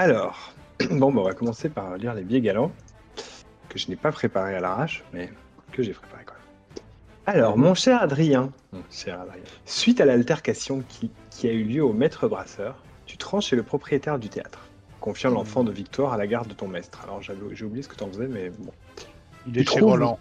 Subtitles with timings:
[0.00, 0.52] Alors,
[0.90, 2.70] bon, bah, on va commencer par lire les biais galants,
[3.68, 5.28] que je n'ai pas préparé à l'arrache, mais
[5.72, 6.84] que j'ai préparé quand même.
[7.26, 11.84] Alors, mon cher Adrien, mon cher Adrien, suite à l'altercation qui, qui a eu lieu
[11.84, 12.76] au maître brasseur,
[13.06, 14.60] tu te rends chez le propriétaire du théâtre,
[15.00, 17.00] confiant l'enfant de Victoire à la garde de ton maître.
[17.02, 18.70] Alors, j'avais- j'ai oublié ce que tu en faisais, mais bon.
[19.48, 20.18] Il est chez trouves- Roland.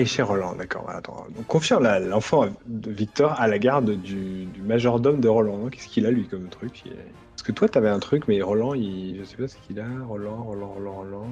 [0.00, 0.86] Ah, chez Roland, d'accord.
[1.34, 5.68] Donc, confiant la- l'enfant de Victor à la garde du, majordome de Roland.
[5.70, 6.84] Qu'est-ce qu'il a, lui, comme truc?
[7.30, 9.18] Parce que toi, t'avais un truc, mais Roland, il...
[9.18, 9.86] je sais pas ce qu'il a.
[10.06, 11.28] Roland, Roland, Roland, Roland.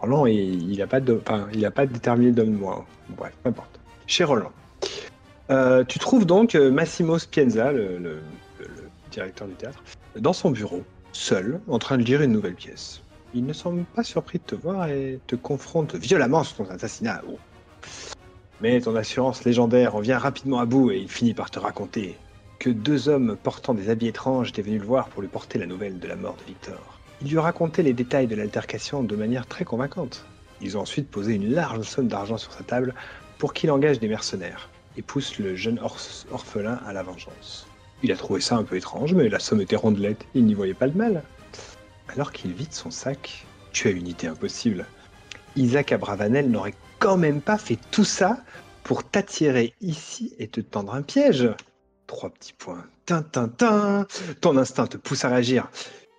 [0.00, 1.18] Roland, il, il a pas de...
[1.26, 2.84] enfin, il a pas déterminé d'homme moi.
[3.08, 3.80] Bref, peu importe.
[4.06, 4.52] Chez Roland.
[5.50, 8.20] Euh, tu trouves donc euh, Massimo Spienza, le
[9.10, 9.82] directeur du théâtre,
[10.16, 13.00] dans son bureau, seul, en train de lire une nouvelle pièce.
[13.32, 17.22] Il ne semble pas surpris de te voir et te confronte violemment sur ton assassinat.
[17.28, 17.38] Oh.
[18.60, 22.16] Mais ton assurance légendaire en vient rapidement à bout et il finit par te raconter
[22.58, 25.66] que deux hommes portant des habits étranges étaient venus le voir pour lui porter la
[25.66, 27.00] nouvelle de la mort de Victor.
[27.22, 30.26] Il lui a raconté les détails de l'altercation de manière très convaincante.
[30.60, 32.94] Ils ont ensuite posé une large somme d'argent sur sa table
[33.38, 37.66] pour qu'il engage des mercenaires et pousse le jeune orph- orphelin à la vengeance.
[38.02, 40.74] Il a trouvé ça un peu étrange, mais la somme était rondelette, il n'y voyait
[40.74, 41.22] pas de mal.
[42.08, 44.84] Alors qu'il vide son sac, tu as une idée impossible.
[45.56, 48.38] Isaac Abravanel n'aurait quand même pas fait tout ça
[48.84, 51.48] pour t'attirer ici et te tendre un piège.
[52.06, 52.84] Trois petits points.
[53.06, 54.06] Tin, tin, tin.
[54.40, 55.68] Ton instinct te pousse à réagir.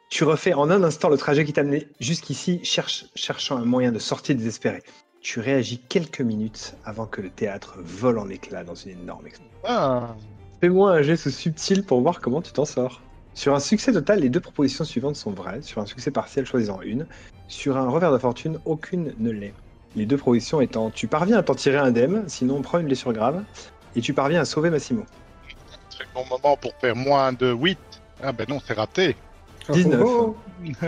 [0.09, 3.91] Tu refais en un instant le trajet qui t'a amené jusqu'ici, cherche- cherchant un moyen
[3.94, 4.83] de sortir désespéré.
[5.22, 9.53] Tu réagis quelques minutes avant que le théâtre vole en éclats dans une énorme explosion.
[9.66, 10.16] Ah,
[10.59, 13.01] Fais-moi un geste subtil pour voir comment tu t'en sors.
[13.34, 15.61] Sur un succès total, les deux propositions suivantes sont vraies.
[15.61, 17.05] Sur un succès partiel, choisissant une.
[17.47, 19.53] Sur un revers de fortune, aucune ne l'est.
[19.96, 23.12] Les deux propositions étant tu parviens à t'en tirer indemne, sinon on prend une blessure
[23.13, 23.44] grave,
[23.96, 25.06] et tu parviens à sauver Massimo.
[25.90, 27.78] c'est le bon moment pour faire moins de 8.
[28.24, 29.16] Ah ben non, c'est raté.
[29.69, 30.02] 19.
[30.03, 30.35] Oh,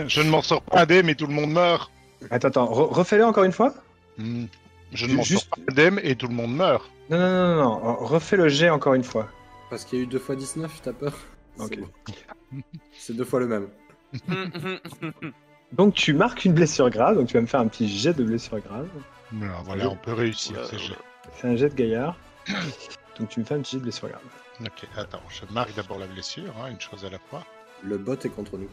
[0.06, 1.90] Je ne m'en sors pas indemne et tout le monde meurt.
[2.30, 3.74] Attends, attends, re- refais-le encore une fois
[4.16, 4.44] Hmm.
[4.92, 6.88] Je ne m'en juste- sors pas indemne et tout le monde meurt.
[7.10, 9.28] Non, non, non, non, non, refais le jet encore une fois.
[9.70, 11.12] Parce qu'il y a eu 2 fois 19, t'as peur
[11.58, 11.78] Ok.
[11.78, 12.60] Bon.
[12.92, 13.68] C'est deux fois le même.
[15.76, 18.24] Donc tu marques une blessure grave, donc tu vas me faire un petit jet de
[18.24, 18.88] blessure grave.
[19.32, 20.82] Voilà, voilà, on peut réussir Ouais, ces ouais.
[20.82, 20.94] jeux.
[21.36, 22.16] C'est un jet de gaillard.
[23.18, 24.22] Donc tu me fais un petit jet de blessure grave.
[24.60, 27.44] Ok, attends, je marque d'abord la blessure, hein, une chose à la fois.
[27.82, 28.68] Le bot est contre nous.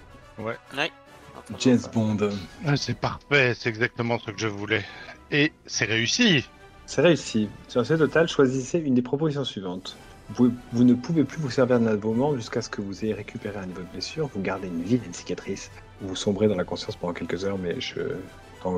[1.59, 2.17] James Bond.
[2.65, 4.83] Ah, C'est parfait, c'est exactement ce que je voulais.
[5.31, 6.45] Et c'est réussi.
[6.85, 7.49] C'est réussi.
[7.67, 9.95] Sur succès total, choisissez une des propositions suivantes.
[10.35, 13.65] Vous, ne pouvez plus vous servir d'un abonnement jusqu'à ce que vous ayez récupéré un
[13.65, 14.29] niveau de blessure.
[14.33, 15.71] Vous gardez une vilaine cicatrice.
[16.01, 17.99] Vous sombrez dans la conscience pendant quelques heures, mais je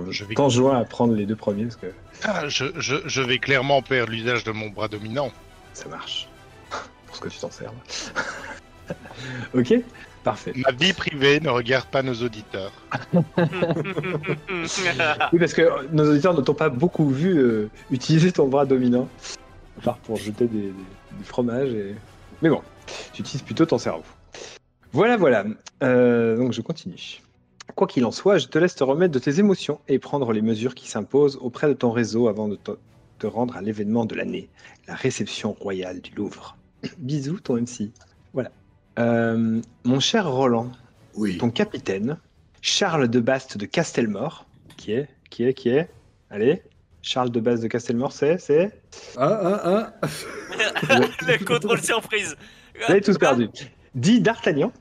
[0.10, 1.88] Je vais- t'enjoins à prendre les deux premiers parce que
[2.24, 5.32] Ah, je, je, je vais clairement perdre l'usage de mon bras dominant.
[5.74, 6.28] ça marche.
[7.08, 7.72] Pour ce que tu t'en sers.
[9.54, 9.74] ok
[10.24, 10.54] Parfait.
[10.56, 12.72] Ma vie privée ne regarde pas nos auditeurs.
[15.34, 19.08] Oui, parce que nos auditeurs ne t'ont pas beaucoup vu euh, utiliser ton bras dominant,
[19.80, 20.74] à part pour jeter des, des-
[21.18, 21.70] du fromage.
[21.74, 21.96] Et...
[22.42, 22.62] Mais bon,
[23.14, 24.04] tu utilises plutôt ton cerveau.
[24.94, 25.44] Voilà, voilà.
[25.82, 27.22] Euh, donc je continue.
[27.76, 30.42] Quoi qu'il en soit, je te laisse te remettre de tes émotions et prendre les
[30.42, 32.72] mesures qui s'imposent auprès de ton réseau avant de te,
[33.20, 34.50] te rendre à l'événement de l'année,
[34.88, 36.56] la réception royale du Louvre.
[37.00, 37.92] Bisous, ton MC.
[38.34, 38.52] Voilà.
[39.00, 40.72] Euh, mon cher Roland,
[41.16, 41.38] Oui.
[41.38, 42.18] ton capitaine,
[42.62, 44.46] Charles de Bast de Castelmore,
[44.78, 45.90] qui est, qui est, qui est,
[46.30, 46.62] allez,
[47.02, 48.72] Charles de Bast de Castelmore, c'est, c'est,
[49.18, 50.08] Ah, ah, ah
[51.28, 52.36] Le contrôle surprise.
[52.76, 53.50] vous avez tous perdu.
[53.96, 54.72] Dit D'Artagnan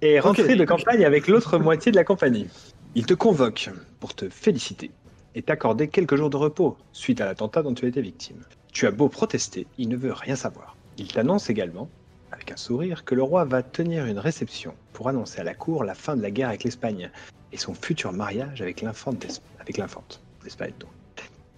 [0.00, 2.46] est rentré de campagne avec l'autre moitié de la compagnie.
[2.94, 3.68] Il te convoque
[3.98, 4.92] pour te féliciter
[5.34, 8.44] et t'accorder quelques jours de repos suite à l'attentat dont tu as été victime.
[8.72, 10.76] Tu as beau protester, il ne veut rien savoir.
[10.98, 11.88] Il t'annonce également,
[12.30, 15.82] avec un sourire, que le roi va tenir une réception pour annoncer à la cour
[15.82, 17.10] la fin de la guerre avec l'Espagne
[17.50, 19.18] et son futur mariage avec l'infante
[20.44, 20.74] d'Espagne.
[20.78, 20.90] donc.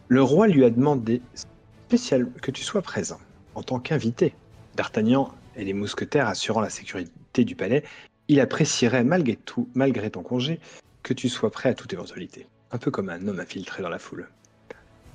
[0.09, 3.21] Le roi lui a demandé spécial que tu sois présent
[3.55, 4.33] en tant qu'invité.
[4.77, 7.83] D'Artagnan et les mousquetaires assurant la sécurité du palais,
[8.29, 10.61] il apprécierait malgré tout, malgré ton congé,
[11.03, 12.47] que tu sois prêt à toute éventualité.
[12.73, 14.29] Un peu comme un homme infiltré dans la foule.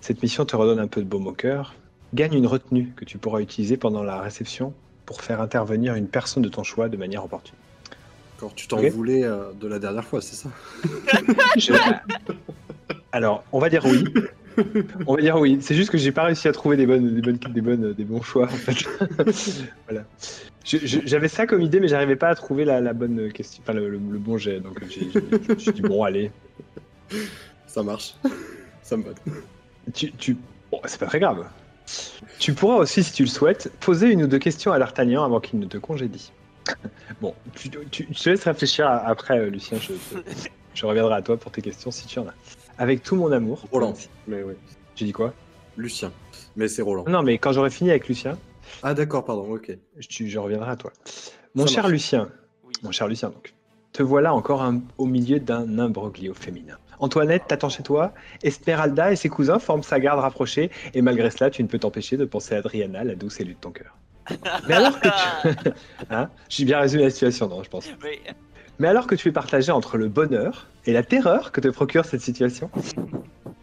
[0.02, 1.74] Cette mission te redonne un peu de baume au cœur.
[2.14, 4.74] Gagne une retenue que tu pourras utiliser pendant la réception
[5.06, 7.56] pour faire intervenir une personne de ton choix de manière opportune.
[8.38, 10.50] Quand tu t'en voulais euh, de la dernière fois, c'est ça?
[11.58, 11.74] Je-
[13.12, 14.04] Alors, on va dire oui.
[15.08, 15.58] On va dire oui.
[15.62, 18.04] C'est juste que j'ai pas réussi à trouver des bonnes, des bonnes, des bonnes, des
[18.06, 18.86] bons choix en fait.
[19.88, 20.04] voilà.
[20.66, 23.90] J'avais ça comme idée, mais j'arrivais pas à trouver la, la bonne question, enfin le,
[23.90, 24.60] le- le bon jet.
[24.60, 26.32] Donc j'ai- dit bon allez.
[27.68, 28.16] Ça marche.
[28.82, 29.12] ça me va.
[29.94, 30.38] Tu, tu...
[30.72, 31.46] Bon, c'est pas très grave.
[32.40, 35.40] Tu pourras aussi, si tu le souhaites, poser une ou deux questions à D'Artagnan avant
[35.40, 36.32] qu'il ne te congédie.
[37.22, 39.78] Bon, tu, tu- je te laisse réfléchir à- après, euh, Lucien.
[39.80, 42.34] Je, je- je reviendrai à toi pour tes questions si tu en as.
[42.78, 43.64] Avec tout mon amour.
[43.72, 43.94] Roland.
[44.28, 44.54] Mais oui.
[44.96, 45.34] J'ai dit quoi?
[45.78, 46.12] Lucien.
[46.56, 47.06] Mais c'est Roland.
[47.08, 48.38] Non, mais quand j'aurai fini avec Lucien,
[48.84, 49.78] Ah d'accord, pardon, ok.
[49.98, 50.92] je, je reviendrai à toi.
[51.54, 51.92] Mon Ça cher marche.
[51.94, 52.30] Lucien,
[52.66, 52.74] Oui.
[52.84, 53.54] mon cher Lucien, donc,
[53.94, 56.78] te voilà encore un- au milieu d'un imbroglio féminin.
[57.00, 61.50] Antoinette t'attend chez toi, Esmeralda et ses cousins forment sa garde rapprochée, et malgré cela,
[61.50, 63.98] tu ne peux t'empêcher de penser à Adriana, la douce élue de ton cœur.
[64.68, 65.70] Mais alors que tu...
[66.10, 66.30] Hein?
[66.50, 67.88] J'ai bien résumé la situation, non, je pense.
[68.04, 68.20] Oui.
[68.78, 72.04] Mais alors que tu es partagé entre le bonheur et la terreur que te procure
[72.04, 72.70] cette situation,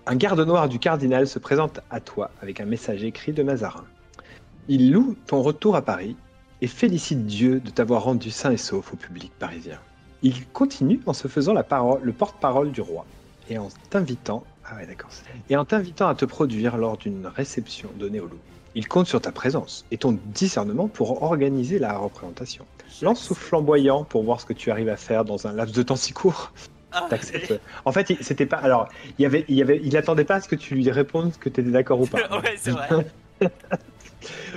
[0.07, 3.85] un garde noir du cardinal se présente à toi avec un message écrit de Mazarin.
[4.69, 6.17] Il loue ton retour à Paris
[6.63, 9.79] et félicite Dieu de t'avoir rendu sain et sauf au public parisien.
[10.23, 13.05] Il continue en se faisant le porte-parole du roi
[13.51, 14.77] et en t'invitant ah
[15.51, 18.39] et en t'invitant à te produire lors d'une réception donnée au loup.
[18.75, 22.65] Il compte sur ta présence et ton discernement pour organiser la représentation.
[23.03, 25.83] Lance souffle flamboyant pour voir ce que tu arrives à faire dans un laps de
[25.83, 26.53] temps si court.
[26.93, 27.61] Ah, T'acceptes.
[27.85, 28.57] En fait, il- c'était pas.
[28.59, 28.89] Alors,
[29.19, 31.37] il y avait, il y avait, il attendait pas à ce que tu lui répondes
[31.39, 32.19] que tu étais d'accord ou pas.
[32.43, 33.07] ouais, c'est vrai.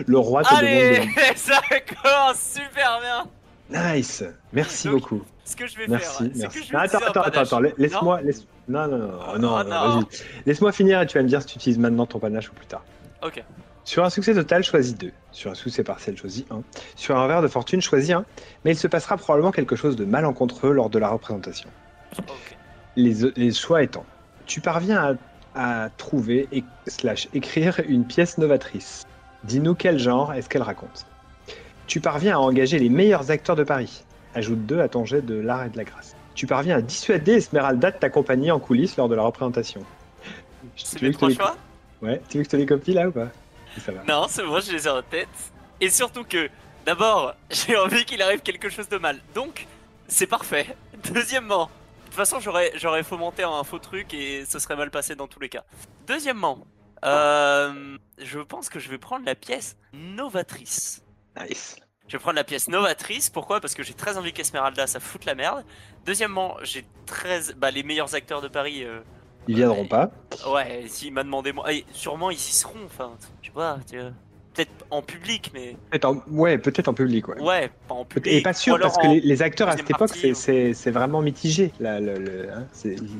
[0.07, 1.09] Le roi te Allez, demande.
[1.35, 1.59] ça
[2.01, 3.93] commence super bien.
[3.95, 4.23] Nice.
[4.53, 5.21] Merci Donc, beaucoup.
[5.43, 6.17] Ce que je vais Merci.
[6.23, 6.59] faire, merci.
[6.59, 7.59] que je vais attends, attends, attends, attends.
[7.59, 8.21] la- Laisse-moi.
[8.21, 8.45] Laisse...
[8.67, 9.95] Non, non, non, non, non, Oh, non, non.
[10.01, 10.05] vas-y.
[10.45, 12.65] Laisse-moi finir et tu vas me dire si tu utilises maintenant ton panache ou plus
[12.67, 12.83] tard.
[13.23, 13.43] Ok.
[13.85, 15.11] Sur un succès total, choisis 2.
[15.31, 16.61] Sur un succès partiel, choisis 1.
[16.95, 18.25] Sur un verre de fortune, choisis 1.
[18.65, 21.69] Mais il se passera probablement quelque chose de malencontreux lors de la représentation.
[22.95, 24.05] Les, les choix étant,
[24.45, 25.15] tu parviens
[25.55, 29.03] à, à trouver et slash écrire une pièce novatrice.
[29.43, 31.05] Dis-nous quel genre est-ce qu'elle raconte.
[31.87, 34.03] Tu parviens à engager les meilleurs acteurs de Paris.
[34.33, 36.15] Ajoute 2 à ton jet de l'art et de la grâce.
[36.33, 39.81] Tu parviens à dissuader Esmeralda de t'accompagner en coulisses lors de la représentation.
[40.75, 41.55] C'est te trois les- choix?
[42.01, 43.27] Ouais, tu veux que je te les copie là ou pas?
[43.83, 44.03] Ça va.
[44.03, 45.29] Non, c'est moi, je les ai en tête.
[45.81, 46.49] Et surtout que,
[46.85, 49.19] d'abord, j'ai envie qu'il arrive quelque chose de mal.
[49.33, 49.67] Donc,
[50.07, 50.75] c'est parfait.
[51.13, 55.15] Deuxièmement, de toute façon, j'aurais, j'aurais fomenté un faux truc et ce serait mal passé
[55.15, 55.63] dans tous les cas.
[56.07, 56.65] Deuxièmement,
[57.03, 61.03] euh, je pense que je vais prendre la pièce novatrice.
[61.39, 61.75] Nice.
[62.07, 63.29] Je vais prendre la pièce novatrice.
[63.29, 63.59] Pourquoi?
[63.59, 65.65] Parce que j'ai très envie qu'Esmeralda ça foute la merde.
[66.05, 67.53] Deuxièmement, j'ai très.
[67.57, 68.83] Bah, les meilleurs acteurs de Paris.
[68.83, 69.01] euh,
[69.47, 70.11] Ils viendront pas.
[70.47, 71.71] Ouais, s'il m'a demandé moi.
[71.73, 73.13] Et sûrement ils y seront, enfin,
[73.55, 74.11] vois, tu vois.
[74.53, 75.75] Peut-être en public, mais.
[75.89, 77.41] Peut-être en- Ouais, peut-être en public, ouais.
[77.41, 78.33] Ouais, pas en public.
[78.33, 81.21] Et pas sûr, parce que en- les, les acteurs à cette époque, c'est- ou- vraiment
[81.21, 81.73] mitigé.
[81.81, 82.65] Là, le, le- hein,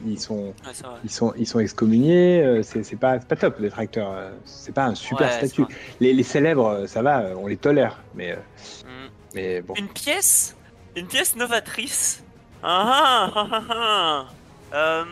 [0.06, 0.72] ils, sont, Ouais,
[1.04, 4.12] ils, sont, ils sont excommuniés, euh, c'est pas, pas top d'être acteur.
[4.14, 5.66] euh, C'est pas un super Ouais, statut.
[6.00, 8.02] Les, les célèbres, euh, ça va, on les tolère.
[8.14, 9.10] Mais, Mm.
[9.34, 9.74] mais bon.
[9.76, 10.56] Une pièce?
[10.96, 12.24] Une pièce novatrice?
[12.64, 14.26] Ah ah ah ah ah.
[14.74, 15.04] Euh,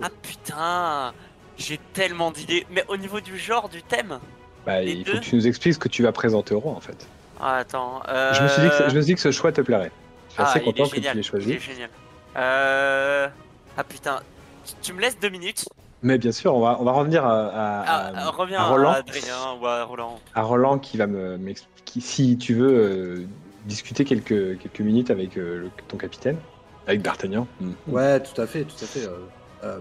[0.00, 1.12] Ah putain
[1.58, 2.66] J'ai tellement d'idées.
[2.70, 4.20] Mais au niveau du genre, du thème
[4.66, 6.72] Bah, les il faut que tu nous expliques ce que tu vas présenter au roi,
[6.72, 7.06] en fait.
[7.40, 8.02] Ah, attends.
[8.08, 8.34] Euh...
[8.34, 9.92] Je, me suis dit que, ce- je me suis dit que ce choix te plairait.
[10.28, 11.52] Je suis ah, assez il est content que tu génial, l'aies Il choisi.
[11.52, 11.90] est génial.
[12.36, 13.28] Euh...
[13.76, 14.20] Ah putain.
[14.64, 15.64] Tu- Tu me laisses deux minutes
[16.02, 18.90] Mais bien sûr, on va, on va revenir à, à- ah, à- Reviens à Roland.
[18.90, 20.18] à Adrien ou à Roland.
[20.34, 23.26] à Roland qui va me m'expliquer si tu veux euh,
[23.66, 26.36] discuter quelques, quelques minutes avec euh, le- ton capitaine,
[26.86, 27.46] avec D'Artagnan.
[27.60, 27.70] Mm.
[27.88, 29.06] Ouais, tout à fait, tout à fait.
[29.06, 29.18] euh,
[29.64, 29.78] euh,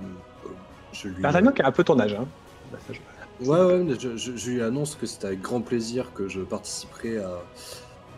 [0.93, 1.21] je lui...
[1.21, 2.13] D'Artagnan qui a un peu ton âge.
[2.13, 2.25] Hein.
[2.71, 2.99] Bah, ça, je-
[3.41, 7.17] Ouais, je, lui annonce que c'est avec grand plaisir que je participerai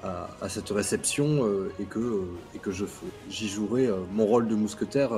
[0.03, 2.21] à, cette réception euh, et que, euh,
[2.55, 2.85] et que je
[3.29, 5.11] j'y jouerai euh, mon rôle de mousquetaire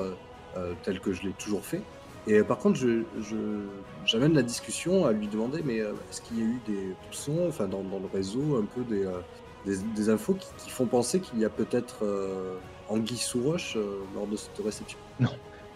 [0.83, 1.81] tel que je l'ai toujours fait.
[2.27, 2.79] Et par contre,
[4.05, 7.65] j'amène la discussion à lui demander, mais est-ce qu'il y a eu des sons, enfin
[7.67, 8.83] dans, le réseau, un peu
[9.65, 12.03] des, infos qui, font penser qu'il y a peut-être
[12.89, 13.77] anguille sous roche
[14.15, 14.97] lors de cette réception?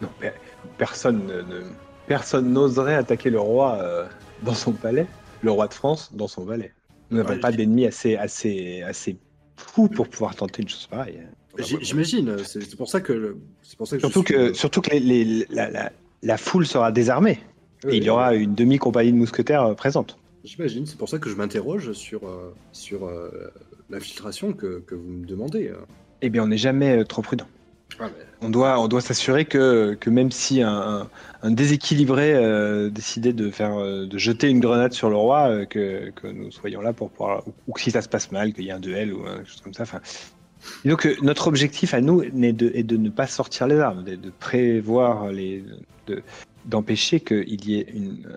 [0.01, 0.33] Non, mais
[0.77, 1.63] personne ne, ne-
[2.07, 4.05] personne n'oserait attaquer le roi euh,
[4.43, 5.07] dans son palais,
[5.41, 6.73] le roi de France dans son palais.
[7.11, 9.17] Nous n'avons Ouais, pas d'ennemis assez, assez, assez
[9.55, 11.19] fous pour pouvoir tenter une chose pareille.
[11.81, 13.37] J'imagine, c'est pour ça que
[13.77, 15.91] pour ça que Surtout suis- que, surtout que les- les- la, la-
[16.23, 17.39] la foule sera désarmée.
[17.85, 20.17] Oui, et il y aura une demi-compagnie de mousquetaires euh, présente.
[20.43, 23.51] J'imagine, c'est pour ça que je m'interroge sur, euh, sur euh,
[23.89, 25.67] l'infiltration que, que vous me demandez.
[25.67, 25.75] euh.
[26.21, 27.45] Eh bien, on n'est jamais trop prudent.
[27.99, 31.09] Ah, mais- On doit, on doit s'assurer que, que même si un,
[31.45, 36.09] déséquilibré euh, décidait de faire, euh, de jeter une grenade sur le roi, euh, que,
[36.11, 38.65] que nous soyons là pour pouvoir, ou, ou que si ça se passe mal, qu'il
[38.65, 39.83] y ait un duel ou quelque chose comme ça.
[39.83, 40.01] Enfin,
[40.83, 44.29] que notre objectif à nous de, est de ne pas sortir les armes, de, de
[44.29, 45.63] prévoir les,
[46.07, 46.21] de-
[46.65, 48.27] d'empêcher qu'il y ait une,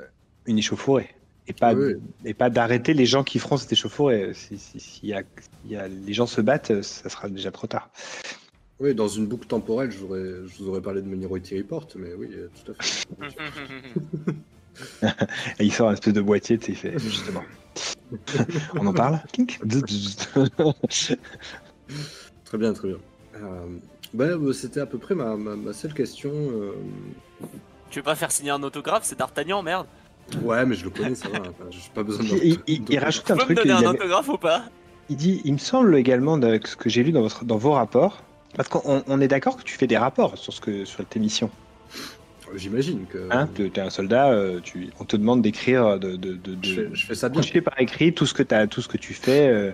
[0.47, 1.11] une échauffourée.
[1.49, 1.95] Et pas, Oui.
[2.25, 4.33] et pas d'arrêter les gens qui feront cette échauffourée.
[4.35, 5.23] Si, si- a-
[5.65, 7.91] y a- les gens se battent, ça sera déjà trop tard.
[8.79, 11.89] Oui, dans une boucle temporelle, je vous aurais, je vous aurais parlé de Minority Report,
[11.97, 13.07] mais oui, euh, tout à fait.
[15.59, 17.43] Et il sort un espèce de boîtier, tu sais, il fait justement.
[18.79, 19.59] On en parle Kink
[22.45, 22.99] Très bien, très bien.
[23.37, 23.67] Euh,
[24.13, 26.31] bah, bah, c'était à peu près ma, ma- ma seule question.
[26.35, 26.73] euh.
[27.91, 29.05] Tu veux pas faire signer un autographe?
[29.05, 29.87] C'est D'Artagnan, merde.
[30.43, 31.39] Ouais, mais je le connais, ça va.
[31.41, 32.45] Enfin, j'ai pas besoin de.
[32.45, 33.57] Il, il- il rajoute Tu un peux me truc.
[33.59, 34.65] donner il, un avait- autographe ou pas?
[35.09, 37.73] Il dit, il me semble également de ce que j'ai lu dans, votre, dans vos
[37.73, 38.23] rapports,
[38.57, 41.21] parce qu'on on est d'accord que tu fais des rapports sur ce que sur tes
[41.21, 41.51] missions.
[42.55, 43.29] J'imagine que.
[43.31, 46.57] Hein, tu es un soldat, euh, tu, on te demande d'écrire, de, de, de, de-
[46.63, 47.43] je, fais, je fais ça bien.
[47.63, 49.49] par écrit tout ce que, as, tout ce que tu fais.
[49.49, 49.73] euh,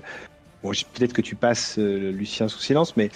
[0.62, 3.11] bon, peut-être que tu passes euh, Lucien sous silence, mais.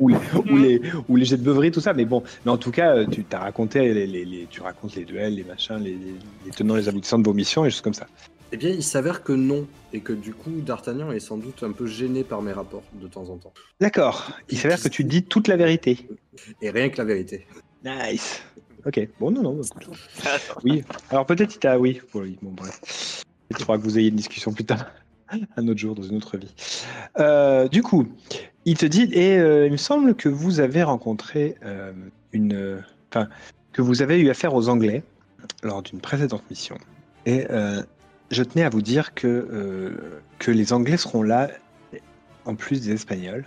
[0.00, 0.16] Ou, les,
[0.50, 2.24] ou, les, ou les jets de beuverie, tout ça, mais bon.
[2.44, 5.36] Mais en tout cas, euh, tu t'as raconté les, les, les- tu racontes les duels,
[5.36, 8.08] les machins, les, les, les tenants, les aboutissants de vos missions et choses comme ça.
[8.54, 9.66] Eh bien, il s'avère que non.
[9.92, 13.08] Et que du coup, D'Artagnan est sans doute un peu gêné par mes rapports de
[13.08, 13.52] temps en temps.
[13.80, 14.30] D'accord.
[14.48, 16.06] Il s'avère que tu dis toute la vérité.
[16.62, 17.48] Et rien que la vérité.
[17.84, 18.44] Nice.
[18.86, 19.08] Ok.
[19.18, 19.60] Bon, non, non.
[20.62, 20.84] Oui.
[21.10, 21.80] Alors peut-être il t'a.
[21.80, 22.00] Oui.
[22.14, 22.38] oui.
[22.42, 23.24] Bon, bref.
[23.48, 24.86] Qu'il faudra que vous ayez une discussion plus tard,
[25.56, 26.54] un autre jour, dans une autre vie.
[27.18, 28.06] Euh, du coup,
[28.66, 31.92] il te dit et euh, il me semble que vous avez rencontré euh,
[32.30, 32.84] une.
[33.10, 33.28] Enfin,
[33.72, 35.02] que vous avez eu affaire aux Anglais
[35.64, 36.78] lors d'une précédente mission.
[37.26, 37.82] Et euh,
[38.34, 41.48] je tenais à vous dire que euh, que les Anglais seront là
[42.44, 43.46] en plus des Espagnols,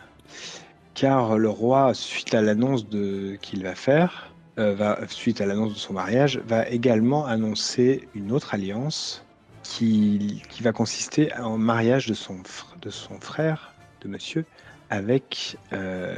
[0.96, 5.74] car le roi, suite à l'annonce de qu'il va faire, euh, va, suite à l'annonce
[5.74, 9.24] de son mariage, va également annoncer une autre alliance
[9.62, 12.38] qui, qui va consister en mariage de son,
[12.82, 14.46] de son frère, de monsieur,
[14.90, 16.16] avec euh,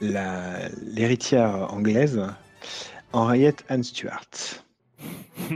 [0.00, 2.20] l'héritière anglaise,
[3.12, 4.30] Henriette Anne Stuart.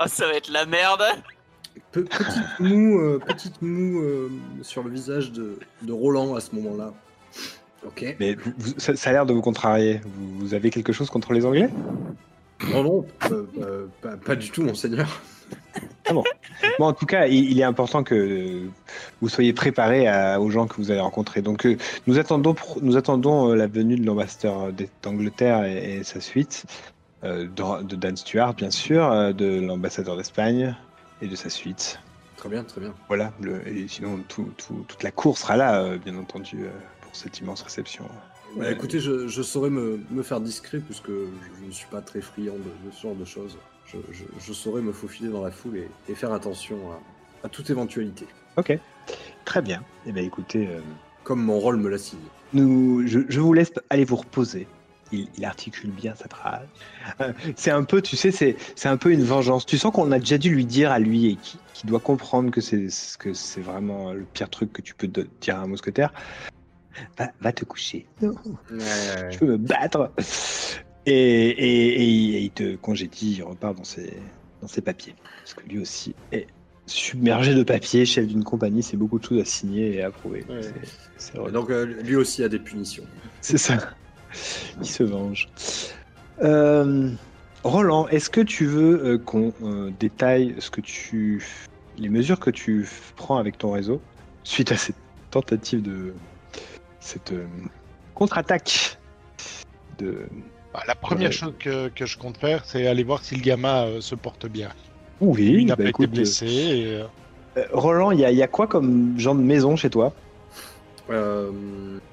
[0.00, 1.02] Oh, ça va être la merde.
[1.92, 4.30] Pe- petite moue, euh, petite moue euh,
[4.62, 6.92] sur le visage de, de Roland à ce moment-là.
[7.86, 8.16] Ok.
[8.20, 10.00] Mais vous- vous- ça, ça a l'air de vous contrarier.
[10.04, 11.70] Vous, vous avez quelque chose contre les Anglais?
[12.72, 15.20] Non, non, euh, euh, pas, pas du tout, monseigneur.
[16.10, 16.24] Bon,
[16.86, 18.62] en tout cas, il, il est important que
[19.20, 21.40] vous soyez préparés à- aux gens que vous allez rencontrer.
[21.42, 21.76] Donc, euh,
[22.06, 26.64] nous attendons, pro- nous attendons euh, la venue de l'ambassadeur d'Angleterre et, et sa suite,
[27.22, 30.74] de, de Dan Stuart, bien sûr, euh, de l'ambassadeur d'Espagne
[31.20, 31.98] et de sa suite.
[32.36, 32.94] Très bien, très bien.
[33.08, 36.70] Voilà, le- et sinon, tout- tout- toute la cour sera là, euh, bien entendu, euh,
[37.00, 38.04] pour cette immense réception.
[38.56, 42.20] Bah, écoutez, je, je saurais me, me faire discret puisque je, ne suis pas très
[42.20, 43.58] friand de, de ce genre de choses.
[43.86, 47.48] Je, je, je saurais me faufiler dans la foule et, et faire attention à, à
[47.48, 48.76] toute éventualité, Ok,
[49.44, 49.82] très bien.
[50.06, 50.66] Eh bien, écoutez.
[50.68, 50.80] euh,
[51.24, 52.18] comme mon rôle me l'assigne.
[52.52, 54.66] Nous, je vous laisse aller vous reposer.
[55.12, 56.66] Il, il articule bien sa phrase.
[57.20, 59.64] Euh, C'est un peu, tu sais, c'est c'est un peu une vengeance.
[59.64, 62.50] Tu sens qu'on a déjà dû lui dire à lui et qui, qui doit comprendre
[62.50, 62.88] que c'est
[63.18, 66.12] que c'est vraiment le pire truc que tu peux te- dire à un mousquetaire.
[67.16, 68.06] Va, va te coucher.
[68.20, 68.34] Non,
[68.70, 70.10] je peux me battre.
[71.06, 74.12] Et, et- et il te congédie, il repart dans ses,
[74.60, 75.14] dans ses papiers.
[75.38, 76.46] Parce que lui aussi est
[76.86, 80.44] submergé de papiers, chef d'une compagnie, c'est beaucoup de choses à signer et à approuver.
[80.48, 80.62] Ouais.
[80.62, 80.74] C'est-
[81.16, 81.54] c'est Et horrible.
[81.54, 83.04] donc euh, lui aussi a des punitions.
[83.40, 83.78] C'est ça.
[84.80, 85.48] Il se venge.
[86.42, 87.10] Euh,
[87.64, 91.44] Roland, est-ce que tu veux euh, qu'on euh, détaille ce que tu,
[91.98, 94.00] les mesures que tu prends avec ton réseau
[94.44, 94.96] suite à cette
[95.30, 96.14] tentative de
[97.00, 97.32] cette
[98.14, 98.98] contre-attaque
[99.98, 100.26] de.
[100.72, 104.00] Bah, la première chose que, que je compte faire, c'est aller voir si le gamin
[104.00, 104.68] se porte bien.
[105.20, 106.46] Oui, Il n'a bah pas écoute, été blessé.
[106.46, 107.02] et,
[107.72, 110.12] Roland, il y, a- il y a quoi comme genre de maison chez toi?
[111.10, 111.50] Euh,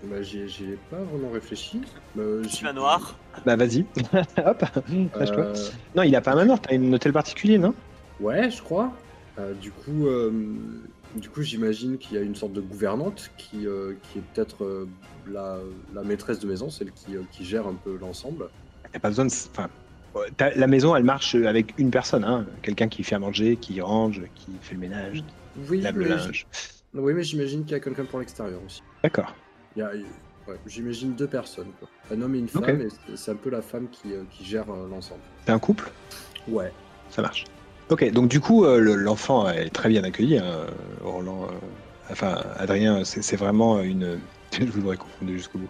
[0.04, 1.82] bah, j'y ai- j'y ai pas vraiment réfléchi.
[2.18, 3.16] Euh, j'y- Petit manoir.
[3.46, 3.86] Bah vas-y,
[4.38, 4.64] hop,
[5.20, 5.44] lâche-toi.
[5.46, 5.54] Euh,
[5.96, 7.74] Non, il a pas un manoir, t'as un hôtel particulier, non?
[8.22, 8.94] Ouais, je crois.
[9.38, 10.32] Euh, du coup, euh,
[11.16, 14.64] du coup, j'imagine qu'il y a une sorte de gouvernante qui, euh, qui est peut-être
[14.64, 14.88] euh,
[15.30, 15.58] la,
[15.94, 18.48] la maîtresse de maison, celle qui, euh, qui gère un peu l'ensemble.
[18.94, 19.32] T'as pas besoin de.
[19.52, 19.68] Enfin,
[20.38, 22.46] t'as- la maison, elle marche avec une personne, hein.
[22.62, 25.22] Quelqu'un qui fait à manger, qui range, qui fait le ménage,
[25.70, 26.48] Oui, lave le mais linge.
[27.02, 28.82] Oui, mais j'imagine qu'il y a quelqu'un pour l'extérieur aussi.
[29.04, 29.34] D'accord.
[29.76, 31.88] Il y a, ouais, j'imagine deux personnes, quoi.
[32.12, 32.70] un homme et une femme, Ok.
[32.70, 35.22] et c'est- c'est un peu la femme qui, euh, qui gère euh, l'ensemble.
[35.46, 35.92] T'es un couple?
[36.48, 36.72] Ouais.
[37.10, 37.46] Ça marche.
[37.90, 40.38] Ok, donc du coup, euh, le- l'enfant est très bien accueilli.
[40.38, 40.66] hein,
[41.04, 44.20] Roland, euh, enfin, Adrien, c'est c'est vraiment une.
[44.60, 45.70] Je vous aurais confondu jusqu'au bout.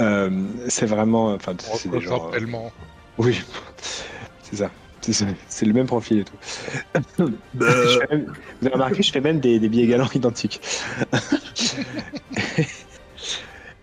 [0.00, 0.30] Euh,
[0.68, 1.32] c'est vraiment.
[1.34, 2.30] Enfin, on c'est des gens.
[2.30, 2.72] tellement.
[3.18, 3.40] Oui,
[4.42, 4.70] c'est ça.
[5.12, 6.38] C'est le même profil et tout.
[7.18, 10.60] Même- vous avez remarqué, je fais même des, des billets galants identiques.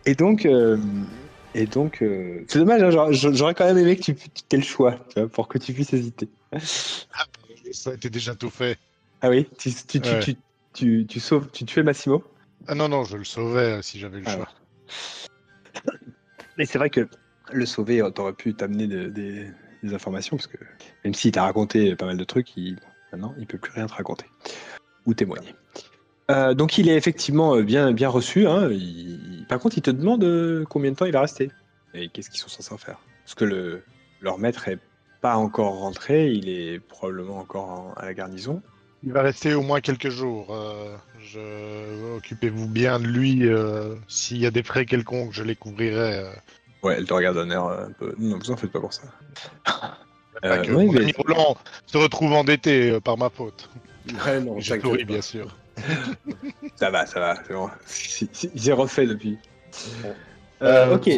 [0.06, 0.78] et donc, euh,
[1.54, 2.82] et donc, euh, c'est dommage.
[2.96, 4.16] hein, j'aurais- quand même aimé que tu
[4.52, 6.30] aies le choix, tu vois, pour que tu puisses hésiter.
[6.52, 6.58] Ah,
[7.72, 8.78] ça a été déjà tout fait.
[9.22, 10.20] Ah oui, tu, tu, Ouais.
[10.20, 10.36] tu,
[10.74, 12.24] tu, tu sauves, tu tues Massimo.
[12.68, 14.50] Ah non, non, je le sauvais euh, si j'avais le Ah choix.
[16.58, 17.08] Mais c'est vrai que
[17.52, 19.48] le sauver, euh, t'aurais pu t'amener de- des,
[19.84, 20.58] des informations, parce que
[21.04, 22.78] même s'il t'a raconté pas mal de trucs, il,
[23.12, 24.26] maintenant, il peut plus rien te raconter
[25.06, 25.56] ou témoigner.
[26.30, 28.48] Euh, donc il est effectivement euh, bien, bien reçu.
[28.48, 28.70] hein.
[28.72, 31.52] Il- Par contre, il te demande euh, combien de temps il va rester
[31.94, 33.00] et qu'est-ce qu'ils sont censés en faire.
[33.26, 33.84] Parce que le...
[34.22, 34.80] leur maître est
[35.22, 38.62] pas encore rentré, il est probablement encore en- à la garnison.
[39.04, 40.54] Il va rester au moins quelques jours.
[40.56, 42.16] euh, je...
[42.18, 43.48] Occupez-vous bien de lui.
[43.48, 46.32] euh, S'il y a des frais quelconques, je les couvrirai.
[46.84, 48.16] Ouais, elle te regarde d'un air un peu.
[48.20, 49.04] Non, vous en faites pas pour ça.
[50.42, 51.56] Pas Euh, que oui, mais- Roland
[51.86, 53.70] se retrouve endetté euh, par ma faute.
[54.26, 55.56] Ouais, non, Je souris, bien sûr.
[56.76, 57.70] Ça va, ça va, c'est bon.
[58.54, 59.38] Il s'est refait depuis.
[60.04, 60.10] Bon.
[60.64, 61.10] Euh, Euh, ok,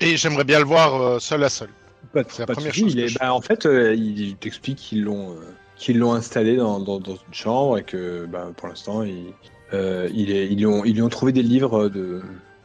[0.00, 1.68] Et j'aimerais bien le voir euh, seul à seul.
[2.12, 4.78] pas de, c'est la pas première chose il est- bah, en fait, euh, il t'explique
[4.78, 5.36] qu'ils l'ont euh,
[5.76, 9.32] qu'ils l'ont installé dans, dans- dans une chambre et que bah, pour l'instant, il,
[9.74, 12.22] euh, il est- ils, lui ont, ils lui ont trouvé des livres, de,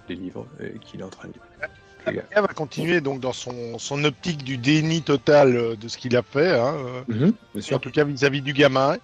[0.07, 0.45] des livres
[0.85, 1.69] qu'il est en train de lire.
[2.05, 6.23] Va continuer donc dans son, son optique du déni total euh, de ce qu'il a
[6.23, 7.33] fait, hein, euh, Mhm,
[7.73, 8.97] en tout cas vis-à-vis du gamin.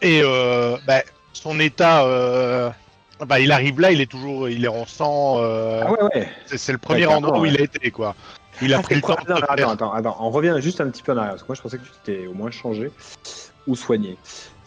[0.00, 2.70] Et euh, bah, son état, euh,
[3.26, 5.36] bah, il arrive là, il est toujours, il est en sang.
[5.38, 6.28] euh, Ah ouais, ouais.
[6.46, 8.14] c'est, le premier Ouais, endroit où il a été, quoi.
[8.60, 10.30] Il a Ah, pris le quoi temps de attends, se attends, faire- attends, attends, on
[10.30, 12.26] revient juste un petit peu en arrière, parce que moi je pensais que tu t'étais
[12.26, 12.90] au moins changé
[13.66, 14.18] ou soigné.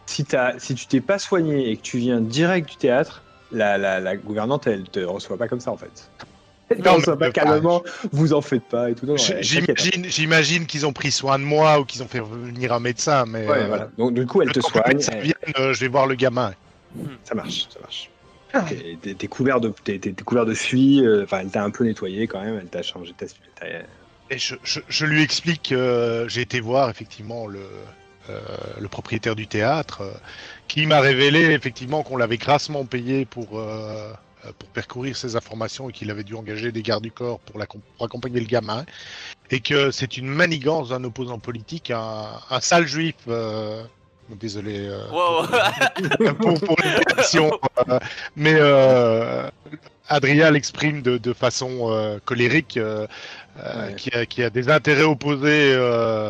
[0.08, 4.16] Si, tu t'es pas soigné et que tu viens direct du théâtre, la, la, la
[4.18, 6.10] gouvernante elle te reçoit pas comme ça en fait.
[6.84, 9.06] Non, mais- pas calmement, vous en faites pas et tout.
[9.12, 9.16] Hein.
[9.42, 13.26] J'imagine, j'imagine qu'ils ont pris soin de moi ou qu'ils ont fait venir un médecin,
[13.28, 13.90] mais Ouais, euh, voilà.
[13.98, 16.16] Donc du coup elle le te soigne, médecin elle- vienne, euh, je vais voir le
[16.16, 16.54] gamin.
[17.24, 18.10] ça marche, ça marche.
[18.54, 18.64] Ah.
[19.18, 21.84] T'es- couvert de, t'es- t'es- t'es couvert de suie, euh, enfin elle t'a un peu
[21.84, 23.26] nettoyé quand même, elle t'a changé ta
[24.32, 27.60] Et je, je- je lui explique que j'ai été voir effectivement le,
[28.30, 28.40] euh,
[28.80, 30.12] le propriétaire du théâtre, euh,
[30.68, 34.14] qui m'a révélé effectivement qu'on l'avait grassement payé pour, euh, euh,
[34.60, 37.62] pour parcourir ces informations et qu'il avait dû engager des gardes du corps pour,
[38.02, 38.86] accompagner le gamin,
[39.52, 43.16] et que c'est une manigance d'un opposant politique, un, un sale juif.
[43.28, 43.84] euh,
[44.30, 45.46] Désolé euh, Wow.
[46.42, 47.52] pour, pour l'expression,
[47.90, 48.00] euh,
[48.36, 49.48] mais euh,
[50.10, 53.06] Adrien l'exprime de, de façon euh, colérique, euh,
[53.60, 53.96] euh, Ouais.
[53.96, 56.30] qui, a, qui a des intérêts opposés euh,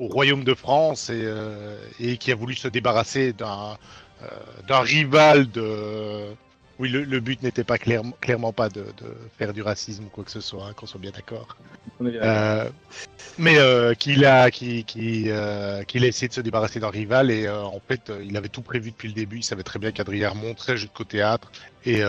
[0.00, 3.76] au royaume de France et, euh, et qui a voulu se débarrasser d'un
[4.22, 4.26] euh,
[4.66, 6.34] d'un rival de.
[6.78, 10.08] Oui, le, le but n'était pas clairement, clairement pas de, de faire du racisme ou
[10.08, 11.56] quoi que ce soit, hein, qu'on soit bien d'accord.
[12.02, 12.68] Euh,
[13.38, 17.80] mais euh, qu'il a, euh, qu'il a essayé de se débarrasser d'un rival et en
[17.86, 19.38] fait il avait tout prévu depuis le début.
[19.38, 21.50] Il savait très bien qu'Adrien remonterait jusqu'au théâtre
[21.84, 22.02] et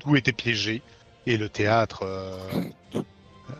[0.00, 0.82] tout était piégé.
[1.26, 2.06] Et le théâtre,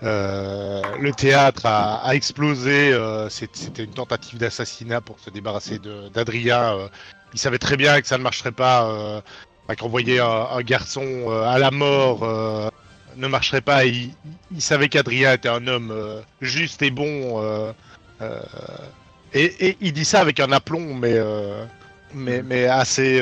[0.02, 2.98] le théâtre a, a explosé.
[3.28, 5.78] C'était une tentative d'assassinat pour se débarrasser
[6.12, 6.88] d'Adrien.
[7.34, 9.22] il savait très bien que ça ne marcherait pas.
[9.68, 12.70] Enfin, qu'envoyer un, un garçon euh, à la mort euh,
[13.16, 13.84] ne marcherait pas.
[13.84, 14.14] Il,
[14.60, 17.44] savait qu'Adrien était un homme euh, juste et bon.
[19.34, 21.20] et, il dit ça avec un aplomb, mais,
[22.14, 23.20] mais, assez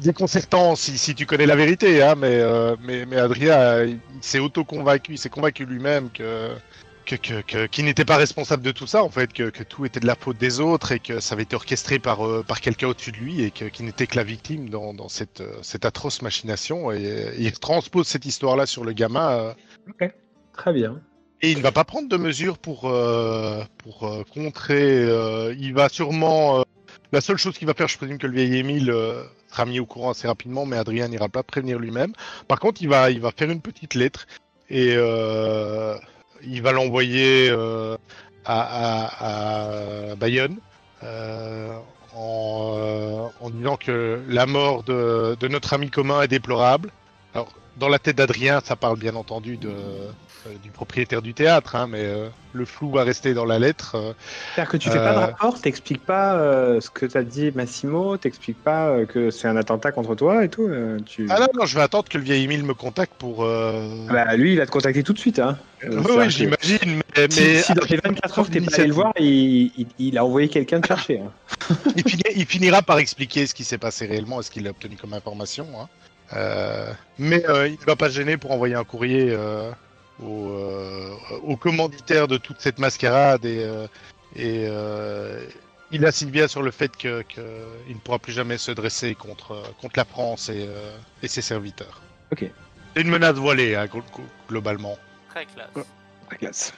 [0.00, 2.02] déconcertant si, si tu connais la vérité.
[2.02, 2.42] Hein, mais,
[3.04, 6.48] mais, Adrien, il s'est auto-convaincu, il s'est convaincu lui-même que.
[7.10, 9.84] Que, que, que- qu'il n'était pas responsable de tout ça en fait, que, que tout
[9.84, 12.60] était de la faute des autres et que ça avait été orchestré par, euh, par
[12.60, 15.84] quelqu'un au-dessus de lui et qu'il n'était que la victime dans, dans cette, euh, cette
[15.84, 19.28] atroce machination et, euh, il transpose cette histoire-là sur le gamin
[19.98, 20.08] euh,
[20.52, 21.00] Très bien.
[21.42, 22.82] et il ne va pas prendre de mesures pour,
[23.78, 25.02] pour contrer.
[25.58, 26.62] il va sûrement.
[27.10, 28.94] la seule chose qu'il va faire, je présume que le vieil Émile
[29.48, 32.12] sera mis au courant assez rapidement, mais Adrien n'ira pas prévenir lui-même.
[32.46, 34.26] Par contre, il va, il va faire une petite lettre
[34.68, 35.96] et euh,
[36.44, 37.96] il va l'envoyer euh,
[38.44, 40.58] à, Bayonne.
[41.02, 41.78] euh,
[42.14, 46.90] en, euh, en disant que la mort de, de notre ami commun est déplorable.
[47.34, 49.70] Alors, dans la tête d'Adrien, ça parle bien entendu de,
[50.62, 53.94] du propriétaire du théâtre, hein, mais euh, le flou va rester dans la lettre.
[53.96, 54.12] euh.
[54.54, 55.20] C'est-à-dire que tu fais pas de Euh.
[55.26, 59.56] rapport, t'expliques pas euh, ce que t'as dit Massimo, t'expliques pas euh, que c'est un
[59.56, 60.66] attentat contre toi et tout.
[60.68, 61.26] euh, tu...
[61.30, 63.44] Ah non, non, je vais attendre que le vieil Émile me contacte pour.
[63.44, 65.38] euh, Ah bah, lui, il va te contacter tout de suite.
[65.38, 65.58] Hein.
[65.86, 68.92] oui, que j'imagine, mais, Si, mais si dans les 24 heures t'es pas allé le
[68.94, 71.20] voir, il, il- il a envoyé quelqu'un te chercher.
[71.20, 71.32] hein.
[71.96, 74.70] il, fini- il finira par expliquer ce qui s'est passé réellement et ce qu'il a
[74.70, 75.66] obtenu comme information.
[75.80, 75.88] hein.
[76.36, 79.30] Euh, mais euh, il ne va pas se gêner pour envoyer un courrier
[80.22, 83.86] euh, au, euh, au commanditaire de toute cette mascarade et, euh,
[84.36, 85.44] et euh,
[85.90, 87.40] il insiste bien sur le fait qu'il que
[87.88, 92.00] ne pourra plus jamais se dresser contre, contre la France et, euh, et ses serviteurs.
[92.32, 92.44] Ok.
[92.94, 94.96] C'est une menace voilée, hein, glo- glo- globalement.
[95.30, 95.70] Très classe.
[96.28, 96.72] Très classe.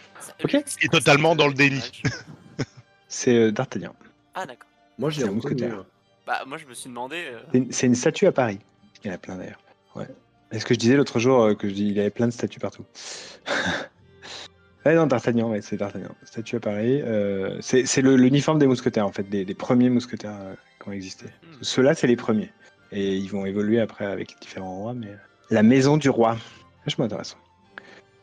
[0.45, 0.55] Ok.
[0.83, 1.81] Et totalement dans le déni.
[3.09, 3.95] C'est euh, D'Artagnan.
[4.35, 4.69] Ah d'accord.
[4.99, 5.85] Moi, j'ai un mousquetaire.
[6.27, 7.17] Bah moi je me suis demandé.
[7.27, 8.61] euh, C'est une- C'est une statue à Paris.
[9.03, 9.59] Il y en a plein d'ailleurs.
[9.97, 10.07] Ouais.
[10.53, 12.27] Est ce que je disais l'autre jour, euh, que je dis, il y avait plein
[12.27, 12.85] de statues partout.
[14.87, 16.15] ouais, non, D'Artagnan, ouais, c'est D'Artagnan.
[16.25, 17.01] Statue à Paris.
[17.03, 21.27] euh, c'est l'uniforme des mousquetaires, en fait, des, des premiers mousquetaires euh, qui ont existé.
[21.27, 21.57] hmm.
[21.63, 22.53] Ceux-là, c'est les premiers.
[22.93, 25.17] Et ils vont évoluer après avec les différents rois, mais
[25.51, 26.37] la maison du roi.
[26.85, 27.39] Vachement intéressant.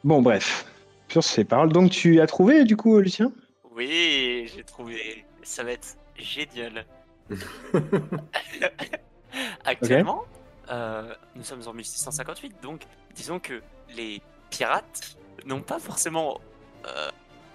[0.04, 0.66] Bon, bref.
[1.08, 3.32] Sur ces paroles, donc tu as trouvé du coup, Lucien?
[3.76, 5.26] Oui, j'ai trouvé.
[5.42, 6.86] Ça va être génial.
[9.66, 10.26] Actuellement,
[10.70, 12.82] euh, nous sommes en 1658, donc
[13.16, 13.62] disons que
[13.96, 16.40] les pirates n'ont pas forcément.
[16.86, 17.10] euh,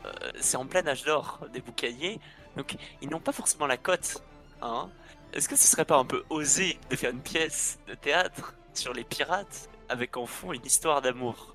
[0.06, 2.20] euh, c'est en plein âge d'or des boucaniers,
[2.56, 4.22] donc ils n'ont pas forcément la cote.
[4.60, 4.90] Hein
[5.32, 8.92] Est-ce que ce serait pas un peu osé de faire une pièce de théâtre sur
[8.92, 11.54] les pirates avec en fond une histoire d'amour?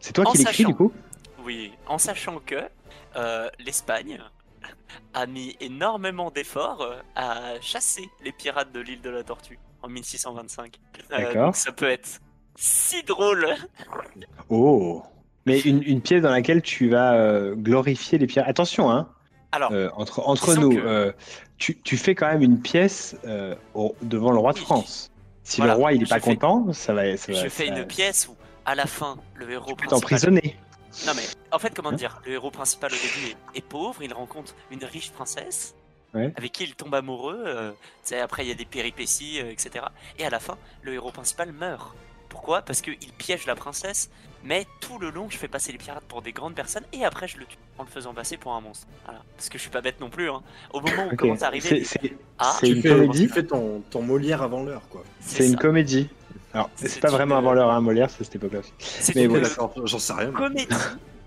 [0.00, 0.92] C'est toi En qui l'écris du coup?
[1.44, 2.68] Oui, en sachant que
[3.58, 4.20] l'Espagne
[5.14, 10.78] a mis énormément d'efforts à chasser les pirates de l'île de la Tortue en 1625.
[11.12, 11.54] Euh, D'accord.
[11.56, 12.20] ça peut être
[12.56, 13.46] si drôle.
[14.48, 15.02] Oh
[15.46, 18.48] Mais une, une pièce dans laquelle tu vas euh, glorifier les pirates.
[18.48, 19.08] Attention, hein
[19.52, 21.12] Alors, euh, entre, entre nous, que- euh,
[21.56, 24.58] tu, tu fais quand même une pièce euh, au- devant le roi de.
[24.58, 25.10] France.
[25.42, 27.16] Si Voilà, le roi il est pas fais- content, ça va.
[27.16, 28.36] Ça va je fais ça- une pièce où,
[28.66, 30.56] à la fin, le héros Tu peux t'emprisonner.
[31.06, 32.20] Non mais, en fait, comment dire?
[32.26, 35.74] Le héros principal au début est, est pauvre, il rencontre une riche princesse.
[36.14, 36.32] Ouais.
[36.36, 37.72] Avec qui il tombe amoureux, euh,
[38.22, 39.84] après il y a des péripéties, euh, etc.
[40.18, 41.94] Et à la fin, le héros principal meurt.
[42.30, 42.62] Pourquoi?
[42.62, 44.10] Parce qu'il piège la princesse,
[44.44, 47.26] mais tout le long, je fais passer les pirates pour des grandes personnes, et après
[47.28, 48.86] je le tue en le faisant passer pour un monstre.
[49.04, 49.20] Voilà.
[49.36, 50.30] Parce que je suis pas bête non plus.
[50.30, 50.42] Hein.
[50.72, 51.16] Au moment où Ok.
[51.16, 53.26] commence à arriver, C'est les- Ah, une fais, comédie.
[53.26, 55.04] tu fais ton, ton Molière avant l'heure, quoi.
[55.20, 55.58] c'est une ça.
[55.58, 56.08] comédie.
[56.54, 58.60] Alors, C'est c'est pas une- vraiment avant l'heure, hein, Molière, c'est cette époque-là
[59.14, 59.44] Mais une
[59.84, 60.30] j'en sais rien.
[60.32, 60.74] comédie.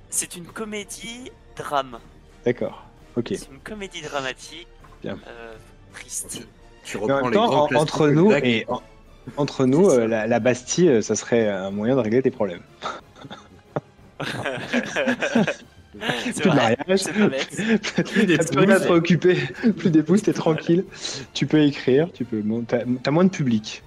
[0.10, 2.00] C'est une comédie drame.
[2.46, 2.84] D'accord.
[3.15, 3.28] Ok.
[3.30, 4.67] C'est une comédie dramatique.
[5.02, 5.18] Bien.
[5.28, 5.54] euh,
[5.94, 6.48] triste.
[6.84, 8.46] Tu reprends les temps, grands en- classiques entre nous grecs.
[8.46, 8.82] et en-
[9.38, 10.02] entre nous, C'est ça.
[10.02, 12.62] euh, la, la Bastille, euh, ça serait un moyen de régler tes problèmes.
[15.94, 16.56] Plus de vrai.
[16.56, 17.82] mariage, bête.
[17.96, 18.86] T'as plus rien à te d'épouses.
[18.86, 19.36] préoccuper,
[19.78, 20.86] plus d'épouses, t'es tranquille.
[21.34, 22.42] Tu peux écrire, tu peux.
[22.42, 23.84] bon, T'as moins de public.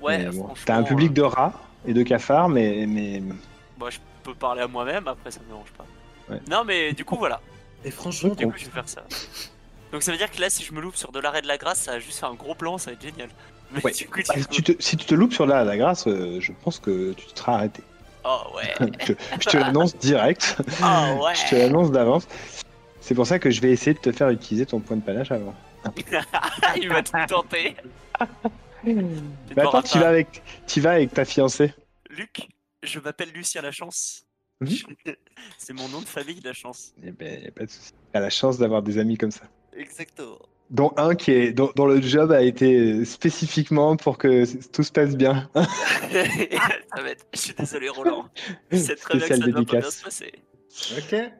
[0.00, 1.52] Ouais, bon, franchement, T'as un public de rats
[1.86, 3.22] et de cafards, mais mais
[3.78, 5.84] Moi, je peux parler à moi-même, après ça me dérange pas.
[6.32, 6.40] Ouais.
[6.50, 7.40] Non, mais du coup, voilà.
[7.84, 9.02] Et franchement, Du coup, je vais faire ça.
[9.94, 11.56] Donc ça veut dire que là, si je me loupe sur de l'arrêt de la
[11.56, 13.28] grâce, ça va juste faire un gros plan, ça va être génial.
[13.70, 13.92] Mais Ouais.
[13.92, 14.26] du coup, tu...
[14.26, 16.80] Bah, si, tu te, si tu te loupes sur la, la grâce, euh, je pense
[16.80, 17.80] que tu te seras arrêté.
[18.24, 18.74] Oh ouais.
[19.06, 20.56] je, je te l'annonce direct.
[20.82, 21.34] Oh ouais.
[21.36, 22.26] Je te l'annonce d'avance.
[23.00, 25.30] C'est pour ça que je vais essayer de te faire utiliser ton point de panache
[25.30, 25.54] avant.
[26.74, 27.76] Il va tout tenter.
[28.82, 28.96] Mais
[29.62, 31.72] attends, tu vas avec, tu vas avec ta fiancée.
[32.10, 32.48] Luc,
[32.82, 34.24] je m'appelle Lucien La Chance.
[34.60, 34.70] Mhm.
[35.58, 36.94] C'est mon nom de famille, La Chance.
[37.00, 37.92] Eh ben, y a pas de souci.
[38.12, 39.42] T'as la chance d'avoir des amis comme ça.
[39.76, 40.38] Exactement.
[40.70, 44.90] Dont un qui est, dont, dont le job a été spécifiquement pour que tout se
[44.92, 45.48] passe bien.
[45.54, 47.26] ça va être...
[47.34, 48.26] Je suis désolé, Roland.
[48.70, 49.96] Je sais très bien que ça Spécial ne va pas bien dédicace.
[49.98, 50.32] se passer.
[50.98, 51.32] ok.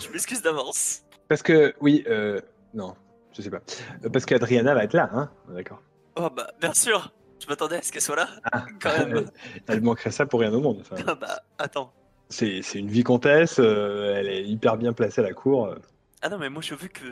[0.00, 1.02] Je m'excuse d'avance.
[1.28, 2.40] Parce que, oui, euh,
[2.74, 2.94] non,
[3.36, 3.60] je sais pas.
[4.04, 5.80] Euh, Parce qu'Adriana va être là, hein D'accord.
[6.16, 7.12] Oh bah, bien sûr.
[7.42, 8.28] Je m'attendais à ce qu'elle soit là.
[8.52, 9.26] Ah, Quand même.
[9.68, 10.78] Elle manquerait ça pour rien au monde.
[10.80, 11.92] Enfin, Ah bah, attends.
[12.28, 15.66] c'est c'est une vicomtesse, euh, elle est hyper bien placée à la cour.
[15.66, 15.76] euh.
[16.22, 17.04] Ah non, mais moi je veux que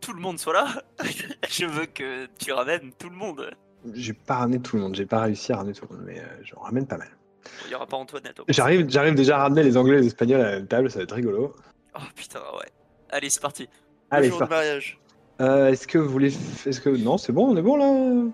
[0.00, 0.66] tout le monde soit là.
[1.48, 3.50] je veux que tu ramènes tout le monde.
[3.94, 6.18] J'ai pas ramené tout le monde, j'ai pas réussi à ramener tout le monde, mais
[6.18, 7.08] euh, j'en ramène pas mal.
[7.66, 8.40] Il y aura pas Antoinette.
[8.48, 11.04] J'arrive, j'arrive déjà à ramener les Anglais et les Espagnols à la table, ça va
[11.04, 11.54] être rigolo.
[11.94, 12.68] Oh putain, ouais.
[13.10, 13.68] Allez, c'est parti.
[14.10, 14.98] Allez, le jour c'est du mariage.
[15.40, 16.34] Euh, est-ce que vous voulez,
[16.66, 18.30] est-ce que non, c'est bon, on est bon là.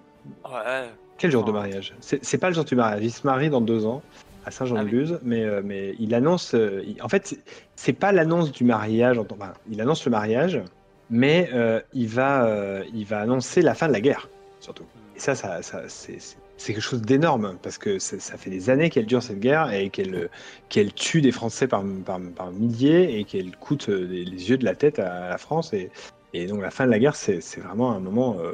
[0.50, 0.90] Ouais.
[1.18, 1.94] Quel jour de mariage?
[2.00, 3.04] C'est pas le jour du mariage.
[3.04, 4.02] Il se marie dans deux ans
[4.44, 6.54] à Saint-Jean-de-Luz, mais euh, mais il annonce.
[6.54, 7.36] euh, il- en fait,
[7.76, 9.16] c'est- pas l'annonce du mariage.
[9.18, 10.60] en tant- enfin, il annonce le mariage,
[11.10, 14.28] mais euh, il va euh, il va annoncer la fin de la guerre
[14.60, 14.84] surtout.
[15.14, 19.06] Et ça, ça, ça c'est quelque chose d'énorme parce que ça, fait des années qu'elle
[19.06, 20.28] dure cette guerre et qu'elle
[20.68, 24.56] qu'elle tue des Français par, par, par milliers et qu'elle coûte euh, les, les yeux
[24.58, 25.90] de la tête à la France et,
[26.32, 28.52] et donc la fin de la guerre c'est vraiment un moment euh,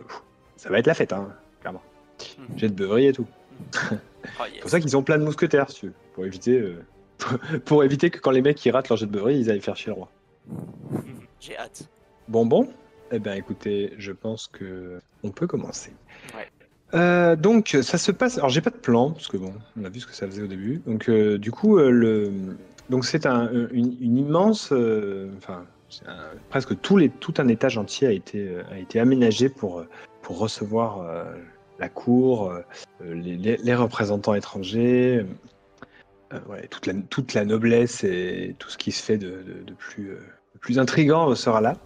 [0.57, 1.29] ça va être la fête hein,
[1.61, 1.83] clairement
[2.39, 2.59] Mhm.
[2.59, 3.27] jet de beuverie et tout
[4.39, 4.51] Oh, yes.
[4.55, 6.65] c'est pour ça qu'ils ont plein de mousquetaires si tu veux, pour éviter
[7.65, 9.77] pour éviter que quand les mecs ils ratent leur jet de beuverie ils aillent faire
[9.77, 10.09] chier le roi
[11.41, 11.89] J'ai hâte.
[12.29, 12.69] Bon bon,
[13.11, 15.93] eh bien écoutez, je pense que on peut commencer.
[16.35, 16.49] Ouais.
[16.95, 18.39] Euh, donc ça se passe.
[18.39, 20.43] Alors j'ai pas de plan parce que bon, on a vu ce que ça faisait
[20.43, 20.81] au début.
[20.87, 22.31] Donc euh, du coup euh, le
[22.91, 24.73] donc c'est un, une, une immense,
[25.39, 25.65] enfin
[26.07, 29.85] un- presque tous les tout un étage entier a été a été aménagé pour
[30.23, 31.05] pour recevoir
[31.79, 32.53] la cour,
[33.03, 35.25] les, les- les représentants étrangers.
[36.49, 39.73] ouais, toute la toute la noblesse et tout ce qui se fait de, de- de
[39.75, 41.77] plus de plus intrigant sera là.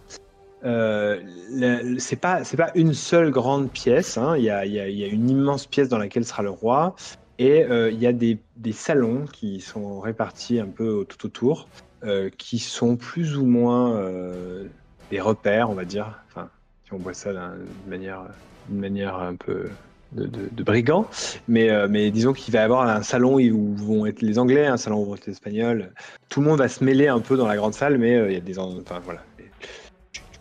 [0.63, 2.41] Euh, c'est pas
[2.75, 4.17] une seule grande pièce.
[4.17, 4.35] hein.
[4.37, 6.95] Il y, a, une immense pièce dans laquelle sera le roi
[7.39, 8.39] et euh, il y a des,
[8.71, 11.67] salons qui sont répartis un peu tout autour,
[12.03, 14.67] euh, qui sont plus ou moins euh,
[15.11, 16.23] des repères, on va dire.
[16.85, 19.69] Si on voit ça d'un- d'une manière un peu
[20.13, 21.07] de, de- de brigands.
[21.47, 25.01] Mais, disons qu'il va y avoir un salon où vont être les Anglais, un salon
[25.01, 25.93] où vont être les Espagnols.
[26.29, 28.37] Tout le monde va se mêler un peu dans la grande salle, mais il y
[28.37, 28.57] a des.
[28.57, 29.21] en- Enfin voilà.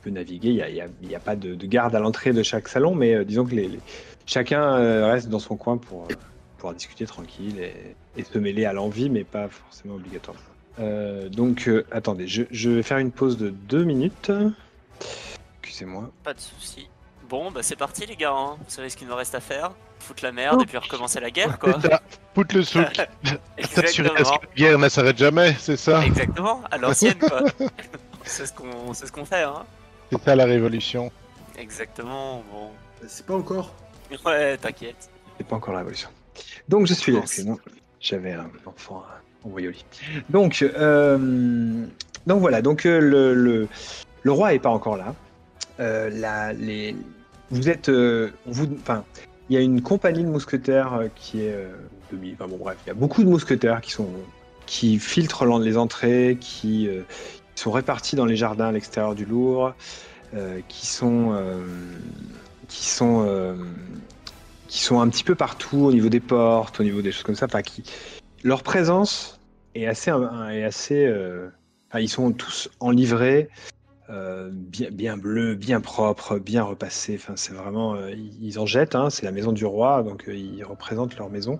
[0.06, 0.68] Peux naviguer, il n'y a,
[1.02, 3.56] y a- pas de, de garde à l'entrée de chaque salon, mais euh, disons que
[3.56, 3.80] les, les-
[4.24, 6.14] chacun euh, reste dans son coin pour euh,
[6.58, 10.36] pouvoir discuter tranquille et, et se mêler à l'envie, mais pas forcément obligatoire.
[10.78, 14.30] Euh, donc, euh, attendez, je, je vais faire une pause de deux minutes.
[15.60, 16.08] Excusez-moi.
[16.22, 16.88] Pas de soucis.
[17.28, 18.54] Bon, bah c'est parti les gars, hein.
[18.58, 19.72] vous savez ce qu'il nous reste à faire.
[19.98, 21.80] Foutre la merde et puis recommencer la guerre quoi.
[21.80, 22.00] Ça.
[22.32, 22.84] Foutre le souk.
[23.58, 26.06] S'assurer que la guerre ne s'arrête jamais, c'est ça?
[26.06, 27.42] Exactement, à l'ancienne quoi.
[28.22, 29.64] c'est ce qu'on c'est ce qu'on fait hein.
[30.10, 31.10] C'est ça la révolution.
[31.58, 32.70] Exactement, bon.
[33.06, 33.74] C'est pas encore.
[34.24, 35.10] Ouais, t'inquiète.
[35.38, 36.08] C'est pas encore la révolution.
[36.68, 37.20] Donc je suis là.
[38.00, 39.04] J'avais un enfant
[39.44, 39.84] envoyé au lit.
[40.28, 41.84] Donc, euh,
[42.26, 43.68] donc voilà, donc euh, le, le,
[44.22, 45.14] le roi est pas encore là.
[45.80, 46.94] Euh, la- les,
[47.50, 49.04] vous êtes, euh, vous, enfin,
[49.48, 51.74] il y a une compagnie de mousquetaires qui est euh,
[52.12, 54.08] demi, enfin bon bref, il y a beaucoup de mousquetaires qui sont,
[54.66, 57.02] qui filtrent les entrées, qui, euh,
[57.56, 59.74] qui sont répartis dans les jardins à l'extérieur du Louvre,
[60.34, 61.64] euh, qui sont, euh,
[62.68, 63.54] qui sont euh,
[64.68, 67.34] qui sont un petit peu partout au niveau des portes, au niveau des choses comme
[67.34, 67.46] ça.
[67.46, 67.62] Enfin,
[68.44, 69.40] leur présence
[69.74, 71.10] est assez est assez.
[71.98, 73.48] ils sont tous en livrée,
[74.08, 77.14] bien bien bleu, bien propre, bien repassé.
[77.14, 78.96] Enfin, c'est vraiment ils en jettent.
[78.96, 81.58] hein, c'est la maison du roi, donc ils représentent leur maison.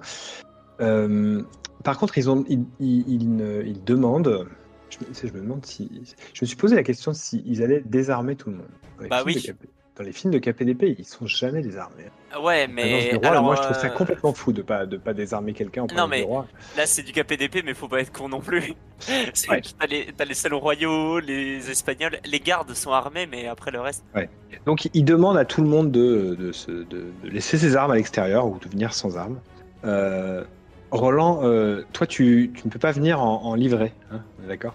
[0.79, 4.47] Par contre, ils ont ils, ils demandent.
[4.91, 5.91] Je me, je me demande si
[6.33, 8.67] je me suis posé la question s'ils allaient désarmer tout le monde.
[8.99, 9.69] Dans les Bah films oui.
[9.97, 12.05] dans les films de KPDP, ils sont jamais désarmés.
[12.43, 14.85] Ouais, L'annonce mais du roi, alors, moi je trouve ça euh, complètement fou de pas
[14.87, 16.47] de pas désarmer quelqu'un en Non, mais- roi.
[16.77, 18.75] Là, c'est du KPDP, mais faut pas être con non plus.
[19.51, 19.61] Ouais.
[19.79, 23.81] T'as les, t'as les salons royaux, les espagnols, les gardes sont armés, mais après le
[23.81, 24.05] reste.
[24.67, 26.85] Donc il demande à tout le monde de, de, se- de-
[27.23, 29.41] de laisser ses armes à l'extérieur ou de venir sans armes.
[29.85, 30.45] Euh,
[30.91, 34.75] Roland, euh, toi tu, tu ne peux pas venir en, en livret, hein, d'accord?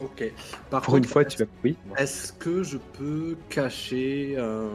[0.00, 0.24] Ok.
[0.70, 1.46] Par Pour une fois tu vas.
[1.64, 1.76] Oui.
[1.96, 4.68] Est-ce que je peux cacher un,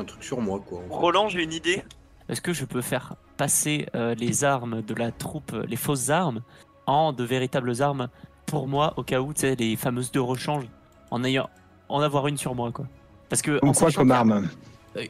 [0.00, 1.82] un truc sur moi, quoi Roland, j'ai une idée.
[2.28, 6.08] Est-ce que je peux faire passer euh, les armes de la troupe, euh, les fausses
[6.08, 6.40] armes,
[6.86, 8.08] en de véritables armes
[8.46, 10.64] pour moi, au cas où, tu sais, les fameuses de rechange,
[11.10, 11.50] en ayant
[11.88, 12.86] en avoir une sur moi, quoi?
[13.28, 14.48] Parce que Comme en quoi comme arme?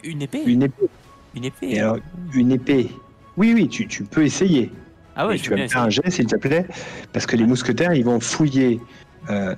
[0.02, 0.42] Une épée.
[0.44, 0.88] Une épée.
[1.34, 1.70] Une épée.
[1.70, 1.98] Et alors,
[2.34, 2.90] une épée.
[3.36, 4.72] Oui, oui, tu, tu peux essayer.
[5.16, 6.66] Ah ouais, tu vas me faire un jet, s'il te plaît,
[7.12, 8.80] parce que les mousquetaires, ils vont fouiller
[9.30, 9.54] euh,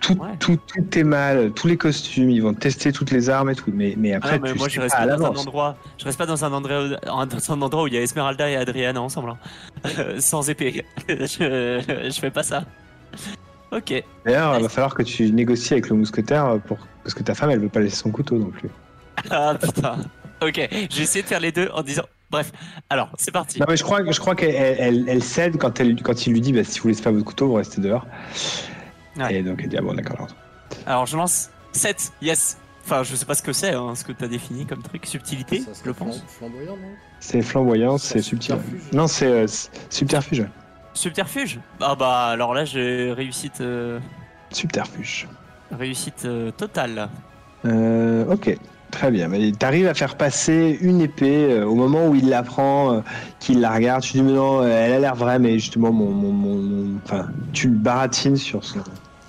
[0.00, 0.28] tout, Ouais.
[0.38, 3.70] tout, tout tes mâles, tous les costumes, ils vont tester toutes les armes et tout.
[3.74, 6.04] Mais, mais Ah après, non, mais tu moi je reste pas dans un endroit, je
[6.04, 9.02] reste pas dans un endroit, dans un endroit où il y a Esmeralda et Adriana
[9.02, 9.30] ensemble,
[9.84, 9.88] hein.
[10.18, 10.84] sans épée.
[11.08, 12.64] je, je fais pas ça.
[13.72, 14.02] Ok.
[14.24, 16.78] D'ailleurs, il va falloir que tu négocies avec le mousquetaire pour...
[17.04, 18.68] parce que ta femme, elle veut pas laisser son couteau non plus.
[19.30, 19.96] Ah putain.
[20.42, 22.04] Ok, j'ai essayé de faire les deux en disant.
[22.30, 22.52] Bref,
[22.88, 23.58] alors c'est parti.
[23.58, 26.40] Non, mais je crois, je crois qu'elle elle, elle cède quand, elle, quand il lui
[26.40, 28.06] dit bah, si vous laissez pas votre couteau, vous restez dehors.
[29.16, 29.34] Ouais.
[29.36, 30.28] Et donc elle dit ah bon, d'accord.
[30.86, 32.56] Alors je lance 7, yes.
[32.84, 35.04] Enfin, je sais pas ce que c'est, hein, ce que t'as défini comme truc.
[35.06, 36.16] Subtilité, Ça je pense.
[36.18, 36.88] flam- flamboyant, non?
[37.20, 38.56] C'est flamboyant, c'est subtil.
[38.92, 40.46] Non, c'est euh, c'est subterfuge.
[40.94, 41.60] Subterfuge?
[41.80, 44.00] Ah bah alors là j'ai réussite, euh,
[44.50, 45.28] Subterfuge.
[45.70, 47.08] réussite euh, totale.
[47.66, 48.56] Euh, ok,
[48.90, 49.28] très bien.
[49.28, 53.00] Mais t'arrives à faire passer une épée euh, au moment où il la prend, euh,
[53.38, 54.02] qu'il la regarde.
[54.02, 56.98] Tu dis mais non, euh, elle a l'air vraie, mais justement mon, mon, mon- mon-
[57.04, 58.80] enfin, tu le baratines sur son,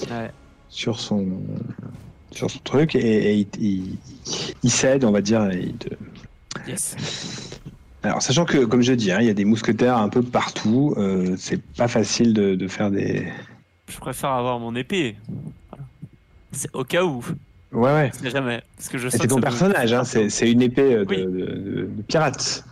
[0.10, 0.32] Ouais.
[0.70, 1.26] sur son,
[2.32, 3.98] sur son truc et, et il, il-
[4.64, 5.50] il cède, on va dire.
[5.52, 5.90] et il te-
[6.68, 6.96] Yes.
[8.04, 10.94] Alors, sachant que, comme je dis, hein, il y a des mousquetaires un peu partout,
[10.98, 13.28] euh, c'est pas facile de, de faire des.
[13.88, 15.16] Je préfère avoir mon épée.
[15.70, 15.86] Voilà.
[16.52, 17.24] C'est au cas où.
[17.72, 18.12] Ouais, ouais.
[18.14, 18.62] Je sais jamais.
[18.76, 21.18] Parce que je C'est ton personnage, hein, c'est c'est une épée euh, de, Oui.
[21.18, 22.64] de- de- de pirate.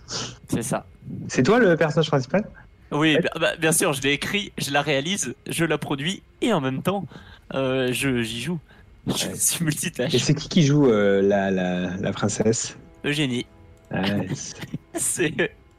[0.50, 0.86] C'est ça.
[1.28, 2.44] C'est toi le personnage principal?
[2.92, 3.24] Oui, Ouais.
[3.40, 6.82] bah, bien sûr, je l'ai écrit, je la réalise, je la produis et en même
[6.82, 7.06] temps,
[7.54, 8.60] euh, je j'y joue.
[9.08, 9.36] Je Ouais.
[9.36, 10.14] suis multitâche.
[10.14, 12.76] Et c'est qui qui joue euh, la, la, la princesse?
[13.06, 13.46] Eugénie.
[13.92, 14.56] Ouais, c'est-
[14.96, 15.34] C'est.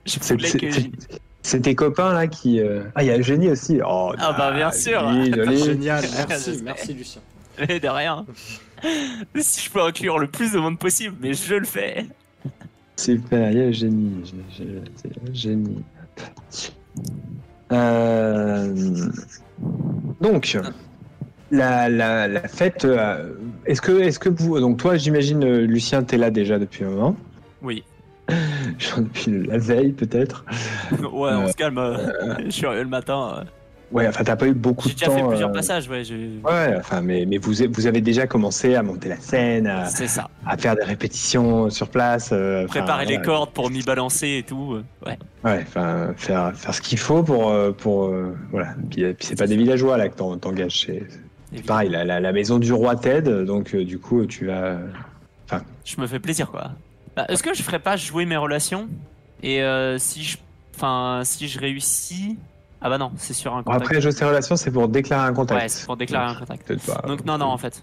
[0.06, 0.70] Je c'est- voulais c'est- que.
[0.70, 0.90] c'est-
[1.42, 2.60] C'est tes copains là qui.
[2.60, 3.80] euh, Ah, il y a Eugénie aussi.
[3.84, 5.00] Oh, Ah, bah, bien sûr.
[5.10, 5.64] joli, joli.
[5.64, 7.20] Génial, Je merci, merci Lucien.
[7.58, 8.24] Mais de rien.
[9.36, 12.06] si je peux inclure le plus de monde possible, mais je le fais.
[12.96, 13.88] Super, il y a j'ai-
[15.28, 15.82] Eugénie.
[17.72, 18.74] Euh,
[20.20, 20.58] Donc,
[21.50, 22.84] la, la, la fête.
[22.84, 23.32] euh,
[23.66, 24.58] Est-ce que, est que vous.
[24.60, 27.16] Donc, toi, j'imagine, euh, Lucien, t'es là déjà depuis un moment.
[27.62, 27.84] Oui.
[28.78, 30.44] Genre depuis la veille, peut-être.
[30.92, 31.80] Ouais, on se calme.
[32.44, 33.44] je suis arrivé le matin.
[33.92, 35.16] Ouais, enfin, t'as pas eu beaucoup J'ai de déjà temps.
[35.18, 36.04] fait plusieurs euh, passages, ouais.
[36.04, 39.86] je- Ouais, enfin, mais, mais vous, vous avez déjà commencé à monter la scène, à,
[39.86, 40.28] C'est ça.
[40.46, 42.30] à faire des répétitions sur place.
[42.32, 44.74] euh, Préparer les cordes pour m'y balancer et tout.
[44.74, 45.18] euh, Ouais.
[45.44, 47.52] Ouais, enfin, faire, faire ce qu'il faut pour.
[47.78, 48.14] pour
[48.52, 48.74] voilà.
[48.90, 50.86] Puis, puis c'est pas des villageois là que t'en- t'engages.
[51.52, 54.76] C'est pareil, la, la, la maison du roi Ted, donc du coup, tu vas.
[55.84, 56.70] Je me fais plaisir, quoi.
[57.16, 58.88] Bah, Est-ce que je ferais pas jouer mes relations
[59.42, 59.60] Et
[59.98, 60.36] si je.
[60.76, 62.38] Enfin, si je réussis.
[62.82, 63.82] Ah bah non, c'est sur un contact.
[63.82, 65.60] après, jouer ses relations, c'est pour déclarer un contact.
[65.60, 66.86] Ouais, c'est pour déclarer un contact.
[66.86, 67.06] Pas.
[67.06, 67.82] Donc non, non, en fait.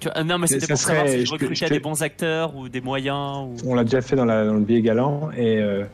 [0.00, 1.80] Tu vois, euh, non, mais c'était pour savoir serait- si je je recrutais je des
[1.80, 3.46] bons acteurs ou des moyens.
[3.48, 3.56] Ou...
[3.70, 5.58] On l'a déjà fait dans, la, dans le billet galant et.
[5.60, 5.84] euh,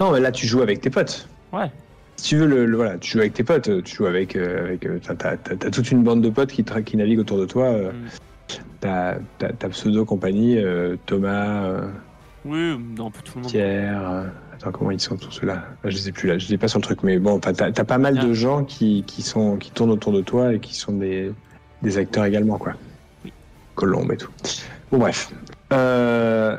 [0.00, 1.28] Non, mais là, tu joues avec tes potes.
[1.52, 1.70] Ouais.
[2.16, 4.34] Si tu veux, le, le- voilà, tu joues avec tes potes, euh, tu joues avec.
[4.34, 4.84] euh, avec
[5.18, 5.36] t'as,
[5.70, 7.66] toute une bande de potes qui, naviguent autour de toi.
[7.66, 8.08] euh, Mm.
[8.80, 10.58] T'as, ta pseudo-compagnie,
[11.06, 11.82] Thomas,
[12.44, 13.50] Oui, non, tout le monde.
[13.50, 14.24] Pierre.
[14.62, 16.58] Attends, comment ils sont tous ceux-là Là, Je les ai plus là, je les ai
[16.58, 18.24] pas sur le truc, mais bon, enfin, t'as, t'as pas mal Ah.
[18.24, 21.32] de gens qui, qui, sont, qui tournent autour de toi et qui sont des,
[21.82, 22.74] des acteurs également, quoi.
[23.24, 23.32] Oui.
[23.74, 24.30] Colombe et tout.
[24.92, 25.30] Bon, bref.
[25.72, 26.56] Euh,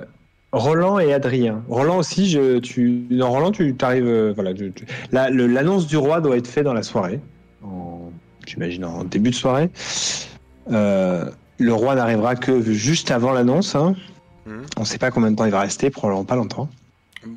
[0.51, 1.63] Roland et Adrien.
[1.69, 5.87] Roland aussi, je, tu, non, Roland, tu t'arrives, euh, voilà, tu- tu- la- le- l'annonce
[5.87, 7.21] du roi doit être faite dans la soirée,
[7.63, 8.11] en,
[8.45, 9.69] j'imagine en début de soirée.
[10.71, 11.25] Euh,
[11.57, 13.75] le roi n'arrivera que juste avant l'annonce.
[13.75, 13.95] Hein.
[14.45, 14.63] Mhm.
[14.77, 16.67] On ne sait pas combien de temps il va rester, probablement pas longtemps.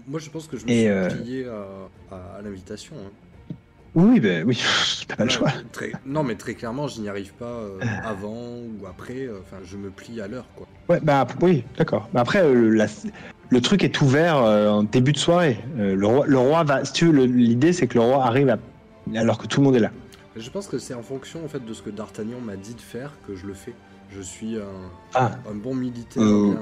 [0.07, 2.97] Moi, je pense que je me Et, suis euh, plié à, à- à l'invitation.
[2.99, 3.55] hein.
[3.95, 4.61] Oui, ben oui,
[5.09, 5.51] t'as pas le choix.
[5.73, 9.27] très- Non, mais très clairement, je n'y arrive pas euh, avant ou après.
[9.27, 10.67] euh, Enfin, je me plie à l'heure, quoi.
[10.89, 12.09] Ouais, bah oui, d'accord.
[12.13, 12.87] Bah, après, euh, la-
[13.49, 15.59] le truc est ouvert en début de soirée.
[15.77, 16.85] Le, roi, le roi va.
[16.85, 18.59] Si tu veux, l'idée c'est que le roi arrive à-
[19.19, 19.93] alors que tout le monde est là.
[20.37, 22.81] Je pense que c'est en fonction en fait de ce que D'Artagnan m'a dit de
[22.81, 23.73] faire que je le fais.
[24.11, 25.33] Je suis un, Ah.
[25.51, 26.23] un bon militaire.
[26.23, 26.61] Euh, bien,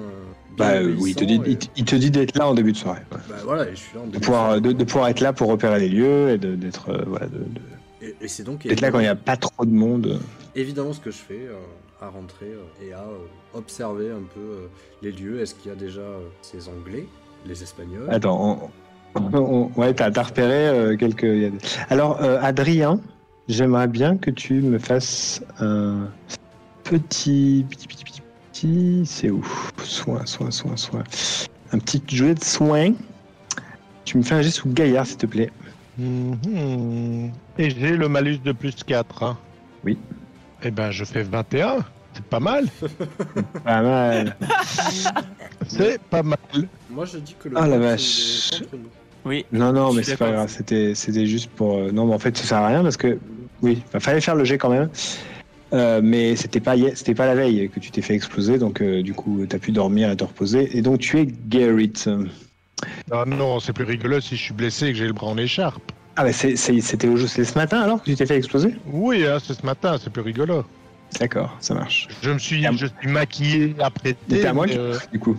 [0.56, 1.40] Bah bien euh, oui, il te dit,
[1.76, 3.00] il, te- dit d'être là en début de soirée.
[3.12, 3.18] ouais.
[3.28, 4.60] Bah voilà, et je suis là en De, pouvoir, soirée.
[4.60, 7.38] de, de pouvoir être là pour repérer les lieux et de- d'être euh, voilà, de-
[7.38, 7.60] de-
[8.06, 10.20] Et, et c'est donc d'être là quand il n'y a pas trop de monde.
[10.54, 11.54] évidemment ce que je fais euh,
[12.00, 13.18] à rentrer euh, et à euh,
[13.54, 14.66] observer un peu euh,
[15.02, 15.40] les lieux.
[15.40, 17.06] Est-ce qu'il y a déjà euh, ces Anglais,
[17.46, 18.08] les Espagnols?
[18.10, 18.70] Attends,
[19.14, 21.52] on, on- ouais, t'as repéré euh, quelques.
[21.88, 23.00] Alors, euh, Adrien,
[23.48, 26.08] j'aimerais bien que tu me fasses un
[26.84, 29.02] petit, petit, petit, petit, petit.
[29.06, 29.44] C'est où?
[29.82, 31.02] Soin, soin, soin, soin.
[31.72, 32.92] Un petit jouet de soin.
[34.04, 35.50] Tu me fais un geste sous gaillard, s'il te plaît.
[35.98, 37.30] Mhm.
[37.58, 39.22] Et j'ai le malus de plus 4.
[39.22, 39.38] hein.
[39.84, 39.98] Oui.
[40.62, 41.78] Eh ben, je fais 21.
[42.14, 42.66] C'est pas mal.
[43.64, 44.36] Pas mal.
[45.66, 46.38] C'est pas mal.
[46.90, 48.50] Moi je dis que le Ah, la vache.
[48.52, 48.88] contre nous.
[49.24, 49.44] Oui.
[49.50, 50.44] Non, non, Je mais suis c'est pas d'accord.
[50.44, 50.54] grave.
[50.56, 51.78] C'était, c'était juste pour.
[51.78, 53.18] euh, Non, mais en fait, ça sert à rien parce que.
[53.62, 54.90] Oui, il fallait faire le jet quand même.
[55.74, 59.02] Euh, mais c'était pas, c'était pas la veille que tu t'es fait exploser, donc euh,
[59.02, 60.76] du coup, t'as pu dormir et te reposer.
[60.76, 62.08] Et donc, tu es Garrett.
[63.10, 65.36] Ah non, c'est plus rigolo si je suis blessé et que j'ai le bras en
[65.36, 65.92] écharpe.
[66.16, 67.26] Ah, bah, c'est- c'était au jeu.
[67.26, 68.76] C'est ce matin alors que tu t'es fait exploser?
[68.86, 70.64] Oui, hein, c'est ce matin, c'est plus rigolo.
[71.18, 72.08] D'accord, ça marche.
[72.22, 74.16] Je me suis, je suis maquillé, apprêté.
[74.28, 75.36] T'es à moins mais, euh, Du coup,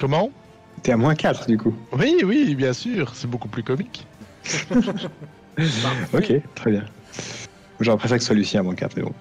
[0.00, 0.30] Comment?
[0.82, 1.74] T'es à moins 4 du coup.
[1.92, 4.06] Oui, oui, bien sûr, c'est beaucoup plus comique.
[6.12, 6.84] Ok, très bien.
[7.80, 9.14] J'aurais préféré que ce soit Lucien à moins 4, mais bon.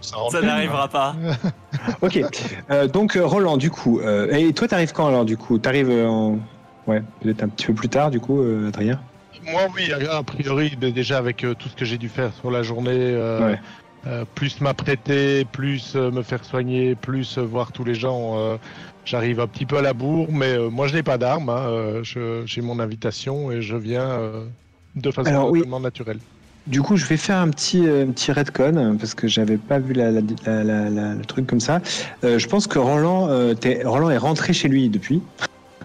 [0.00, 1.14] Ça n'arrivera pas.
[2.02, 2.18] Ok,
[2.70, 4.00] euh, donc euh, Roland, du coup.
[4.00, 5.58] euh, et toi, t'arrives quand alors, du coup?
[5.58, 6.38] T'arrives en.
[6.86, 9.00] Ouais, peut-être un petit peu plus tard, du coup, euh, Adrien?
[9.42, 12.62] Moi, oui, a priori, déjà avec euh, tout ce que j'ai dû faire sur la
[12.62, 13.60] journée, euh, Ouais.
[14.06, 18.56] euh, plus m'apprêter, plus euh, me faire soigner, plus euh, voir tous les gens, euh,
[19.04, 21.66] j'arrive un petit peu à la bourre, mais euh, moi je n'ai pas d'armes, hein,
[21.68, 24.46] euh, j'ai mon invitation et je viens euh,
[24.96, 25.62] de façon Alors, oui.
[25.80, 26.18] naturelle.
[26.68, 29.78] Du coup, je vais faire un petit, euh, petit redcon euh, parce que j'avais pas
[29.78, 31.80] vu la, la- la- la- la- le truc comme ça.
[32.24, 33.54] Euh, je pense que Roland, euh,
[33.84, 35.22] Roland est rentré chez lui depuis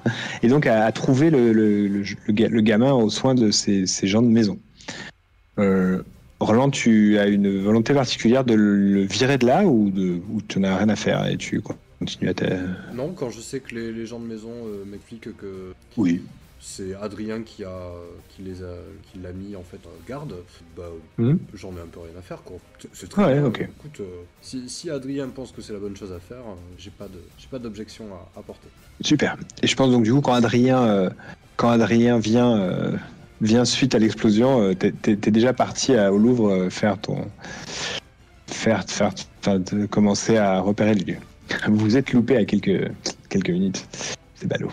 [0.43, 3.49] et donc a, a trouvé le, le, le, le ga- le gamin aux soins de
[3.49, 4.59] ses, ses gens de maison.
[6.41, 10.59] Roland, tu as une volonté particulière de le virer de là ou, de, ou tu
[10.59, 12.47] n'as rien à faire et tu continues à ta...
[12.93, 14.51] Non, quand je sais que les, les gens de maison
[14.85, 16.21] m'expliquent que Oui.
[16.65, 17.91] C'est Adrien qui a
[18.29, 18.73] qui les a
[19.11, 20.33] qui l'a mis en fait en garde,
[20.77, 20.83] bah
[21.17, 21.37] Mhm.
[21.53, 22.55] j'en ai un peu rien à faire quoi.
[22.93, 23.37] C'est- très Ouais.
[23.39, 24.05] Écoute, euh,
[24.41, 27.19] si, si Adrien pense que c'est la bonne chose à faire, euh, j'ai pas de
[27.37, 28.69] j'ai pas d'objection à apporter.
[29.01, 29.35] Super.
[29.61, 31.09] Et je pense donc du coup quand Adrien, euh,
[31.57, 32.95] quand Adrien vient, euh,
[33.41, 37.27] vient suite à l'explosion, t'es, t'es déjà parti à- au Louvre faire ton,
[38.47, 39.11] faire, faire,
[39.59, 41.19] de commencer à repérer les lieux.
[41.67, 42.89] Vous vous êtes loupé à quelques,
[43.29, 43.85] quelques minutes.
[44.35, 44.69] C'est ballot.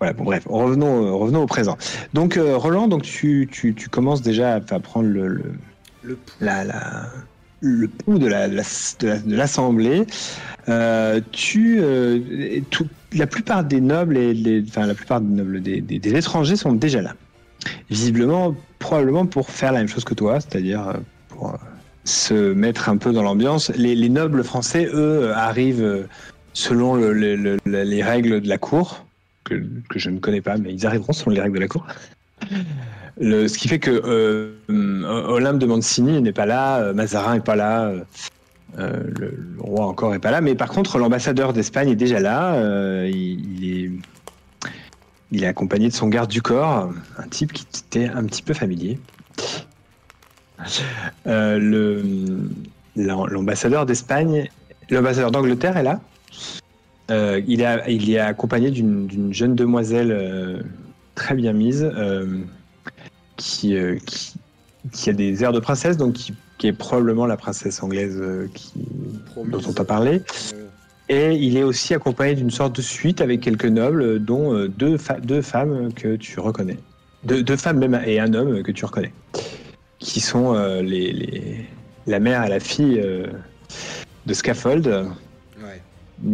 [0.00, 1.76] Voilà, bon bref, revenons, euh, revenons au présent.
[2.14, 7.06] Donc euh, Roland, donc tu, tu, tu commences déjà à, prendre le, le- la, la-
[7.60, 10.06] le pouls de la- de la- de de l'assemblée.
[10.70, 12.18] Euh, tu, euh,
[12.70, 16.14] tout- la plupart des nobles et les, enfin la plupart des nobles des, des- des
[16.16, 17.12] étrangers sont déjà là.
[17.90, 20.94] Visiblement, probablement pour faire la même chose que toi, c'est-à-dire
[21.28, 21.58] pour
[22.04, 23.70] se mettre un peu dans l'ambiance.
[23.76, 26.06] Les, les nobles français, eux, arrivent
[26.54, 29.04] selon le- les règles de la cour,
[29.50, 31.86] que, je ne connais pas, mais ils arriveront selon les règles de la cour.
[33.20, 34.52] Ce qui fait que euh,
[35.28, 38.00] Olympe de Mancini n'est pas là, euh, Mazarin n'est pas là, euh,
[38.78, 42.56] euh, le, roi encore est pas là, mais par contre l'ambassadeur d'Espagne est déjà là.
[43.06, 43.90] il, il est,
[45.32, 48.54] il est accompagné de son garde du corps, un type qui était un petit peu
[48.54, 48.98] familier.
[51.26, 52.02] Le-
[52.96, 54.48] l'am- L'ambassadeur d'Espagne,
[54.90, 56.00] l'ambassadeur d'Angleterre est là.
[57.10, 60.62] Euh, il, est, il est accompagné d'une jeune demoiselle euh,
[61.14, 62.38] très bien mise euh,
[63.36, 64.34] qui, qui,
[64.92, 68.22] qui a des airs de princesse, donc qui, qui est probablement la princesse anglaise
[69.36, 70.22] dont on t'a parlé.
[71.08, 75.92] Et il est aussi accompagné d'une sorte de suite avec quelques nobles, dont deux, femmes
[75.94, 76.78] que tu reconnais.
[77.24, 79.12] Deux, deux femmes même et un homme que tu reconnais.
[79.98, 81.66] Qui sont les, les-
[82.06, 83.02] la mère et la fille
[84.26, 85.06] de Scaffold.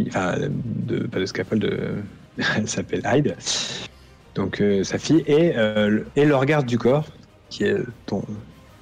[0.07, 0.35] Enfin,
[0.65, 1.95] de, pas de Scaffold, de-
[2.57, 3.35] elle s'appelle Hyde.
[4.35, 7.05] Donc euh, sa fille et, euh, le- et leur garde du corps,
[7.49, 8.23] qui est ton,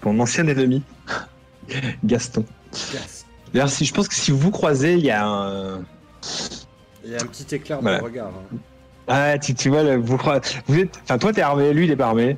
[0.01, 0.81] ton ancien ennemi,
[2.03, 2.45] Gaston.
[2.93, 3.25] Yes.
[3.53, 5.77] D'ailleurs, si, je pense que si vous vous croisez, il y a un,
[7.05, 7.99] Il y a un petit éclair Voilà.
[7.99, 8.27] dans le regard.
[8.27, 8.57] hein.
[9.07, 10.17] Ah, tu, tu vois, le- vous,
[10.67, 12.37] vous êtes, enfin, toi, t'es armé, lui, il est pas armé.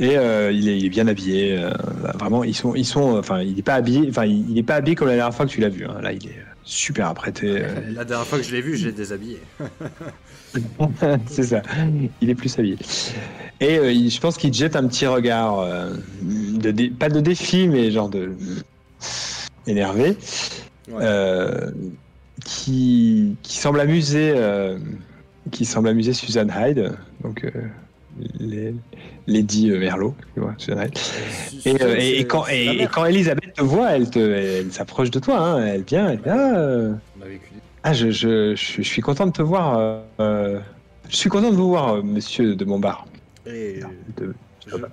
[0.00, 1.58] Et euh, il, est, il est bien habillé.
[1.58, 1.70] euh,
[2.14, 4.76] vraiment, ils sont, ils sont, enfin, il est pas habillé, enfin, il, il est pas
[4.76, 5.84] habillé comme la dernière fois que tu l'as vu.
[5.86, 6.00] hein.
[6.00, 7.46] Là, il est super apprêté.
[7.62, 9.40] euh, La dernière fois que je l'ai vu, je l'ai déshabillé.
[11.26, 11.62] c'est ça.
[12.20, 12.76] Il est plus habillé.
[13.60, 17.08] Et euh, il- je pense qu'il te jette un petit regard, euh, de dé- pas
[17.08, 18.32] de défi, mais genre de
[19.66, 20.16] énervé,
[20.90, 21.00] Ouais.
[21.02, 21.70] euh,
[22.44, 24.34] qui, qui semble amuser,
[25.50, 26.92] qui semble amuser Susan Hyde,
[27.22, 27.46] donc
[28.38, 28.74] les,
[29.26, 30.54] Lady euh, Merlot, tu vois.
[31.64, 35.18] Et, euh, et- et quand, et, quand Elisabeth te voit, elle, te, elle, s'approche de
[35.18, 36.92] toi, hein, elle vient, elle dit ah, euh,
[37.82, 40.02] ah, je, je, je, suis- content de te voir.
[40.20, 40.58] euh,
[41.08, 43.06] je suis content de vous voir, monsieur de Montbard.
[43.46, 43.80] Et
[44.16, 44.34] De-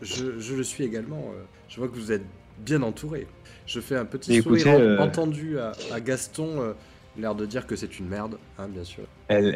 [0.02, 1.24] je, le suis également.
[1.68, 2.26] Je vois que vous êtes
[2.66, 3.28] bien entouré.
[3.68, 6.74] Je fais un petit Et sourire écoutez, euh, entendu à, à Gaston,
[7.18, 9.04] l'air de dire que c'est une merde, hein, bien sûr.
[9.28, 9.54] Elle-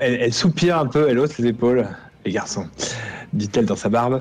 [0.00, 1.86] elle soupire un peu, elle hausse les épaules.
[2.26, 2.66] Les garçons,
[3.32, 4.20] dit-elle dans sa barbe.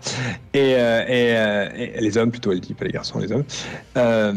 [0.53, 3.43] Et, euh, et, euh, et- les hommes, plutôt, elle dit, pas les garçons, les hommes.
[3.97, 4.31] Euh,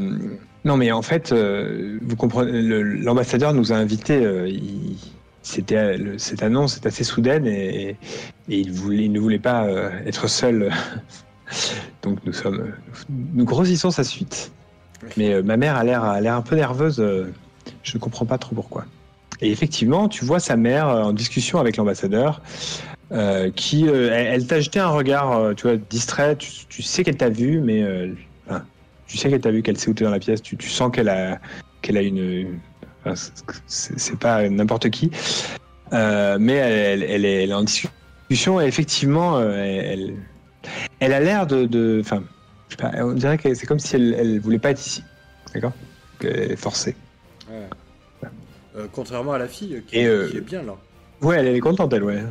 [0.64, 4.22] non, mais en fait, euh, vous comprenez, l'ambassadeur nous a invités.
[4.48, 4.96] il-
[5.42, 7.96] c'était cette annonce est assez soudaine et, et
[8.48, 9.66] il, voulait, il ne voulait pas
[10.06, 10.70] être seul.
[12.02, 12.72] Donc nous sommes,
[13.34, 14.50] nous grossissons sa suite.
[15.16, 16.96] Mais ma mère a l'air, a l'air un peu nerveuse.
[17.82, 18.84] je ne comprends pas trop pourquoi.
[19.40, 22.42] Et effectivement, tu vois sa mère en discussion avec l'ambassadeur,
[23.12, 26.36] euh, qui, euh, elle, elle t'a jeté un regard, euh, tu vois, distrait.
[26.36, 27.84] Tu, tu sais qu'elle t'a vu, mais
[28.46, 28.66] enfin,
[29.06, 30.42] tu sais qu'elle t'a vu, qu'elle s'est ôtée dans la pièce.
[30.42, 31.40] Tu, tu sens qu'elle a,
[31.82, 32.60] qu'elle a une, une-
[33.04, 33.14] enfin,
[33.66, 35.10] c'est pas n'importe qui,
[35.92, 37.10] mais elle, est,
[37.44, 40.16] elle est en discussion et effectivement, elle,
[41.00, 42.24] elle a l'air de, enfin,
[42.98, 45.02] on dirait que c'est comme si elle, voulait pas être ici,
[45.54, 45.72] d'accord?
[46.20, 46.96] Qu'elle est forcée.
[47.50, 48.28] Ouais.
[48.76, 50.76] Euh, contrairement à la fille qui, Et, qui est bien là.
[51.20, 52.16] Ouais, elle, elle est contente, elle, ouais.
[52.16, 52.22] Ouais.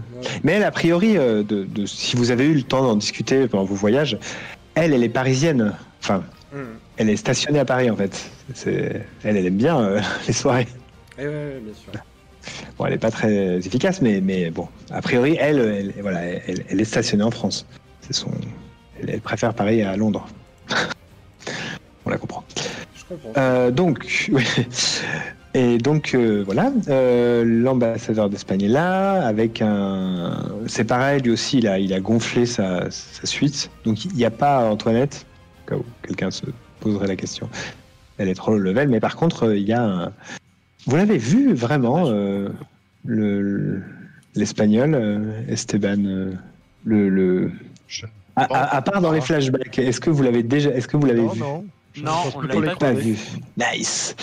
[0.43, 3.47] Mais elle, a priori, euh, de, de- si vous avez eu le temps d'en discuter
[3.47, 4.17] pendant vos voyages,
[4.75, 5.75] elle, elle est parisienne.
[6.01, 6.23] Enfin,
[6.53, 6.77] Hum.
[6.95, 8.31] elle est stationnée à Paris, en fait.
[8.53, 10.67] C'est, elle, elle aime bien euh, les soirées.
[11.17, 11.91] Eh ouais, ouais, bien sûr.
[12.77, 16.63] Bon, elle est pas très efficace, mais, mais bon, a priori, elle, elle, voilà, elle,
[16.69, 17.65] elle est stationnée en France.
[17.99, 18.31] C'est son,
[19.05, 20.25] elle, préfère Paris à Londres.
[22.05, 22.45] On la comprend.
[22.95, 23.33] Je comprends.
[23.35, 24.45] Euh, donc, oui.
[25.57, 30.45] Et donc euh, voilà, euh, l'ambassadeur d'Espagne est là, avec un.
[30.67, 33.69] C'est pareil, lui aussi, il a, il a gonflé sa, sa suite.
[33.83, 35.25] Donc il n'y a pas Antoinette,
[35.65, 36.45] au cas où quelqu'un se
[36.79, 37.49] poserait la question.
[38.19, 40.11] Elle est trop low level, mais par contre, euh, il y a un.
[40.85, 42.49] Vous l'avez vu vraiment, euh,
[43.05, 43.81] le
[44.35, 46.31] l'espagnol Esteban,
[46.85, 47.51] le.
[48.35, 51.07] À, à- à part dans les flashbacks, est-ce que vous l'avez déjà, est-ce que vous
[51.07, 51.39] l'avez Non, vu?
[51.39, 51.65] non.
[52.03, 52.11] Non,
[52.53, 53.17] on l'a pas vu.
[53.57, 54.15] Nice.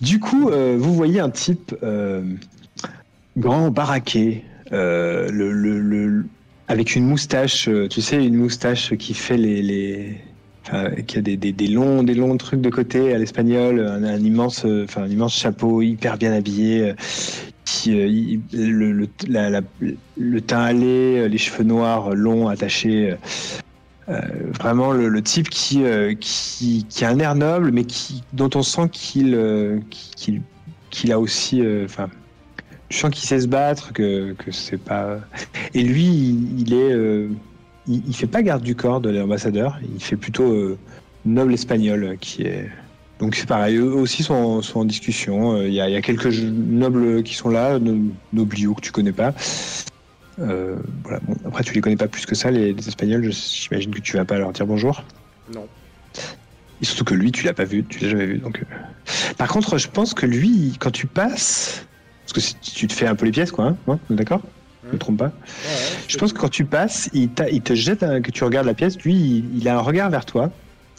[0.00, 2.22] Du coup, euh, vous voyez un type euh,
[3.36, 6.26] grand, baraqué, euh, le, le- le-
[6.68, 10.14] avec une moustache, tu sais, une moustache qui fait les, les
[10.66, 14.04] enfin, qui a des, des- des longs, des longs trucs de côté à l'espagnol, un,
[14.04, 16.94] un immense, enfin, un immense chapeau, hyper bien habillé.
[17.64, 19.60] Qui, euh, il- le, le, la- la-
[20.16, 23.14] le teint euh, les cheveux noirs longs attachés,
[24.58, 28.62] vraiment le, type qui, euh, qui, qui a un air noble, mais qui, dont on
[28.62, 29.78] sent qu'il euh,
[30.16, 30.42] qu'il
[30.90, 31.60] qu'il a aussi.
[31.62, 32.08] euh, Enfin,
[32.88, 35.20] tu sens qu'il sait se battre, que, que c'est pas.
[35.74, 36.92] Et lui, il, il est.
[36.92, 37.28] euh,
[37.86, 40.78] il, fait pas garde du corps de l'ambassadeur, il fait plutôt euh,
[41.24, 42.68] noble espagnol euh, qui est.
[43.18, 45.56] Donc c'est pareil, eux aussi sont, sont en discussion.
[45.56, 49.12] Euh, Il y, y a quelques nobles qui sont là, no- nobliaux que tu connais
[49.12, 49.34] pas.
[50.40, 51.20] Euh, voilà.
[51.20, 53.30] Bon, après, tu les connais pas plus que ça, les, les Espagnols.
[53.32, 55.04] J'imagine que tu vas pas leur dire bonjour.
[55.54, 55.68] Non.
[56.80, 58.38] Et surtout que lui, tu l'as pas vu, tu l'as jamais vu.
[58.38, 58.74] Donc, euh.
[59.36, 61.86] Par contre, je pense que lui, quand tu passes,
[62.24, 64.42] parce que si tu te fais un peu les pièces, quoi, hein, hein, d'accord?
[64.86, 65.26] Je me trompe pas.
[65.26, 65.76] Ouais, ouais,
[66.08, 68.98] Je pense que quand tu passes, il, te jette, un- que tu regardes la pièce,
[69.02, 70.50] lui, il, il a un regard vers toi,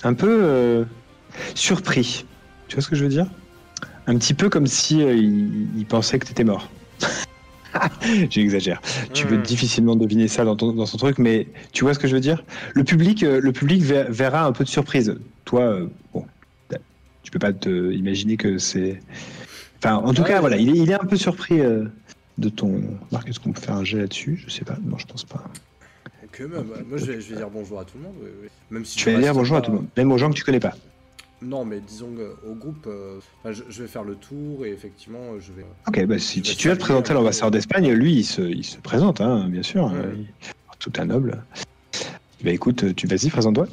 [0.03, 0.85] un peu euh,
[1.55, 2.25] surpris.
[2.67, 3.25] Tu vois ce que je veux dire?
[4.05, 6.69] Un petit peu comme si euh, il, il pensait que tu étais mort.
[8.30, 8.82] J'exagère.
[9.13, 9.41] Tu peux Hmm.
[9.41, 12.19] difficilement deviner ça dans, ton, dans son truc, mais tu vois ce que je veux
[12.22, 12.43] dire?
[12.74, 15.15] Le public, euh, le public ver- verra un peu de surprise.
[15.45, 16.26] Toi, euh, bon,
[17.24, 18.99] tu peux pas te imaginer que c'est.
[19.78, 21.86] Enfin, en tout Ouais, cas, voilà, il est, il est un peu surpris euh,
[22.38, 22.82] de ton.
[23.11, 24.41] Marc, est-ce qu'on peut faire un jet là-dessus?
[24.45, 24.78] Je sais pas.
[24.84, 25.43] Non, je pense pas.
[26.24, 28.15] Ok, même, moi je vais, je vais dire bonjour à tout le monde.
[28.22, 28.47] oui, oui.
[28.69, 30.43] Même si Tu vas dire bonjour à tout le monde, même aux gens que tu
[30.43, 30.74] connais pas.
[31.41, 34.71] Non, mais disons euh, au groupe, euh, enfin, je, je vais faire le tour et
[34.71, 35.65] effectivement, euh, je vais.
[35.87, 38.63] Ok, bah, si, tu vas te saluer présenter à l'ambassadeur d'Espagne, lui, il se, il
[38.63, 39.85] se présente, hein, bien sûr.
[39.85, 39.91] Ouais.
[39.97, 40.27] euh, il-
[40.79, 41.43] tout un noble.
[42.43, 43.67] Bah écoute, tu vas-y, présente-toi.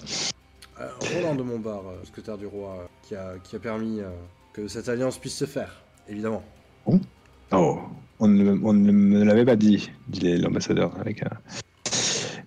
[0.78, 4.00] Euh, Roland de Montbard, euh, secrétaire du roi, qui, a, qui a permis
[4.52, 6.44] que cette alliance puisse se faire, évidemment.
[7.50, 7.80] Oh,
[8.20, 11.30] on ne, on ne me l'avait pas dit, dit l'ambassadeur avec un.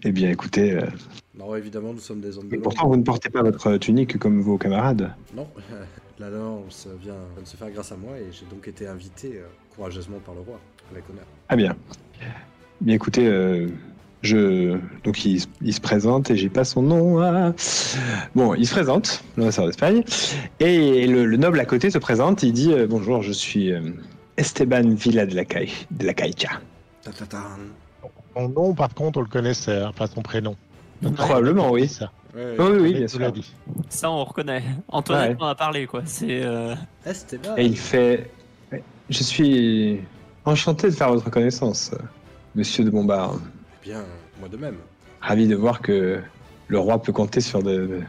[0.03, 0.78] Eh bien, écoutez,
[1.42, 2.64] Non, évidemment, nous sommes des hommes de l'ombre.
[2.64, 5.12] pourtant vous ne portez pas votre tunique comme vos camarades.
[5.36, 5.48] Non,
[6.20, 10.20] l'alliance vient de se faire grâce à moi et j'ai donc été invité euh, courageusement
[10.24, 10.60] par le roi,
[10.92, 11.26] avec honneur.
[11.50, 11.76] Ah bien.
[12.82, 13.68] Bien écoutez, euh,
[14.22, 17.20] je donc il, il se présente et j'ai pas son nom.
[17.22, 17.54] ah.
[18.36, 20.04] Bon, il se présente, l'ambassadeur d'Espagne,
[20.60, 22.44] et le, le noble à côté se présente.
[22.44, 23.72] Il dit euh, bonjour, je suis
[24.38, 26.14] Esteban Villa de la Caille, de la.
[26.14, 27.39] Ta-ta-tan.
[28.36, 30.56] Son nom, par contre, on le connaissait, hein, enfin son prénom.
[31.16, 31.88] Probablement, oui.
[31.88, 32.12] Ça.
[32.36, 33.32] Ouais, Oui, oui, bien sûr.
[33.32, 33.54] dit.
[33.89, 34.64] Ça, on reconnaît.
[34.88, 35.43] Antoinette Ouais.
[35.43, 36.02] en a parlé, quoi.
[36.06, 36.43] C'est.
[36.43, 36.76] euh,
[37.06, 37.56] Esteban.
[37.58, 38.30] Et il fait
[39.10, 39.99] Je suis
[40.45, 41.91] enchanté de faire votre connaissance,
[42.56, 43.36] monsieur de Bombard.
[43.84, 44.04] Eh bien,
[44.39, 44.78] moi de même.
[45.20, 46.22] Ravi de voir que
[46.68, 47.99] le roi peut compter sur, de,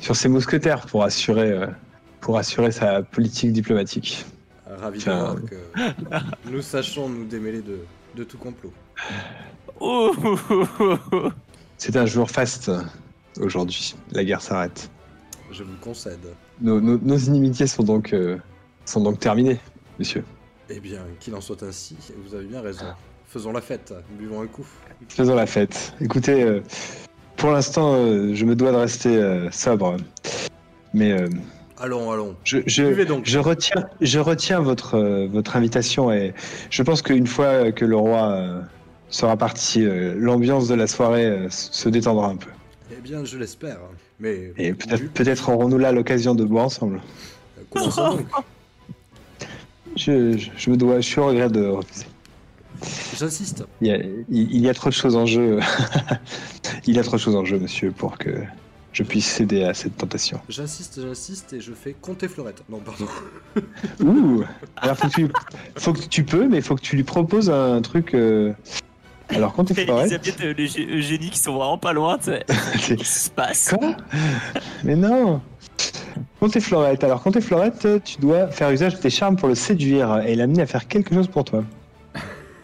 [0.00, 1.66] sur ses mousquetaires pour assurer, euh,
[2.20, 4.24] pour assurer sa politique diplomatique.
[4.80, 7.80] Ravi de voir que nous sachons nous démêler de,
[8.16, 8.72] de tout complot.
[9.80, 10.12] Oh.
[11.78, 12.70] C'est un jour faste
[13.40, 13.94] aujourd'hui.
[14.12, 14.90] La guerre s'arrête.
[15.52, 16.20] Je vous concède.
[16.60, 18.36] Nos, nos- nos inimitiés sont donc, euh,
[18.84, 19.60] sont donc terminées,
[19.98, 20.24] monsieur.
[20.68, 21.96] Eh bien, qu'il en soit ainsi,
[22.26, 22.86] vous avez bien raison.
[23.28, 24.66] Faisons la fête, buvons un coup.
[25.08, 25.94] Faisons la fête.
[26.00, 26.62] Écoutez, euh,
[27.36, 29.96] pour l'instant, euh, je me dois de rester sobre.
[30.94, 31.14] Mais
[31.78, 32.34] Allons, allons.
[32.42, 33.26] je, je, Buvez donc.
[33.26, 36.32] je retiens, je retiens votre, votre invitation et
[36.70, 38.62] je pense qu'une fois que le roi
[39.08, 42.50] sera parti, euh, l'ambiance de la soirée euh, se détendra un peu.
[42.92, 43.78] Eh bien, je l'espère.
[44.20, 47.00] Mais Et peut-être aurons-nous là l'occasion de boire ensemble.
[47.76, 47.80] euh.
[49.96, 52.04] Je, je, je me dois, je suis au regret de refuser.
[53.18, 53.64] J'insiste.
[53.80, 55.58] Il y, a, il, il y a trop de choses en jeu.
[56.86, 58.30] il y a trop de choses en jeu, monsieur, pour que
[58.92, 60.38] je puisse céder à cette tentation.
[60.50, 62.62] J'insiste, j'insiste et je fais compter fleurette.
[62.68, 63.06] Non, pardon.
[64.04, 64.42] Ouh
[64.76, 65.28] Alors faut que tu,
[65.78, 68.12] faut que tu peux, mais faut que tu lui proposes un truc.
[68.14, 68.52] euh,
[69.28, 72.44] Alors quand t'es forêt, Elisabeth et Eugé- Eugénie qui sont vraiment pas loin, tu sais.
[72.72, 73.74] Qu'est-ce qui se passe?
[73.78, 73.96] Quoi?
[74.84, 75.40] Mais non
[76.40, 77.02] Comté Florette?
[77.04, 80.62] Alors, Comté Florette, tu dois faire usage de tes charmes pour le séduire et l'amener
[80.62, 81.64] à faire quelque chose pour toi.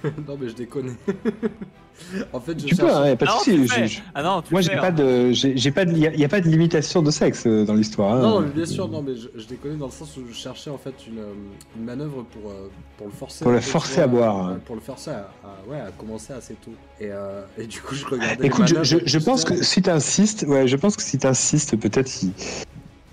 [0.29, 0.95] non, mais je déconne.
[2.33, 3.51] en fait, je tu peux, cherche- hein, y a pas de Non, souci.
[3.51, 4.93] tu le Je- Ah non, tu Moi, le j'ai pas hein.
[4.93, 7.65] de, j'ai j'ai pas de, y a, y a pas de limitation de sexe euh,
[7.65, 8.15] dans l'histoire.
[8.15, 8.21] hein.
[8.23, 10.71] Non, mais bien sûr, non, mais je, je déconne dans le sens où je cherchais
[10.71, 11.33] en fait une, euh,
[11.77, 13.45] une manœuvre pour, euh, pour le forcer.
[13.45, 14.49] Pour le forcer vois, à boire.
[14.49, 16.73] euh, Pour le forcer à, à- ouais, à commencer assez tôt.
[17.01, 18.47] Et, euh, et du coup, je regardais.
[18.47, 22.33] Écoute, je, pense que si t'insistes, ouais, je pense que si t'insistes, peut-être il,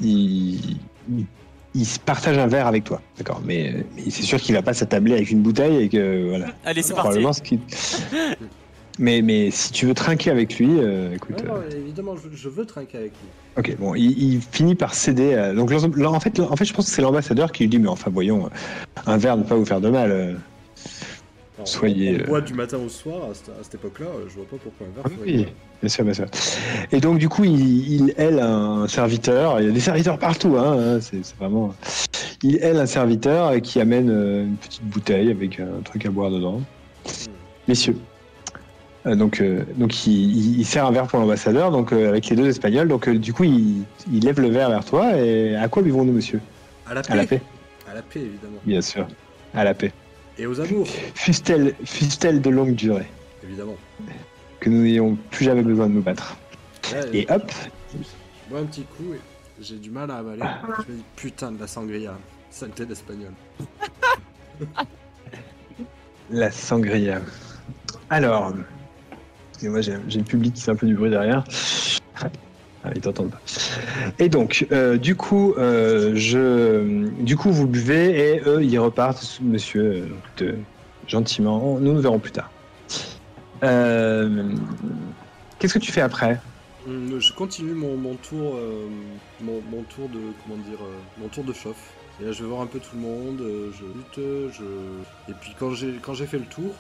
[0.02, 0.78] il,
[1.10, 1.26] il,
[1.76, 3.42] il se partage un verre avec toi, d'accord.
[3.46, 6.48] Mais, mais c'est sûr qu'il va pas s'attabler avec une bouteille et que voilà.
[6.66, 7.02] Allez, c'est parti.
[7.10, 7.60] Probablement ce qui.
[9.02, 11.42] Mais, mais si tu veux trinquer avec lui, euh, écoute.
[11.42, 13.30] Euh, non, évidemment, je, je veux trinquer avec lui.
[13.58, 15.36] Ok, bon, il, il finit par céder.
[15.36, 17.88] à- Donc, en fait, en fait, je pense que c'est l'ambassadeur qui lui dit, mais
[17.88, 18.50] enfin, voyons, euh,
[19.06, 20.38] un verre ne peut pas vous faire de mal.
[21.60, 24.06] Alors, Soyez, On, on euh, boit du matin au soir à cette, à cette époque-là,
[24.06, 25.04] euh, je vois pas pourquoi un verre.
[25.06, 25.46] Ah oui.
[25.82, 26.26] Bien sûr, bien sûr.
[26.94, 29.60] Et donc, du coup, il, il aile un serviteur.
[29.60, 30.78] Il y a des serviteurs partout, hein.
[30.80, 31.76] hein, C'est vraiment.
[32.44, 36.32] Il aile un serviteur qui amène euh, une petite bouteille avec un truc à boire
[36.32, 36.62] dedans.
[37.68, 37.98] Messieurs.
[39.06, 42.28] Euh, donc, euh, donc il, il- il sert un verre pour l'ambassadeur, donc euh, avec
[42.30, 42.88] les deux Espagnols.
[42.88, 45.18] Donc, euh, du coup, il, il lève le verre vers toi.
[45.18, 46.40] Et à quoi buvons-nous, monsieur?
[46.90, 47.12] À la paix.
[47.12, 47.42] À la paix,
[47.92, 48.60] À la paix, évidemment.
[48.66, 49.06] bien sûr.
[49.54, 49.92] À la paix.
[50.40, 53.06] Et aux amours, fustelle de longue durée.
[53.44, 53.76] évidemment.
[54.62, 56.38] que nous n'ayons plus jamais besoin de nous battre.
[56.94, 57.52] Ouais, Et hop,
[57.94, 59.20] je bois un petit coup et
[59.62, 60.44] j'ai du mal à avaler.
[60.88, 62.18] Je me dis putain de la sangria,
[62.50, 63.34] saleté d'espagnol.
[66.30, 67.20] la sangria.
[68.10, 68.54] Alors,
[69.50, 71.44] excusez-moi, j'ai j'ai le public qui fait un peu du bruit derrière.
[72.84, 73.42] Ah, ils t'entendent pas.
[74.20, 79.40] Et donc, euh, du coup, euh, je, du coup, vous buvez et eux, ils repartent,
[79.42, 80.10] monsieur,
[81.08, 81.78] gentiment.
[81.80, 82.50] Nous nous verrons plus tard.
[83.64, 84.54] Euh,
[85.58, 86.40] Qu'est-ce que tu fais après?
[86.88, 88.58] Hum, Je continue mon, tour,
[89.42, 90.80] mon, tour de comment dire,
[91.18, 91.94] mon tour de chauffe.
[92.22, 93.42] Et là, je vais voir un peu tout le monde.
[93.42, 96.74] Je lutte, je et puis quand j'ai quand j'ai fait le tour,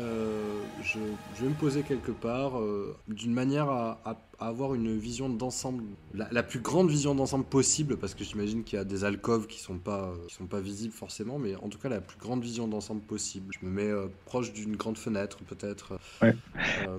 [0.00, 0.98] euh, je,
[1.34, 5.28] je vais me poser quelque part euh, d'une manière à, à- à avoir une vision
[5.28, 5.84] d'ensemble,
[6.14, 9.46] la, la plus grande vision d'ensemble possible, parce que j'imagine qu'il y a des alcôves
[9.46, 12.42] qui sont pas qui sont pas visibles forcément, mais en tout cas la plus grande
[12.42, 13.52] vision d'ensemble possible.
[13.60, 15.98] Je me mets euh, proche d'une grande fenêtre peut-être.
[16.22, 16.34] Ouais.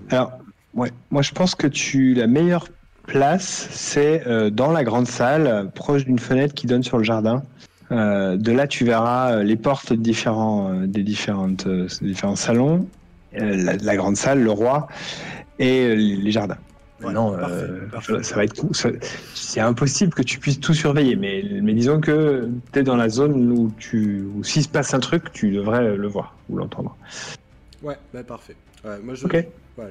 [0.10, 0.34] Alors,
[0.76, 2.68] ouais, moi je pense que tu la meilleure
[3.08, 7.42] place, c'est dans la grande salle, proche d'une fenêtre qui donne sur le jardin.
[7.92, 12.36] Euh, de là, tu verras euh, les portes de différents, euh, des différentes, euh, différents
[12.38, 12.88] salons,
[13.38, 14.88] euh, la, la grande salle, le roi
[15.60, 16.58] et euh, les jardins.
[17.02, 18.24] Ouais, Maintenant, parfait, euh, parfait.
[18.24, 18.70] ça va être cool.
[19.34, 23.10] C'est impossible que tu puisses tout surveiller, mais, mais disons que tu es dans la
[23.10, 26.96] zone où, tu, où s'il se passe un truc, tu devrais le voir ou l'entendre.
[27.82, 28.56] Ouais, bah parfait.
[28.86, 29.34] Ouais, moi je, Ok.
[29.34, 29.48] ouais,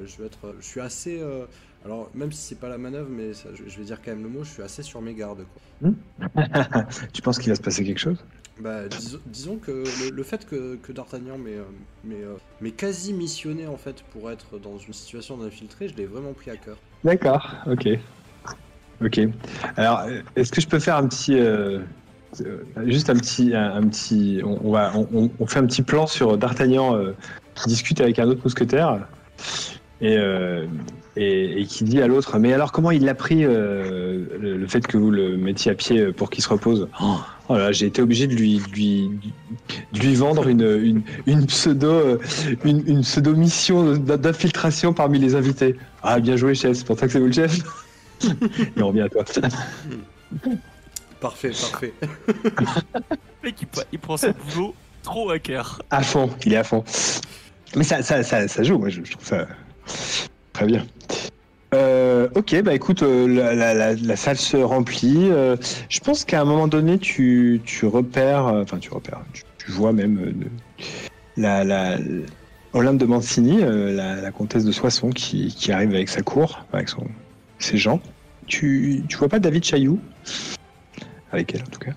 [0.06, 1.46] je vais être, je suis assez, euh,
[1.84, 4.22] alors même si c'est pas la manœuvre, mais ça, je, je vais dire quand même
[4.22, 5.44] le mot, je suis assez sur mes gardes.
[5.80, 5.90] Quoi.
[7.12, 8.18] tu penses qu'il va se passer quelque chose?
[8.60, 11.64] Bah, dis- disons que le, le fait que, que D'Artagnan m'ait, euh,
[12.04, 16.04] m'ait, euh, m'ait quasi missionné en fait pour être dans une situation d'infiltré, je l'ai
[16.06, 16.76] vraiment pris à cœur.
[17.02, 17.88] D'accord, ok.
[19.02, 19.20] Ok.
[19.78, 20.02] Alors,
[20.36, 21.38] est-ce que je peux faire un petit.
[21.38, 21.80] euh,
[22.42, 23.54] euh, juste un petit.
[23.54, 27.14] Un, un petit on, on va, on, on fait un petit plan sur D'Artagnan euh,
[27.54, 29.08] qui discute avec un autre mousquetaire?
[30.02, 30.66] Et, euh,
[31.16, 34.66] et, et qui dit à l'autre Mais alors, comment il l'a pris euh, le, le
[34.68, 36.88] fait que vous le mettiez à pied pour qu'il se repose?
[37.02, 37.16] Oh,
[37.48, 39.10] oh là, j'ai été obligé de lui, de lui,
[39.92, 42.18] de lui vendre une, une, une pseudo, euh,
[42.64, 45.76] une, une pseudo mission d'infiltration parmi les invités.
[46.02, 46.76] Ah, bien joué, chef.
[46.76, 47.58] C'est pour ça que c'est vous le chef.
[48.76, 49.24] Et on revient à toi.
[51.20, 51.92] Parfait, parfait.
[52.02, 52.64] Le
[53.44, 55.82] mec, il, pre- il prend son boulot trop à cœur.
[55.90, 56.84] À fond, il est à fond.
[57.76, 59.46] Mais ça, ça, ça, ça joue, moi, je, je trouve ça
[60.52, 60.84] très bien.
[61.72, 65.30] Euh, ok, bah écoute, euh, la, salle se remplit.
[65.30, 65.56] Euh,
[65.88, 70.34] je pense qu'à un moment donné, tu, tu repères, enfin, tu repères, tu, vois même
[71.36, 71.98] la, la,
[72.72, 76.88] Olympe de Mancini, la, comtesse de Soissons, qui, qui arrive avec sa cour, avec
[77.58, 78.00] ses gens.
[78.46, 80.00] Tu, tu vois pas David Chailloux?
[81.30, 81.92] Avec elle, en tout cas.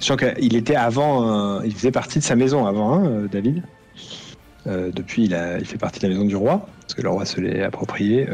[0.00, 3.62] Sachant qu'il était avant, il faisait partie de sa maison avant, hein, David.
[4.66, 7.26] Depuis, il, a, il fait partie de la maison du roi, parce que le roi
[7.26, 8.26] se l'est approprié.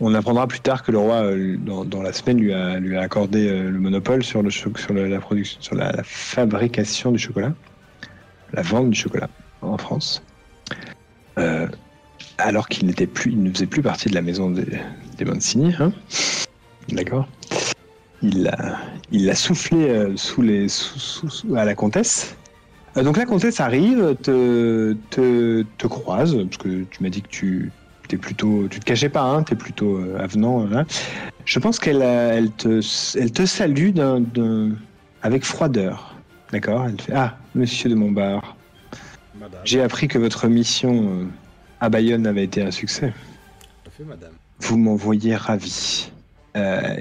[0.00, 3.68] On apprendra plus tard que le roi, euh, dans, la semaine, lui a, accordé euh,
[3.68, 7.52] le monopole sur, la fabrication du chocolat,
[8.52, 9.28] la vente du chocolat
[9.60, 10.22] en France.
[11.38, 11.66] Euh,
[12.38, 15.92] alors qu'il n'était plus, il ne faisait plus partie de la maison des, Mancini, hein.
[16.90, 17.28] D'accord.
[18.22, 20.06] Il l'a, soufflé
[21.56, 22.36] à la comtesse.
[22.94, 27.72] Donc la comtesse arrive, te croise, parce que tu m'as dit que tu
[28.16, 30.66] es plutôt, tu te cachais pas, hein, tu es plutôt euh, avenant.
[30.66, 30.84] là.
[31.44, 32.80] Je pense qu'elle euh, elle te,
[33.18, 33.90] elle te salue
[35.22, 36.14] avec froideur.
[36.52, 36.86] D'accord?
[36.86, 38.56] Elle fait Ah, monsieur de Montbard,
[39.64, 41.24] j'ai appris que votre mission euh,
[41.80, 43.12] à Bayonne avait été un succès.
[43.90, 44.32] Fait, madame.
[44.60, 46.10] Vous m'envoyez ravi.
[46.56, 46.96] Euh,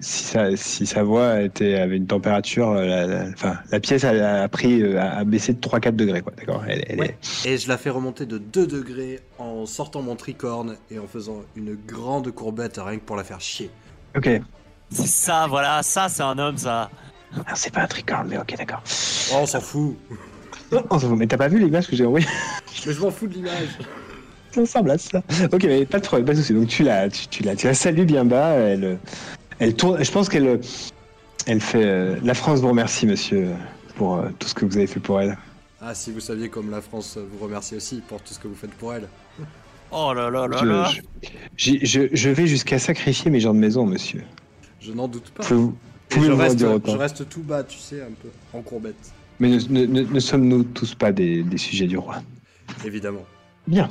[0.00, 4.04] si, sa, si sa voix était, avait une température, euh, la, la- enfin, la pièce
[4.04, 6.32] a, a pris, euh, a, a baissé de 3-4 degrés, quoi.
[6.36, 7.16] D'accord elle, elle Ouais.
[7.44, 11.06] est- Et je la fais remonter de 2 degrés en sortant mon tricorne et en
[11.06, 13.70] faisant une grande courbette rien que pour la faire chier.
[14.16, 14.28] Ok.
[14.90, 16.90] C'est ça, voilà, ça c'est un homme, ça.
[17.54, 18.82] C'est pas un tricorne, mais ok, d'accord.
[19.32, 19.96] Oh, on s'en fout.
[20.90, 21.18] On s'en fout.
[21.18, 22.26] Mais t'as pas vu l'image que j'ai envoyée?
[22.86, 23.78] Mais je m'en fous de l'image.
[24.52, 25.22] Ça ressemble à ça.
[25.52, 26.52] Ok, mais pas de problème, pas de souci.
[26.54, 28.48] Donc tu la, tu, tu la, tu la salues bien bas.
[28.54, 28.98] Elle,
[29.60, 30.02] elle tourne.
[30.04, 30.60] Je pense qu'elle,
[31.46, 31.84] elle fait.
[31.84, 33.50] euh, la France vous remercie, monsieur,
[33.96, 35.38] pour euh, tout ce que vous avez fait pour elle.
[35.80, 38.54] Ah, si vous saviez comme la France vous remercie aussi pour tout ce que vous
[38.56, 39.06] faites pour elle.
[39.92, 40.90] Oh là là là Je, là.
[41.56, 44.22] je, je- je vais jusqu'à sacrifier mes gens de maison, monsieur.
[44.80, 45.42] Je n'en doute pas.
[45.42, 48.94] Pouvez je, vous reste, je reste tout bas, tu sais, un peu, en courbette.
[49.40, 52.22] Mais ne, ne- ne- ne sommes-nous tous pas des, des sujets du roi?
[52.84, 53.24] Évidemment.
[53.66, 53.88] Bien.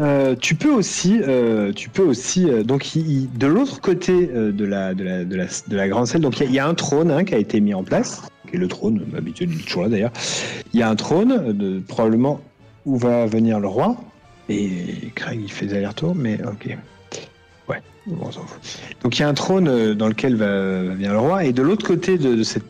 [0.00, 4.94] Euh, tu peux aussi, euh, tu peux aussi, euh, donc de l'autre côté de, la,
[4.94, 7.24] de, la, de, la, de la grande salle, donc il y, a- un trône hein,
[7.24, 9.88] qui a été mis en place, qui est le trône, d'habitude il est toujours là
[9.88, 10.12] d'ailleurs.
[10.72, 12.40] Il y a un trône, probablement
[12.86, 13.96] où va venir le roi,
[14.48, 16.76] Et Craig, il fait des allers-retours, mais ok.
[17.68, 18.60] Ouais, on s'en fout.
[19.02, 21.84] Donc il y a un trône dans lequel va, bien le roi, et de l'autre
[21.84, 22.64] côté de, cette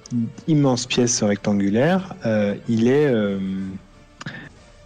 [0.49, 2.17] immense pièce rectangulaire,
[2.69, 3.13] il est.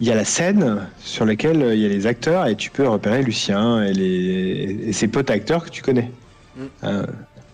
[0.03, 2.55] euh, il y a la scène sur laquelle euh, il y a les acteurs, et
[2.55, 6.11] tu peux repérer Lucien et, les, et ses potes acteurs que tu connais.
[6.57, 6.61] Mm.
[6.83, 7.05] Hein,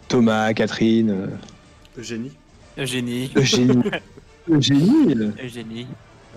[0.08, 1.28] Thomas, Catherine, euh,
[2.00, 2.32] Eugénie.
[2.78, 3.32] Eugénie.
[3.36, 3.84] Eugénie.
[4.50, 5.88] Eugénie, euh, Eugénie.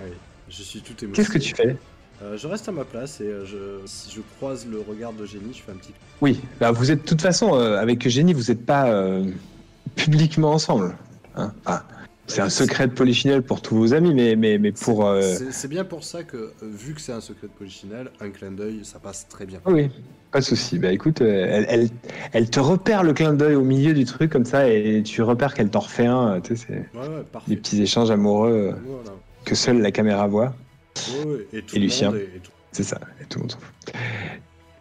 [0.02, 0.12] Allez,
[0.50, 1.16] je suis tout émotif.
[1.16, 1.76] qu'est-ce que tu fais?
[2.22, 5.54] Euh, Je reste à ma place et euh, je, si je croise le regard d'Eugénie,
[5.54, 5.94] je fais un petit.
[6.20, 9.24] Oui, bah vous êtes de toute façon euh, avec Eugénie, vous n'êtes pas euh,
[9.96, 10.94] publiquement ensemble.
[11.36, 11.52] hein.
[11.64, 11.84] Ah,
[12.34, 15.52] c'est un secret de polichinelle pour tous vos amis, mais mais mais pour euh, C'est-
[15.52, 18.50] C'est bien pour ça que, euh, vu que c'est un secret de polichinelle, un clin
[18.50, 19.60] d'œil, ça passe très bien.
[19.64, 19.90] ah oui,
[20.30, 20.78] pas de souci.
[20.78, 21.88] Bah écoute, euh, elle, elle
[22.32, 25.54] elle te repère le clin d'œil au milieu du truc comme ça et tu repères
[25.54, 26.34] qu'elle t'en refait un.
[26.36, 29.10] euh, Tu sais, c'est Ouais, ouais, des petits échanges amoureux euh, Voilà.
[29.44, 30.54] que seule la caméra voit.
[31.26, 32.10] Ouais, Et, tout Et Lucien.
[32.12, 32.98] tout- C'est ça.
[33.20, 33.94] Et tout le monde s'en fout.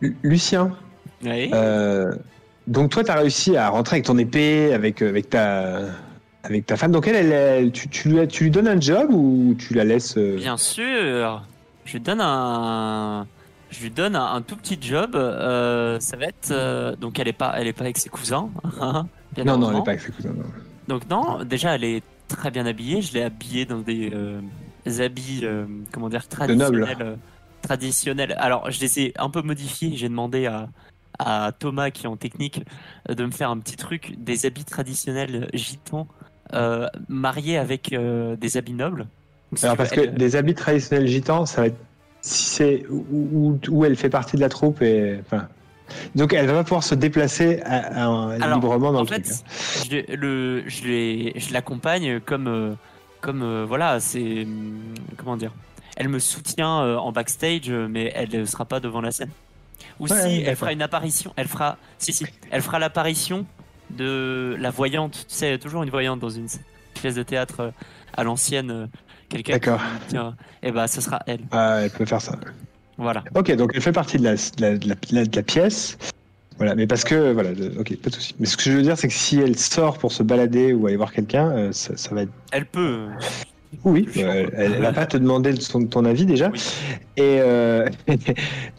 [0.02, 0.76] Lu- Lucien,
[1.24, 1.52] Oui.
[1.54, 2.12] Euh,
[2.68, 5.82] donc toi, tu as réussi à rentrer avec ton épée, avec, euh, avec, ta,
[6.44, 6.92] avec ta femme.
[6.92, 9.84] Donc elle, elle, elle- tu, tu, lui, tu lui donnes un job ou tu la
[9.84, 11.44] laisses euh, Bien sûr.
[11.86, 13.28] Je lui donne un.
[13.70, 15.16] Je lui donne un, un tout petit job.
[15.16, 18.50] euh, ça va être euh, donc elle est pas, elle est pas avec ses cousins.
[18.82, 20.34] hein, bien Non, non, elle n'est pas avec ses cousins.
[20.36, 20.44] non.
[20.88, 23.02] Donc non, déjà elle est très bien habillée.
[23.02, 24.12] Je l'ai habillée dans des,
[24.86, 25.46] des habits,
[25.92, 27.18] comment dire, traditionnels.
[27.62, 28.36] traditionnels.
[28.40, 29.94] Alors je les ai un peu modifiés.
[29.96, 30.68] J'ai demandé à,
[31.20, 32.62] à Thomas qui est en technique
[33.08, 36.08] de me faire un petit truc, des habits traditionnels gitans
[36.54, 39.08] euh, mariés avec euh, des habits nobles.
[39.52, 41.78] Donc, si Alors parce veux, que des habits traditionnels gitans, ça va être
[42.22, 45.48] si c'est où, où- où elle fait partie de la troupe et enfin.
[46.16, 49.26] Donc elle va pas pouvoir se déplacer à- à- Alors, librement dans en le truc.
[49.26, 50.06] fait, hein.
[50.10, 52.72] je, le, je, l'accompagne comme, euh,
[53.20, 54.80] comme voilà, c'est hum,
[55.18, 55.52] comment dire.
[55.98, 59.30] Elle me soutient en backstage, mais elle ne sera pas devant la scène.
[60.00, 63.46] Ou Ouais, si elle fera une apparition, elle fera, si si, elle fera l'apparition
[63.98, 65.26] de la voyante.
[65.28, 66.48] Tu sais, toujours une voyante dans une
[66.96, 67.72] pièce de théâtre euh,
[68.16, 68.86] à l'ancienne, euh,
[69.30, 69.54] quelqu'un.
[69.54, 69.82] D'accord.
[70.64, 71.42] Et bah, ce sera elle.
[71.52, 72.38] Ah, elle peut faire ça.
[72.98, 73.24] Voilà.
[73.36, 75.98] Ok, donc elle fait partie de la, de la, de la- de la pièce.
[76.58, 78.36] Voilà, mais parce que voilà, ok, pas de souci.
[78.40, 80.86] Mais ce que je veux dire, c'est que si elle sort pour se balader ou
[80.86, 83.08] aller voir quelqu'un, euh, ça, ça va être Elle peut.
[83.84, 86.50] Oui, euh, elle, elle va pas te demander de son- ton avis déjà.
[86.50, 86.62] Oui.
[87.18, 88.18] Et euh, mais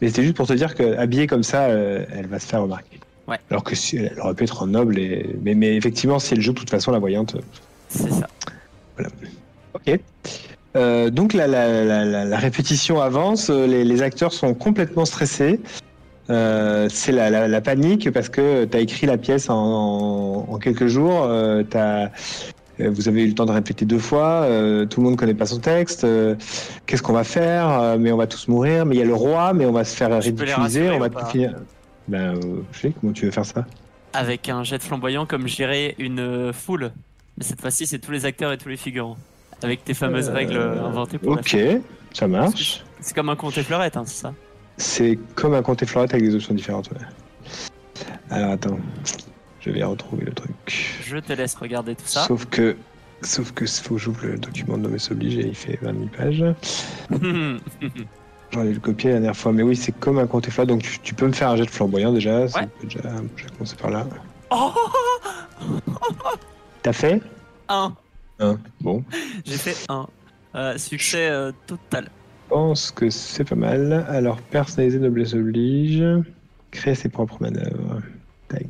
[0.07, 2.99] c'était juste pour te dire que habillée comme ça, euh, elle va se faire remarquer.
[3.27, 3.37] Ouais.
[3.49, 5.35] Alors que si, elle aurait pu être en noble, et...
[5.43, 7.35] mais, mais effectivement, si elle joue de toute façon la voyante.
[7.89, 8.27] C'est ça.
[9.73, 9.99] Ok.
[10.75, 15.05] Euh, donc la, la, la, la- la répétition avance, euh, les, les acteurs sont complètement
[15.05, 15.59] stressés.
[16.29, 20.45] Euh, c'est la, la, la panique parce que tu as écrit la pièce en, en,
[20.53, 21.23] en quelques jours.
[21.23, 22.09] euh, t'as-
[22.79, 24.41] vous avez eu le temps de répéter deux fois.
[24.43, 26.05] euh, tout le monde connaît pas son texte.
[26.05, 26.33] euh,
[26.87, 28.85] Qu'est-ce qu'on va faire Mais on va tous mourir.
[28.87, 29.53] Mais il y a le roi.
[29.53, 30.89] Mais on va se faire ridiculiser.
[30.89, 31.25] On va ou pas?
[31.25, 31.55] finir.
[32.07, 33.65] Ben, euh, je sais comment tu veux faire ça.
[34.13, 36.91] Avec un jet de flamboyant comme gérer une euh, foule.
[37.37, 39.17] Mais cette fois-ci, c'est tous les acteurs et tous les figurants.
[39.63, 41.57] Avec tes fameuses Euh, règles inventées pour la Ok,
[42.13, 42.83] ça marche.
[42.99, 44.33] C'est comme un conte et fleurette, hein, c'est ça
[44.77, 46.89] C'est comme un comté et fleurette avec des options différentes.
[46.91, 46.97] ouais.
[48.29, 48.79] Alors attends,
[49.61, 50.51] je vais retrouver le truc.
[51.05, 52.23] Je te laisse regarder tout ça.
[52.25, 52.75] Sauf que,
[53.21, 56.05] sauf que faut que j'ouvre le document de noblesse oblige et il fait 20 000
[56.15, 56.45] pages.
[58.53, 60.69] J'en ai le copié la dernière fois, mais oui, c'est comme un comté et fleurette.
[60.69, 62.47] Donc tu, tu peux me faire un jet de flamboyant déjà.
[62.47, 62.67] ça Ouais.
[62.79, 62.99] peut déjà,
[63.35, 64.07] je vais commencer par là.
[64.51, 64.71] oh
[66.83, 67.21] T'as fait?
[67.69, 67.95] Un
[68.39, 68.59] Un.
[68.81, 69.03] Bon,
[69.45, 70.07] J'ai fait un.
[70.55, 72.09] Euh, succès euh, total.
[72.45, 74.05] je pense que c'est pas mal.
[74.07, 76.03] Alors personnaliser noblesse oblige,
[76.69, 78.01] créer ses propres manœuvres.
[78.49, 78.67] Tac,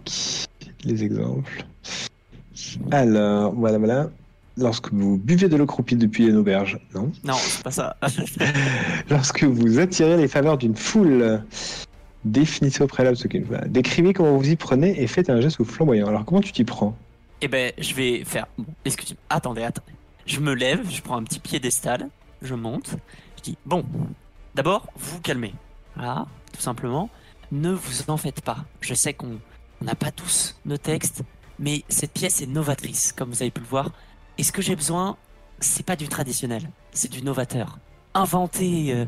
[0.86, 1.66] les exemples.
[2.92, 4.10] Alors voilà, voilà.
[4.58, 7.98] Lorsque vous buvez de l'eau croupie depuis une auberge, non Non, c'est pas ça.
[9.10, 11.44] Lorsque vous attirez les faveurs d'une foule,
[12.24, 13.62] définissez au préalable ce une foule.
[13.68, 16.08] Décrivez comment vous y prenez et faites un geste flamboyant.
[16.08, 16.96] Alors comment tu t'y prends
[17.42, 18.46] Eh ben, je vais faire.
[18.58, 19.22] Bon, excusez-moi.
[19.30, 19.94] Attendez, attendez.
[20.26, 22.10] Je me lève, je prends un petit piédestal,
[22.42, 22.96] je monte.
[23.38, 23.84] Je dis bon.
[24.54, 25.54] D'abord, vous calmez.
[25.96, 27.10] Voilà, tout simplement.
[27.52, 28.66] Ne vous en faites pas.
[28.82, 29.40] Je sais qu'on
[29.82, 31.24] on n'a pas tous nos textes,
[31.60, 33.92] mais cette pièce est novatrice, comme vous avez pu le voir.
[34.38, 35.18] Et ce que j'ai besoin,
[35.60, 37.78] c'est pas du traditionnel, c'est du novateur.
[38.14, 39.06] Inventez, euh,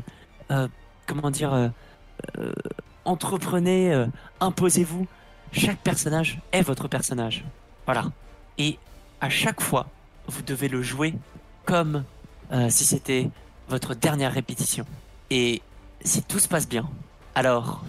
[0.50, 0.68] euh,
[1.06, 2.52] comment dire, euh,
[3.04, 4.06] entreprenez,
[4.40, 5.06] imposez-vous.
[5.52, 7.44] Chaque personnage est votre personnage.
[7.84, 8.06] Voilà.
[8.58, 8.78] Et
[9.20, 9.86] à chaque fois,
[10.26, 11.14] vous devez le jouer
[11.64, 12.04] comme
[12.68, 13.30] si c'était
[13.68, 14.84] votre dernière répétition.
[15.30, 15.62] Et
[16.02, 16.88] si tout se passe bien,
[17.34, 17.84] alors,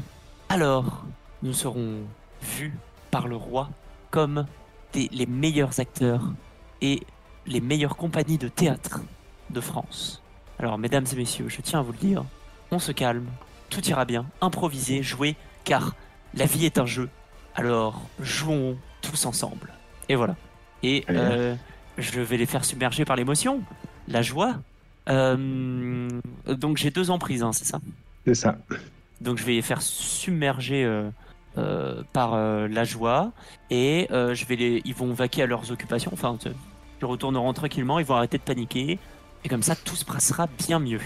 [0.49, 1.03] alors,
[1.43, 1.99] nous serons
[2.41, 2.73] vus
[3.11, 3.69] par le roi
[4.11, 4.45] comme
[4.93, 6.31] les meilleurs acteurs
[6.81, 7.01] et
[7.47, 9.01] les meilleures compagnies de théâtre
[9.49, 10.21] de France.
[10.59, 12.23] Alors, mesdames et messieurs, je tiens à vous le dire,
[12.71, 13.25] on se calme,
[13.69, 14.25] tout ira bien.
[14.41, 15.95] Improvisez, jouez, car
[16.33, 17.09] la vie est un jeu.
[17.55, 19.73] Alors jouons tous ensemble.
[20.09, 20.35] Et voilà.
[20.83, 21.55] Et euh,
[21.97, 23.61] je vais les faire submerger par l'émotion,
[24.07, 24.55] la joie.
[25.09, 26.07] Euh,
[26.47, 27.79] donc j'ai deux emprises, hein, c'est ça?
[28.25, 28.57] C'est ça.
[29.21, 31.09] Donc je vais les faire submerger euh,
[31.57, 33.31] euh, par euh, la joie
[33.71, 36.11] et euh, je vais les, ils vont vaquer à leurs occupations.
[36.13, 36.37] Enfin,
[37.01, 38.99] ils retourneront tranquillement, ils vont arrêter de paniquer
[39.43, 40.99] et comme ça tout se passera bien mieux.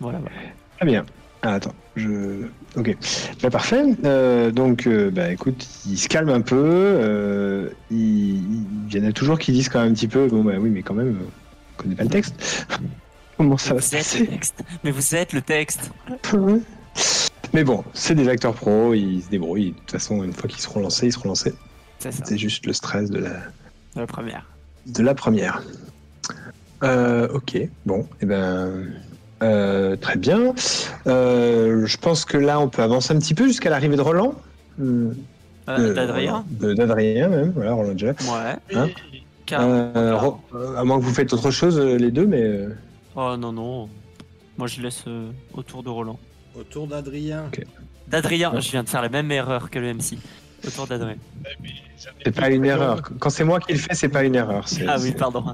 [0.00, 0.18] Voilà.
[0.18, 0.36] voilà.
[0.78, 1.04] Très bien.
[1.42, 2.46] Ah, attends, je.
[2.76, 2.96] Ok.
[3.42, 3.82] Bah, parfait.
[4.04, 6.56] Euh, donc, euh, bah, écoute, il se calme un peu.
[6.56, 8.36] euh, il...
[8.88, 10.70] il y en a toujours qui disent quand même un petit peu Bon, bah oui,
[10.70, 12.66] mais quand même, on connaît pas le texte.
[13.36, 14.62] Comment ça va vous se passer le texte.
[14.84, 15.90] Mais vous êtes le texte.
[17.52, 19.72] Mais bon, c'est des acteurs pros, ils se débrouillent.
[19.72, 21.54] De toute façon, une fois qu'ils seront lancés, ils seront lancés.
[21.98, 23.36] C'est juste le stress de la,
[23.96, 24.46] La première.
[24.86, 25.62] de la première.
[26.82, 28.86] Euh, ok, bon, et ben.
[29.42, 30.54] euh, très bien.
[31.06, 34.34] Euh, je pense que là, on peut avancer un petit peu jusqu'à l'arrivée de Roland.
[34.80, 35.12] Euh,
[35.68, 36.44] Euh, Euh, D'Adrien.
[36.50, 38.08] de- D'Adrien même, voilà, Roland déjà.
[38.08, 38.56] Ouais.
[38.74, 38.88] Hein
[39.52, 42.66] Euh, Ro- euh, à moins que vous faites autre chose les deux, mais
[43.14, 43.88] Oh non non.
[44.58, 46.18] Moi je laisse euh, autour de Roland.
[46.58, 47.44] Autour d'Adrien.
[48.08, 48.60] D'Adrien, Ouais.
[48.60, 50.18] je viens de faire la même erreur que le MC.
[50.66, 51.16] Autour d'Adrien.
[52.24, 53.02] c'est pas une erreur.
[53.18, 54.64] Quand c'est moi qui le fais, c'est pas une erreur.
[54.86, 55.44] Ah oui, pardon.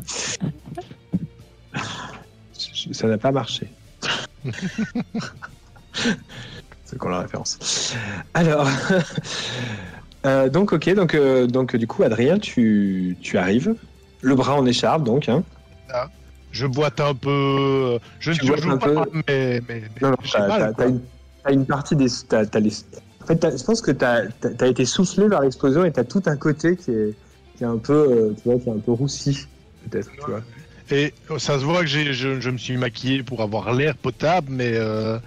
[2.93, 3.69] Ça n'a pas marché.
[6.85, 7.95] c'est qu'on la référence?
[8.35, 8.69] Alors,
[10.27, 13.75] euh, donc ok, donc euh, donc du coup, Adrien, tu, tu arrives,
[14.21, 15.29] le bras en écharpe, donc.
[15.29, 15.43] Hein.
[16.51, 17.29] Je boite un peu.
[17.31, 21.03] euh, Je ne un pas, peu mais, mais, mais Non, non, t'as, une,
[21.51, 22.07] une partie des.
[22.55, 22.73] les-
[23.29, 26.37] fait, je pense que tu as, été soufflé vers l'explosion et tu as tout un
[26.37, 27.15] côté qui est,
[27.63, 29.47] un peu, euh, tu vois, qui est un peu roussi,
[29.85, 30.11] peut-être.
[30.91, 34.51] Et euh, ça se voit que je, je me suis maquillé pour avoir l'air potable,
[34.51, 35.19] mais, euh,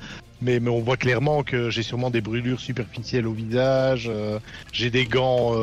[0.42, 4.08] mais, mais on voit clairement que j'ai sûrement des brûlures superficielles au visage.
[4.10, 4.40] euh,
[4.72, 5.54] j'ai des gants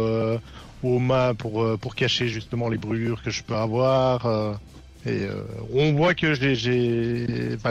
[0.82, 4.58] aux mains pour, pour cacher justement les brûlures que je peux avoir.
[5.06, 5.26] et
[5.72, 6.54] on voit que, j'ai,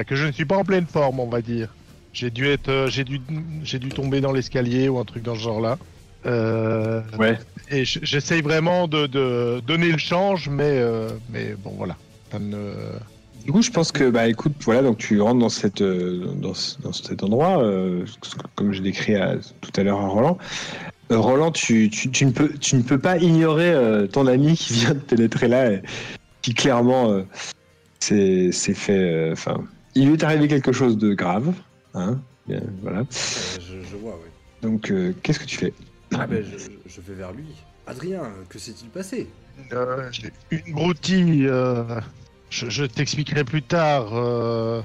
[0.07, 1.74] que je ne suis pas en pleine forme, on va dire.
[2.18, 3.22] J'ai dû, être, euh, j'ai dû,
[3.61, 5.78] j'ai dû tomber dans l'escalier ou un truc dans ce genre-là.
[6.26, 7.38] Euh, Ouais.
[7.70, 11.95] et j'essaye vraiment de, de donner le change, mais, euh, mais bon, voilà.
[12.32, 12.74] Ça ne-
[13.45, 16.91] Du coup, je pense que, bah, écoute, voilà, donc tu rentres dans cette, dans, dans
[16.91, 18.03] cet endroit, euh,
[18.55, 20.39] comme je décris à- tout à l'heure à Roland.
[21.11, 24.57] Euh, Roland, tu, tu, tu ne peux, tu ne peux pas ignorer euh, ton ami
[24.57, 25.82] qui vient de pénétrer là, et
[26.41, 27.22] qui clairement euh,
[28.01, 29.63] s'est fait, euh, enfin,
[29.93, 31.53] il lui est arrivé quelque chose de grave,
[31.97, 32.99] hein, bien, voilà.
[32.99, 33.03] Euh,
[33.59, 34.29] je, je vois, oui.
[34.61, 35.73] Donc, euh, qu'est-ce que tu fais
[36.15, 36.57] Ah ben, je,
[36.89, 37.45] je vais vers lui.
[37.85, 39.27] Adrien, que s'est-il passé?
[39.73, 41.47] Euh, j'ai une broutille.
[41.47, 41.99] euh,
[42.49, 44.09] je je t'expliquerai plus tard.
[44.13, 44.81] euh,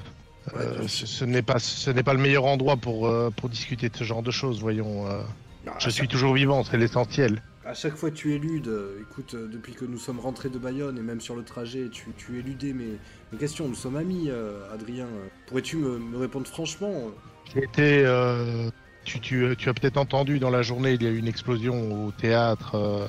[0.53, 3.47] Ouais, euh, ce ce n'est pas, ce n'est pas le meilleur endroit pour, euh, pour
[3.47, 5.07] discuter de ce genre de choses, voyons.
[5.09, 5.21] euh.
[5.67, 7.41] Ah, je suis toujours vivant, c'est l'essentiel.
[7.65, 8.67] À chaque fois, tu éludes.
[8.67, 11.89] Euh, Écoute, euh, depuis que nous sommes rentrés de Bayonne et même sur le trajet,
[11.89, 12.97] tu, éludais mes,
[13.37, 13.67] questions.
[13.67, 15.07] Nous sommes amis, euh, Adrien.
[15.47, 17.11] Pourrais-tu me, répondre franchement
[17.55, 18.69] été, euh,
[19.05, 23.07] tu, as peut-être entendu dans la journée, il y a eu une explosion au théâtre.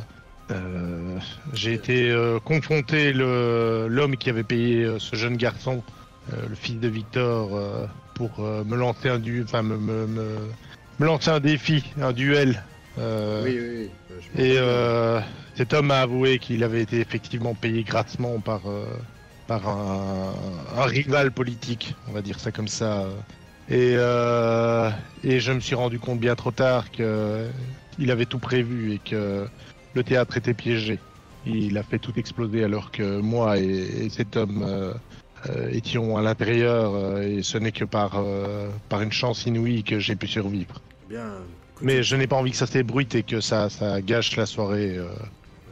[1.55, 5.83] J'ai été confronté l'homme qui avait payé ce jeune garçon,
[6.31, 12.63] le fils de Victor, pour me lancer un enfin me lancer un défi, un duel.
[12.99, 13.91] Euh, Oui, oui, oui.
[14.11, 14.63] euh, Et rappelle.
[14.63, 15.21] euh,
[15.57, 18.85] cet homme a avoué qu'il avait été effectivement payé grassement par, euh,
[19.47, 20.33] par un,
[20.77, 23.07] un rival politique, on va dire ça comme ça.
[23.71, 28.99] Et, et je me suis rendu compte bien trop tard qu'il avait tout prévu et
[28.99, 29.47] que
[29.95, 30.99] le théâtre était piégé.
[31.47, 33.65] Il a fait tout exploser alors que moi et,
[34.05, 34.67] et cet homme
[35.71, 38.23] étions à l'intérieur et ce n'est que par,
[38.91, 40.83] par une chance inouïe que j'ai pu survivre.
[41.09, 41.37] Bien.
[41.83, 44.97] Mais je n'ai pas envie que ça s'ébruite et que ça, ça gâche la soirée
[44.97, 45.09] euh,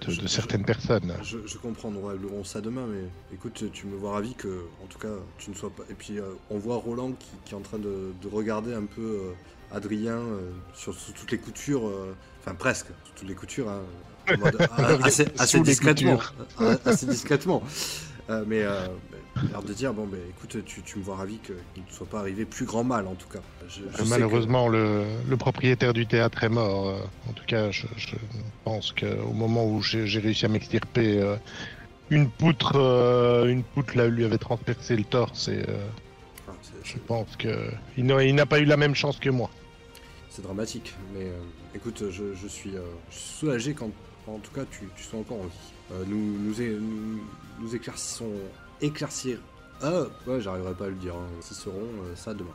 [0.01, 1.15] de, Je- de je- certaines personnes.
[1.23, 4.87] Je, je comprends, nous réglerons ça demain, mais écoute, tu me vois ravi que, en
[4.87, 5.85] tout cas, tu ne sois pas.
[5.91, 8.85] Et puis, euh, on voit Roland qui, qui est en train de, de regarder un
[8.85, 9.33] peu euh,
[9.77, 10.21] Adrien
[10.75, 11.91] sur toutes les coutures,
[12.43, 13.81] enfin presque, sous toutes les coutures, hein,
[14.39, 14.59] mode,
[15.03, 16.19] assez, assez Sous les discrètement.
[16.19, 16.79] coutures.
[16.85, 17.63] Assez discrètement.
[18.47, 18.65] Mais
[19.51, 22.21] l'air de dire, bon, ben écoute, tu, tu me vois ravi qu'il ne soit pas
[22.21, 23.41] arrivé plus grand mal, en tout cas.
[23.69, 26.89] Je- je sais que- Malheureusement, le, le propriétaire du théâtre est mort.
[26.89, 28.17] euh, en tout cas, je, je
[28.65, 31.37] pense qu'au moment où j'ai réussi à m'extirper, euh,
[32.11, 35.87] une poutre, euh, une poutre là, lui avait transpercé le torse et euh,
[36.49, 39.31] Ah, c'est- je pense que il n'a il n'a pas eu la même chance que
[39.31, 39.51] moi.
[40.29, 41.31] C'est dramatique, mais
[41.75, 42.73] écoute, je, je suis,
[43.11, 43.91] soulagé quand,
[44.27, 46.07] en tout cas, tu, tu sois encore en vie.
[46.09, 47.21] Nous, nous,
[47.61, 48.31] nous éclaircissons,
[48.83, 49.39] éclaircir.
[49.83, 51.15] Ah, ouais, j'arriverai pas à le dire.
[51.15, 51.27] Hein.
[51.39, 51.73] Éclaircisserons,
[52.05, 52.51] euh, ça demain.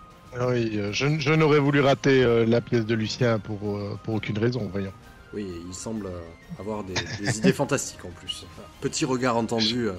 [0.50, 4.16] Oui, euh, je, je n'aurais voulu rater euh, la pièce de Lucien pour, euh, pour
[4.16, 4.92] aucune raison, voyons.
[5.34, 6.20] Oui, il semble euh,
[6.60, 8.46] avoir des, des idées fantastiques en plus.
[8.82, 9.90] Petit regard entendu.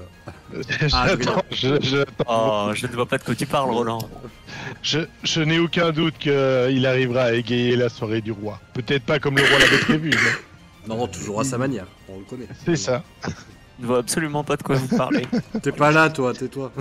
[0.87, 3.99] J'attends, je, je- Oh, je ne vois pas de quoi tu parles, Roland.
[4.83, 8.59] je- je n'ai aucun doute qu'il arrivera à égayer la soirée du roi.
[8.75, 12.25] Peut-être pas comme le roi l'avait prévu, mais Non, toujours à sa manière, on le
[12.25, 12.49] connaît.
[12.65, 13.03] c'est ça.
[13.81, 15.25] Ne vois absolument pas de quoi vous parlez.
[15.63, 16.73] T'es pas là, toi, tais-toi.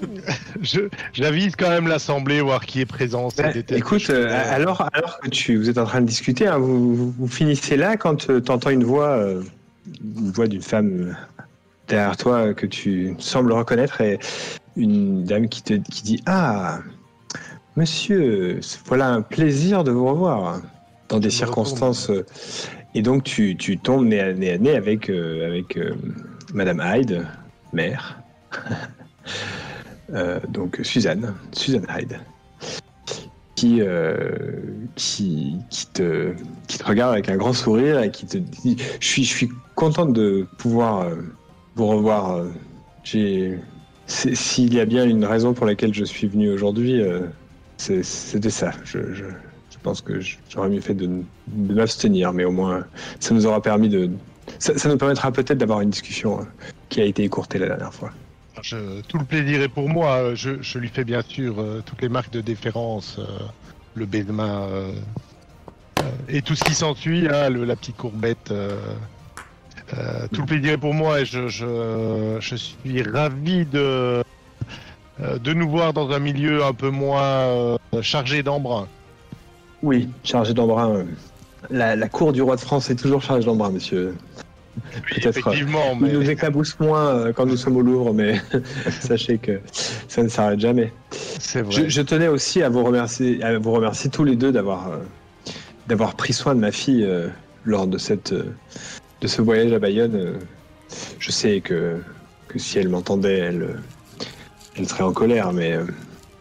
[0.62, 0.82] Je,
[1.12, 3.28] j'avise quand même l'assemblée, voir qui est présent.
[3.36, 6.94] Bah, écoute, euh, alors, alors que tu, vous êtes en train de discuter, hein, vous,
[6.94, 9.42] vous- vous finissez là quand tu entends une voix, euh,
[10.02, 11.12] une voix d'une femme euh,
[11.88, 14.18] derrière toi euh, que tu sembles reconnaître et
[14.76, 16.78] une dame qui te qui dit Ah,
[17.76, 20.60] monsieur, voilà un plaisir de vous revoir
[21.08, 22.10] dans des circonstances.
[22.10, 22.24] euh,
[22.94, 25.94] et donc tu, tu tombes nez à nez, à nez avec, euh, avec euh,
[26.54, 27.26] Madame Hyde,
[27.72, 28.20] mère.
[30.12, 32.20] Euh, donc Suzanne, Suzanne Hyde
[33.54, 34.36] qui, euh,
[34.96, 36.34] qui, qui, te,
[36.68, 39.48] qui te regarde avec un grand sourire et qui te dit Je suis, je suis
[39.74, 41.14] contente de pouvoir euh,
[41.74, 42.44] vous revoir.
[43.02, 47.20] S'il y a bien une raison pour laquelle je suis venu aujourd'hui, euh,
[47.78, 48.72] c'était ça.
[48.84, 51.06] Je, je, je pense que j'aurais mieux fait de,
[51.48, 52.84] de m'abstenir, mais au moins
[53.20, 54.10] ça nous aura permis de.
[54.58, 56.44] Ça, ça nous permettra peut-être d'avoir une discussion euh,
[56.88, 58.10] qui a été écourtée la dernière fois.
[58.62, 60.34] Je- tout le plaisir est pour moi.
[60.34, 63.24] Je, je lui fais bien sûr euh, toutes les marques de déférence, euh,
[63.94, 64.92] le de main euh,
[66.28, 68.52] et tout ce qui s'ensuit, hein, la petite courbette.
[70.32, 74.22] tout le plaisir est pour moi et je, suis ravi de,
[75.20, 78.88] de nous voir dans un milieu un peu moins chargé d'embrun.
[79.82, 81.04] Oui, chargé d'embrun.
[81.64, 84.14] Euh, La, la cour du roi de France est toujours chargée d'embrun, monsieur.
[85.08, 85.26] Peut-être.
[85.38, 88.40] Effectivement, Il mais nous éclabousse moins euh, quand nous sommes au Louvre, mais
[89.00, 89.60] sachez que
[90.08, 90.92] ça ne s'arrête jamais.
[91.10, 91.72] c'est vrai.
[91.84, 94.96] Je, je tenais aussi à vous remercier, à vous remercier tous les deux d'avoir euh,
[95.86, 97.28] d'avoir pris soin de ma fille euh,
[97.64, 98.52] lors de cette euh,
[99.20, 100.16] de ce voyage à Bayonne.
[100.16, 100.32] euh.
[101.20, 101.98] je sais que
[102.48, 103.74] que si elle m'entendait, elle euh,
[104.76, 105.84] elle serait en colère, mais euh,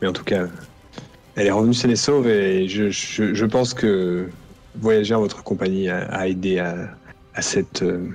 [0.02, 0.48] mais en tout cas,
[1.36, 4.28] elle est revenue saine et sauve et je, je, je pense que
[4.76, 6.90] voyager en votre compagnie a, a aidé à,
[7.36, 8.10] à cette euh,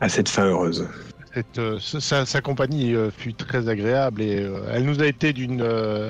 [0.00, 0.86] à cette fin heureuse.
[1.34, 5.64] Cette, euh, sa, sa compagnie euh, fut très agréable et elle nous a été d'une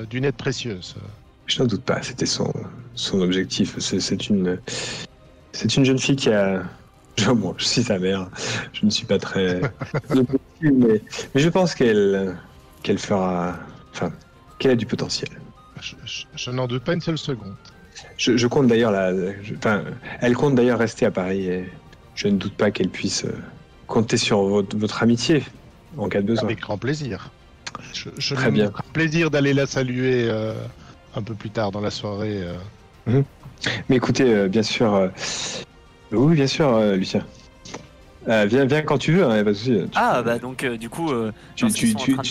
[0.09, 0.95] d'une aide précieuse.
[1.47, 2.51] Je n'en doute pas, c'était son,
[2.95, 3.77] son objectif.
[3.79, 4.57] C'est une,
[5.51, 6.63] c'est une jeune fille qui a.
[7.17, 8.29] Je, bon, je suis sa mère,
[8.71, 9.59] je ne suis pas très.
[10.61, 11.01] mais,
[11.35, 12.37] mais je pense qu'elle
[12.83, 13.57] qu'elle fera.
[13.91, 14.13] Enfin,
[14.57, 15.29] qu'elle a du potentiel.
[15.81, 17.53] Je, je- je n'en doute pas une seule seconde.
[18.17, 19.13] Je, je compte d'ailleurs la.
[19.41, 19.83] je- Enfin,
[20.19, 21.69] elle compte d'ailleurs rester à Paris et
[22.13, 23.33] je ne doute pas qu'elle puisse euh,
[23.87, 25.43] compter sur votre, votre amitié
[25.97, 26.45] en cas de besoin.
[26.45, 27.33] Avec grand plaisir.
[27.93, 28.69] Je, je Très me bien.
[28.71, 30.53] ferai plaisir d'aller la saluer euh,
[31.15, 32.43] un peu plus tard dans la soirée.
[33.07, 33.21] euh.
[33.89, 34.93] Mais écoutez, euh, bien sûr.
[34.93, 35.09] euh,
[36.11, 37.25] Oui, bien sûr, euh, Lucien.
[38.27, 39.71] Euh, viens, viens quand tu veux, hein, y a pas de souci.
[39.71, 41.65] Tu- Ah, bah donc, euh, du coup, euh, Tu,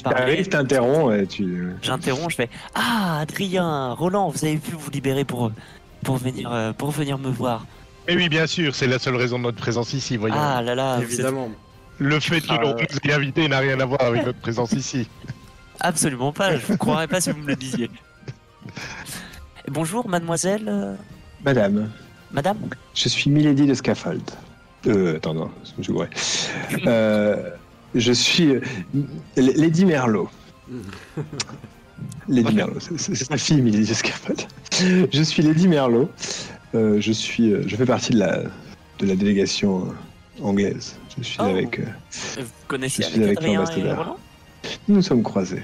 [0.03, 1.71] t'arrives, t'interromps et tu.
[1.83, 5.51] j'interromps, je fais Ah, Adrien, Roland, vous avez pu vous libérer pour,
[6.05, 7.67] pour, venir, euh, pour venir me voir.
[8.07, 10.37] Mais oui, bien sûr, c'est la seule raison de notre présence ici, voyons.
[10.39, 11.49] Ah là là, êtes Évidemment.
[11.99, 14.73] Le fait que Ah, l'on nous ait invités n'a rien à voir avec notre présence
[14.73, 15.09] ici.
[15.81, 17.91] absolument pas, je vous croirais pas si vous me le disiez.
[19.69, 20.97] Bonjour, mademoiselle,
[21.45, 21.91] Madame,
[22.31, 22.59] madame?
[22.95, 24.23] Je suis Milady de Scaffold.
[24.87, 26.09] Euh, attends, non, je ouais.
[26.87, 27.51] Euh,
[27.95, 28.61] je suis euh,
[29.37, 30.29] Lady Merlot.
[32.29, 34.41] Lady Merlot, c'est- sa fille, Milady de Scaffold.
[35.13, 36.09] Je suis Lady Merlot.
[36.75, 38.43] Euh, je suis, euh, je fais partie de la,
[39.01, 40.97] de la délégation euh, anglaise.
[41.19, 41.45] Je suis Oh.
[41.45, 41.81] avec.
[41.81, 41.85] euh,
[42.39, 44.17] Vous connaissez Je suis avec avec l'ambassadeur.
[44.89, 45.63] Nous nous sommes croisés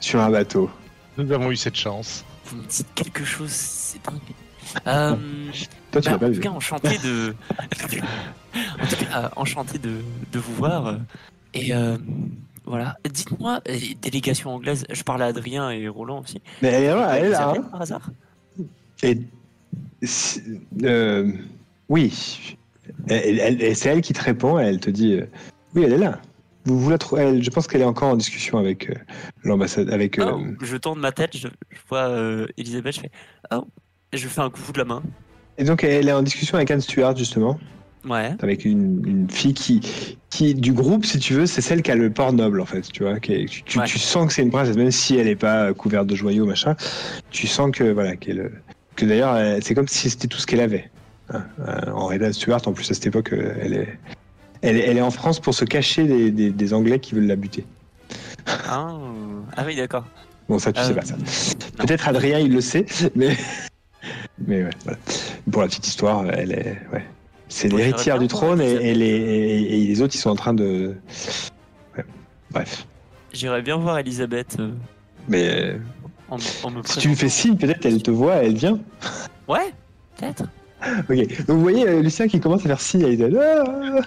[0.00, 0.68] sur un bateau.
[1.16, 2.24] Nous avons eu cette chance.
[2.46, 4.18] Vous me dites quelque chose, c'est dingue.
[6.02, 7.34] Toi, tu bah, l'as pas en tout cas, enchanté de,
[8.82, 9.90] en tout cas, euh, enchanté de,
[10.32, 10.96] de vous voir.
[11.54, 11.96] Et euh,
[12.64, 16.40] voilà, dites-moi, euh, délégation anglaise, je parle à Adrien et Roland aussi.
[16.62, 17.54] Mais elle est là, elle est là.
[17.70, 18.10] par hasard?
[19.02, 19.18] Et
[20.82, 21.32] euh,
[21.88, 22.56] oui,
[23.08, 24.58] c'est elle qui te répond.
[24.58, 25.26] Elle te dit, euh,
[25.74, 26.20] oui, elle est là.
[26.64, 28.90] Vous, vous la trouvez elle- Je pense qu'elle est encore en discussion avec
[29.44, 30.20] l'ambassade, avec.
[30.22, 32.10] Oh, Je tourne ma tête, je, je vois
[32.56, 33.10] Elisabeth, je fais
[33.52, 33.66] Oh,
[34.12, 35.02] je fais un coucou de la main.
[35.58, 37.58] Et donc, elle est en discussion avec Anne Stewart justement,
[38.08, 38.30] Ouais.
[38.40, 39.80] avec une, une fille qui,
[40.30, 42.82] qui du groupe, si tu veux, c'est celle qui a le port noble en fait.
[42.82, 43.84] Tu vois, qui est- tu, tu- Ouais.
[43.86, 46.76] tu sens que c'est une princesse, même si elle n'est pas couverte de joyaux machin.
[47.30, 48.52] Tu sens que voilà, qu'elle,
[48.94, 50.90] que d'ailleurs, elle- c'est comme si c'était tout ce qu'elle avait.
[51.30, 53.98] Hein, euh, Henri Anne Stewart, en plus à cette époque, euh, elle est,
[54.62, 57.26] elle est, elle est en France pour se cacher des, des- des Anglais qui veulent
[57.26, 57.66] la buter.
[58.46, 58.96] Ah,
[59.56, 60.04] ah oui, d'accord.
[60.48, 61.16] Bon, ça, tu Euh, sais pas ça.
[61.78, 62.86] Peut-être Adrien, il le sait,
[63.16, 63.36] mais.
[64.46, 64.98] Mais ouais, voilà.
[65.50, 66.78] Pour la petite histoire, elle est.
[66.92, 67.04] Ouais.
[67.48, 70.94] C'est l'héritière du trône et, les, et, et les autres, ils sont en train de.
[71.96, 72.04] Ouais.
[72.50, 72.86] Bref.
[73.32, 74.70] J'irais bien voir Elisabeth euh,
[75.28, 75.76] Mais
[76.30, 78.78] en, en me si tu lui fais signe, peut-être elle te voit, elle vient.
[79.48, 79.72] Ouais,
[80.16, 80.44] peut-être.
[81.10, 81.46] Ok.
[81.46, 83.38] Donc vous voyez euh, Lucien qui commence à faire signe à Elisabeth.
[83.42, 83.98] Ah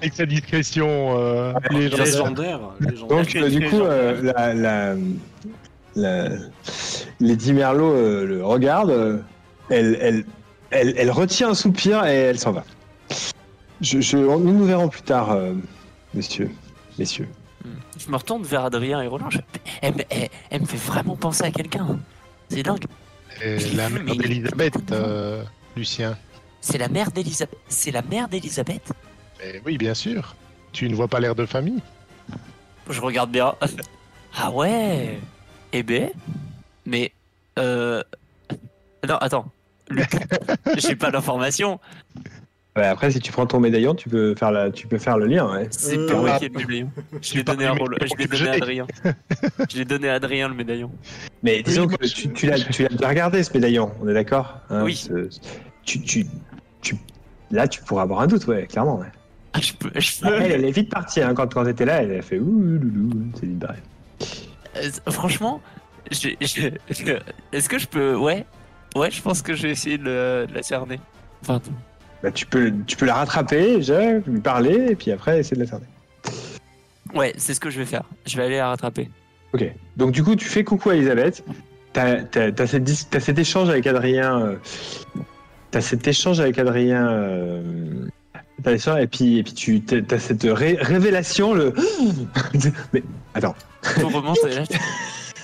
[0.00, 0.86] Avec sa discrétion
[1.18, 2.04] euh, légendaire.
[2.06, 2.60] Légendaire.
[2.80, 3.16] légendaire.
[3.16, 4.94] Donc euh, du coup, euh, la, la,
[5.96, 6.28] la-
[7.20, 9.18] Lady Merlot euh, le regarde, euh,
[9.70, 10.24] elle, elle,
[10.70, 12.64] elle, elle retient un soupir et elle s'en va.
[13.80, 15.54] Je, je- nous nous verrons plus tard, euh,
[16.14, 16.50] messieurs.
[16.98, 17.28] Messieurs.
[17.98, 19.30] Je me retourne vers Adrien et Roland.
[19.30, 19.38] je-
[19.82, 21.98] Elle, me- elle- elle me fait vraiment penser à quelqu'un.
[22.48, 22.84] C'est dingue.
[23.40, 24.74] L'ai la mère d'Elisabeth,
[25.76, 26.16] Lucien.
[26.60, 27.56] C'est la mère d'Elisabeth.
[27.68, 28.92] C'est la mère d'Elisabeth?
[29.64, 30.34] Oui, bien sûr.
[30.72, 31.80] Tu ne vois pas l'air de famille?
[32.90, 33.54] Je regarde bien.
[34.40, 35.18] Ah ouais.
[35.72, 36.10] Eh ben.
[36.86, 37.12] Mais
[37.58, 38.02] euh.
[39.08, 39.50] Non, attends.
[40.76, 41.78] J'ai pas d'informations.
[42.76, 45.26] Ouais, après, si tu prends ton médaillon, tu peux faire, la, tu peux faire le
[45.26, 45.50] lien.
[45.52, 45.66] Ouais.
[45.70, 46.38] C'est Euh, pas moi ah.
[46.38, 46.90] qui ai le médaillon.
[47.22, 48.86] Je l'ai donné à Je l'ai donné à Adrien.
[49.68, 50.90] Je l'ai donné à Adrien le médaillon.
[51.42, 54.14] Mais disons moi, que tu, tu l'as tu l'as déjà regardé ce médaillon, on est
[54.14, 54.94] d'accord hein, Oui.
[54.96, 55.28] ce-
[55.84, 56.26] tu, tu,
[56.82, 56.96] tu,
[57.50, 58.98] Là, tu pourras avoir un doute, ouais, clairement.
[58.98, 59.06] Ouais.
[59.54, 59.90] Ah, je peux.
[59.98, 60.42] Je Elle, peux.
[60.54, 63.46] elle est vite partie hein, quand, quand t'étais là, elle a fait ouh loulou, c'est
[63.46, 63.78] vite barré.
[64.20, 64.24] Euh,
[65.10, 65.60] franchement,
[66.10, 67.18] je- je- je-
[67.52, 68.16] est-ce que je peux.
[68.16, 68.44] Ouais.
[68.96, 70.98] Ouais, je pense que je vais essayer de, le- de la cerner.
[71.42, 71.60] Enfin,
[72.22, 75.62] Bah, tu, peux, tu peux la rattraper, déjà, lui parler, et puis après essayer de
[75.62, 75.86] la cerner.
[77.14, 78.02] ouais, c'est ce que je vais faire.
[78.26, 79.08] Je vais aller la rattraper.
[79.52, 79.64] Ok.
[79.96, 81.44] Donc, du coup, tu fais coucou à Elisabeth.
[81.92, 84.40] T'as t'as- t'as cette t'as cet échange avec Adrien.
[84.42, 84.56] euh,
[85.70, 87.06] T'as cet échange avec Adrien.
[87.08, 88.06] euh,
[88.62, 91.72] t'as l'échange, et puis, et puis tu as cette ré- révélation, le.
[92.92, 93.02] Mais
[93.34, 93.54] attends,
[94.04, 94.38] On remonte.
[94.44, 94.62] là,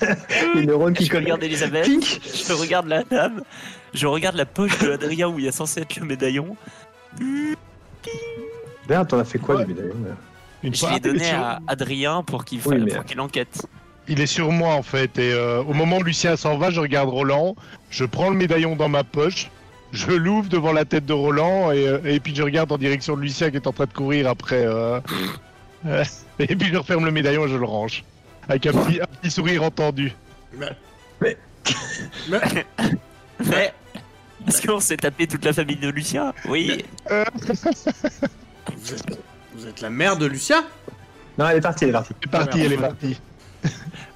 [0.55, 1.23] les neurones qui je collent.
[1.25, 1.85] regarde Elisabeth.
[1.85, 3.43] Pink Je regarde la dame.
[3.95, 6.57] Je regarde la poche de Adrien où il y a censé être le médaillon.
[8.89, 9.65] D'ailleurs, t'en as fait quoi Ouais.
[9.65, 9.95] du médaillon
[10.63, 13.21] Une Je l'ai il est donné sur- à Adrien pour qu'il Oui, mais- pour qu'il
[13.21, 13.67] enquête.
[14.09, 15.19] Il est sur moi en fait.
[15.19, 17.57] Et euh, au moment où Lucien s'en va, je regarde Roland.
[17.91, 19.51] Je prends le médaillon dans ma poche.
[19.93, 23.17] Je l'ouvre devant la tête de Roland et, euh, et puis je regarde en direction
[23.17, 24.63] de Lucien qui est en train de courir après.
[24.67, 25.01] euh,
[26.39, 28.05] et puis je referme le médaillon et je le range.
[28.49, 30.13] Avec un petit, un petit sourire entendu.
[30.59, 31.37] Mais-
[32.29, 33.73] Mais.
[34.47, 36.85] Est-ce qu'on s'est tapé toute la famille de Lucien Oui.
[37.11, 39.19] Vous êtes,
[39.55, 40.65] vous êtes la mère de Lucien
[41.39, 42.15] Non, elle est partie, elle est partie.
[42.23, 43.21] C'est parti, elle est partie.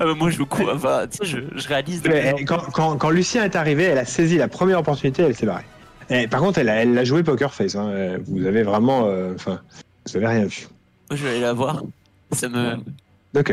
[0.01, 0.71] Ah bah, moi je cours.
[0.75, 2.03] Enfin, tu sais, je, je réalise.
[2.07, 5.35] Mais, eh, quand, quand, quand Lucien est arrivé, elle a saisi la première opportunité, elle
[5.35, 5.65] s'est barrée.
[6.11, 7.75] Eh, par contre, elle a, elle a joué Poker Face.
[7.77, 7.89] hein.
[7.89, 9.07] Euh, Vous avez vraiment.
[9.07, 9.61] euh, Enfin,
[10.07, 10.67] vous avez rien vu.
[11.09, 11.17] plus.
[11.17, 11.83] Je vais aller la voir.
[12.33, 12.77] Ça me.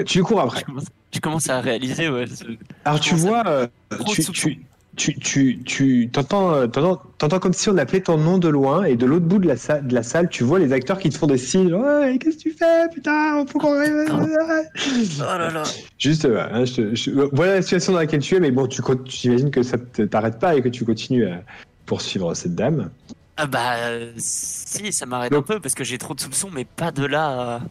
[0.06, 0.60] Tu cours après.
[0.62, 2.10] Je commence, je commence à réaliser.
[2.10, 2.44] Ouais, ce-
[2.86, 3.68] Alors, tu vois, euh,
[4.14, 4.60] tu, tu,
[4.96, 8.86] tu, tu, tu t'entends, euh, t'entends, t'entends comme si on appelait ton nom de loin,
[8.86, 11.10] et de l'autre bout de la, salle, de la salle, tu vois les acteurs qui
[11.10, 11.74] te font des signes.
[11.74, 14.10] Ouais, qu'est-ce que tu fais, putain Faut qu'on rêve.
[14.10, 15.64] Oh là là.
[15.98, 18.68] Juste, euh, hein, je te- je- voilà la situation dans laquelle tu es, mais bon,
[18.68, 21.42] tu j'imagine que ça ne t'arrête pas et que tu continues à
[21.86, 22.90] poursuivre cette dame.
[23.38, 26.50] Ah bah euh, si, ça m'arrête Donc- un peu parce que j'ai trop de soupçons,
[26.54, 27.56] mais pas de là.
[27.58, 27.62] à-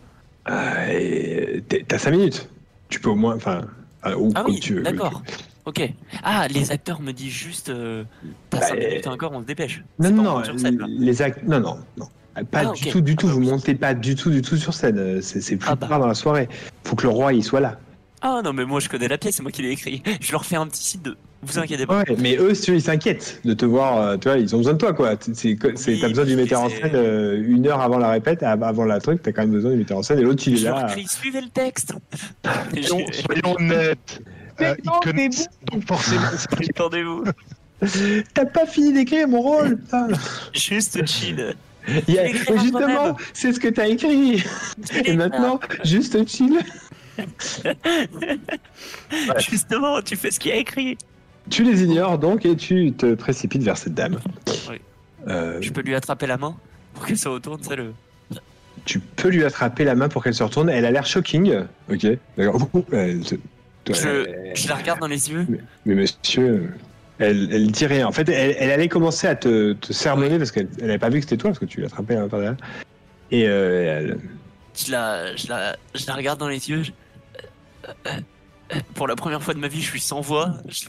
[0.49, 2.49] Euh, T'as 5 minutes.
[2.89, 3.37] Tu peux au moins.
[3.37, 3.63] Enfin.
[4.07, 4.83] euh, ou Ah comme oui, tu veux.
[4.83, 5.23] d'accord.
[5.65, 5.81] Ok.
[6.23, 7.71] Ah, les acteurs me disent juste.
[7.71, 8.05] euh,
[8.51, 9.83] T'as Bah, 5 euh, minutes encore, on se dépêche.
[9.99, 10.43] Non, non, non,
[10.87, 11.43] les actes.
[11.45, 12.07] Non, non, non.
[12.51, 13.27] Pas Ah, du tout, du Ah, tout.
[13.29, 13.47] bah vous oui.
[13.49, 15.23] montez pas du tout, du tout sur scène.
[15.23, 15.87] C'est c'est plus Ah, bah.
[15.87, 16.49] tard dans la soirée.
[16.85, 17.79] Faut que le roi il soit là.
[18.21, 20.03] Ah non, mais moi je connais la pièce, c'est moi qui l'ai écrit.
[20.21, 21.17] Je leur fais un petit site de.
[21.47, 21.99] Vous inquiétez pas.
[22.01, 24.01] Ouais, mais eux, ils s'inquiètent de te voir.
[24.01, 25.15] euh, tu vois, ils ont besoin de toi, quoi.
[25.33, 28.63] C'est, Oui, t'as besoin du metteur en scène euh, une heure avant la répète, av-
[28.63, 29.21] avant la truc.
[29.23, 30.19] T'as quand même besoin du metteur en scène.
[30.19, 30.87] Et l'autre, il est là.
[30.91, 31.93] crie, suivez le texte.
[32.83, 33.05] Soyons,
[33.59, 34.21] honnêtes.
[34.61, 37.25] Euh, ils connaissent, donc forcément, c'est- Attendez-vous.
[38.33, 39.77] T'as pas fini d'écrire mon rôle.
[39.85, 40.09] putain.
[40.55, 41.55] Juste chill.
[42.09, 44.43] Il y a- l'écrire justement, c'est ce que t'as écrit.
[45.05, 46.59] Et maintenant, juste chill.
[49.51, 50.97] Justement, tu fais ce qu'il y a écrit.
[51.51, 54.19] Tu les ignores donc et tu te précipites vers cette dame.
[54.71, 54.81] Oui.
[55.29, 56.57] Euh, Je peux lui attraper la main
[56.95, 57.93] pour qu'elle se retourne, c'est le.
[58.85, 60.69] tu peux lui attraper la main pour qu'elle se retourne.
[60.71, 61.65] Elle a l'air shocking.
[61.91, 62.07] Ok.
[62.37, 62.69] D'accord.
[63.89, 65.47] Je, je la regarde dans les yeux.
[65.85, 66.73] Mais monsieur,
[67.19, 68.07] elle, elle dit rien.
[68.07, 71.11] En fait, elle, elle allait commencer à te, te sermonner parce qu'elle elle avait pas
[71.11, 72.57] vu que c'était toi parce que tu l'attrapais par derrière.
[73.31, 74.19] Et euh, elle-
[74.75, 76.83] Je la, je la, je la regarde dans les yeux.
[76.83, 76.93] je-
[78.95, 80.55] Pour la première fois de ma vie, je suis sans voix.
[80.69, 80.87] Je-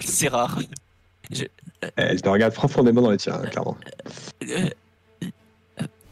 [0.00, 0.58] C'est rare.
[1.96, 3.76] elle te regarde profondément dans les tirs, hein, clairement.
[4.44, 4.68] Euh,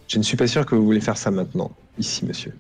[0.08, 2.54] Je ne suis pas sûr que vous voulez faire ça maintenant, ici, monsieur.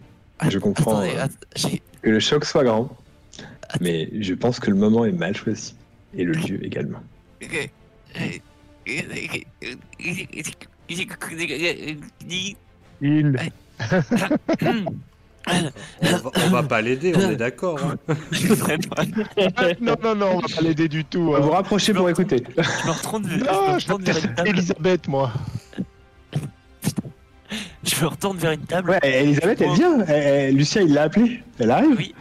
[0.48, 2.88] Je comprends Attendez, euh, att- que le choc soit grand.
[3.80, 5.74] Mais je pense que le moment est mal choisi.
[6.14, 7.00] Et le lieu également.
[13.00, 13.36] Il.
[15.48, 17.78] On va, on va pas l'aider, on est d'accord.
[17.82, 17.96] hein.
[19.80, 21.22] non, non, non, on va pas l'aider du tout.
[21.26, 21.40] Vous hein.
[21.40, 22.42] vous rapprochez pour écouter.
[22.56, 24.48] Je me retourne, je me retourne vers une table.
[24.48, 25.32] Elisabeth, moi.
[27.84, 28.90] Je me retourne vers une table.
[28.90, 30.00] Ouais, Elisabeth, elle vient.
[30.08, 31.42] Elle- elle- Lucien, il l'a appelée.
[31.60, 31.96] Elle arrive.
[31.96, 32.14] Oui.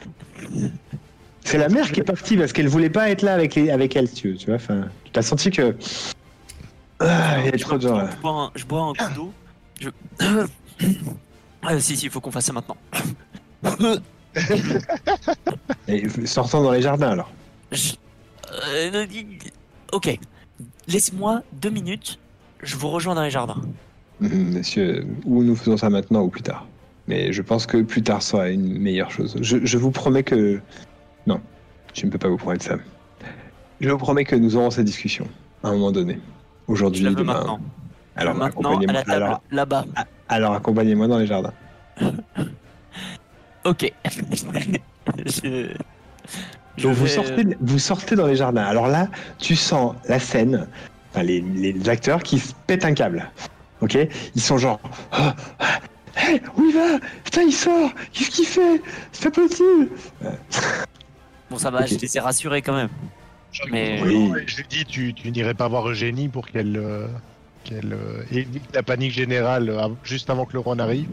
[1.44, 3.96] C'est la mère qui est partie parce qu'elle voulait pas être là avec, les, avec
[3.96, 4.36] elle, tu veux.
[4.36, 5.76] Tu vois, enfin, tu as senti que.
[7.00, 8.10] Ah, il y a je, trop de gens là.
[8.12, 9.34] je bois un, je bois un coup d'eau.
[9.80, 9.90] Je...
[11.68, 12.78] Ah, si, si, il faut qu'on fasse ça maintenant.
[15.88, 17.32] Et sortant dans les jardins alors.
[17.72, 17.94] Je-
[18.74, 19.06] euh,
[19.94, 20.18] Ok.
[20.88, 22.20] Laisse-moi deux minutes.
[22.62, 23.62] Je vous rejoins dans les jardins.
[24.20, 26.66] Mhm, Monsieur, ou nous faisons ça maintenant ou plus tard.
[27.08, 29.38] Mais je pense que plus tard sera une meilleure chose.
[29.42, 30.60] Je, je vous promets que.
[31.28, 31.40] Non,
[31.94, 32.76] je ne peux pas vous promettre ça.
[33.82, 35.28] Je vous promets que nous aurons cette discussion
[35.64, 36.20] à un moment donné.
[36.68, 37.34] Je Aujourd'hui, la veux demain.
[37.34, 37.60] maintenant.
[38.16, 38.94] Alors, maintenant, à accompagnez-moi.
[38.94, 39.86] la table, Alors, là-bas.
[40.30, 41.54] Alors accompagnez-moi dans les jardins.
[43.66, 43.92] Ok.
[45.26, 45.70] je...
[46.78, 48.64] je Donc vous sortez, vous sortez dans les jardins.
[48.64, 49.08] Alors là,
[49.40, 50.68] tu sens la scène,
[51.12, 53.28] enfin, les, les acteurs qui se pètent un câble.
[53.82, 53.98] Ok?
[54.36, 54.80] Ils sont genre.
[56.30, 57.00] Hé, où il va?
[57.24, 58.82] Putain, il sort Qu'est-ce qu'il fait?
[59.12, 59.90] C'est pas possible
[61.50, 61.88] Bon, ça va, Ok.
[61.88, 62.90] je les ai rassurés quand même.
[63.72, 64.32] Mais- Oui.
[64.46, 67.08] Je lui dis, tu, tu n'irais pas voir Eugénie pour qu'elle euh,
[67.66, 71.10] qu'elle euh, évite la panique générale euh, juste avant que le roi n'arrive.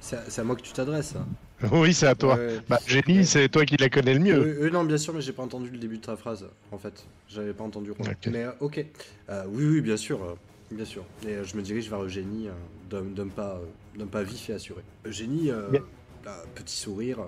[0.00, 1.16] C'est à- moi que tu t'adresses.
[1.16, 1.26] hein.
[1.72, 2.34] Oui, c'est à toi.
[2.34, 2.60] Ouais, ouais.
[2.68, 4.34] Bah, Eugénie, c'est toi qui la connais le mieux.
[4.34, 6.78] Euh, euh, non, bien sûr, mais j'ai pas entendu le début de ta phrase, en
[6.78, 7.04] fait.
[7.28, 7.92] J'avais pas entendu.
[8.26, 8.84] Mais euh, ok.
[9.48, 10.36] Oui, oui, bien sûr.
[10.70, 11.04] bien sûr.
[11.26, 12.48] Et je me dirige vers Eugénie,
[12.90, 14.82] d'homme pas, vif et assuré.
[15.06, 15.50] Eugénie,
[16.24, 17.18] là, petit sourire,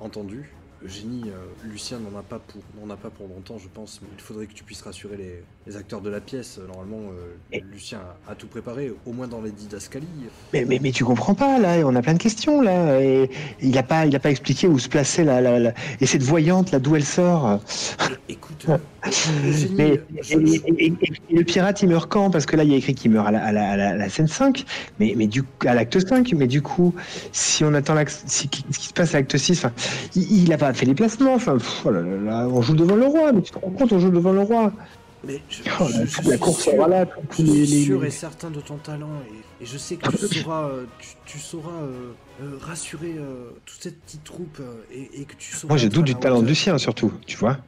[0.00, 0.50] entendu.
[0.84, 1.30] Eugénie,
[1.62, 4.00] Lucien n'en a pas pour, n'en a pas pour longtemps, je pense.
[4.02, 6.58] Mais il faudrait que tu puisses rassurer les, les acteurs de la pièce.
[6.58, 7.10] Euh, Normalement,
[7.52, 10.04] euh, Lucien a, a tout préparé, au moins dans les didascalies.
[10.52, 13.00] mais, mais, mais tu comprends pas, là, on a plein de questions, là.
[13.00, 13.30] Et
[13.62, 16.22] il a pas, il a pas expliqué où se plaçait la, la, la- Et cette
[16.22, 17.60] voyante, là, d'où elle sort
[18.28, 18.78] écoute, euh,
[19.76, 20.38] Mais je-
[20.78, 20.92] et,
[21.30, 22.30] le pirate, il meurt quand?
[22.30, 24.64] Parce que là, il y a écrit qu'il meurt à la, à à scène 5,
[24.98, 26.32] mais, mais du, à l'acte 5.
[26.36, 26.94] Mais du coup,
[27.32, 29.72] si on attend l'acte- si- ce qui se passe à l'acte 6, enfin,
[30.14, 31.34] il, il a pas fait les placements.
[31.34, 33.70] Enfin, pff, oh là là là, on joue devant le roi, mais tu te rends
[33.70, 34.72] compte, on joue devant le roi.
[35.26, 37.06] Mais je, Oh, la, je- je la suis course sûr- là,
[37.38, 39.08] Je les- suis les- sûr les- et certain de ton talent
[39.60, 43.50] et, et je sais que tu sauras, euh, tu, tu sauras euh, euh, rassurer euh,
[43.64, 45.72] toute cette petite troupe euh, et, et que tu sauras.
[45.72, 46.46] Moi, j'ai être doute du talent de.
[46.48, 47.58] Lucien, surtout, tu vois.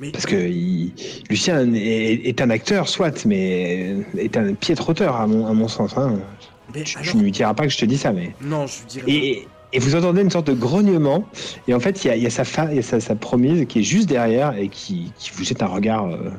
[0.00, 0.92] Mais Parce que il-
[1.30, 5.68] Lucien est, est un acteur, soit, mais est un piètre auteur, à mon, à mon
[5.68, 5.96] sens.
[5.96, 6.18] Hein.
[6.74, 8.34] mais Tu, alors- tu ne lui diras pas que je te dis ça, mais.
[8.40, 9.10] non, je lui dirais.
[9.10, 11.24] Et, et vous entendez une sorte de grognement,
[11.68, 12.98] et en fait, il y a, il y a sa femme, il y a sa,
[13.00, 16.30] sa promise qui est juste derrière et qui, qui vous jette un regard, euh,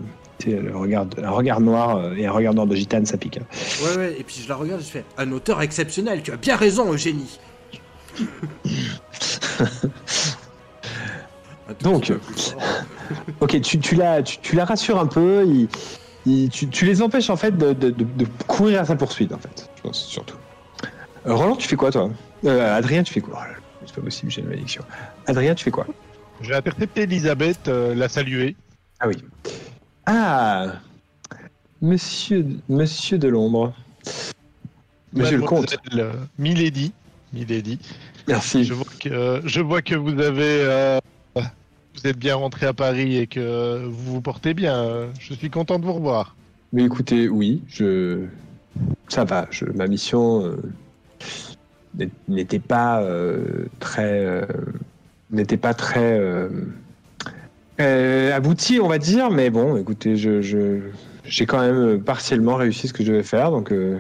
[0.46, 3.38] le regard, un regard noir euh, et un regard noir de gitane, ça pique.
[3.38, 3.46] hein.
[3.84, 4.16] Ouais, ouais.
[4.20, 6.22] Et puis je la regarde et je fais un auteur exceptionnel.
[6.24, 7.40] Tu as bien raison, Eugénie.
[11.82, 12.62] Donc, fort.
[13.40, 15.68] Ok, tu, tu la, tu, tu la rassures un peu, il-
[16.26, 19.32] il- tu, tu les empêches en fait de, de- de- de courir à sa poursuite,
[19.32, 20.38] en fait, je pense, surtout.
[21.28, 22.10] Euh, Roland, tu fais quoi, toi?
[22.46, 23.44] Euh, Adrien, tu fais quoi?
[23.48, 23.56] Oh
[23.86, 24.84] C'est pas possible, j'ai une malédiction.
[25.28, 25.86] Adrien, tu fais quoi?
[26.42, 28.56] J'ai intercepté Elisabeth, euh, la saluer.
[29.00, 29.16] Ah oui.
[30.06, 30.74] Ah
[31.82, 33.74] Monsieur, monsieur de l'ombre.
[35.14, 35.76] Monsieur le comte.
[35.96, 36.92] Euh, Milady.
[37.34, 37.80] Milady.
[38.28, 38.64] Merci.
[38.64, 40.60] Je vois que, je vois que vous avez.
[40.62, 41.00] euh,
[41.36, 44.76] vous êtes bien rentré à Paris et que vous vous portez bien.
[44.78, 46.36] Euh, Je suis content de vous revoir.
[46.74, 48.26] Mais écoutez, oui, je.
[49.08, 49.66] Ça va, je...
[49.66, 50.58] ma mission euh,
[51.98, 54.26] n'est- n'était pas euh, très.
[54.26, 54.46] euh,
[55.32, 56.20] n'était pas très.
[57.80, 60.42] Euh, aboutie, on va dire, mais bon, écoutez, je.
[60.42, 60.80] je-
[61.28, 63.98] J'ai quand même partiellement réussi ce que je devais faire, donc euh,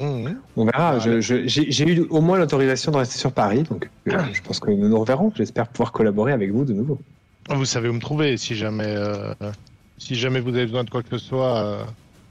[0.00, 0.36] Mhm.
[0.56, 0.98] on verra.
[0.98, 4.42] Je- je- J'ai j'ai eu au moins l'autorisation de rester sur Paris, donc euh, je
[4.42, 5.32] pense que nous nous reverrons.
[5.36, 6.98] J'espère pouvoir collaborer avec vous de nouveau.
[7.50, 8.96] Vous savez où me trouver si jamais,
[9.96, 11.86] si jamais vous avez besoin de quoi que ce soit.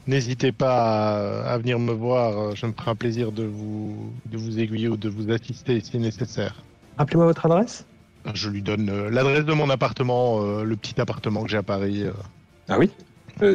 [0.05, 2.53] N'hésitez pas à, à venir me voir.
[2.57, 5.97] Je me ferai un plaisir de vous, de vous aiguiller ou de vous assister si
[5.97, 6.55] nécessaire.
[6.97, 7.85] Rappelez-moi votre adresse?
[8.33, 11.63] Je lui donne euh, l'adresse de mon appartement, euh, le petit appartement que j'ai à
[11.63, 12.03] Paris.
[12.03, 12.11] euh.
[12.69, 12.89] Ah oui?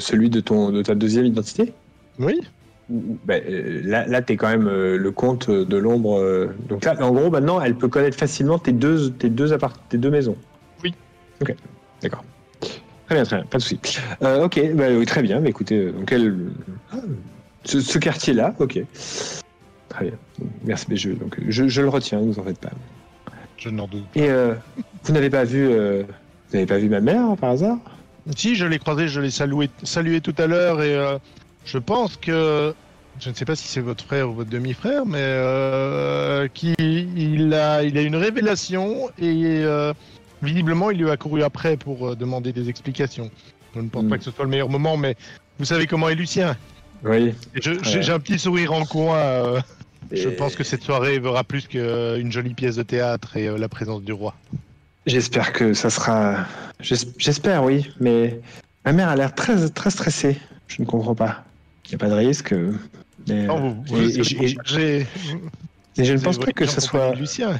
[0.00, 1.72] Celui de, ton, de ta deuxième identité?
[2.18, 2.40] Oui.
[2.88, 3.42] Ben,
[3.84, 6.48] là, là tu es quand même le comte de l'ombre.
[6.68, 9.98] donc là, en gros, maintenant, elle peut connaître facilement tes deux, tes deux, appart tes
[9.98, 10.36] deux maisons?
[10.82, 10.94] Oui.
[11.40, 11.54] Ok,
[12.02, 12.24] d'accord.
[13.06, 13.78] Très bien, très bien, pas de souci.
[14.22, 15.40] Euh, ok, bah, oui, très bien.
[15.40, 16.36] Mais écoutez, euh, donc elle,
[16.92, 16.96] ah,
[17.64, 18.80] ce, ce quartier-là, ok.
[19.88, 20.18] Très bien.
[20.64, 22.70] Merci, mais je, donc, je, je le retiens, ne vous en faites pas.
[23.58, 24.04] Je n'en doute.
[24.14, 24.54] Et euh,
[25.04, 26.04] vous n'avez pas vu euh,
[26.48, 27.76] Vous avez pas vu ma mère par hasard?
[28.36, 31.18] Si, je l'ai croisé, je l'ai salué, salué tout à l'heure et euh,
[31.64, 32.74] je pense que.
[33.20, 35.18] Je ne sais pas si c'est votre frère ou votre demi-frère, mais
[36.54, 39.64] qui, il, a, il a une révélation et
[40.40, 43.28] visiblement il lui a couru après pour demander des explications.
[43.74, 44.08] Je ne pense Hmm.
[44.08, 45.16] pas que ce soit le meilleur moment, mais
[45.58, 46.56] vous savez comment est Lucien.
[47.02, 47.34] Oui.
[47.56, 49.64] J'ai un petit sourire en coin.
[50.12, 53.68] Je pense que cette soirée verra plus qu'une jolie pièce de théâtre et euh, la
[53.68, 54.34] présence du roi.
[55.06, 56.46] J'espère que ça sera.
[56.80, 58.40] j'es- J'espère, oui, mais
[58.84, 60.38] ma mère a l'air très, très stressée.
[60.66, 61.44] Je ne comprends pas.
[61.86, 62.54] Il n'y a pas de risque.
[63.28, 63.46] Mais...
[63.46, 65.06] Non, vous, vous- et- et-
[65.96, 67.14] et- je ne pense pas que ça soit.
[67.14, 67.58] Lucien.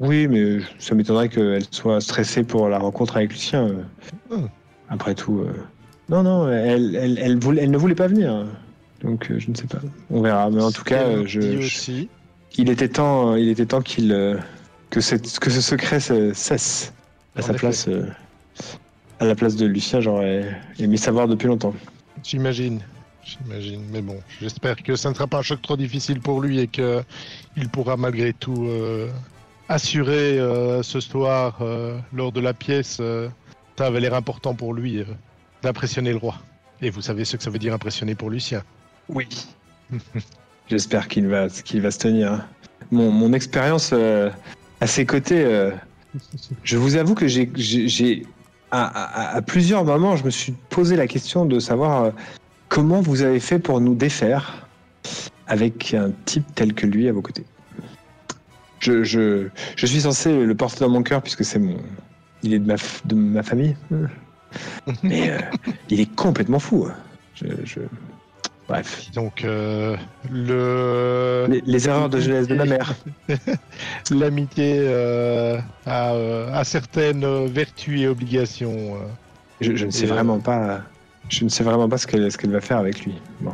[0.00, 3.68] Oui, mais ça m'étonnerait qu'elle soit stressée pour la rencontre avec Lucien.
[4.30, 4.46] Hmm.
[4.88, 5.40] Après tout.
[5.40, 5.52] euh,
[6.08, 8.46] Non, non, elle, elle, elle, voulait- elle ne voulait pas venir.
[9.02, 9.78] Donc euh, je ne sais pas.
[10.10, 10.50] On verra.
[10.50, 11.40] Mais en tout cas, euh, je,
[12.58, 14.36] il était temps, il était temps qu'il euh,
[14.90, 16.92] que, cette- que ce secret se- cesse.
[17.36, 17.58] À En sa effet.
[17.58, 18.06] place, euh,
[19.20, 21.74] à la place de Lucien, j'aurais aimé savoir depuis longtemps.
[22.24, 22.80] J'imagine.
[23.22, 23.82] J'imagine.
[23.92, 26.66] Mais bon, j'espère que ça ne sera pas un choc trop difficile pour lui et
[26.68, 27.02] que
[27.56, 29.10] il pourra malgré tout euh,
[29.68, 32.98] assurer euh, ce soir euh, lors de la pièce.
[33.00, 33.28] euh,
[33.76, 35.04] ça avait l'air important pour lui euh,
[35.62, 36.36] d'impressionner le roi.
[36.80, 38.62] Et vous savez ce que ça veut dire impressionner pour Lucien.
[39.08, 39.28] Oui.
[40.68, 42.48] J'espère qu'il va, qu'il va se tenir.
[42.90, 44.30] Mon, mon expérience euh,
[44.80, 45.70] à ses côtés, euh,
[46.64, 48.26] je vous avoue que j'ai,
[48.70, 52.10] à, à- à plusieurs moments, je me suis posé la question de savoir euh,
[52.68, 54.68] comment vous avez fait pour nous défaire
[55.46, 57.44] avec un type tel que lui à vos côtés.
[58.80, 61.76] Je, je, je suis censé le porter dans mon cœur puisque c'est mon,
[62.42, 62.74] il est de ma,
[63.04, 63.76] de ma famille.
[65.04, 65.38] Mais
[65.88, 66.88] il est complètement fou.
[67.34, 67.80] Je, je-
[68.68, 69.10] Bref.
[69.14, 69.96] Donc euh,
[70.30, 72.94] le Les, les erreurs de jeunesse de ma mère.
[74.10, 78.94] l'amitié euh, a, euh, a certaines vertus et obligations.
[78.96, 78.98] euh.
[79.60, 80.82] Je, je ne sais Et, euh, vraiment pas.
[81.28, 83.14] Je ne sais vraiment pas ce qu'elle ce qu'elle va faire avec lui.
[83.40, 83.52] Bon.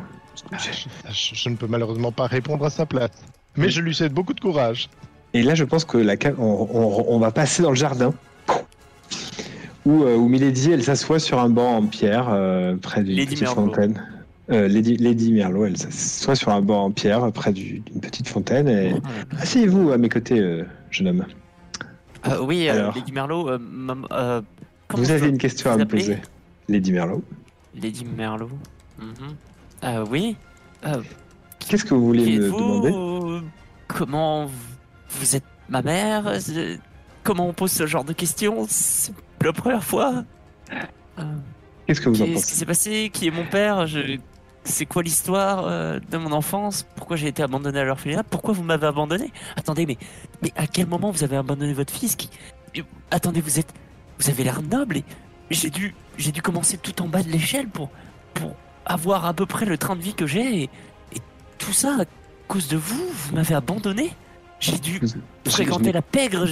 [0.53, 0.69] Je,
[1.13, 3.11] je- je ne peux malheureusement pas répondre à sa place.
[3.57, 4.89] Mais je lui souhaite beaucoup de courage.
[5.35, 8.15] Et là, je pense que la on, on- on va passer dans le jardin
[9.85, 14.03] où, où Milady elle s'assoit sur un banc en pierre euh, près d'une petite fontaine.
[14.51, 18.27] Euh, Lady, Lady Merlot, elle s'assoit sur un banc en pierre près du- d'une petite
[18.29, 18.93] fontaine et
[19.39, 21.27] asseyez-vous à mes côtés, euh, jeune homme.
[22.27, 22.95] Euh, oui, euh, Alors.
[22.95, 23.59] Lady Merlot, euh,
[24.11, 24.43] euh,
[24.95, 26.19] Vous avez une question à vous me poser,
[26.69, 27.23] Lady Merlot.
[27.81, 28.51] Lady Merlot.
[28.99, 29.07] Mhm.
[29.85, 30.37] Euh, oui.
[30.87, 31.01] Euh,
[31.61, 33.47] Qu'est-ce que vous voulez me êtes-vous demander?
[33.89, 34.53] Comment vous-
[35.21, 36.33] vous êtes ma mère?
[37.23, 38.67] Comment on pose ce genre de questions?
[38.69, 39.13] C'est
[39.43, 40.25] la première fois.
[41.19, 41.23] Euh,
[41.87, 43.11] Qu'est-ce que vous en Qu'est-ce qui pensez s'est passé?
[43.13, 43.87] Qui est mon père?
[43.87, 44.19] Je-
[44.65, 46.87] C'est quoi l'histoire euh, de mon enfance?
[46.95, 48.23] Pourquoi j'ai été abandonné à l'orphelinat?
[48.23, 49.33] Pourquoi vous m'avez abandonné?
[49.57, 49.99] Attendez, mais,
[50.41, 52.31] mais à quel moment vous avez abandonné votre fils qui...
[53.11, 53.73] Attendez, vous êtes...
[54.19, 55.05] Vous avez l'air noble et
[55.51, 57.91] j'ai dû, j'ai dû commencer tout en bas de l'échelle pour,
[58.35, 58.55] pour
[58.87, 60.71] avoir à peu près le train de vie que j'ai et,
[61.13, 61.19] et
[61.59, 62.05] tout ça à
[62.47, 64.13] cause de vous, vous m'avez abandonné
[64.61, 65.01] J'ai dû
[65.49, 66.47] fréquenter la pègre,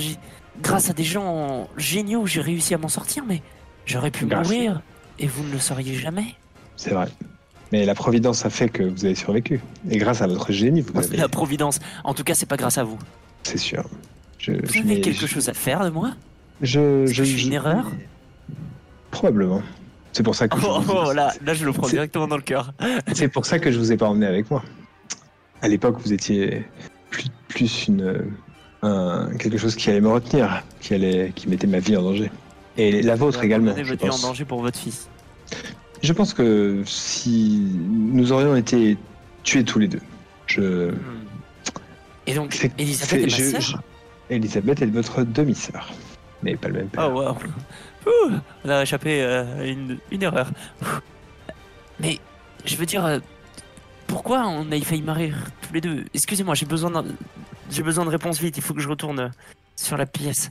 [0.60, 3.40] grâce à des gens géniaux, j'ai réussi à m'en sortir, mais
[3.86, 4.48] j'aurais pu Grâce.
[4.48, 4.82] mourir
[5.20, 6.34] et vous ne le sauriez jamais.
[6.76, 7.08] C'est vrai.
[7.72, 9.60] Mais la Providence a fait que vous avez survécu.
[9.90, 11.16] Et grâce à votre génie, vous avez.
[11.16, 11.78] La providence.
[12.04, 12.98] En tout cas, c'est pas grâce à vous.
[13.44, 13.84] C'est sûr.
[14.38, 16.12] Je, Vous je avez quelque je- chose à faire de moi
[16.62, 17.86] Je, je fais une erreur
[19.10, 19.62] Probablement.
[20.12, 22.36] C'est pour ça que je Oh, vous- oh, là, là, je le prends directement dans
[22.36, 22.72] le cœur.
[23.14, 24.62] c'est pour ça que je vous ai pas emmené avec moi.
[25.62, 26.64] À l'époque, vous étiez
[27.10, 28.24] plus, plus une
[28.82, 32.30] un- quelque chose qui allait me retenir, qui allait qui mettait ma vie en danger.
[32.76, 33.68] Et la vôtre Vous également.
[33.72, 35.08] abandonnez Je votre vie en danger pour votre fils.
[36.02, 38.96] Je pense que si nous aurions été
[39.42, 40.00] tués tous les deux,
[40.46, 40.96] je Hmm.
[42.26, 45.92] Et donc, C'est- Elisabeth est ma je- sœur je- Elisabeth est votre demi-sœur,
[46.42, 47.10] mais pas le même père.
[47.12, 47.36] Oh, wow.
[48.06, 48.30] Ouh,
[48.64, 50.50] on a échappé à une, une erreur.
[52.00, 52.18] Mais,
[52.64, 53.18] je veux dire, euh,
[54.06, 56.04] pourquoi on a failli mourir tous les deux?
[56.14, 57.04] Excusez-moi, j'ai besoin, d'un-
[57.70, 58.56] j'ai besoin de réponses vite.
[58.56, 59.30] Il faut que je retourne
[59.76, 60.50] sur la pièce.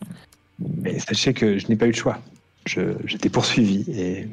[0.60, 2.20] Mais sachez que je n'ai pas eu le choix.
[2.66, 4.28] J'étais poursuivi et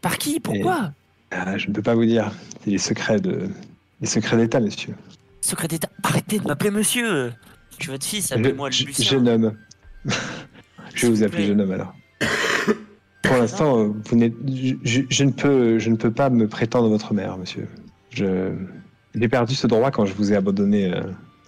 [0.00, 0.40] Par qui?
[0.40, 0.92] Pourquoi?
[1.30, 2.32] ah, je ne peux pas vous dire.
[2.64, 3.48] C'est les secrets de
[4.00, 4.94] les secrets d'État, monsieur.
[5.42, 5.88] Secret d'État.
[6.02, 7.32] Arrêtez de m'appeler monsieur.
[7.78, 9.04] Je suis votre fils, appelez-moi Je- Lucien.
[9.10, 9.56] jeune homme.
[10.94, 11.94] je vais vous appeler jeune homme alors.
[13.22, 14.32] Pour l'instant, euh, vous n'êtes,
[14.82, 17.68] je, ne peux, je ne peux pas me prétendre votre mère, monsieur.
[18.10, 18.52] Je,
[19.14, 21.02] j'ai perdu ce droit quand je vous ai abandonné euh,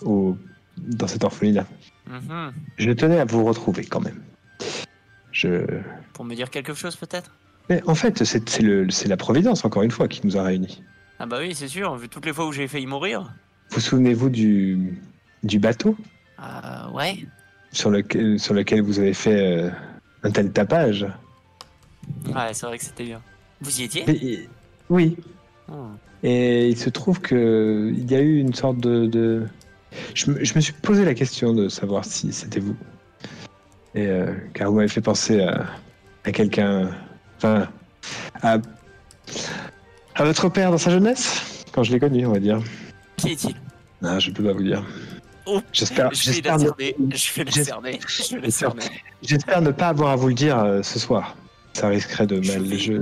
[0.04, 0.36] au,
[0.78, 1.66] dans cette orphelinat.
[2.08, 2.52] Mhm.
[2.76, 4.20] Je tenais à vous retrouver quand même.
[5.42, 5.64] Je,
[6.12, 7.30] Pour me dire quelque chose peut-être
[7.68, 10.82] mais en fait, c'est, la providence encore une fois qui nous a réunis.
[11.20, 13.32] Ah bah oui, c'est sûr, vu toutes les fois où j'ai failli mourir.
[13.70, 15.00] Vous souvenez-vous du,
[15.44, 15.96] du bateau
[16.40, 17.18] Euh, ouais.
[17.70, 19.70] sur lequel, sur lequel vous avez fait euh,
[20.24, 21.06] un tel tapage.
[22.26, 23.22] Ouais, c'est vrai que c'était bien.
[23.60, 24.48] Vous y étiez
[24.90, 25.16] oui,
[25.70, 25.86] Oh.
[26.24, 29.06] et il se trouve que il y a eu une sorte de.
[29.06, 29.46] de-
[30.14, 32.76] Je, me, je me suis posé la question de savoir si c'était vous.
[33.94, 35.66] Et euh, car vous m'avez fait penser à,
[36.24, 36.90] à quelqu'un.
[37.36, 37.68] Enfin,
[38.42, 38.58] à,
[40.14, 42.60] à votre père dans sa jeunesse, quand je l'ai connu, on va dire.
[43.16, 43.54] Qui est-il?
[44.00, 44.84] Non, je peux pas vous dire.
[45.46, 46.68] Oh, J'espère, Je j'espère, ne,
[49.22, 51.36] j'espère- ne pas avoir à vous le dire euh, ce soir.
[51.72, 52.64] Ça risquerait de mal.
[52.76, 52.92] Je,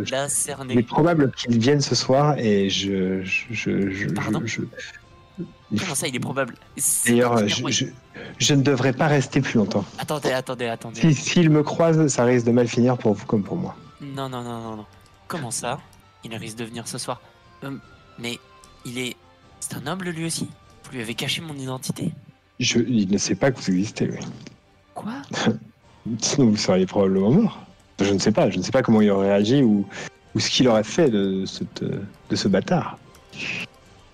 [0.70, 3.22] il est probable qu'il vienne ce soir et je.
[3.24, 4.40] je, Pardon?
[4.44, 4.60] je-
[5.78, 6.54] Comment ça, il est probable
[7.06, 7.46] D'ailleurs,
[8.38, 9.84] je, ne devrais pas rester plus longtemps.
[9.98, 11.00] Attendez, attendez, attendez.
[11.00, 13.76] Si- S'il me croise, ça risque de mal finir pour vous comme pour moi.
[14.00, 14.86] Non, non, non, non, non.
[15.28, 15.78] Comment ça
[16.24, 17.20] Il risque de venir ce soir.
[17.64, 17.70] Euh,
[18.18, 18.38] mais
[18.84, 19.16] il est.
[19.60, 20.48] C'est un noble lui aussi
[20.84, 22.10] Vous lui avez caché mon identité
[22.58, 24.18] Je, il ne sait pas que vous existez, lui.
[24.94, 25.12] Quoi
[26.20, 27.60] Sinon, vous seriez probablement mort.
[28.00, 28.50] Je ne sais pas.
[28.50, 29.86] Je ne sais pas comment il aurait réagi ou,
[30.34, 32.98] ou ce qu'il aurait fait de, cette- de ce bâtard.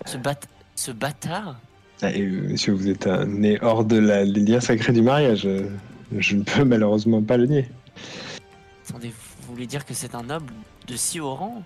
[0.05, 0.35] Ce, bat...
[0.77, 1.59] ce bâtard
[2.01, 5.01] Ah, et, euh, monsieur, vous êtes un- né hors de la, des liens sacrés du
[5.01, 5.45] mariage.
[5.45, 5.67] Euh,
[6.17, 7.67] Je ne peux malheureusement pas le nier.
[8.87, 10.53] Attendez, vous voulez dire que c'est un noble
[10.87, 11.63] de si haut rang?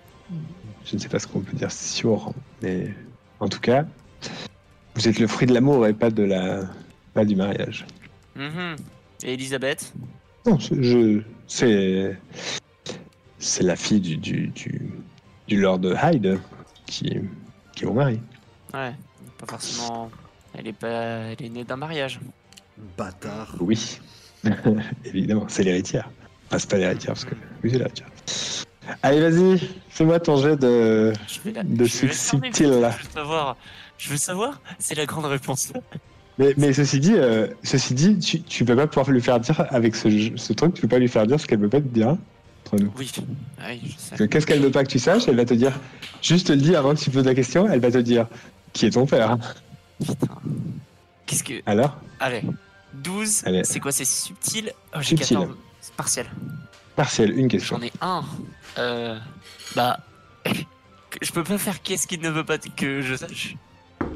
[0.84, 2.92] Je ne sais pas ce qu'on peut dire si au rang, mais
[3.38, 3.86] en tout cas,
[4.96, 6.62] vous êtes le fruit de l'amour et pas de la,
[7.14, 7.86] pas du mariage.
[8.34, 8.76] Mhm.
[9.24, 9.92] Et Elisabeth?
[10.46, 12.16] Non, je, je- c'est,
[13.38, 14.90] c'est la fille du, du, du,
[15.46, 16.40] du Lord Hyde
[16.86, 17.12] qui,
[17.76, 18.18] qui est mon mari.
[18.74, 18.92] Ouais,
[19.38, 20.10] pas forcément.
[20.56, 20.88] Elle est pas.
[20.88, 22.20] Elle est née d'un mariage.
[22.96, 23.54] Bâtard.
[23.60, 24.00] Oui,
[25.04, 26.10] évidemment, c'est l'héritière.
[26.48, 28.08] Enfin, c'est pas l'héritière parce que oui, c'est l'héritière.
[29.02, 31.12] Allez, vas-y, fais-moi ton jet de.
[31.28, 31.62] Je vais la.
[31.62, 32.90] De je vais subtil, là.
[32.90, 33.56] Je veux savoir.
[33.98, 34.60] Je veux savoir.
[34.78, 35.72] C'est la grande réponse.
[36.38, 39.66] Mais, mais ceci dit, euh, ceci dit, tu, tu peux pas pouvoir lui faire dire
[39.70, 41.88] avec ce, ce truc, tu peux pas lui faire dire ce qu'elle veut pas te
[41.88, 42.16] dire
[42.66, 42.90] entre nous.
[42.98, 43.12] Oui.
[43.68, 44.28] Oui, je sais.
[44.28, 45.28] Qu'est-ce qu'elle veut pas que tu saches?
[45.28, 45.78] Elle va te dire,
[46.22, 48.26] juste te le dire avant que tu poses la question, elle va te dire
[48.72, 49.36] qui est ton père?
[49.98, 50.28] Putain.
[51.26, 51.62] Qu'est-ce que.
[51.66, 51.96] Alors?
[52.20, 52.42] Allez.
[52.94, 53.42] 12.
[53.46, 53.64] Allez.
[53.64, 54.72] C'est quoi C'est subtil?
[54.94, 55.36] Oh, j'ai Subtil.
[55.36, 55.56] 14.
[55.80, 56.26] C'est partiel.
[56.96, 57.78] Partiel, une question.
[57.78, 58.24] J'en ai un.
[58.78, 59.18] Euh.
[59.74, 60.00] Bah.
[61.20, 63.54] Je peux pas faire qu'est-ce qu'il ne veut pas que je sache.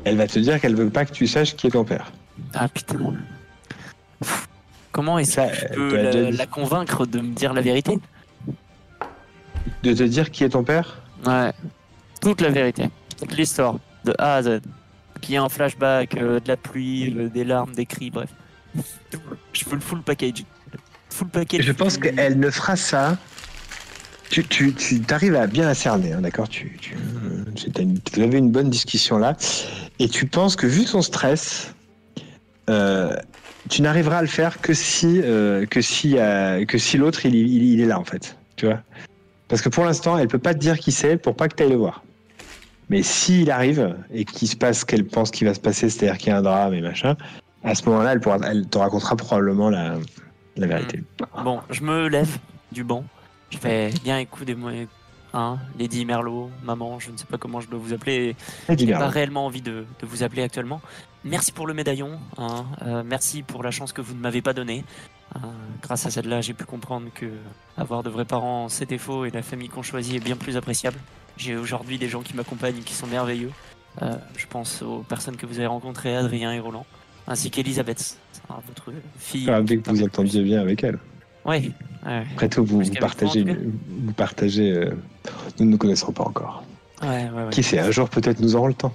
[0.04, 2.10] Elle va te dire qu'elle veut pas que tu saches qui est ton père.
[2.54, 2.98] Ah putain.
[4.92, 7.98] Comment est-ce Ça, que je peux l'a déjà la convaincre de me dire la vérité?
[9.82, 11.02] De te dire qui est ton père?
[11.26, 11.52] Ouais.
[12.22, 12.88] Toute la vérité.
[13.18, 13.76] Toute l'histoire.
[14.06, 14.60] De A à Z.
[15.20, 18.30] Qu'il y ait un flashback, euh, de la pluie, euh, des larmes, des cris, bref.
[19.52, 20.44] Je veux le full package.
[21.10, 21.62] Full package.
[21.62, 23.16] Je pense qu'elle ne fera ça.
[24.30, 26.96] Tu, tu, tu arrives à bien la cerner, hein, d'accord tu, tu,
[27.54, 29.36] tu- une- vous avez une bonne discussion là.
[30.00, 31.74] Et tu penses que vu son stress,
[32.68, 33.16] euh,
[33.70, 36.16] tu n'arriveras à le faire que si, que si,
[36.68, 38.36] que si l'autre il, il- il est là en fait.
[38.56, 38.82] Tu vois
[39.48, 41.62] Parce que pour l'instant, elle peut pas te dire qui c'est pour pas que tu
[41.62, 42.02] ailles le voir.
[42.88, 46.18] Mais s'il arrive et qu'il se passe ce qu'elle pense qu'il va se passer, c'est-à-dire
[46.18, 47.16] qu'il y a un drame et machin,
[47.64, 49.96] à ce moment-là, elle, pourra, elle te racontera probablement la,
[50.56, 51.02] la vérité.
[51.42, 52.38] Bon, je me lève
[52.70, 53.04] du banc.
[53.50, 54.72] Je fais bien écoutez-moi.
[55.34, 58.36] Hein, Lady Merlot, maman, je ne sais pas comment je dois vous appeler.
[58.68, 58.98] Bien.
[58.98, 60.80] pas réellement envie de, de vous appeler actuellement.
[61.24, 62.18] Merci pour le médaillon.
[62.38, 64.84] hein, euh, merci pour la chance que vous ne m'avez pas donnée.
[65.34, 65.40] Euh,
[65.82, 67.26] grâce à celle-là, j'ai pu comprendre que
[67.76, 70.98] avoir de vrais parents, c'est défaut et la famille qu'on choisit est bien plus appréciable.
[71.36, 73.50] J'ai aujourd'hui des gens qui m'accompagnent qui sont merveilleux.
[74.02, 76.84] Euh, je pense aux personnes que vous avez rencontrées, Adrien et Roland,
[77.26, 78.18] ainsi qu'Elisabeth,
[78.48, 79.48] votre fille.
[79.50, 80.98] Ah, dès que vous entendiez bien avec elle.
[81.44, 81.72] Oui,
[82.04, 84.72] ouais, Après tout, vous, partagez, vous partagez.
[84.72, 84.90] euh,
[85.58, 86.64] nous ne nous connaissons pas encore.
[87.02, 87.50] ouais, ouais, ouais.
[87.50, 88.92] Qui sait, un jour peut-être nous aurons le temps.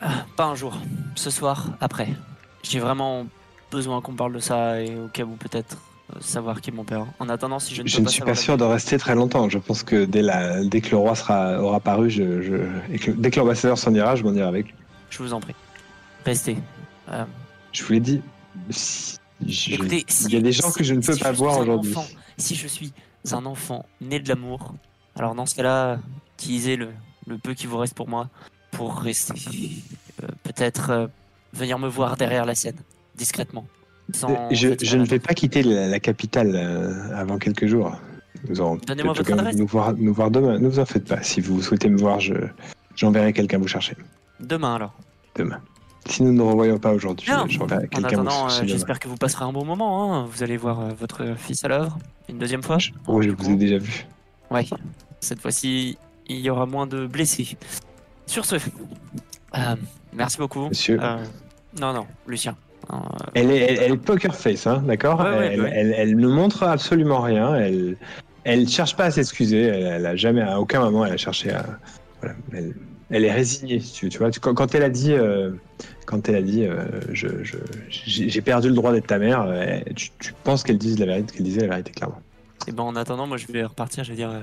[0.00, 0.76] Ah, pas un jour.
[1.14, 2.08] Ce soir, après.
[2.62, 3.26] J'ai vraiment
[3.70, 5.76] besoin qu'on parle de ça et au cas où peut-être
[6.20, 7.06] savoir qui est mon père.
[7.18, 9.14] En attendant, si je ne Je peux ne pas suis pas sûr de rester très
[9.14, 9.48] longtemps.
[9.48, 12.98] Je pense que dès, la, dès que le roi sera, aura paru, je, je- et
[12.98, 14.74] que- dès que l'ambassadeur s'en ira, je m'en irai avec lui.
[15.10, 15.54] Je vous en prie.
[16.24, 16.56] Restez.
[17.10, 17.24] Euh,
[17.72, 18.22] Je vous l'ai dit.
[18.70, 21.58] si- je- écoutez, il y a des gens si- que je ne peux pas voir
[21.58, 21.92] aujourd'hui.
[21.96, 22.06] enfant-
[22.38, 22.92] Si je suis
[23.32, 24.74] un enfant né de l'amour,
[25.16, 25.98] alors dans ce cas-là,
[26.38, 26.88] utilisez le,
[27.26, 28.28] le peu qui vous reste pour moi
[28.70, 29.34] pour rester.
[30.22, 31.06] Euh, peut-être euh,
[31.52, 32.76] venir me voir derrière la scène,
[33.16, 33.66] discrètement.
[34.12, 37.92] Sans Je, ne vais pas quitter la, la capitale euh, avant quelques jours.
[38.48, 39.56] Nous aurons Donnez-moi votre adresse.
[39.56, 40.58] nous voir, nous voir demain.
[40.58, 41.22] Ne vous en faites pas.
[41.22, 42.34] Si vous souhaitez me voir, je,
[42.94, 43.96] j'enverrai quelqu'un vous chercher
[44.40, 44.92] Demain alors.
[45.34, 45.60] demain.
[46.08, 47.46] Si nous ne nous revoyons pas aujourd'hui, Non.
[47.48, 50.14] je- En quelqu'un vous attendant, euh, j'espère que vous passerez un bon moment.
[50.14, 50.28] hein.
[50.30, 52.78] Vous allez voir euh, votre fils à l'œuvre une deuxième fois.
[52.78, 54.06] Je- Oui, je vous ai déjà vu.
[54.52, 54.64] Ouais.
[55.20, 57.56] Cette fois-ci, il y aura moins de blessés.
[58.26, 59.58] Sur ce, euh,
[60.12, 60.68] merci beaucoup.
[60.68, 61.16] Monsieur, Euh,
[61.80, 62.56] non, non, Lucien.
[62.92, 62.96] Euh,
[63.34, 65.72] Elle est, elle, elle est poker face, hein, d'accord Ouais, ouais, elle, ouais.
[65.74, 67.54] elle- elle ne montre absolument rien.
[67.56, 67.96] Elle,
[68.44, 69.62] elle cherche pas à s'excuser.
[69.62, 71.64] Elle, elle a jamais, à aucun moment, elle a cherché à.
[72.20, 72.74] Voilà, elle,
[73.10, 75.52] elle est résignée, si tu vois, quand, quand elle a dit, euh,
[76.06, 77.28] quand elle a dit, euh, je,
[77.88, 81.34] j'ai perdu le droit d'être ta mère, euh, tu, tu penses qu'elle dise la vérité,
[81.36, 82.20] qu'elle disait la vérité clairement.
[82.66, 84.40] Et ben en attendant, moi je vais repartir, je vais dire euh,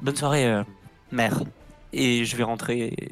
[0.00, 0.62] bonne soirée, euh,
[1.10, 1.42] mère.
[1.94, 3.08] Et je vais rentrer, et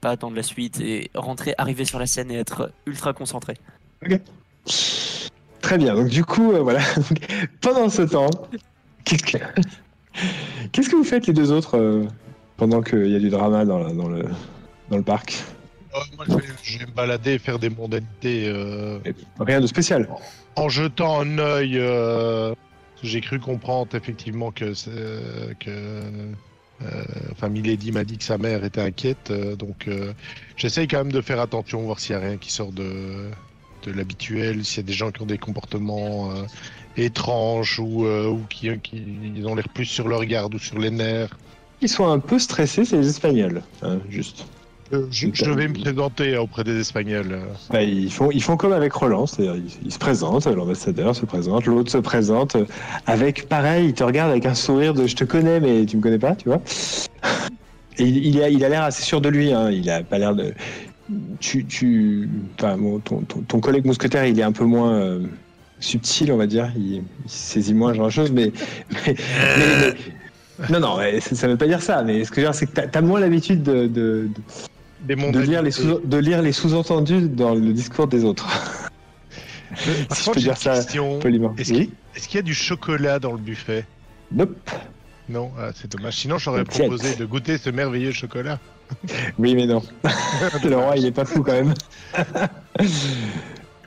[0.00, 3.54] pas attendre la suite, et rentrer, arriver sur la scène et être ultra concentré.
[5.60, 5.94] Très bien.
[5.94, 6.80] Donc du coup, euh, voilà.
[7.60, 8.30] Pendant ce temps,
[9.04, 9.38] qu'est-ce que,
[10.72, 12.04] qu'est-ce que vous faites les deux autres euh,
[12.56, 14.24] pendant qu'il y a du drama dans, la- dans le
[14.90, 15.42] dans le parc?
[15.94, 18.52] Euh, moi, je vais, je vais me balader et faire des mondanités
[19.38, 20.08] Rien de spécial.
[20.56, 21.80] en jetant un œil.
[23.02, 24.74] J'ai cru comprendre effectivement que,
[25.68, 26.32] euh,
[27.32, 30.12] enfin Milady m'a dit que sa mère était inquiète, euh, donc euh,
[30.56, 33.30] j'essaye quand même de faire attention, voir s'il n'y a rien qui sort de,
[33.82, 36.42] de l'habituel, s'il y a des gens qui ont des comportements euh,
[36.96, 39.04] étranges ou, euh, ou qui, qui
[39.44, 41.36] ont l'air plus sur leur garde ou sur les nerfs.
[41.82, 44.46] Ils sont un peu stressés, c'est les Espagnols, hein, juste.
[44.92, 47.40] Euh, je, je vais me présenter auprès des Espagnols.
[47.70, 51.24] Bah, ils, font, ils font comme avec Roland, c'est-à-dire ils, ils se présentent, l'ambassadeur se
[51.26, 52.56] présente, l'autre se présente,
[53.06, 56.02] avec pareil, il te regarde avec un sourire de je te connais mais tu me
[56.02, 56.60] connais pas, tu vois.
[57.98, 60.18] Et il, il a il a l'air assez sûr de lui, hein, il a pas
[60.18, 60.54] l'air de.
[61.40, 62.28] Tu, tu,
[62.58, 65.26] enfin, bon, ton, ton, ton collègue mousquetaire, il est un peu moins euh,
[65.80, 68.52] subtil, on va dire, il, il saisit moins ce genre de choses, mais.
[69.06, 69.14] mais-
[69.58, 69.94] mais-
[70.58, 72.54] mais- non, non, ça, ça veut pas dire ça, mais ce que je veux dire,
[72.54, 74.28] c'est que t'as as moins l'habitude de- de-
[75.08, 78.46] de, Des de lire les sous de lire les sous-entendus dans le discours des autres.
[80.08, 80.74] Par si je peux dire ça.
[80.80, 81.62] Est-ce Oui.
[81.64, 83.86] qu'il est-ce qu'il y a du chocolat dans le buffet?
[84.32, 84.70] Nope.
[85.28, 86.16] Non, ah, c'est dommage.
[86.16, 88.58] Sinon, j'aurais proposé de goûter ce merveilleux chocolat.
[89.38, 89.82] Oui, mais non.
[90.64, 91.74] le roi, il est pas fou quand même.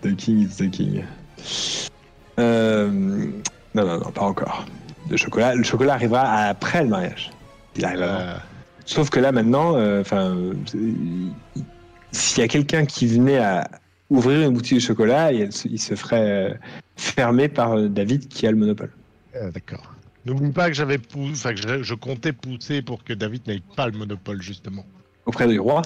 [0.01, 1.03] the king is the king.
[2.39, 2.89] Euh,
[3.75, 4.65] Non, non, non, pas encore.
[5.09, 7.31] Le chocolat, le chocolat arrivera après le mariage.
[7.75, 8.01] Il arrive.
[8.01, 8.35] Euh,
[8.85, 10.35] Sauf que là maintenant, euh, enfin,
[12.11, 13.67] s'il y a quelqu'un qui venait à
[14.09, 16.59] ouvrir une boutique de chocolat, il, il se ferait
[16.97, 18.91] fermer par David qui a le monopole.
[19.35, 19.93] euh, D'accord.
[20.25, 23.87] N'oublie pas que j'avais pou- enfin, que je, comptais pousser pour que David n'ait pas
[23.87, 24.85] le monopole justement.
[25.25, 25.81] Auprès du roi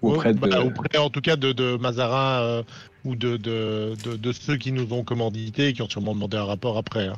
[0.00, 0.38] ou auprès de...
[0.38, 2.62] Bah, auprès, en tout cas de, de Mazarin euh,
[3.04, 6.44] ou de, de, de, ceux qui nous ont commandité et qui ont sûrement demandé un
[6.44, 7.08] rapport après.
[7.08, 7.16] hein.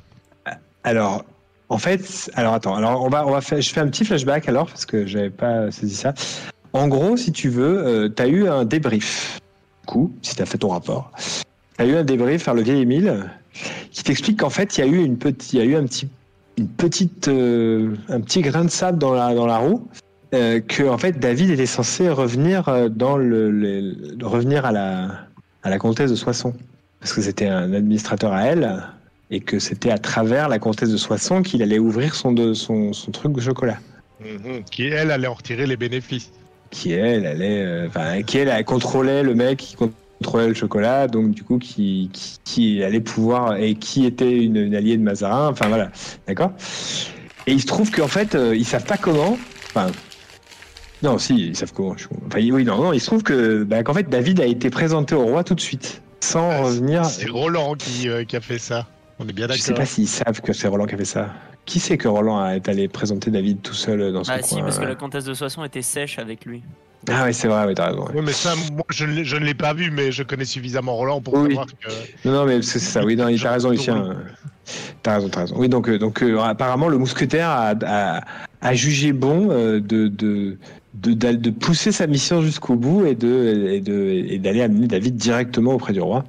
[0.83, 1.25] Alors,
[1.69, 4.49] en fait, alors attends, alors on va, on va faire, je fais un petit flashback
[4.49, 6.13] alors parce que j'avais pas saisi ça.
[6.73, 9.39] En gros, si tu veux, tu as eu un débrief.
[9.83, 11.13] Du coup, si tu as fait ton rapport,
[11.79, 13.31] tu as eu un débrief par le vieil Émile
[13.93, 15.85] qui t'explique qu'en fait, il y a eu une petite, il y a eu un
[15.85, 16.09] petit,
[16.59, 19.89] une petite, euh, un petit grain de sable dans la, dans la roue.
[20.35, 24.73] euh, que en fait David était censé revenir euh, dans le, le- le- revenir à
[24.73, 25.09] la
[25.63, 26.53] à la comtesse de Soissons
[27.01, 28.83] parce que c'était un administrateur à elle
[29.31, 32.93] et que c'était à travers la comtesse de Soissons qu'il allait ouvrir son, de, son,
[32.93, 33.79] son truc de chocolat.
[34.71, 36.31] Qui elle allait en retirer les bénéfices.
[36.71, 41.07] Qui elle allait, euh, enfin, qui elle, elle contrôlait le mec qui contrôlait le chocolat,
[41.07, 45.03] donc du coup qui, qui, qui allait pouvoir et qui était une, une alliée de
[45.03, 45.49] Mazarin.
[45.49, 45.91] Enfin voilà,
[46.27, 46.53] d'accord?
[47.47, 49.39] Et il se trouve qu'en fait euh, ils savent pas comment.
[49.74, 49.89] Enfin.
[51.03, 51.97] Non, si, ils savent comment.
[51.97, 52.07] je.
[52.27, 55.15] Enfin, oui, non, non, il se trouve que, bah, qu'en fait, David a été présenté
[55.15, 57.05] au roi tout de suite, sans Ah, revenir.
[57.05, 58.86] C'est Roland qui, euh, qui a fait ça.
[59.19, 59.81] On est bien Je sais d'accord.
[59.82, 61.28] pas s'ils savent que c'est Roland qui a fait ça.
[61.66, 64.65] Qui sait que Roland est allé présenter David tout seul dans son Bah si, coin
[64.65, 66.62] parce que euh la comtesse de Soissons était sèche avec lui.
[67.11, 68.07] Ah oui, c'est vrai, oui, t'as raison.
[68.15, 70.45] Oui, mais ça, moi, je ne l'ai- je ne l'ai pas vu, mais je connais
[70.45, 71.49] suffisamment Roland pour Oui.
[71.49, 72.29] savoir que.
[72.29, 73.97] Non, non, mais c'est ça, oui, t'as raison, Lucien.
[74.11, 74.15] euh,
[75.03, 75.57] T'as raison, t'as raison.
[75.59, 78.21] Oui, donc, euh, donc euh, apparemment, le mousquetaire a, a,
[78.63, 80.57] a jugé bon euh, de, de,
[80.95, 84.87] de, d'aller- de pousser sa mission jusqu'au bout et de et de et d'aller amener
[84.87, 86.25] David directement auprès du roi,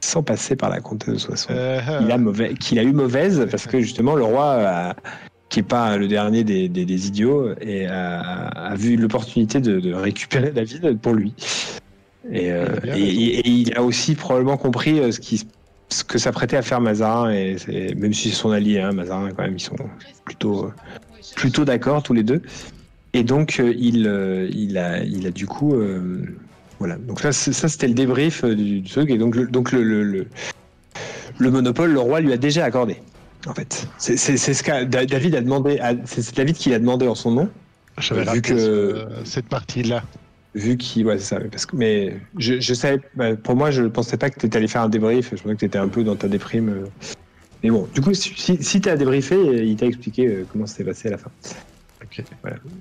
[0.00, 1.48] sans passer par la comtesse de Soissons.
[1.52, 4.94] Euh, il a mauvais, qu'il a eu mauvaise parce que justement le roi, a-
[5.52, 8.20] qui est pas le dernier des, des, des idiots, et a,
[8.72, 11.34] a vu l'opportunité de, de récupérer David pour lui.
[12.30, 13.20] Et, euh, Il a bien et- raison.
[13.20, 15.46] et- et il a aussi probablement compris euh, ce, qui,
[15.90, 17.56] ce que s'apprêtait à faire Mazarin, et
[17.96, 19.76] même si c'est son allié, hein, Mazarin quand même, ils sont
[20.24, 20.70] plutôt, euh,
[21.36, 22.40] plutôt d'accord tous les deux.
[23.12, 24.10] Et donc il,
[24.54, 25.74] il, a, il a du coup...
[25.74, 26.22] euh,
[26.78, 30.02] voilà, donc ça, c'était le débrief du, du truc, et donc, le, donc le, le,
[30.02, 30.26] le-
[31.38, 32.96] le monopole, le roi lui a déjà accordé.
[33.46, 35.78] En fait, c'est ce que David a demandé.
[35.80, 37.48] à- C'est David qui l'a demandé en son nom,
[37.98, 40.04] J'avais vu que- ce- cette partie-là.
[40.54, 41.06] vu qu'il.
[41.06, 41.40] Ouais, c'est ça.
[41.50, 43.00] Parce que, mais je, je savais.
[43.14, 45.30] bah, pour moi, je pensais pas que tu étais allé faire un débrief.
[45.34, 46.68] Je pensais que tu étais un peu dans ta déprime.
[46.68, 46.86] euh.
[47.64, 48.32] Mais bon, du coup, si,
[48.62, 49.36] si tu as débriefé,
[49.66, 51.30] il t'a expliqué euh, comment ça s'est passé à la fin.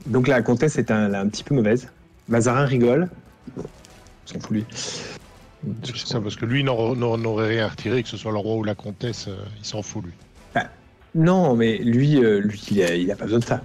[0.07, 1.87] Donc la comtesse est un, un petit peu mauvaise.
[2.27, 3.09] Mazarin rigole.
[3.55, 4.65] Bon, on s'en fout lui.
[5.83, 8.73] C'est ça, parce que lui n'aurait rien retiré, que ce soit le roi ou la
[8.75, 10.11] comtesse, euh, il s'en fout lui.
[11.13, 13.61] Non, mais lui, euh, lui il, a, il a pas besoin de ça.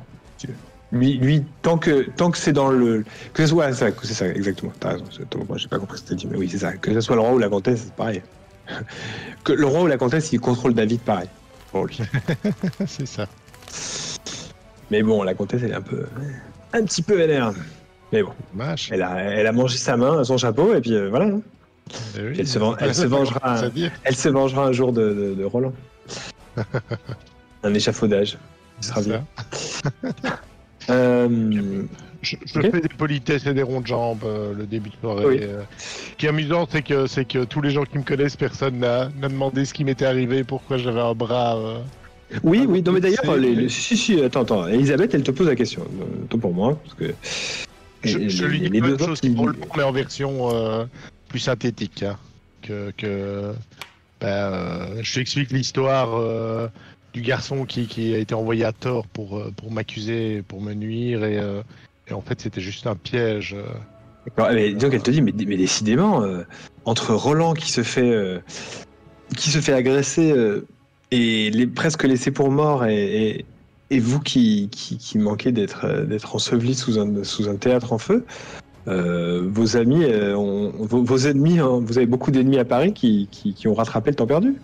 [0.92, 3.04] Lui, lui tant que, tant que c'est dans le.
[3.34, 3.72] Que ce soit.
[3.72, 4.72] ça, c'est ça, exactement.
[4.80, 5.04] T'as raison.
[5.48, 6.72] Moi, j'ai pas compris ce que t'as dit, mais oui, c'est ça.
[6.72, 8.22] Que ce soit le roi ou la comtesse, c'est pareil.
[9.44, 11.28] que le roi ou la comtesse, il contrôle David pareil.
[11.70, 11.98] Pour lui.
[12.86, 13.26] c'est ça.
[14.90, 16.04] Mais bon, la comtesse, elle est un peu.
[16.72, 17.52] Un petit peu vénère.
[18.12, 18.32] Mais bon,
[18.90, 21.26] elle a, elle a mangé sa main, son chapeau, et puis euh, voilà.
[21.26, 21.40] hein.
[22.16, 23.60] Eh oui, elle se elle se vengera.
[24.04, 25.72] Elle se vengera un jour de, de, de Roland.
[27.62, 28.36] un échafaudage.
[28.80, 29.24] Ce sera bien.
[30.88, 31.82] Euh,
[32.22, 35.24] Je, je fais des politesses et des ronds de jambes euh, le début de soirée.
[35.26, 35.38] Oui.
[35.42, 35.62] euh.
[35.78, 38.78] Ce qui est amusant, c'est que, c'est que tous les gens qui me connaissent, personne
[38.78, 41.58] n'a demandé ce qui m'était arrivé, pourquoi j'avais un bras.
[42.44, 44.66] Oui, oui, non, mais d'ailleurs, c'est- les, les- si, si, attends, attends.
[44.68, 45.84] Elisabeth, elle te pose la question.
[46.28, 47.12] Tant pour moi, parce que.
[48.04, 49.30] Je, lui dis les deux choses qui
[49.76, 50.88] mais en version
[51.28, 52.04] plus synthétique.
[52.04, 52.16] hein,
[52.62, 53.52] que, que
[54.20, 56.68] ben, euh, je t'explique l'histoire euh,
[57.12, 61.24] du garçon qui, a été envoyé à tort pour, euh, pour m'accuser, pour me nuire,
[61.24, 61.62] et, euh,
[62.08, 63.56] et en fait c'était juste un piège.
[64.38, 66.24] mais donc, elle te dit, mais, décidément,
[66.84, 68.42] entre Roland qui se fait,
[69.36, 70.34] qui se fait agresser
[71.10, 73.44] et presque laissé pour mort, et,
[73.90, 78.24] vous qui, qui, manquez d'être enseveli sous un, théâtre en feu,
[78.86, 83.28] vos amis, euh, ont- vos, vos ennemis, hein, vous avez beaucoup d'ennemis à Paris qui,
[83.30, 84.54] qui, qui ont rattrapé le temps perdu.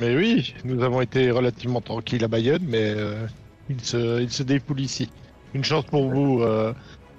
[0.00, 3.26] Mais oui, nous avons été relativement tranquilles à Bayonne, mais euh,
[3.70, 4.42] il, se, il se
[4.80, 5.10] ici.
[5.54, 6.72] Une chance pour vous, euh,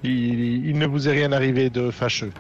[0.04, 2.32] il, il ne vous est rien arrivé de fâcheux.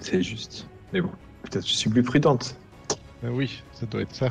[0.00, 0.66] C'est juste.
[0.92, 1.10] Mais bon,
[1.44, 2.56] peut-être je suis plus prudente.
[3.24, 4.28] Euh, oui, ça doit être ça.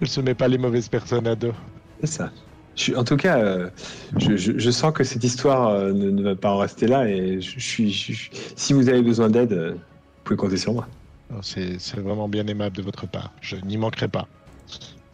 [0.00, 1.54] Elle se met pas les mauvaises personnes à dos.
[2.00, 2.32] C'est ça.
[2.74, 3.70] Je en tout cas, euh,
[4.18, 7.06] je, je- je sens que cette histoire euh, ne, ne va pas en rester là
[7.08, 7.92] et je, suis.
[8.56, 9.80] si vous avez besoin d'aide, euh, vous
[10.24, 10.88] pouvez compter sur moi.
[11.42, 13.34] C'est vraiment bien aimable de votre part.
[13.40, 14.28] Je n'y manquerai pas.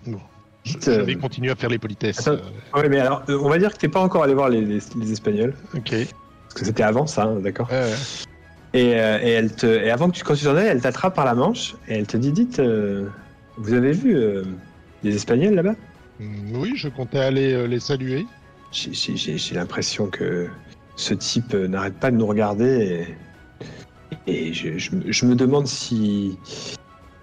[0.06, 0.20] Bon.
[0.64, 2.28] Je, vais continuer à faire les politesses.
[2.74, 5.12] Oui, mais alors, on va dire que t'es pas encore allé voir les, les- les
[5.12, 5.90] Espagnols, ok.
[5.90, 7.94] Parce que c'était avant ça, hein, d'accord ouais.
[8.74, 11.24] et, et elle te, et avant que tu, quand tu t'en ailles, elle t'attrape par
[11.24, 12.60] la manche et elle te dit Dites,
[13.56, 14.16] vous avez vu
[15.02, 15.74] les Espagnols là-bas?
[16.20, 18.27] Oui, je comptais aller euh, les saluer.
[18.73, 20.49] J'ai- l'impression que
[20.97, 23.07] ce type euh, n'arrête pas de nous regarder
[24.27, 26.39] et, et je, je me- je me demande si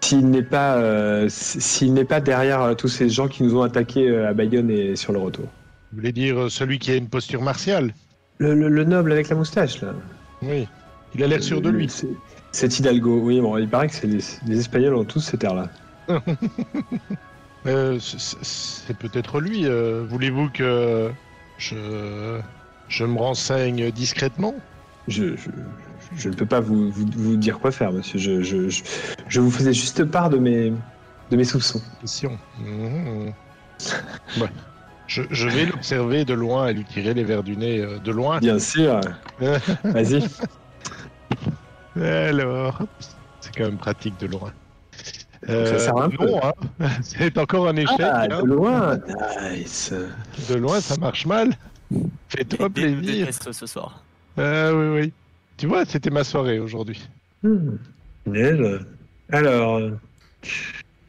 [0.02, 4.16] s'il n'est pas euh, s'il n'est pas derrière tous ces gens qui nous ont attaqués
[4.18, 5.46] à Bayonne et sur le retour.
[5.92, 7.94] Vous voulez dire celui qui a une posture martiale?
[8.38, 9.94] Le, le- le noble avec la moustache là.
[10.42, 10.68] Oui.
[11.14, 11.90] Il a l'air sûr de lui.
[11.90, 12.08] c'est-
[12.52, 15.70] Cet Hidalgo, oui, bon, il paraît que c'est les, les Espagnols ont tous cet air-là.
[17.66, 19.66] Euh, c'est- peut-être lui.
[19.66, 21.12] euh, Voulez-vous que
[21.58, 22.40] je,
[22.88, 24.54] je me renseigne discrètement?
[25.08, 25.50] Je, je,
[26.16, 28.20] je ne peux pas vous, vous, vous dire quoi faire, monsieur.
[28.20, 28.84] Je, je, je,
[29.28, 30.72] je vous faisais juste part de mes,
[31.32, 31.82] de mes soupçons.
[32.58, 33.34] Mhm.
[34.40, 34.50] Ouais.
[35.08, 38.12] Je, je vais l'observer de loin et lui tirer les verres du nez euh, de
[38.12, 38.40] loin.
[38.40, 39.00] Bien sûr.
[39.84, 40.24] Vas-y.
[41.96, 42.82] Alors,
[43.40, 44.52] c'est quand même pratique de loin.
[45.48, 46.26] Ça sert un peu.
[46.26, 46.54] non, hein.
[47.04, 48.00] c'est encore un échec.
[48.00, 48.42] Ah, hein.
[48.42, 48.98] de loin.
[49.52, 49.94] Nice.
[50.50, 51.54] De loin, ça marche mal.
[52.30, 53.28] Fais-toi plaisir.
[53.32, 54.04] ce soir.
[54.38, 55.14] Ah oui, oui.
[55.58, 57.08] Tu vois, c'était ma soirée aujourd'hui.
[57.44, 57.78] Hmm.
[59.32, 59.92] Alors, euh,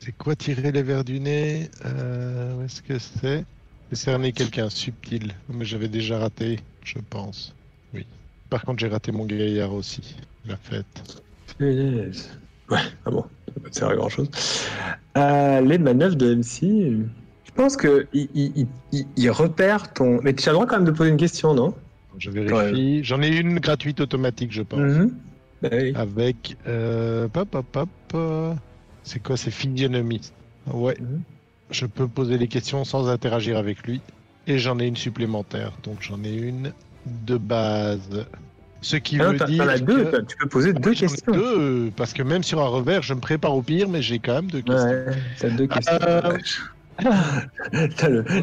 [0.01, 1.69] C'est quoi tirer les verres du nez?
[1.85, 3.45] Euh, Où est-ce que c'est?
[3.91, 5.33] Décerner quelqu'un subtil.
[5.49, 7.55] Mais j'avais déjà raté, je pense.
[7.95, 8.07] Oui.
[8.51, 10.17] Par contre, j'ai raté mon gaillard aussi.
[10.45, 11.23] La fête.
[12.71, 13.25] Ouais, ah bon,
[13.63, 14.29] ça te servir à grand chose.
[15.17, 16.61] Euh, les manœuvres de MC,
[17.45, 20.21] je pense que il, il, il- il- il repère ton.
[20.23, 21.75] Mais tu as le droit quand même de poser une question, non?
[22.19, 23.05] Je vérifie.
[23.05, 24.81] J'en ai une gratuite automatique, je pense.
[24.81, 25.13] Mhm.
[25.63, 25.93] Bah oui.
[25.95, 26.57] Avec.
[26.67, 28.53] Euh, pop, pop, pop, euh,
[29.05, 29.37] C'est quoi?
[29.37, 30.33] C'est physionomie.
[30.73, 30.97] Ouais.
[31.01, 31.21] Mhm.
[31.71, 34.01] Je peux poser les questions sans interagir avec lui.
[34.47, 35.73] Et j'en ai une supplémentaire.
[35.83, 36.73] Donc j'en ai une
[37.07, 38.27] de base.
[38.87, 39.69] Ce qui non, veut dire.
[39.69, 41.33] as deux, que- tu peux poser Ah deux questions.
[41.33, 44.35] Deux, parce que même sur un revers, je me prépare au pire, mais j'ai quand
[44.35, 44.89] même deux questions.
[44.89, 45.07] Ouais,
[45.41, 45.99] t'as deux questions.
[46.07, 46.39] Euh,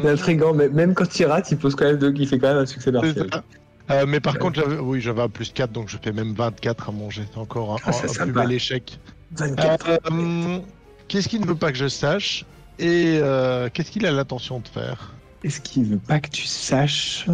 [0.04, 2.58] L'intrigant, mais même quand il rate, il pose quand même deux, il fait quand même
[2.58, 3.30] un succès partiel.
[3.90, 6.90] Euh, mais par contre, j'avais, oui, j'avais un plus 4, donc je fais même 24
[6.90, 7.22] à manger.
[7.32, 8.98] C'est encore un, Ah, c'est un plus bel échec.
[9.36, 9.88] 24.
[10.12, 10.58] Euh,
[11.08, 12.44] qu'est-ce qu'il ne veut pas que je sache
[12.78, 15.14] Et euh, qu'est-ce qu'il a l'intention de faire?
[15.42, 17.26] Qu'est-ce qu'il veut pas que tu saches?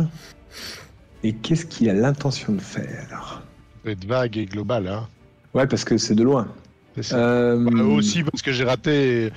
[1.22, 3.42] Et qu'est-ce qu'il a l'intention de faire Ça
[3.82, 5.08] peut être vague et global, hein.
[5.54, 6.48] Ouais, parce que c'est de loin.
[7.12, 9.32] Euh, Euh, aussi parce que j'ai raté.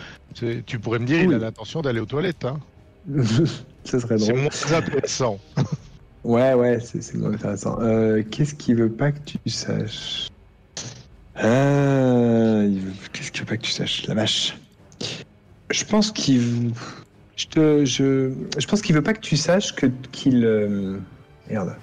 [0.65, 2.45] Tu pourrais me dire, il a l'intention d'aller aux toilettes.
[2.45, 2.59] Hein.
[3.85, 5.39] Ce serait C'est moins intéressant.
[6.23, 7.77] Ouais, ouais, c'est c'est moins intéressant.
[7.81, 10.29] Euh, Qu'est-ce qu'il veut pas que tu saches
[11.43, 14.55] Euh, veut- Qu'est-ce qu'il veut pas que tu saches La vache.
[15.69, 16.39] Je pense qu'il.
[16.39, 16.71] veut-
[17.35, 20.45] Je te, je, je pense qu'il veut pas que tu saches que qu'il.
[21.53, 21.75] Merde.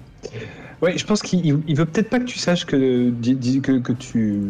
[0.82, 3.10] Ouais, je pense qu'il il- il veut peut-être pas que tu saches que
[3.60, 4.40] que, que tu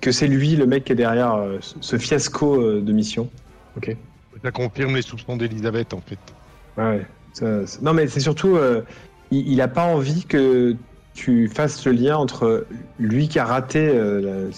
[0.00, 3.28] que c'est lui le mec qui est derrière euh, ce- fiasco euh, de mission.
[3.76, 3.96] Ok.
[4.44, 6.18] Ça confirme les soupçons d'Elisabeth, en fait.
[6.76, 8.82] Ouais, ça- ça- Non, mais c'est surtout, euh,
[9.30, 10.76] il, il a pas envie que
[11.14, 12.66] tu fasses le lien entre
[12.98, 14.50] lui qui a raté euh,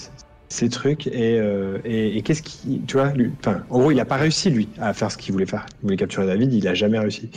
[0.49, 1.41] ces trucs et,
[1.85, 4.69] et, et qu'est-ce qui, tu vois, lui, enfin, en gros, il a pas réussi lui
[4.81, 5.67] à faire ce qu'il voulait faire.
[5.81, 7.31] Il voulait capturer David, il a jamais réussi.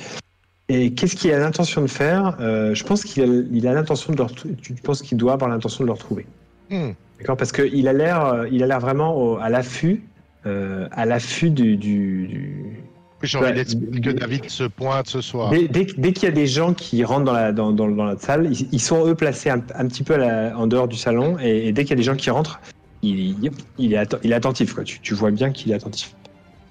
[0.70, 2.36] Et qu'est-ce qu'il a l'intention de faire?
[2.40, 4.24] Euh, Je pense qu'il a, il a l'intention de.
[4.62, 6.26] Tu penses qu'il doit avoir l'intention de le retrouver
[6.70, 6.92] Hmm.
[7.20, 10.04] D'accord, parce qu'il a l'air, euh, il a l'air vraiment au- à l'affût,
[10.46, 12.84] euh, à l'affût du- du- du,
[13.24, 15.50] J'ai envie d'expliquer que David se pointe ce soir.
[15.50, 18.04] Dès, dès- dès qu'il y a des gens qui rentrent dans la, dans, dans, dans
[18.06, 20.98] la salle, ils, ils sont eux placés un, un petit peu la- en dehors du
[20.98, 22.60] salon, et, et dès qu'il y a des gens qui rentrent,
[23.02, 24.74] il, il, il est attentif.
[24.74, 24.84] Quoi.
[24.84, 26.14] Tu, tu vois bien qu'il est attentif.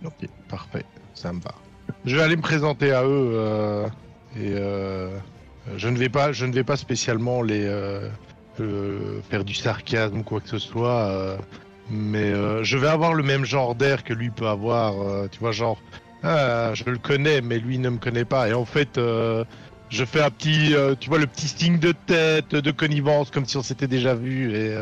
[0.04, 1.54] Ok, parfait, ça me va.
[2.06, 3.86] Je vais aller me présenter à eux euh,
[4.36, 5.10] et euh,
[5.76, 8.08] je ne vais pas, je ne vais pas spécialement les euh,
[9.28, 11.36] faire du sarcasme ou quoi que ce soit,
[11.90, 15.28] mais je vais avoir le même genre d'air que lui peut avoir.
[15.30, 15.78] tu vois, genre,
[16.22, 18.48] ah, je le connais, mais lui ne me connaît pas.
[18.48, 22.70] Et en fait, je fais un petit, tu vois, le petit signe de tête, de
[22.70, 24.74] connivence, comme si on s'était déjà vu et.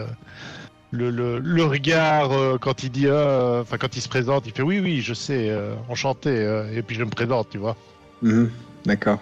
[0.95, 4.53] Le, le, le regard euh, quand il dit, euh, enfin quand il se présente, il
[4.53, 7.77] fait oui oui je sais, euh, enchanté, euh, et puis je me présente, tu vois.
[8.23, 8.49] Mhm,
[8.87, 9.19] D'accord.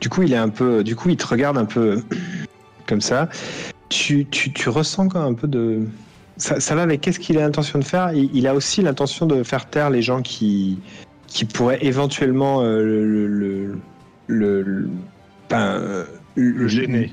[0.00, 2.02] Du coup, il est un peu, du coup, il te regarde un peu
[2.86, 3.28] comme ça.
[3.88, 5.86] Tu, tu, tu ressens quand même un peu de.
[6.38, 8.12] Ça, ça va avec qu'est-ce qu'il a l'intention de faire?
[8.12, 10.78] Il, il a aussi l'intention de faire taire les gens qui,
[11.28, 13.78] qui pourraient éventuellement euh, le, le,
[14.26, 14.90] le, le-
[15.48, 16.04] ben, euh,
[16.34, 17.12] Le gêner.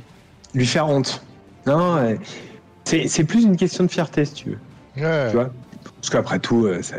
[0.53, 1.23] lui faire honte.
[1.67, 2.19] Non, ouais.
[2.85, 4.59] C'est c'est plus une question de fierté, si tu veux.
[5.03, 5.27] Ouais.
[5.29, 5.49] Tu vois
[6.01, 6.97] Parce qu'après tout, euh, ça-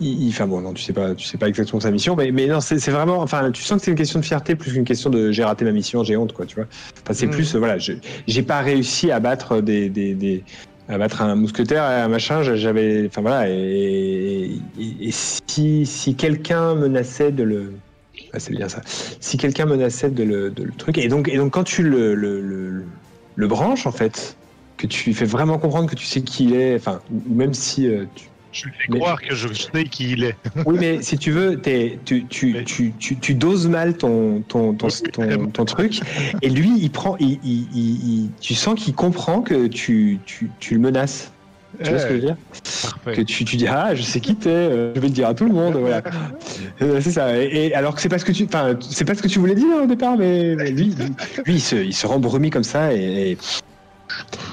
[0.00, 2.30] il, il- enfin bon, non, tu sais pas, tu sais pas exactement sa mission, mais,
[2.32, 4.72] mais non, c'est c'est vraiment, enfin, tu sens que c'est une question de fierté plus
[4.72, 6.66] qu'une question de j'ai raté ma mission, j'ai honte, quoi, tu vois.
[7.02, 7.30] Enfin, c'est Mm.
[7.30, 7.92] plus, euh, voilà, je-
[8.26, 10.44] j'ai pas réussi à battre des, des, des-
[10.88, 16.14] à battre un mousquetaire et un machin, j'avais, enfin voilà, et, et- et si, si
[16.16, 17.72] quelqu'un menaçait de le,
[18.32, 18.80] ah, c'est bien ça,
[19.20, 22.14] si quelqu'un menaçait de le, de le truc, et donc, et donc quand tu le,
[22.14, 22.84] le, le,
[23.36, 24.36] le branches en fait,
[24.76, 27.86] que tu lui fais vraiment comprendre que tu sais qui il est, enfin, même si
[27.86, 30.36] euh, tu, Je lui fais Mais- croire que je sais qui il est.
[30.66, 31.60] oui, mais si tu veux,
[32.04, 35.46] tu, tu, Mais- tu, tu, tu doses mal ton, ton, ton, Oui, ton, vraiment.
[35.50, 36.00] ton truc,
[36.42, 40.20] et lui, il prend, il, il, il- il- tu sens qu'il comprend que tu,
[40.70, 41.30] le menaces.
[41.82, 42.36] Tu vois ce que je veux dire?
[42.52, 43.24] Que Parfait.
[43.24, 45.44] tu, tu dis ah je sais qui t'es, euh, je vais le dire à tout
[45.44, 46.02] le monde, voilà.
[46.82, 47.36] Euh, c'est ça.
[47.40, 49.66] Et, et alors que c'est pas ce que tu, pas ce que tu voulais dire
[49.82, 51.06] au départ, mais, mais lui, lui,
[51.46, 53.36] lui, il se, il se rembrumit comme ça et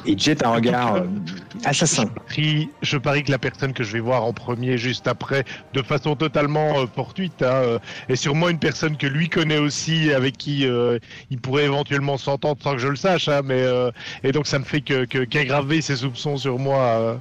[0.05, 1.07] il te jette un regard euh,
[1.63, 2.03] assassin.
[2.27, 5.43] Je parie, je parie que la personne que je vais voir en premier, juste après,
[5.73, 7.79] de façon totalement euh, fortuite, hein, euh,
[8.09, 10.97] est sûrement une personne que lui connaît aussi, avec qui euh,
[11.29, 13.27] il pourrait éventuellement s'entendre sans que je le sache.
[13.27, 13.91] hein, mais euh,
[14.23, 16.79] et donc ça me fait que que- qu'aggraver ses soupçons sur moi.
[16.79, 17.17] euh,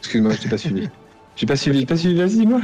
[0.00, 0.88] excuse-moi, je t'ai pas suivi.
[1.36, 2.14] J'ai pas suivi, j'ai pas suivi.
[2.16, 2.60] Vas-y, dis-moi.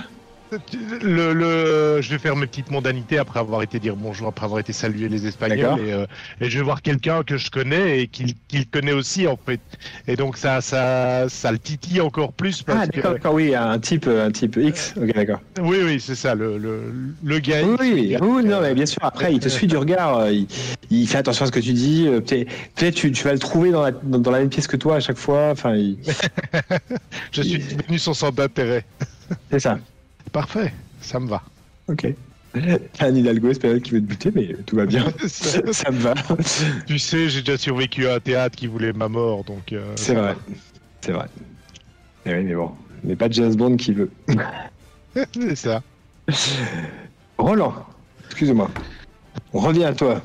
[1.02, 4.60] Le, le, je vais faire mes petites mondanités après avoir été dire bonjour, après avoir
[4.60, 6.06] été saluer les Espagnols, et, euh,
[6.40, 8.34] et je vais voir quelqu'un que je connais et qu'il
[8.70, 9.60] connaît aussi en fait.
[10.06, 14.06] Et donc ça, ça, ça le titille encore plus parce Ah d'accord, oui, un type,
[14.06, 14.94] un type X.
[14.96, 15.40] Ok, d'accord.
[15.60, 16.92] oui, oui, c'est ça, le, le,
[17.24, 17.62] le gars.
[17.80, 18.98] Oui, oui, non, mais bien sûr.
[19.02, 20.18] Après, il te suit du regard.
[20.18, 20.46] euh, Il,
[20.90, 22.06] il fait attention à ce que tu dis.
[22.06, 24.68] euh, Peut-être, peut-être tu, tu vas le trouver dans la, dans, dans la même pièce
[24.68, 25.50] que toi à chaque fois.
[25.50, 25.98] Enfin, il-
[27.32, 28.84] je suis devenu son centre d'intérêt.
[29.50, 29.78] c'est ça.
[30.34, 31.44] Parfait, ça me va.
[31.86, 32.08] Ok.
[32.98, 35.04] Un Hidalgo espagnol qui veut te buter, mais tout va bien.
[35.28, 36.14] ça me va.
[36.88, 39.72] tu sais, j'ai déjà survécu à un théâtre qui voulait ma mort, donc.
[39.72, 40.34] euh, C'est vrai.
[41.02, 41.26] C'est vrai.
[42.26, 42.72] Eh oui, mais bon,
[43.04, 44.10] mais pas James Bond qui veut.
[45.34, 45.82] c'est ça.
[47.38, 47.86] Roland,
[48.26, 48.68] excuse-moi.
[49.52, 50.20] On revient à toi.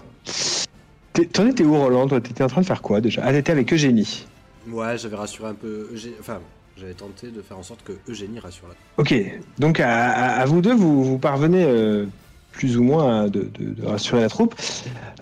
[1.33, 3.21] T'en étais où, Roland Toi, t'étais en train de faire quoi déjà?
[3.23, 4.25] Ah, t'étais avec Eugénie.
[4.67, 5.87] Ouais, j'avais rassuré un peu.
[6.19, 6.39] Enfin,
[6.79, 8.75] j'avais tenté de faire en sorte que Eugénie rassure la.
[8.97, 9.13] Ok,
[9.57, 12.05] donc à, à- à vous deux, vous, vous parvenez euh,
[12.51, 14.55] plus ou moins à de, de- de rassurer la troupe.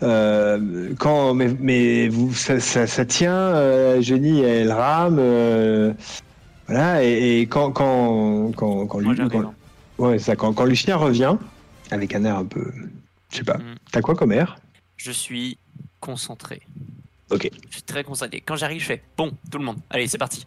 [0.03, 5.17] Euh, quand, mais mais vous, ça, ça, ça tient, euh, Jenny, elle rame.
[5.19, 5.93] euh,
[6.67, 9.31] voilà, et, et quand, quand, quand, quand, Moi lui- j'arrive.
[9.97, 11.35] quand- ouais, ça, quand, quand Lucien revient,
[11.91, 12.71] avec un air un peu.
[13.31, 13.75] Je sais pas, Mm.
[13.91, 14.57] t'as quoi comme air?
[14.97, 15.57] Je suis
[15.99, 16.61] concentré.
[17.31, 17.49] Ok.
[17.69, 18.41] Je suis très concentré.
[18.41, 20.45] Quand j'arrive, je fais bon, tout le monde, allez, c'est parti.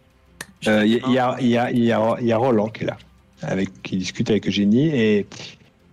[0.67, 2.37] Euh, Il les y, il a, il y, a, il y, a, il y a
[2.37, 2.97] Roland qui est là,
[3.41, 5.25] avec, qui discute avec Eugénie, et,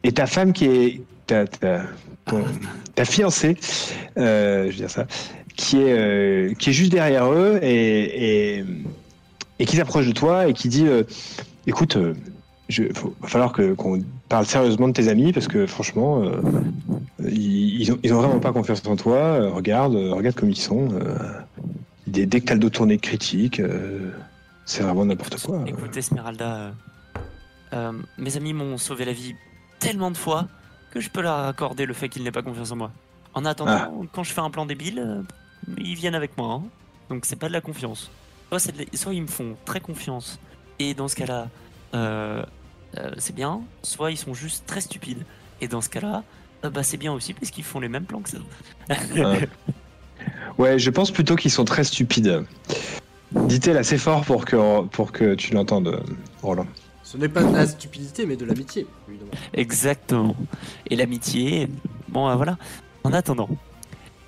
[0.05, 1.83] et ta femme qui est ta, ta,
[2.27, 2.45] ton-
[2.95, 3.57] ta fiancée,
[4.19, 5.07] euh, je veux dire ça,
[5.57, 8.65] qui est, euh, qui est juste derrière eux et, et,
[9.59, 11.03] et qui s'approche de toi et qui dit euh,
[11.67, 12.15] Écoute, euh,
[12.95, 16.41] faut, va falloir que, qu'on parle sérieusement de tes amis parce que franchement, euh,
[17.27, 19.17] ils, ils, ont, ils ont vraiment pas confiance en toi.
[19.17, 20.89] Euh, regarde, euh, regarde comme ils sont.
[20.93, 21.17] euh,
[22.07, 24.11] dès, dès que t'as le dos tourné critique, euh,
[24.69, 25.63] c'est vraiment n'importe quoi.
[25.67, 26.71] Écoute, Esmeralda, euh,
[27.73, 29.35] euh, mes amis m'ont sauvé la vie
[29.79, 30.47] tellement de fois
[30.91, 32.91] que je peux leur accorder le fait qu'ils n'aient pas confiance en moi.
[33.35, 33.91] En attendant, Ah.
[34.13, 35.23] quand je fais un plan débile, euh,
[35.79, 36.55] ils viennent avec moi.
[36.55, 36.63] hein.
[37.09, 38.11] Donc c'est pas de la confiance.
[38.49, 40.39] Soit, c'est de la- soit ils me font très confiance,
[40.79, 41.49] et dans ce cas-là,
[41.95, 42.43] euh,
[43.19, 45.25] c'est bien, soit ils sont juste très stupides.
[45.61, 46.23] Et dans ce cas-là,
[46.63, 48.39] bah, c'est bien aussi parce qu'ils font les mêmes plans que ça.
[50.59, 52.45] Ouais, je pense plutôt qu'ils sont très stupides.
[53.33, 56.03] Dit-elle assez fort pour que, pour que tu l'entendes,
[56.43, 56.67] Roland.
[57.03, 59.31] Ce n'est pas de la stupidité, mais de l'amitié, évidemment.
[59.55, 60.37] Exactement.
[60.91, 61.69] Et l'amitié,
[62.09, 62.59] bon euh, voilà.
[63.05, 63.49] En attendant,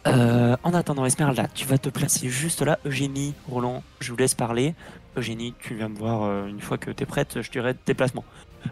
[0.07, 2.79] euh, en attendant Esmeralda, tu vas te placer juste là.
[2.87, 4.75] Eugénie, Roland, je vous laisse parler.
[5.17, 8.25] Eugénie, tu viens me voir euh, une fois que t'es prête, je dirai déplacement.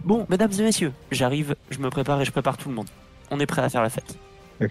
[0.05, 2.89] Bon, mesdames et messieurs, j'arrive, je me prépare et je prépare tout le monde.
[3.31, 4.17] On est prêt à faire la fête.
[4.63, 4.67] Oh,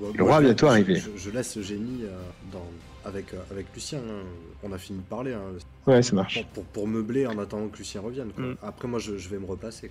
[0.00, 0.96] bah, Le roi je- bientôt arrivé.
[0.96, 2.16] Je, je laisse Eugénie euh,
[2.52, 2.64] dans,
[3.08, 3.98] avec, euh, avec Lucien.
[3.98, 4.24] hein.
[4.62, 5.32] On a fini de parler.
[5.34, 5.40] hein,
[5.86, 6.42] Ouais, ça marche.
[6.54, 8.28] pour, pour, pour meubler en attendant que Lucien revienne.
[8.34, 8.44] quoi.
[8.44, 8.56] Mm.
[8.62, 9.90] Après, moi, je, je vais me replacer.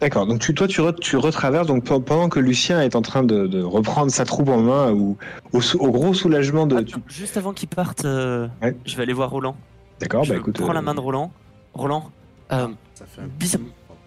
[0.00, 3.02] D'accord, donc tu, toi, tu, re- tu retraverses, donc pe- pendant que Lucien est en
[3.02, 5.16] train de, de reprendre sa troupe en main, ou
[5.52, 6.80] au, gros soulagement de.
[6.82, 8.76] tu- Attends, juste avant qu'ils partent, euh, Ouais.
[8.84, 9.56] je vais aller voir Roland.
[10.00, 10.58] D'accord, je bah écoute.
[10.60, 11.32] prends la euh, main de Roland.
[11.72, 12.10] Roland,
[12.52, 13.60] euh, Ça fait un Bizarre.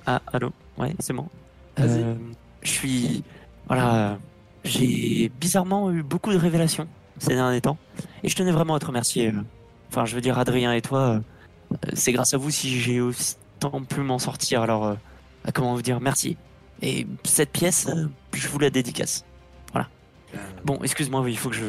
[0.06, 1.28] Ah, allô Ouais, c'est bon.
[1.78, 2.02] Vas-y.
[2.04, 2.14] Euh,
[2.62, 3.24] je suis.
[3.68, 4.18] Voilà.
[4.64, 6.88] J'ai bizarrement eu beaucoup de révélations
[7.20, 7.78] ces derniers temps.
[8.24, 9.30] Et je tenais vraiment à te remercier.
[9.30, 9.42] euh.
[9.90, 11.20] Enfin, je veux dire, Adrien et toi, euh,
[11.74, 14.62] euh, c'est grâce à vous si j'ai autant pu m'en sortir.
[14.62, 14.96] Alors, euh,
[15.54, 16.38] comment vous dire, merci.
[16.82, 17.88] Et cette pièce,
[18.34, 19.24] je vous la dédicace.
[19.76, 21.66] Euh, Bon, excuse-moi, oui, il faut que je.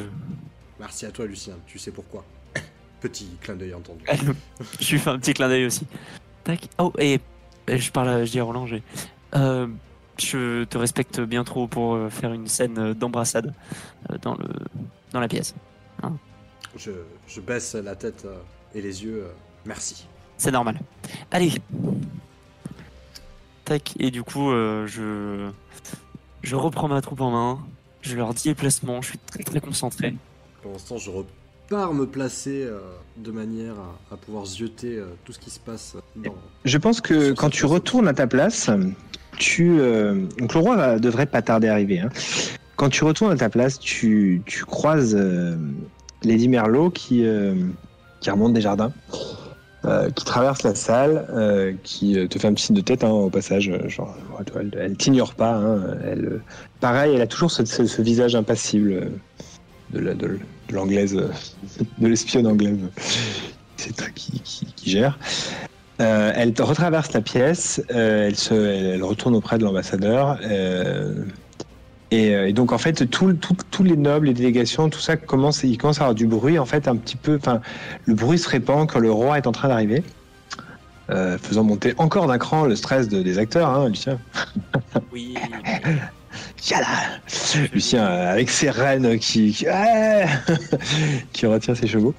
[0.80, 1.54] Merci à toi, Lucien.
[1.66, 2.24] Tu sais pourquoi.
[3.00, 4.04] Petit clin d'œil entendu.
[4.80, 5.86] je lui fais un petit clin d'œil aussi.
[6.42, 6.68] Tac.
[6.78, 7.20] Oh, et
[7.68, 8.82] je parle, à- je dis à Roland, j'ai.
[9.36, 9.68] Euh,
[10.18, 13.54] je te respecte bien trop pour faire une scène d'embrassade
[14.22, 14.48] dans, le,
[15.12, 15.54] dans la pièce.
[16.76, 16.90] Je,
[17.26, 18.36] je baisse la tête euh,
[18.74, 19.22] et les yeux.
[19.24, 19.32] euh,
[19.64, 20.06] merci.
[20.36, 20.78] C'est normal.
[21.30, 21.52] Allez.
[23.64, 23.94] Tac.
[23.98, 25.50] Et du coup, euh, je,
[26.42, 27.58] je reprends ma troupe en main.
[28.02, 29.02] Je leur dis les placements.
[29.02, 30.14] Je suis très très concentré.
[30.62, 32.80] Pour l'instant, je repars me placer euh,
[33.16, 33.74] de manière
[34.10, 36.34] à, à pouvoir zioter euh, tout ce qui se passe dans.
[36.64, 38.70] Je pense que quand tu retournes à ta place,
[39.38, 39.80] tu.
[39.80, 42.00] euh, donc le roi devrait pas tarder à arriver.
[42.00, 42.10] hein.
[42.78, 45.56] Quand tu retournes à ta place, tu, croises euh,
[46.22, 47.54] Lady Merlot qui, euh,
[48.20, 48.92] qui remonte des jardins,
[49.84, 53.30] euh, qui traverse la salle, qui te fait un petit signe de tête hein, au
[53.30, 53.72] passage.
[53.88, 54.16] Genre,
[54.54, 55.54] elle, elle t'ignore pas.
[55.56, 55.80] hein,
[56.78, 59.10] pareil, elle a toujours ce, visage impassible
[59.90, 60.38] de la- de
[60.68, 61.14] de l'anglaise,
[61.98, 62.78] de l'espionne anglaise.
[63.76, 65.18] C'est toi qui, qui, gère.
[65.98, 70.38] Elle retraverse la pièce, elle, retourne auprès de l'ambassadeur.
[72.10, 75.16] Et, euh, et donc en fait, tout- tout- tous les nobles, les délégations, tout ça
[75.16, 76.58] commence, il commence à avoir du bruit.
[76.58, 77.60] En fait, un petit peu, enfin,
[78.06, 80.02] le bruit se répand quand le roi est en train d'arriver,
[81.10, 83.68] euh, faisant monter encore d'un cran le stress de- des acteurs.
[83.70, 84.18] Hein, Lucien,
[85.12, 85.34] Oui.
[86.70, 86.86] Yala
[87.72, 90.26] Lucien euh, avec ses reines qui qui, ouais
[91.32, 92.14] qui retient ses chevaux.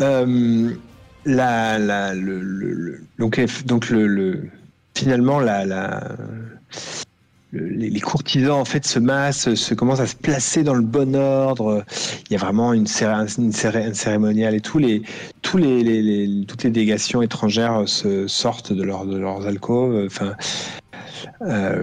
[0.00, 0.70] Euh,
[1.24, 4.48] la, la, le, le- le- donc donc le, le-
[4.94, 6.08] finalement la, la
[7.52, 11.14] le- les, courtisans en fait se massent, se commencent à se placer dans le bon
[11.14, 11.84] ordre.
[12.28, 15.02] Il y a vraiment une, céré- cérémoniale et tous les,
[15.42, 20.04] toutes les délégations étrangères se sortent de, leur, de leurs alcôves.
[20.06, 20.34] Enfin,
[21.42, 21.82] euh,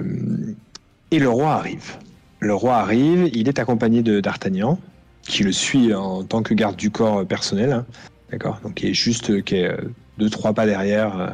[1.11, 1.97] et le roi arrive.
[2.39, 3.29] Le roi arrive.
[3.33, 4.79] Il est accompagné de d'Artagnan,
[5.23, 7.71] qui le suit en tant que garde du corps personnel.
[7.73, 7.85] hein.
[8.31, 8.59] D'accord.
[8.63, 9.75] Donc, qui est juste, qui euh,
[10.17, 11.19] deux trois pas derrière.
[11.19, 11.27] euh.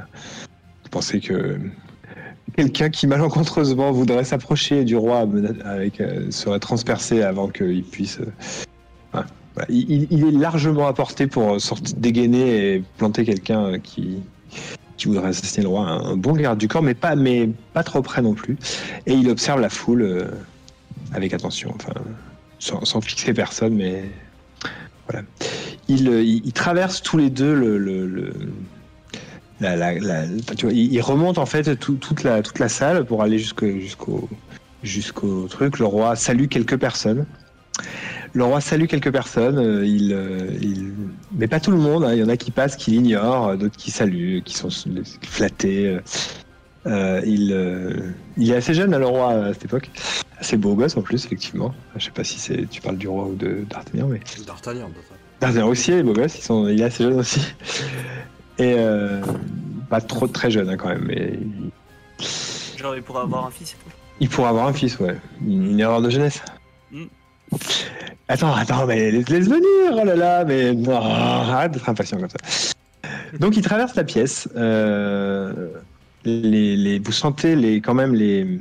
[0.83, 1.59] Vous pensez que
[2.56, 5.27] quelqu'un qui malencontreusement voudrait s'approcher du roi
[5.65, 8.19] avec, euh, serait transpercé avant qu'il puisse.
[8.19, 9.22] euh.
[9.69, 14.18] Il, est largement apporté pour sortir, dégainer et planter quelqu'un euh, qui,
[14.98, 15.88] qui voudrait assassiner le roi.
[15.88, 18.57] Un, bon garde du corps, mais pas, mais pas trop près non plus.
[19.06, 20.27] Et il observe la foule euh,
[21.14, 21.94] avec attention, enfin,
[22.60, 24.03] sans, sans fixer personne, mais
[25.10, 25.26] voilà.
[25.88, 28.34] Il, euh, il, il traverse tous les deux le- le-
[29.60, 32.69] la, la- la- enfin, tu vois, il, remonte en fait tout- toute, la, toute la
[32.69, 34.30] salle pour aller jusqu'au jusqu'au
[34.84, 35.80] jusqu'au truc.
[35.80, 37.26] Le roi salue quelques personnes.
[38.34, 40.94] Le roi salue quelques personnes, euh, il, euh, il-
[41.38, 42.03] mais pas tout le monde.
[42.03, 42.14] hein.
[42.14, 44.69] Il y en a qui passent, qui l'ignorent, euh, d'autres qui saluent, qui sont
[45.23, 45.88] flattés.
[46.88, 47.22] euh.
[47.26, 49.90] Il, euh, il est assez jeune, à le roi, à cette époque.
[50.38, 51.73] Assez beau gosse en plus, effectivement.
[51.95, 54.90] Je sais pas si c'est tu parles du roi ou de d'Artagnan, mais D'Artagnan, D'Artagnan.
[55.40, 56.38] D'Artagnan aussi, il est beau gosse.
[56.38, 57.41] Ils sont, il est assez jeune aussi.
[58.57, 59.22] Et euh,
[59.90, 61.40] pas trop très jeune hein, quand même, mais
[62.77, 63.76] Genre, il pourrait avoir un fils
[64.19, 65.18] il pourra avoir un fils, ouais.
[65.45, 66.41] Une, erreur de jeunesse.
[66.91, 67.03] Mm.
[68.27, 72.30] Attends, attends, mais laisse, laisse venir, oh là là, mais non, arrête d'être impatient comme
[72.30, 72.38] ça.
[73.40, 74.49] Donc il traverse la pièce.
[74.56, 75.69] euh,
[76.23, 78.60] les, les, vous sentez les, quand même les,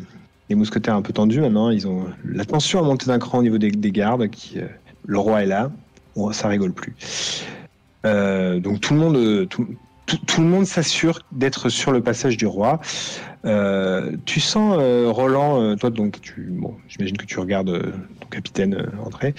[0.48, 1.70] les mousquetaires un peu tendus maintenant.
[1.70, 4.28] Ils ont la tension a monté d'un cran au niveau des, des gardes.
[4.28, 4.66] Qui, euh,
[5.06, 5.70] le roi est là.
[6.32, 7.44] Ça rigole plus.
[8.04, 9.66] Euh, donc tout le monde, tout,
[10.06, 12.80] tout, le monde s'assure d'être sur le passage du roi.
[13.44, 18.28] Euh, tu sens euh, Roland, euh, toi donc tu, bon, j'imagine que tu regardes ton
[18.28, 19.34] capitaine entrer.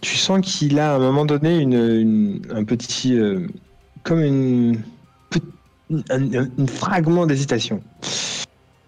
[0.00, 3.18] Tu sens qu'il a à un moment donné une, un petit,
[4.04, 4.76] comme
[6.68, 7.82] fragment d'hésitation.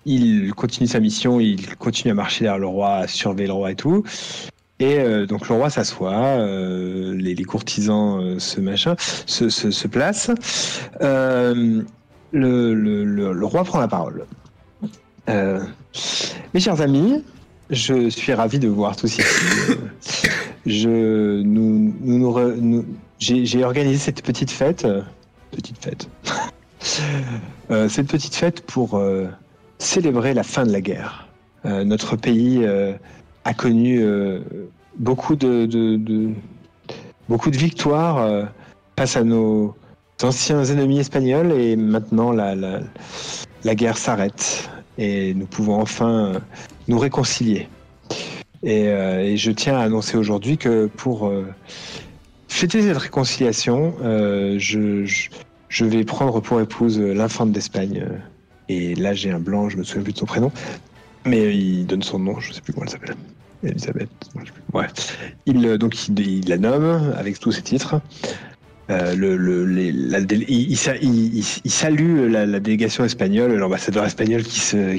[0.07, 3.73] Il continue sa mission, il continue à marcher derrière le roi, à surveiller le roi
[3.73, 4.05] et tout.
[4.81, 10.31] Et euh, donc le roi s'assoit, euh, les, courtisans euh, se machin, se, placent.
[12.33, 14.25] Le, roi prend la parole.
[15.29, 17.23] Mes chers amis,
[17.69, 19.23] je suis ravi de vous voir tous ici.
[20.67, 22.87] Je, nous,
[23.19, 24.87] j'ai, organisé cette petite fête,
[25.51, 26.09] petite fête,
[27.89, 29.03] cette petite fête pour
[29.79, 31.29] célébrer la fin de la guerre.
[31.65, 32.67] Notre pays
[33.45, 34.41] a connu euh,
[34.97, 35.69] beaucoup de,
[37.29, 38.45] beaucoup de victoires euh,
[38.99, 39.75] face à nos
[40.23, 46.39] anciens ennemis espagnols et maintenant la, la, guerre s'arrête et nous pouvons enfin euh,
[46.89, 47.69] nous réconcilier.
[48.63, 51.33] Et, je tiens à annoncer aujourd'hui que pour
[52.49, 55.07] fêter cette réconciliation, je,
[55.71, 58.07] je, vais prendre pour épouse l'infante d'Espagne.
[58.69, 60.53] Et là, j'ai un blanc, je me souviens plus de son prénom,
[61.25, 63.17] mais il donne son nom, je sais plus comment elle s'appelle.
[63.63, 64.09] Elisabeth.
[64.73, 64.87] Ouais.
[65.47, 68.01] Il, euh, donc il, la nomme avec tous ses titres.
[70.49, 74.97] Il, il sa- il- il- il salue la, délégation espagnole, l'ambassadeur espagnol qui se,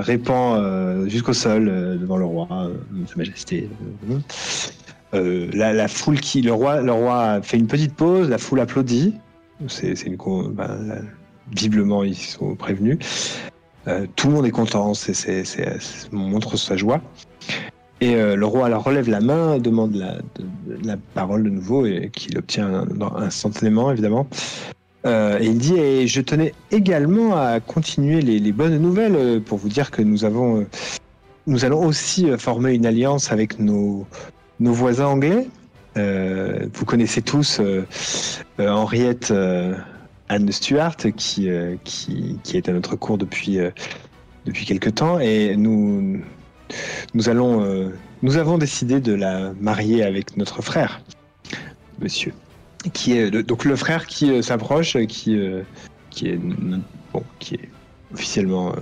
[0.00, 2.48] répand euh, jusqu'au sol euh, devant le roi,
[3.06, 3.68] Sa Majesté.
[5.12, 6.80] la, foule qui, le roi,
[7.42, 9.14] fait une petite pause, la foule applaudit.
[9.68, 9.94] C'est,
[10.48, 11.04] ben,
[11.54, 12.98] visiblement ils sont prévenus.
[14.16, 15.44] Tout le monde est content, c'est-
[16.12, 17.02] montre sa joie.
[18.02, 22.36] Et euh, le roi alors relève la main, demande la, parole de nouveau et qu'il
[22.36, 22.84] obtient
[23.16, 24.26] instantanément évidemment.
[25.06, 29.56] Euh, et il dit et je tenais également à continuer les, bonnes nouvelles euh, pour
[29.56, 30.66] vous dire que nous avons
[31.46, 34.04] nous allons aussi former une alliance avec nos
[34.58, 35.46] voisins anglais.
[35.94, 37.60] Vous connaissez tous
[38.58, 39.32] Henriette
[40.28, 41.48] Anne Stuart qui,
[41.84, 43.58] qui est à notre cour depuis
[44.44, 46.20] depuis quelque temps et nous
[47.14, 47.88] nous allons, euh,
[48.22, 51.00] nous avons décidé de la marier avec notre frère,
[52.00, 52.32] monsieur,
[52.92, 55.62] qui est donc le frère qui euh, s'approche, qui euh,
[56.10, 56.40] qui est
[57.12, 57.68] bon, qui est
[58.12, 58.74] officiellement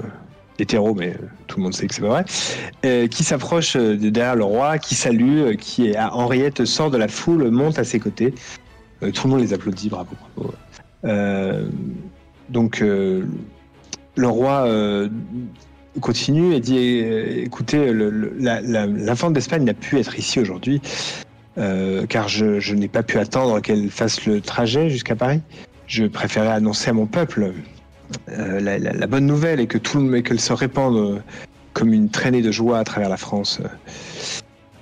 [0.59, 2.23] hétéro, mais tout le monde sait que c'est pas
[2.83, 6.99] vrai, qui s'approche de derrière le roi, qui salue, qui est à Henriette sort de
[6.99, 8.35] la foule, monte à ses côtés,
[9.01, 10.55] tout le monde les applaudit, bravo, bravo.
[12.49, 13.29] Donc le
[14.19, 14.67] roi
[16.01, 20.81] continue et dit écoutez, l'infante d'Espagne n'a pu être ici aujourd'hui
[21.59, 25.41] euh, car je, n'ai pas pu attendre qu'elle fasse le trajet jusqu'à Paris.
[25.87, 27.53] Je préférais annoncer à mon peuple
[28.31, 31.19] euh, la, bonne nouvelle et que tout le qu'elle se répande euh,
[31.73, 33.61] comme une traînée de joie à travers la France.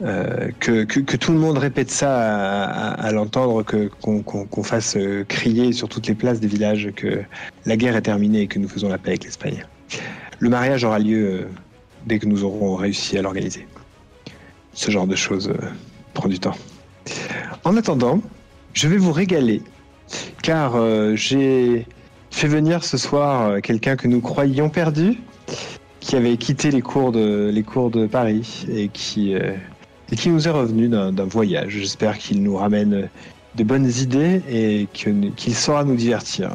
[0.01, 5.89] Que, que, tout le monde répète ça à, à- l'entendre, que qu'on fasse crier sur
[5.89, 7.21] toutes les places des villages que
[7.67, 9.67] la guerre est terminée et que nous faisons la paix avec l'Espagne.
[10.41, 11.49] Le mariage aura lieu euh,
[12.07, 13.67] dès que nous aurons réussi à l'organiser.
[14.73, 15.67] Ce genre de choses euh,
[16.15, 16.57] prend du temps.
[17.65, 18.21] En attendant,
[18.73, 19.63] je vais vous régaler,
[20.43, 21.87] car euh, j'ai
[22.31, 25.19] fait venir ce soir quelqu'un que nous croyions perdu,
[26.01, 30.47] qui avait quitté les cours de, les cours de Paris et qui, et qui nous
[30.47, 31.73] est revenu d'un voyage.
[31.73, 33.09] J'espère qu'il nous ramène
[33.57, 36.51] de bonnes idées et qu'il saura nous divertir.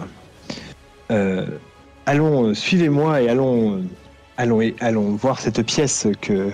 [2.05, 3.81] Allons, euh, suivez-moi et allons, euh,
[4.37, 6.49] allons, et- allons voir cette pièce que,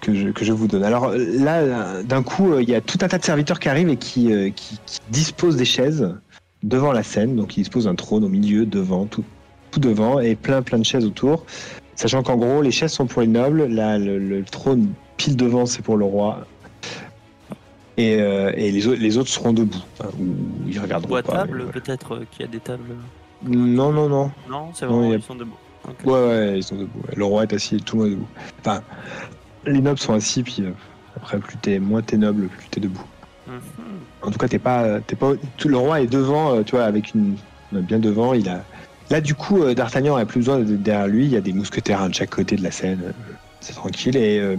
[0.00, 0.84] que, je, que je vous donne.
[0.84, 3.88] Alors euh, là, d'un coup, il y a tout un tas de serviteurs qui arrivent
[3.90, 6.14] et qui, qui, qui disposent des chaises
[6.62, 7.36] devant la scène.
[7.36, 9.24] Donc ils disposent d'un trône au milieu, devant, tout,
[9.70, 11.44] tout devant, et plein plein de chaises autour.
[11.94, 15.66] Sachant qu'en gros, les chaises sont pour les nobles, là, le, le trône pile devant,
[15.66, 16.46] c'est pour le roi.
[17.96, 20.26] Et, euh, et les, autres, les autres seront debout, hein, ou
[20.68, 22.94] ils regarderont Ou à pas, table, peut-être euh, qu'il y a des tables.
[23.42, 24.30] Non, non, non.
[24.48, 25.56] Non, c'est vraiment, a- ils sont debout.
[25.88, 25.94] Ok.
[26.04, 27.00] Ouais, ouais, ils sont debout.
[27.16, 28.28] Le roi est assis et tout le monde est debout.
[28.60, 28.82] Enfin,
[29.64, 30.70] les nobles sont assis, puis euh,
[31.16, 33.04] après, plus t'es, moins t'es noble, plus t'es debout.
[33.46, 33.60] Mhm.
[34.22, 35.32] En tout cas, t'es pas, t'es pas.
[35.56, 37.36] Tout le roi est devant, euh, tu vois, avec une
[37.72, 38.34] bien devant.
[38.34, 38.64] Il a.
[39.10, 41.24] Là, du coup, euh, D'Artagnan a plus besoin d'être derrière lui.
[41.24, 43.00] Il y a des mousquetaires hein, de chaque côté de la scène.
[43.06, 43.12] euh,
[43.60, 44.16] C'est tranquille.
[44.16, 44.56] Et euh,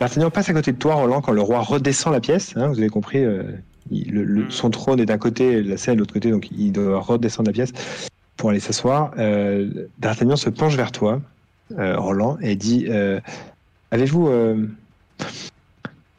[0.00, 2.54] D'Artagnan passe à côté de toi, Roland, quand le roi redescend la pièce.
[2.56, 3.22] hein, vous avez compris.
[3.24, 3.42] euh,
[3.90, 4.50] il- le- le- Mm.
[4.50, 7.52] son trône est d'un côté, la scène de l'autre côté, donc il doit redescendre la
[7.52, 7.72] pièce
[8.42, 9.12] pour aller s'asseoir.
[9.18, 11.22] Euh, D'Artagnan se penche vers toi,
[11.78, 13.20] euh, Roland, et dit euh,
[13.92, 14.66] Avez-vous euh,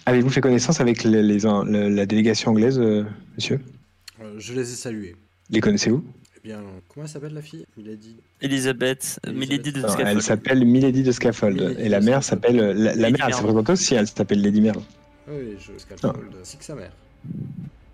[0.05, 3.03] avez-vous fait connaissance avec les- les- le- la délégation anglaise, euh,
[3.35, 3.59] monsieur?
[4.21, 5.15] Euh, je les ai salués.
[5.49, 6.01] Les connaissez-vous?
[6.37, 7.65] Eh bien, comment elle s'appelle la fille?
[7.77, 8.15] Il a dit.
[8.39, 9.19] Elisabeth.
[9.27, 10.07] Milady de Non, Scaffold.
[10.07, 11.59] Elle s'appelle Milady de Scaffold.
[11.61, 12.55] Milady et la mère s'appelle.
[12.55, 14.81] La, la Lady mère, elle se présente aussi, elle s'appelle Lady Merlin.
[15.27, 16.93] Ah Oui, je Scaffold, c'est que sa mère.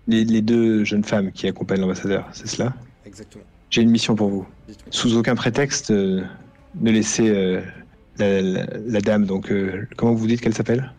[0.06, 2.72] Les, les deux jeunes femmes qui accompagnent l'ambassadeur, c'est cela?
[3.04, 3.42] Exactement.
[3.70, 4.46] J'ai une mission pour vous.
[4.90, 6.22] Sous aucun prétexte, euh,
[6.80, 7.60] ne laissez euh,
[8.18, 9.50] la, la- la dame, donc.
[9.50, 10.92] euh, comment vous dites qu'elle s'appelle?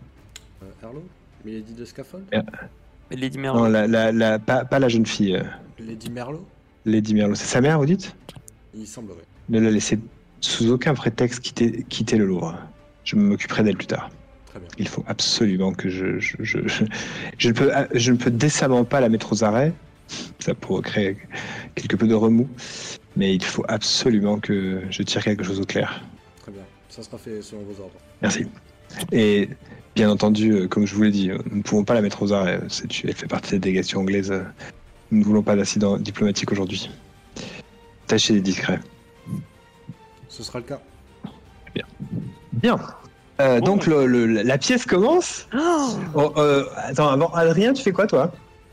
[0.63, 1.03] Euh, Erlo
[1.43, 2.23] Milady de Scaffold?
[3.11, 5.35] Lady Non, la, la, la- pas, pas la jeune fille.
[5.35, 5.43] euh,
[5.79, 6.45] Lady Merlot
[6.85, 7.35] Lady Merlot.
[7.35, 8.15] C'est sa mère, vous dites?
[8.73, 9.23] Il semblerait.
[9.49, 9.99] Ne la laissez
[10.39, 12.57] sous aucun prétexte quitter, quitter le Louvre.
[13.03, 14.09] Je m'occuperai d'elle plus tard.
[14.45, 14.69] Très bien.
[14.77, 16.19] Il faut absolument que je.
[16.19, 16.85] Je, je, je-
[17.37, 19.73] je ne, peux, je ne peux décemment pas la mettre aux arrêts.
[20.39, 21.17] Ça pourrait créer
[21.75, 22.49] quelque peu de remous.
[23.15, 26.01] Mais il faut absolument que je tire quelque chose au clair.
[26.41, 26.61] Très bien.
[26.89, 27.95] Ça sera fait selon vos ordres.
[28.21, 28.45] Merci.
[29.11, 29.49] Et
[29.95, 32.21] bien entendu, euh, comme je vous l'ai dit, euh, nous ne pouvons pas la mettre
[32.23, 32.61] aux arrêts.
[32.69, 34.31] C'est- Elle fait partie de la délégation anglaise.
[34.31, 34.43] euh,
[35.11, 36.89] Nous ne voulons pas d'incident diplomatique aujourd'hui.
[38.07, 38.79] Tâchez d'être discret.
[40.29, 40.79] Ce sera le cas.
[42.53, 42.77] Bien.
[43.39, 43.65] Euh, Bon.
[43.65, 45.47] donc le- le- la pièce commence.
[45.57, 48.31] Oh Oh, euh, attends, avant Adrien, tu fais quoi toi?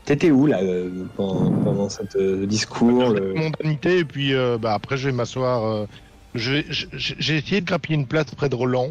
[0.09, 4.73] T'étais où là euh, pendant, pendant cette euh, discours le- mondanité et puis euh, bah,
[4.73, 5.63] après je vais m'asseoir.
[5.63, 5.85] euh,
[6.33, 6.65] J'ai
[7.37, 8.89] essayé de grappiller une place près de Roland,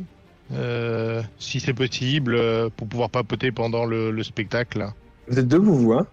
[0.52, 4.86] euh, si c'est possible, euh, pour pouvoir papoter pendant le, le spectacle.
[5.26, 6.06] Vous êtes debout vous, hein?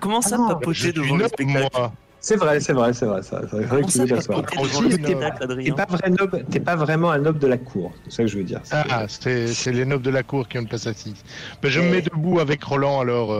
[0.00, 1.68] Comment ça, Ah papoter devant le spectacle?
[1.76, 1.92] moi.
[2.20, 3.20] C'est vrai, c'est vrai, c'est vrai.
[3.24, 3.40] ça.
[3.50, 4.96] C'est vrai que tu veux
[5.64, 7.96] T'es pas vrai noble, t'es pas vraiment un noble de la cour.
[8.04, 8.60] C'est ça que je veux dire.
[8.62, 11.20] C'est- Ah, c'est c'est les nobles de la cour qui ont une place assise.
[11.60, 13.32] Ben, je me mets debout avec Roland alors.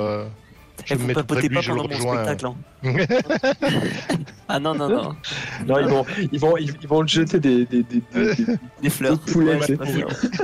[0.84, 2.46] Je me vous papotez pas pendant mon spectacle.
[2.46, 2.56] hein.
[4.48, 5.16] ah non, non, non.
[5.66, 8.02] Non, ils vont, ils vont, ils, ils vont te jeter des, des, des,
[8.82, 9.18] des- fleurs.
[9.18, 9.58] Des poulets,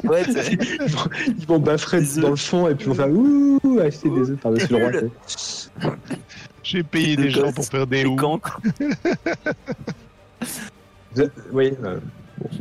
[0.04, 0.22] Ouais,
[0.84, 1.08] ils vont,
[1.38, 4.38] ils vont baffrer dans le fond et puis ils vont faire ouh, acheter des œufs
[4.38, 4.90] par-dessus le roi.
[6.62, 8.04] J'ai payé De des gens pour faire des
[11.16, 11.98] êtes- Oui, euh,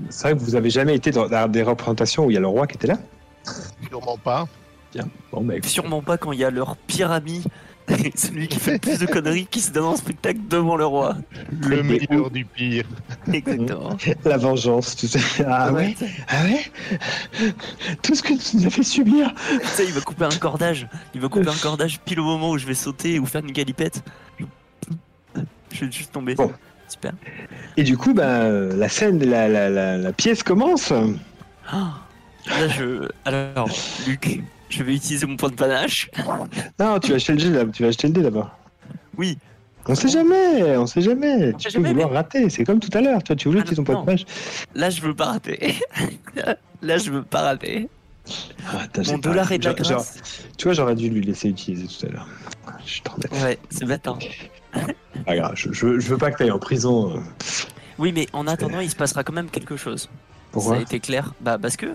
[0.10, 2.42] c'est vrai que vous avez jamais été dans, dans des représentations où il y a
[2.42, 2.98] le roi qui était là?
[3.88, 4.48] Sûrement pas.
[5.32, 5.54] Bon, bah.
[5.64, 7.44] Sûrement pas quand il y a leur pire ami,
[8.16, 11.16] celui qui fait le plus de conneries, qui se donne en spectacle devant le roi.
[11.62, 12.86] Le meilleur du pire.
[13.32, 13.96] Exactement.
[14.26, 15.46] la vengeance, tu sais.
[15.48, 15.96] Ah ouais,
[16.28, 17.50] ah ouais?
[18.02, 19.34] Tout ce que tu nous as fait subir.
[19.62, 20.88] Tu sais, il va couper un cordage.
[21.14, 23.52] Il va couper un cordage pile au moment où je vais sauter ou faire une
[23.52, 24.04] galipette.
[25.72, 26.36] Je vais juste tomber.
[26.36, 26.52] Bon.
[26.90, 27.14] Super.
[27.76, 30.94] Et du coup, bah, la scène, la, la, la, la pièce commence.
[31.70, 32.00] Ah.
[32.48, 33.08] Là, je.
[33.26, 33.70] Alors,
[34.08, 36.10] Luc, je vais utiliser mon point de panache.
[36.80, 38.50] Non, tu vas acheter le dé, là, tu vas acheter le dé d'abord.
[39.18, 39.38] Oui.
[39.90, 41.54] On sait jamais, on sait jamais.
[41.54, 42.50] On Tu sait peux jamais, vouloir rater.
[42.50, 43.24] C'est comme tout à l'heure.
[43.24, 44.06] Toi, tu voulais Ah, utiliser ton point de non.
[44.06, 44.26] page.
[44.76, 45.76] Là, je veux pas rater.
[46.82, 47.88] Là, je veux pas rater.
[48.70, 50.44] Ah, Mon dollar est de la genre- grâce.
[50.58, 52.28] Tu vois, j'aurais dû lui laisser utiliser tout à l'heure.
[52.86, 53.32] Je suis trop bête.
[53.42, 54.20] Ouais, c'est bête, hein.
[55.26, 57.16] Pas grave, je, je, je veux pas que tu ailles en prison.
[57.16, 57.20] euh.
[57.98, 60.10] Oui, mais en attendant, il se passera quand même quelque chose.
[60.52, 61.88] Pourquoi Ça a été clair Bah, parce que.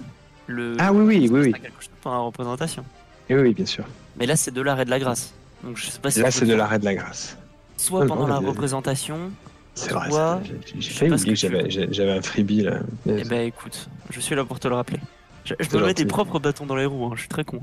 [0.46, 0.76] Le...
[0.78, 1.52] Ah oui, oui, oui, oui.
[1.52, 2.84] quelque chose la représentation.
[3.28, 3.84] Eh oui, oui, bien sûr.
[4.18, 5.32] Mais là, c'est de l'art et de la grâce.
[5.62, 6.20] Donc, je sais pas si.
[6.20, 7.36] Là, c'est de l'arrêt de la grâce.
[7.76, 9.30] Soit Non, pendant non, la représentation,
[9.74, 10.08] C'est vrai,
[10.78, 12.80] j'ai- failli oublier que j'avais un freebie là.
[13.06, 14.98] Eh ben écoute, je suis là pour te le rappeler.
[15.44, 17.60] Je, je me mets des propres bâtons dans les roues, hein, je suis très con.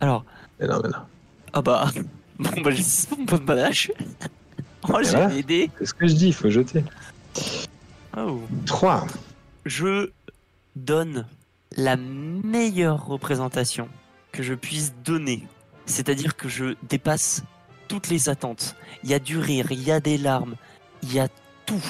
[0.00, 0.24] Alors,
[0.60, 0.98] Mais non, mais non.
[1.52, 1.90] ah bah,
[2.38, 3.90] bon bah j'ai 6 points de point de panache.
[4.88, 5.34] Oh, j'ai voilà.
[5.34, 5.68] aidé.
[5.78, 6.84] C'est ce que je dis, il faut jeter.
[8.16, 8.40] Oh.
[8.66, 9.04] 3.
[9.64, 10.10] Je
[10.76, 11.26] donne
[11.76, 13.88] la meilleure représentation
[14.32, 15.46] que je puisse donner.
[15.86, 17.44] C'est-à-dire que je dépasse
[17.88, 18.74] toutes les attentes.
[19.04, 20.56] Il y a du rire, il y a des larmes,
[21.02, 21.28] il y a
[21.64, 21.82] tout.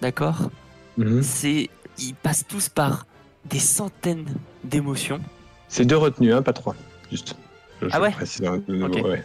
[0.00, 0.50] D'accord?
[0.96, 1.22] Mhm.
[1.22, 3.06] C'est, ils passent tous par
[3.44, 4.26] des centaines
[4.64, 5.20] d'émotions.
[5.68, 6.74] C'est deux retenues, hein, pas trois.
[7.10, 7.36] Juste.
[7.82, 8.14] Je- Ah ouais?
[8.68, 9.24] ouais.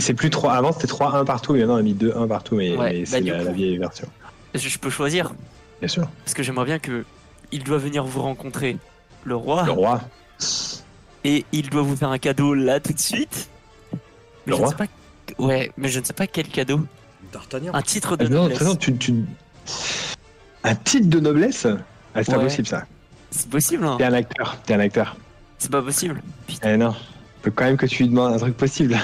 [0.00, 0.52] C'est plus 3.
[0.54, 3.06] Avant, c'était 3-1 partout, et maintenant, on a mis 2-1 partout, mais, Ouais, mais bah,
[3.06, 4.08] c'est la vieille version.
[4.54, 5.32] Je, je peux choisir
[5.78, 6.08] Bien sûr.
[6.24, 7.04] parce que j'aimerais bien que
[7.52, 8.76] il doit venir vous rencontrer,
[9.24, 10.00] le roi, Le roi.
[11.24, 13.48] et il doit vous faire un cadeau là tout de suite.
[13.92, 13.98] Mais
[14.46, 14.86] Le je ne roi sais pas.
[15.42, 16.80] Ouais, mais je ne sais pas quel cadeau.
[17.32, 17.72] D'Artagnan.
[17.74, 18.60] Un titre de Ah, non, noblesse.
[18.62, 19.14] non, tu, tu...
[20.64, 21.66] Un titre de noblesse
[22.14, 22.44] Ah, c'est pas Ouais.
[22.44, 22.84] possible ça.
[23.30, 25.16] C'est possible, hein T'es un acteur, t'es un acteur.
[25.58, 26.22] C'est pas possible.
[26.46, 26.94] Putain, Eh non.
[27.42, 28.96] Faut quand même que tu lui demandes un truc possible.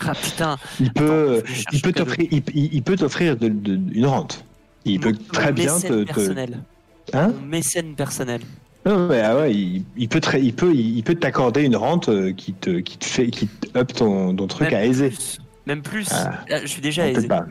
[0.00, 0.56] ah, putain.
[0.80, 4.44] Il peut, Attends, il peut t'offrir, il, il- il peut t'offrir de- de- une rente.
[4.86, 8.40] Il peut très mon bien mécène te, te- hein Mon mécène personnel.
[8.86, 12.32] Non, mais ah ouais, il, il peut il peut, il, peut t'accorder une rente euh,
[12.32, 15.10] qui te, qui te fait, qui te up ton, ton truc Même à aiser.
[15.10, 15.38] plus.
[15.66, 16.06] Même plus.
[16.12, 16.34] Ah.
[16.50, 17.26] Ah, Je suis déjà Non, aisé.
[17.28, 17.44] pas.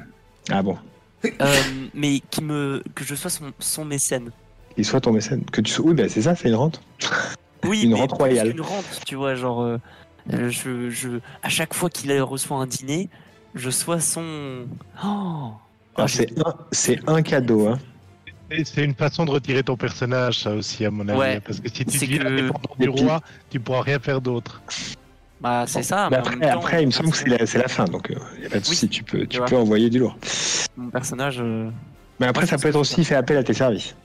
[0.49, 0.78] Ah bon.
[1.26, 1.56] Euh,
[1.94, 4.32] mais qui me, que je sois son, son mécène.
[4.78, 5.44] Il soit ton mécène.
[5.52, 5.86] Que tu sois...
[5.86, 6.82] Oui, bah c'est ça, c'est une rente.
[7.66, 8.52] Oui, Une mais rente royale.
[8.52, 9.78] qu'une rente, tu vois, genre, euh,
[10.34, 11.10] euh, je, je,
[11.44, 13.10] à chaque fois qu'il reçoit un dîner,
[13.56, 14.66] je sois son.
[15.03, 15.52] Oh
[16.06, 17.68] j'ai- c'est un, c'est un cadeau.
[17.68, 17.80] Hein.
[18.64, 21.18] C'est une façon de retirer ton personnage, ça aussi, à mon avis.
[21.19, 21.40] Ouais.
[21.41, 24.61] Parce que si tu deviens que- dépendant du roi, tu pourras rien faire d'autre.
[25.41, 26.07] Bah, c'est ça.
[26.10, 28.40] Mais en après, même temps, après, il me semble que c'est la, fin, donc il
[28.40, 28.69] n'y a pas de Oui.
[28.69, 28.88] souci.
[28.90, 30.18] Tu peux, tu peux envoyer du lourd.
[30.77, 31.38] Mon personnage.
[31.40, 31.69] euh,
[32.19, 33.95] Mais après, ça peut être aussi fait appel à tes services.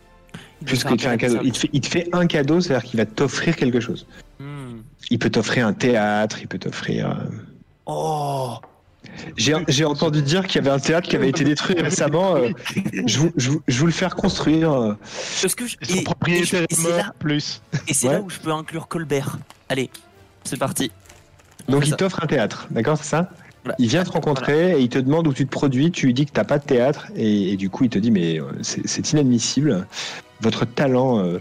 [0.66, 1.38] il tu un cadeau.
[1.38, 4.06] te, fait, il te fait un cadeau, c'est-à-dire qu'il va t'offrir quelque chose.
[4.38, 4.80] Hmm.
[5.10, 7.10] Il peut t'offrir un théâtre, il peut t'offrir.
[7.10, 7.14] euh,
[7.86, 8.56] Oh
[9.36, 12.36] J'ai entendu dire qu'il y avait un théâtre qui avait été détruit récemment.
[12.36, 12.50] euh,
[13.06, 14.72] je, vous, je, vous, je vous le faire construire.
[14.72, 14.94] euh.
[15.42, 17.62] Parce que je- Et son et- et propriétaire je- et est c'est mort, là, plus.
[17.88, 18.14] et c'est Ouais.
[18.14, 19.38] là où je peux inclure Colbert.
[19.68, 19.90] Allez,
[20.44, 20.90] c'est parti.
[21.68, 23.30] On Donc il t'offre un théâtre, d'accord, c'est ça
[23.64, 23.76] Voilà.
[23.78, 25.90] Il vient te rencontrer et il te demande où tu te produis.
[25.90, 28.10] Tu lui dis que t'as pas de théâtre et, et du coup il te dit
[28.10, 29.86] mais euh, c'est inadmissible.
[30.40, 31.38] Votre talent euh,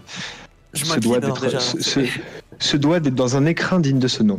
[0.73, 1.59] Je se doit hein, d'être déjà.
[1.61, 1.99] se, se-
[2.59, 4.37] se doit d'être dans un écrin digne de ce nom.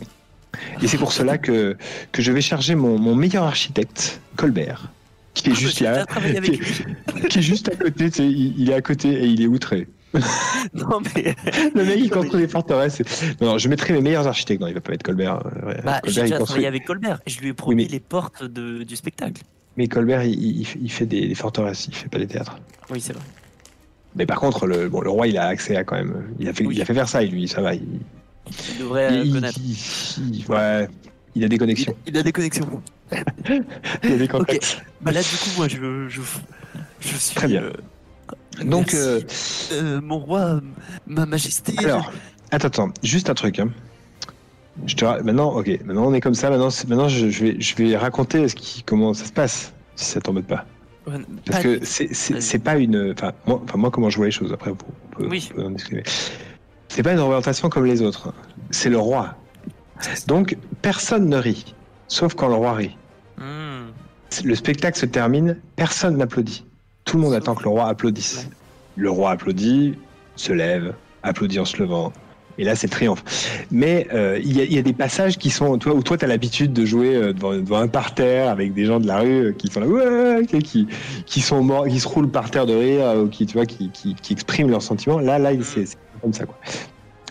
[0.83, 1.77] Et c'est pour cela que,
[2.13, 4.91] que je vais charger mon, mon meilleur architecte, Colbert,
[5.35, 6.61] qui est Ah, juste là, avec lui.
[7.29, 9.47] qui est juste à côté, tu sais, il, il est à côté et il est
[9.47, 9.87] outré.
[10.75, 11.37] Non mais
[11.75, 13.01] Le mec il construit des forteresses.
[13.41, 14.61] Non, non, je mettrai mes meilleurs architectes.
[14.61, 15.41] Non, il va pas être Colbert.
[15.65, 18.43] euh, bah, j'ai déjà construit- travaillé avec Colbert je lui ai promis mais- les portes
[18.45, 19.43] de, du spectacle.
[19.77, 22.59] Mais Colbert, il, il- il fait des, des forteresses, il fait pas des théâtres.
[22.91, 23.23] Oui, c'est vrai.
[24.17, 26.25] Mais par contre, le, bon, le roi, il a accès à quand même.
[26.41, 26.75] Il a fait, Oui.
[26.75, 27.75] il a fait Versailles, lui, ça va.
[27.77, 27.83] Il,
[28.73, 29.59] Il devrait euh, il- connaître.
[29.59, 30.89] il- il- ouais,
[31.35, 31.95] il a des connexions.
[32.07, 32.83] il a des connexions.
[33.13, 34.83] Il a des contacts.
[35.01, 36.21] Bah là, du coup, moi, je, je,
[37.01, 37.35] je suis.
[37.35, 37.63] Très bien.
[37.63, 37.73] euh,
[38.65, 39.21] Donc, euh,
[39.73, 40.61] Euh, mon roi,
[41.07, 41.73] ma majesté.
[41.79, 42.13] alors,
[42.51, 43.59] attends, attends, juste un truc.
[43.59, 43.71] Hein.
[44.87, 46.49] Je te maintenant, ok, maintenant on est comme ça.
[46.49, 50.05] Maintenant, maintenant je, je vais, je vais raconter ce qui, comment ça se passe, si
[50.07, 50.65] ça t'embête pas.
[51.47, 53.13] Parce que c'est- pas une.
[53.13, 55.49] Enfin moi, enfin, moi, comment je vois les choses, après, on peut, Oui.
[55.53, 56.03] on peut en discuter.
[56.91, 58.33] C'est pas une représentation comme les autres.
[58.73, 59.37] C'est le roi.
[60.27, 61.75] Donc, personne ne rit,
[62.09, 62.97] sauf quand le roi rit.
[63.39, 63.91] Hmm.
[64.45, 66.65] Le spectacle se termine, personne n'applaudit.
[67.05, 68.49] Tout le monde attend que le roi applaudisse.
[68.97, 69.95] Le roi applaudit,
[70.35, 72.13] se lève, applaudit en se levant.
[72.59, 73.23] Et là, c'est le triomphe.
[73.71, 76.19] Mais euh, il y, a- il y a des passages qui sont, toi, où toi,
[76.19, 79.21] tu as l'habitude de jouer euh, devant, devant un parterre avec des gens de la
[79.21, 80.45] rue euh, qui sont là, ouais,
[81.25, 83.91] qui, sont morts, qui se roulent par terre de rire, ou qui, tu vois, qui,
[83.91, 85.21] qui, qui expriment leurs sentiments.
[85.21, 85.85] Là, là, c'est
[86.21, 86.57] comme ça, quoi.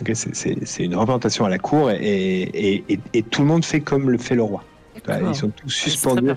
[0.01, 3.81] Ok, c'est- une représentation à la cour et, et, et, et tout le monde fait
[3.81, 4.63] comme le fait le roi.
[5.05, 6.27] Bah, ils sont tous suspendus.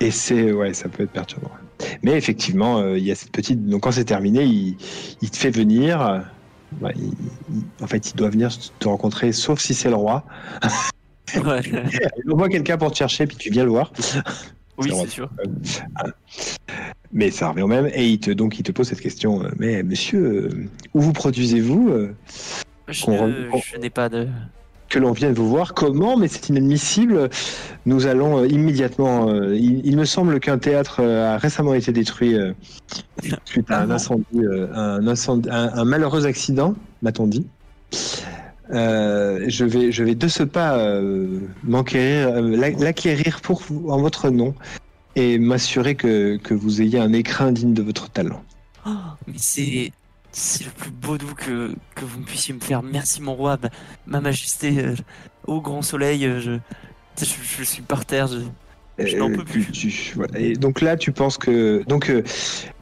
[0.00, 1.50] Et c'est ouais, ça peut être perturbant.
[2.02, 3.66] Mais effectivement, euh, il y a cette petite.
[3.66, 4.76] Donc quand c'est terminé, il,
[5.20, 6.24] il te fait venir.
[6.80, 7.12] bah, il-
[7.50, 10.24] il- en fait, il doit venir te rencontrer, sauf si c'est le roi.
[11.44, 11.60] Ouais.
[12.24, 13.92] Il envoie quelqu'un pour te chercher, puis tu viens le voir.
[14.78, 15.30] Oui, c'est sûr.
[17.12, 17.88] Mais ça revient au même.
[17.94, 19.42] Et il te donc il te pose cette question.
[19.42, 20.50] euh, Mais monsieur, euh,
[20.94, 22.14] où vous produisez-vous euh,
[22.88, 23.34] Je, rem-
[23.80, 24.28] n'ai pas de.
[24.88, 25.74] que l'on vienne vous voir.
[25.74, 27.30] Comment Mais c'est inadmissible.
[27.86, 29.32] Nous allons immédiatement.
[29.52, 32.36] il, il me semble qu'un théâtre a récemment été détruit
[33.46, 34.24] suite à Ah un bon incendie,
[34.74, 37.46] un, incendie- un- un malheureux accident, m'a-t-on dit.
[38.70, 43.88] Euh, je vais, je vais de ce pas euh, m'enquérir, euh, l'a- l'acquérir pour vous
[43.88, 44.54] en votre nom
[45.16, 48.42] et m'assurer que, que vous ayez un écrin digne de votre talent.
[48.86, 48.90] Oh,
[49.26, 49.92] mais c'est.
[50.30, 52.82] C'est le plus beau doux que, que vous puissiez me faire.
[52.82, 53.70] Merci, mon roi, ma,
[54.06, 54.78] ma majesté.
[54.84, 54.94] euh,
[55.46, 56.58] au grand soleil, je,
[57.18, 57.24] je,
[57.58, 58.26] je suis par terre.
[58.28, 58.40] Je,
[59.04, 59.64] Je n'en peux plus.
[59.72, 60.38] Tu- tu- voilà.
[60.38, 62.22] Et donc là, tu penses que donc euh,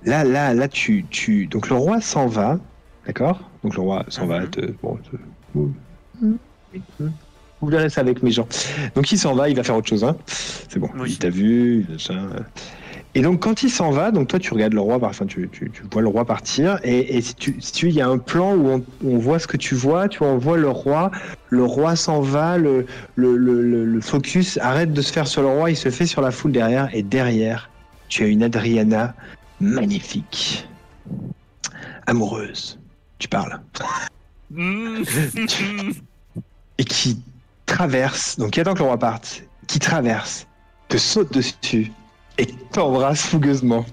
[0.05, 2.59] là, là, là, tu, tu donc le roi s'en va,
[3.07, 3.49] d'accord?
[3.63, 4.41] Donc le roi s'en va.
[4.41, 4.51] Mhm.
[4.51, 5.17] Te, bon, te-
[5.57, 6.39] vous,
[7.61, 8.47] vous verrez ça avec mes gens.
[8.95, 10.05] Donc il s'en va, il va faire autre chose.
[10.05, 10.17] Hein
[10.69, 10.91] C'est bon.
[10.97, 11.13] Oui.
[11.13, 11.87] Il t'a vu.
[13.15, 15.71] Et donc quand il s'en va, donc toi tu regardes le roi, enfin tu, tu,
[15.71, 18.19] tu vois le roi partir, et, et si tu, si tu, il y a un
[18.19, 21.11] plan où on, on voit ce que tu vois, tu vois, on voit le roi,
[21.49, 22.85] le roi s'en va, le,
[23.15, 26.05] le, le, le- le focus arrête de se faire sur le roi, il se fait
[26.07, 27.71] sur la foule derrière, et derrière,
[28.09, 29.17] tu as une Adriana
[29.61, 30.69] magnifique,
[32.07, 32.79] amoureuse,
[33.19, 33.59] tu parles.
[36.79, 37.19] Et qui
[37.67, 40.47] traverse, donc qui attend que le roi parte, qui traverse,
[40.89, 41.93] te saute dessus,
[42.39, 43.85] et t'embrasse fougueusement.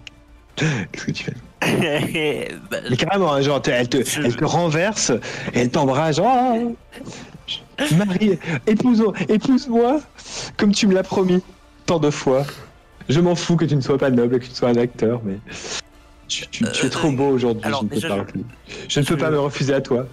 [0.55, 1.33] Qu'est-ce que tu fais?
[2.69, 5.11] Bah, Mais carrément, hein, genre, elle te, Je- elle te renverse
[5.53, 6.17] et elle t'embrasse.
[6.17, 6.27] genre,
[7.79, 9.99] Ah, Marie, épouse, épouse-moi
[10.57, 11.41] comme tu me l'as promis
[11.87, 12.45] tant de fois.
[13.09, 15.39] Je m'en fous que tu ne sois pas noble, que tu sois un acteur, mais
[16.27, 17.63] tu, tu- tu es Euh, trop beau aujourd'hui.
[17.65, 17.69] Je
[18.87, 20.05] je- ne peux pas me refuser à toi.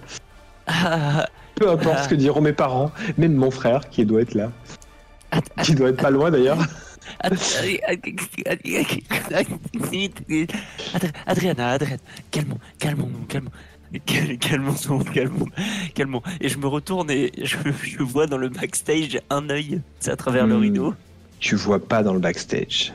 [1.55, 4.51] Peu importe ce que diront mes parents, même mon frère qui doit être là,
[5.63, 6.57] qui doit être pas loin d'ailleurs.
[11.27, 11.97] Adriana, Adriana,
[12.31, 13.51] calmons, calmons-nous, calmons.
[14.05, 15.47] Cal- Calmons-nous, calmons,
[15.93, 16.21] calmons.
[16.39, 20.15] Et je me retourne et je, je vois dans le backstage un œil, c'est à
[20.15, 20.61] travers le Hmm.
[20.61, 20.95] rideau.
[21.41, 22.93] Tu vois pas dans le backstage.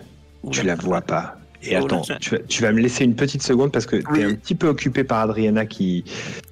[0.50, 1.36] Tu la vois pas.
[1.62, 4.04] Et Oh attends, tu vas, tu vas me laisser une petite seconde parce que tu
[4.12, 4.20] Oui.
[4.20, 6.04] es un petit peu occupé par Adriana qui,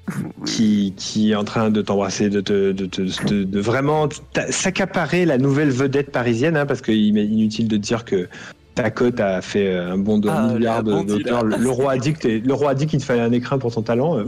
[0.47, 4.09] qui, qui est en train de t'embrasser, de, te, de, te- de- de vraiment
[4.51, 8.29] s'accaparer la nouvelle vedette parisienne, hein, parce qu'il est inutile de dire que
[8.75, 11.45] ta cote a fait un bond de Ah, un milliard elle a bondi, d'auteurs.
[11.45, 13.59] Le, le roi a dit que le roi a dit qu'il te fallait un écrin
[13.59, 14.19] pour ton talent.
[14.19, 14.25] euh,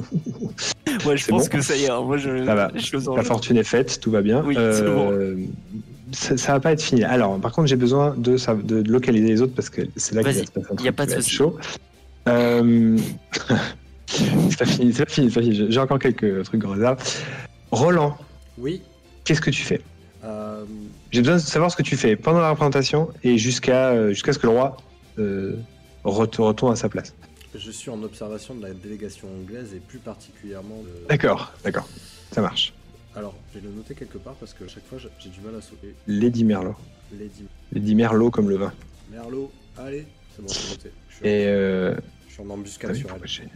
[1.04, 1.90] Ouais, je pense bon que ça y est.
[1.90, 2.00] hein.
[2.02, 4.44] Moi, je, La fortune est faite, tout va bien.
[4.46, 5.34] Oui, Euh,
[6.12, 7.04] ça, ça va pas être fini.
[7.04, 8.36] Alors, par contre, j'ai besoin de,
[8.88, 11.06] localiser les autres parce que c'est là qu'il va se passer un y a pas
[11.06, 11.56] de chaud.
[12.28, 12.96] Euh,
[14.06, 15.66] c'est pas fini, c'est pas fini, c'est pas fini.
[15.70, 16.98] J'ai encore quelques trucs en réserve.
[17.70, 18.16] Roland,
[18.58, 18.82] Oui.
[19.24, 19.80] qu'est-ce que tu fais
[20.24, 20.64] euh,
[21.10, 24.32] J'ai besoin de savoir ce que tu fais pendant la représentation et jusqu'à euh, jusqu'à
[24.32, 24.76] ce que le roi
[25.18, 25.56] euh,
[26.04, 27.14] ret- retourne à sa place.
[27.54, 31.08] je suis en observation de la délégation anglaise et plus particulièrement de.
[31.08, 31.88] D'accord, d'accord,
[32.32, 32.72] ça marche.
[33.16, 35.54] Alors, je vais le noter quelque part parce que à chaque fois j'ai du mal
[35.56, 35.94] à sauter.
[36.06, 36.74] Lady Merlot.
[37.18, 38.72] Lady Lady Merlot comme le vin.
[39.10, 40.90] Merlot, allez, c'est bon, c'est noté.
[41.08, 41.94] Je suis, Et euh,
[42.28, 43.20] je suis en embuscade Ah sur elle.
[43.24, 43.48] j'ai-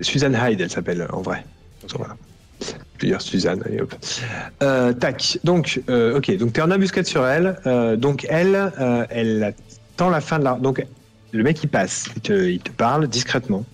[0.00, 1.44] Susan Hyde, elle s'appelle en vrai.
[1.84, 1.90] Ok.
[1.96, 2.16] Voilà.
[3.00, 3.94] Dire Suzanne, allez hop.
[4.62, 5.38] Euh, tac.
[5.44, 6.36] Donc, euh, ok.
[6.36, 7.56] Donc, t'es en embuscade sur elle.
[7.66, 8.72] Euh, donc, elle,
[9.10, 10.54] elle attend la fin de la.
[10.54, 10.84] Donc,
[11.32, 12.08] le mec, il passe.
[12.16, 13.64] Il te, il te parle discrètement.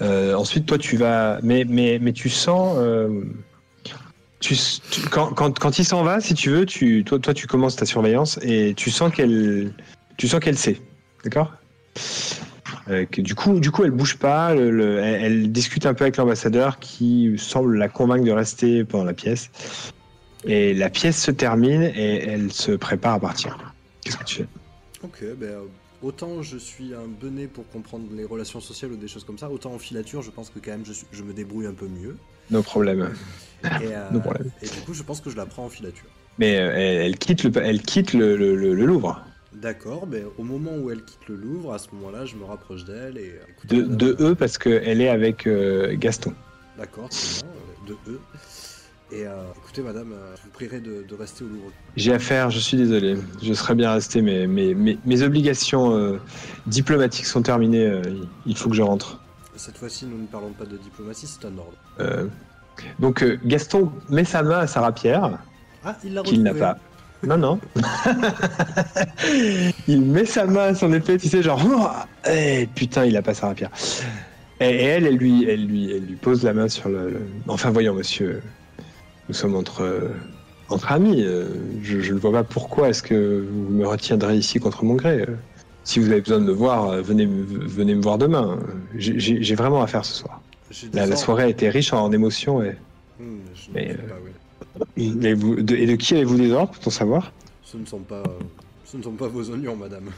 [0.00, 1.38] Ensuite, toi, tu vas.
[1.44, 2.76] Mais, mais, mais tu sens.
[5.10, 7.86] Quand, quand, quand il s'en va, si tu veux, tu, toi, toi, tu commences ta
[7.86, 9.72] surveillance et tu sens qu'elle,
[10.16, 10.80] tu sens qu'elle sait,
[11.24, 11.52] d'accord?
[12.88, 14.54] Euh, du coup, du coup, elle bouge pas.
[14.54, 19.04] le- le- elle, discute un peu avec l'ambassadeur qui semble la convaincre de rester pendant
[19.04, 19.50] la pièce.
[20.44, 23.58] Et la pièce se termine et elle se prépare à partir.
[24.02, 24.46] Qu'est-ce que tu fais?
[25.02, 25.56] Ok, ben
[26.00, 29.50] autant je suis un benet pour comprendre les relations sociales ou des choses comme ça,
[29.50, 32.16] autant en filature, je pense que quand même je, je me débrouille un peu mieux.
[32.50, 33.10] No problème.
[33.80, 34.50] Et, euh, No problème.
[34.62, 36.08] et du coup, je pense que je la prends en filature.
[36.38, 39.22] Mais euh, elle, elle quitte le, elle quitte le, le- le- le Louvre.
[39.54, 42.84] D'accord, ben au moment où elle quitte le Louvre, à ce moment-là, je me rapproche
[42.84, 43.32] d'elle et.
[43.40, 46.32] euh, De, madame, de eux parce qu'elle est avec euh, Gaston.
[46.76, 48.20] D'accord, bien, euh, de eux.
[49.10, 51.72] Et euh, écoutez, madame, je vous prierai de, de rester au Louvre.
[51.96, 53.16] J'ai affaire, je suis désolé.
[53.42, 56.18] Je serais bien resté, mais mes, obligations euh,
[56.66, 57.86] diplomatiques sont terminées.
[57.86, 58.02] euh,
[58.46, 59.18] il faut que je rentre.
[59.58, 61.74] Cette fois-ci, nous ne parlons pas de diplomatie, c'est un ordre.
[62.00, 62.26] Euh,
[63.00, 65.38] donc euh, Gaston met sa main à sa rapière,
[65.84, 66.76] Ah, il l'a qu'il n'a pas.
[67.24, 67.58] Non, non.
[69.88, 71.88] il met sa main à son épée, tu sais, genre, oh,
[72.30, 73.70] eh, putain, il a pas sa rapière.
[74.60, 77.10] Et, et elle, elle lui, elle, lui, elle lui pose la main sur le.
[77.10, 78.42] le- Enfin, voyons, monsieur,
[79.28, 80.08] nous sommes entre, euh,
[80.68, 81.24] entre amis.
[81.82, 85.26] Je, je ne vois pas pourquoi est-ce que vous me retiendrez ici contre mon gré.
[85.88, 88.58] Si vous avez besoin de me voir, euh, venez, me- venez me voir demain.
[88.94, 90.38] J'ai- vraiment à faire ce soir.
[90.92, 92.62] La, soirée a été riche en émotions.
[92.62, 92.76] Et,
[93.18, 93.38] Hmm,
[93.72, 95.18] Mais, euh, pas, oui.
[95.24, 97.32] et, vous- de, et de qui avez-vous des ordres, pour savoir?
[97.64, 98.22] Ce ne sont pas,
[98.84, 100.10] ce ne sont pas vos oignons, madame.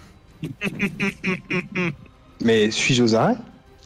[2.45, 3.37] Mais suis-je aux arrêts?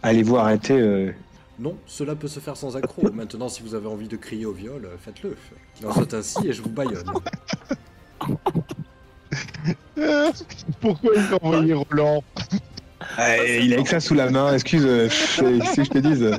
[0.02, 1.12] Allez-vous arrêter euh,
[1.58, 3.12] Non, cela peut se faire sans accroc.
[3.12, 5.36] Maintenant, si vous avez envie de crier au viol, faites-le.
[5.86, 7.12] En soit ainsi et je vous baillonne.
[10.80, 12.22] Pourquoi il t'a envoyé Roland
[13.60, 16.36] Il a que ça sous la main, excuse, euh, que je te dise euh,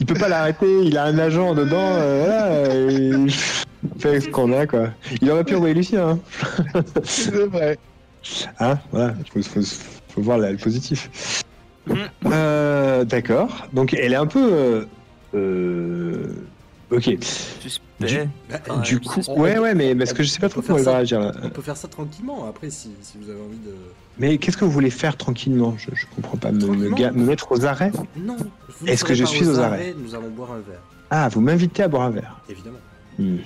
[0.00, 3.30] Il peut pas l'arrêter, il a un agent dedans, euh, voilà, il
[3.98, 4.88] fait ce qu'on a, quoi.
[5.20, 6.18] Il aurait pu envoyer Lucien,
[6.74, 7.78] hein, C'est vrai.
[8.60, 9.66] hein voilà, il faut, faut-
[10.08, 11.10] faut voir le positif.
[12.26, 14.52] Euh, D'accord, donc elle est un peu...
[14.52, 14.84] euh,
[15.34, 16.26] euh,
[16.90, 17.16] ok,
[17.60, 18.28] Suspect.
[18.50, 19.20] Bah, Ah, du coup...
[19.28, 21.20] on- Ouais, ouais, mais parce que je sais pas on trop comment faire va réagir.
[21.20, 21.32] là.
[21.42, 23.72] On peut faire ça tranquillement après si, si vous avez envie de.
[24.18, 25.74] Mais qu'est-ce que vous voulez faire tranquillement?
[25.78, 26.52] Je, je comprends pas.
[26.52, 27.92] Me, me mettre aux arrêts?
[28.16, 28.36] Non.
[28.86, 29.94] Est-ce que je suis aux arrêts?
[29.96, 30.80] Nous allons boire un verre,
[31.10, 32.40] Ah, vous m'invitez à boire un verre?
[32.48, 32.78] évidemment.
[33.18, 33.36] Hmm.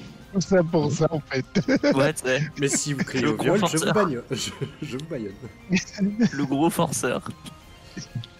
[0.40, 1.44] Ça pour ça, en fait.
[1.96, 3.94] Ouais, c'est Mais si vous criez Le au gros viol, je vous forceur.
[3.94, 4.24] bagnole.
[4.30, 4.50] Je,
[4.82, 5.32] je vous baillonne.
[6.32, 7.22] le gros forceur.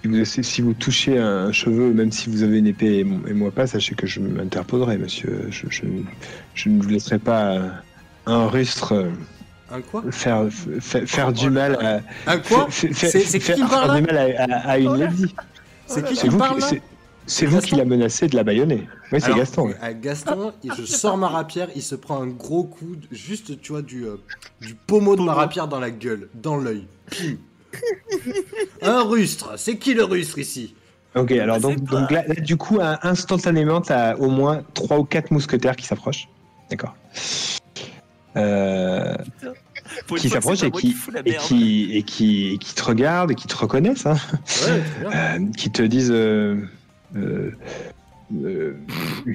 [0.03, 3.05] Si vous, si- si vous touchez un cheveu, même si vous avez une épée et,
[3.05, 5.49] mo- et moi pas, sachez que je m'interposerai, monsieur.
[5.51, 5.83] Je, je,
[6.55, 7.59] je ne vous laisserai pas
[8.27, 9.11] un rustre euh,
[9.71, 10.03] Un quoi?
[10.11, 10.47] faire,
[10.81, 11.77] faire, faire du mal
[12.27, 12.69] à, Un quoi?
[12.71, 14.79] Faire, faire- C'est- c'est qui faire- qui parle faire là du mal à, à- à
[14.79, 15.35] une lady.
[15.87, 16.61] C'est qui qui vous, parle
[17.27, 17.69] c'est- vous Gaston?
[17.69, 18.87] qui l'a menacé de la baïonner.
[19.13, 19.67] Oui, c'est Gaston.
[19.67, 19.77] ouais.
[19.83, 23.61] à Gaston, et je sors ma rapière, il se prend un gros coup, de- juste,
[23.61, 24.17] tu vois, du, euh,
[24.63, 26.87] du pommeau de ma rapière dans la gueule, dans l'œil.
[27.11, 27.37] Pim.
[28.83, 30.75] Un rustre, c'est qui le rustre ici?
[31.15, 35.31] Ok, alors donc, donc là, là, du coup, instantanément, t'as au moins 3 ou 4
[35.31, 36.29] mousquetaires qui s'approchent.
[36.71, 36.95] D'accord.
[38.37, 39.17] Euh,
[40.17, 40.95] qui s'approchent et qui,
[41.25, 44.17] et, qui, et, qui, et qui te regardent et qui te reconnaissent, hein,
[44.67, 44.83] Ouais,
[45.15, 46.13] euh, qui te disent.
[46.13, 46.61] euh,
[48.45, 48.75] euh,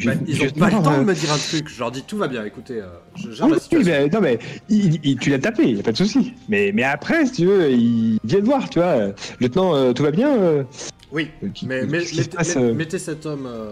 [0.06, 1.92] Bah, ils ont pas le lieutenant, temps de euh, me dire un truc, je leur
[1.92, 3.92] dis tout va bien, écoutez, euh, je gère Oui, la oui, situation.
[3.92, 4.40] mais, non, mais
[4.70, 6.34] il- il- tu l'as tapé, il n'y a pas de souci.
[6.50, 9.14] Mais, mais après, si tu veux, il vient de voir, tu vois.
[9.40, 10.64] Lieutenant, euh, tout va bien euh,
[11.12, 11.88] Oui, qui- mais, qui
[12.18, 13.72] mettez, passe, met- euh, mettez cet homme, euh,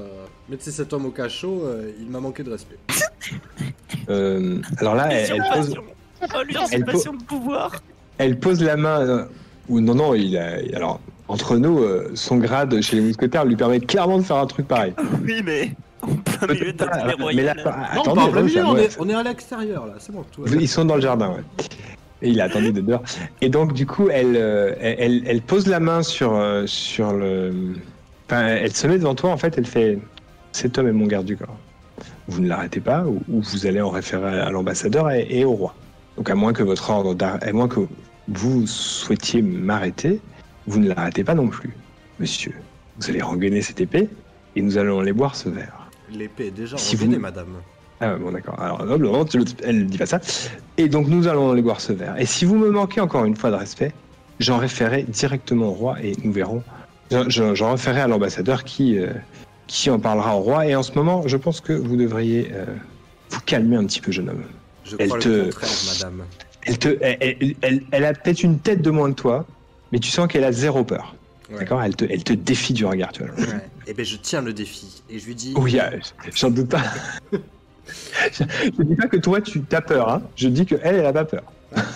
[0.50, 2.78] mettez cet homme au cachot, euh, il m'a manqué de respect.
[4.10, 5.76] euh, Alors là, elle, elle pose.
[6.24, 7.82] Oh, l'usurpation de pouvoir.
[8.18, 9.28] elle pose la main.
[9.70, 10.58] Ou non, non, il a.
[10.76, 14.48] Alors, entre nous, euh, son grade chez les mousquetaires lui permet clairement de faire un
[14.48, 14.94] truc pareil.
[15.24, 15.72] Oui, mais
[16.02, 17.04] en plein milieu d'un dîner
[17.36, 17.62] mais là, royal.
[17.96, 19.94] non, attendez, pas en plein non, milieu, ça- on, est, on est à l'extérieur là,
[20.00, 21.44] c'est bon, tout va Ils sont dans le jardin, ouais.
[22.24, 23.02] Et il a attendu de dehors.
[23.42, 27.52] Et donc, du coup, elle, euh, elle, elle- pose la main sur, euh, sur le.
[28.28, 29.98] Enfin, elle se met devant toi, en fait, elle fait
[30.52, 31.56] Cet homme est mon garde du corps.
[32.28, 35.54] Vous ne l'arrêtez pas, ou, ou vous allez en référer à l'ambassadeur et, et au
[35.54, 35.74] roi.
[36.18, 37.40] Donc, à moins que votre ordre d'arrêt.
[37.48, 37.80] À moins que
[38.34, 40.20] vous souhaitiez m'arrêter,
[40.68, 41.72] vous ne l'arrêtez pas non plus.
[42.20, 42.54] Monsieur,
[43.00, 44.10] vous allez rengainer cette épée,
[44.56, 45.88] et nous allons aller boire ce verre.
[46.12, 47.48] L'épée est déjà Si enchaînée, vous- madame.
[48.02, 48.60] Ah bon d'accord.
[48.60, 50.20] Alors tu- elle dit pas ça.
[50.78, 52.16] Et donc nous allons aller boire ce verre.
[52.20, 53.94] Et si vous me manquez encore une fois de respect,
[54.40, 56.64] j'en référerai directement au roi et nous verrons.
[57.28, 59.12] J'en- référerai à l'ambassadeur qui euh,
[59.68, 60.66] qui en parlera au roi.
[60.66, 62.66] Et en ce moment, je pense que vous devriez euh,
[63.30, 64.44] vous calmer un petit peu, jeune homme.
[64.84, 66.24] Je Elle crois te- le contraire, madame.
[66.66, 69.46] Elle te, elle, elle- elle- elle a peut-être une tête de moins que toi,
[69.92, 71.16] mais tu sens qu'elle a zéro peur.
[71.52, 71.60] Ouais.
[71.60, 71.82] D'accord?
[71.84, 73.34] Elle te, elle te défie du regard, tu vois.
[73.36, 73.62] Ouais.
[73.88, 75.54] Et ben je tiens le défi et je lui dis.
[75.58, 75.90] Oui, euh,
[76.36, 76.84] j'en doute pas.
[78.32, 78.44] je,
[78.78, 80.22] je dis pas que toi tu as peur, hein.
[80.36, 81.44] Je dis que elle, elle a pas peur.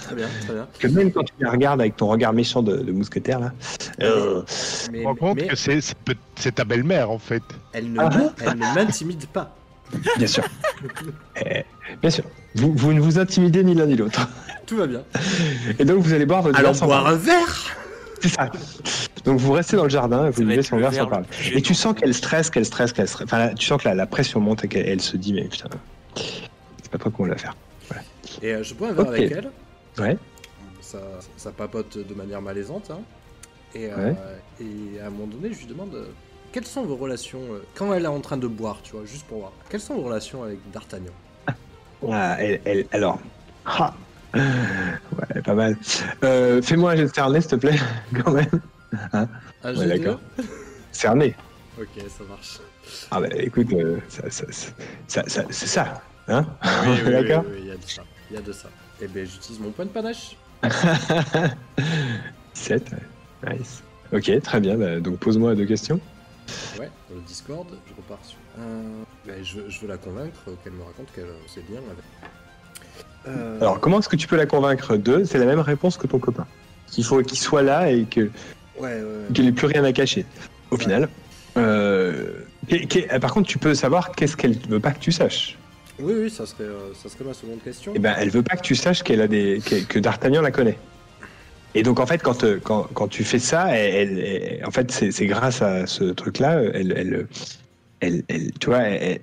[0.04, 0.68] Très bien, très bien.
[0.80, 3.52] que même quand tu la regardes avec ton regard méchant de, de mousquetaire là,
[4.02, 4.42] euh,
[4.90, 5.82] Mais, compte mais que c'est
[6.56, 7.44] ta belle-mère en fait.
[7.74, 8.10] elle ne Ah
[8.56, 9.54] ne m'intimide pas.
[10.18, 10.46] bien sûr,
[11.46, 11.64] Eh,
[12.02, 12.24] bien sûr,
[12.56, 14.28] vous, vous ne vous intimidez ni l'un ni l'autre.
[14.66, 15.04] Tout va bien.
[15.80, 17.76] Et donc vous allez boire votre Alors verre boire un verre
[18.22, 18.50] C'est ça.
[19.24, 21.28] Donc vous restez dans le jardin et vous buvez son verre sans parler.
[21.54, 23.26] Et tu sens qu'elle stresse, qu'elle stresse, qu'elle stresse.
[23.28, 25.44] Enfin, là, tu sens que la, la pression monte et qu'elle elle se dit mais
[25.46, 25.70] putain,
[26.16, 27.56] c'est pas toi qu'on va faire.
[28.42, 29.52] Et euh, je bois un verre avec elle.
[30.00, 30.18] Ouais.
[30.82, 31.00] Ça,
[31.38, 32.90] ça papote de manière malaisante.
[32.92, 33.00] hein.
[33.76, 34.16] Et, euh, Ouais.
[34.62, 36.06] et à un moment donné, je lui demande euh,
[36.52, 39.26] quelles sont vos relations euh, quand elle est en train de boire, tu vois, juste
[39.26, 39.52] pour voir.
[39.70, 41.12] Quelles sont vos relations avec D'Artagnan?
[42.12, 43.20] Ah, elle, elle- alors.
[43.66, 43.94] Ah.
[44.36, 45.78] Ouais, pas mal.
[46.24, 47.80] Euh, Fais-moi un jet de cerné, s'il te plaît,
[48.24, 48.46] quand même.
[49.12, 49.28] Un
[49.64, 50.20] Ouais, G2 d'accord.
[50.92, 51.36] Cerné.
[51.80, 52.60] Ok, ça marche.
[53.12, 54.72] Ah bah écoute, euh, ça, ça- ça-
[55.08, 56.62] ça- ça- c'est ça, hein Oui,
[56.96, 58.04] oui, oui, D'accord oui, il y a de ça.
[58.30, 58.70] Il y a de ça.
[59.02, 60.38] Et ben j'utilise mon point de panache.
[62.54, 62.92] 7,
[63.48, 63.84] nice.
[64.12, 66.00] Ok, très bien, bah, donc pose-moi deux questions.
[66.80, 68.40] Ouais, dans le Discord, je repars sur.
[68.60, 71.80] Euh, ben, je, veux- je veux la convaincre qu'elle me raconte qu'elle euh, c'est bien
[71.80, 72.06] avec.
[73.28, 75.24] Euh, Alors, comment est-ce que tu peux la convaincre d'eux?
[75.26, 76.46] C'est la même réponse que ton copain.
[76.88, 78.30] Qu'il faut qu'il soit là et que-
[78.80, 79.34] Ouais, ouais.
[79.34, 80.26] qu'il n'ait plus rien à cacher,
[80.72, 80.82] au Ouais.
[80.82, 81.10] final.
[81.58, 82.32] Euh,
[82.68, 85.58] qu'est- par contre, tu peux savoir qu'est-ce qu'elle veut pas que tu saches.
[86.00, 87.94] Oui, oui, ça serait, euh, ça serait ma seconde question.
[87.96, 90.78] Eh ben, elle veut pas que tu saches qu'elle a des que D'Artagnan la connaît.
[91.74, 95.26] Et donc en fait, quand quand, quand tu fais ça, elle, elle- en fait, c'est
[95.26, 97.28] grâce à ce truc-là, elle,
[98.02, 99.20] elle- tu vois, elle,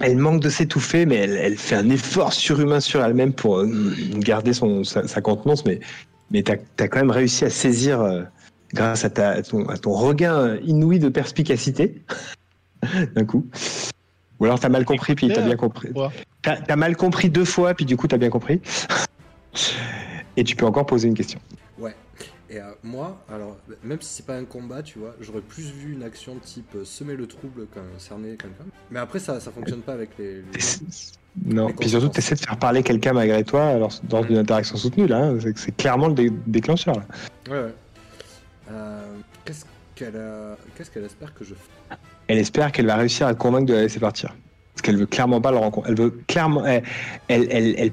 [0.00, 3.94] elle manque de s'étouffer, mais elle, elle fait un effort surhumain sur elle-même pour euh,
[4.18, 5.80] garder son sa, sa contenance, mais
[6.30, 8.22] mais t'as as quand même réussi à saisir euh,
[8.74, 12.02] grâce à, ta, à ton, à ton regain inouï de perspicacité
[13.14, 13.46] d'un coup.
[14.38, 15.90] Ou alors t'as mal compris puis t'as bien compris.
[16.42, 18.60] T'as as mal compris deux fois, puis du coup, t'as bien compris.
[20.36, 21.40] Et tu peux encore poser une question.
[22.48, 25.92] Et euh, moi, alors, même si c'est pas un combat, tu vois, j'aurais plus vu
[25.94, 28.64] une action type euh, semer le trouble qu'un cerner quelqu'un.
[28.90, 30.36] Mais après, ça, ça fonctionne pas avec les.
[30.36, 30.42] les-
[31.44, 34.36] Non, Les puis surtout, tu essaies de faire parler quelqu'un malgré toi alors, dans une
[34.38, 35.24] interaction soutenue, là.
[35.24, 35.38] hein.
[35.56, 37.04] C'est- clairement le dé- déclencheur, là.
[37.50, 37.74] Ouais, ouais.
[38.70, 39.02] Euh,
[39.44, 39.64] Qu'est-ce
[39.94, 40.56] qu'elle a...
[40.76, 41.98] Qu'est-ce qu'elle espère que je fasse?
[42.28, 44.34] Elle espère qu'elle va réussir à te convaincre de la laisser partir.
[44.74, 45.90] Parce qu'elle veut clairement pas le rencontrer.
[45.90, 46.64] Elle veut clairement.
[46.66, 46.82] Elle,
[47.28, 47.92] elle, elle, elle,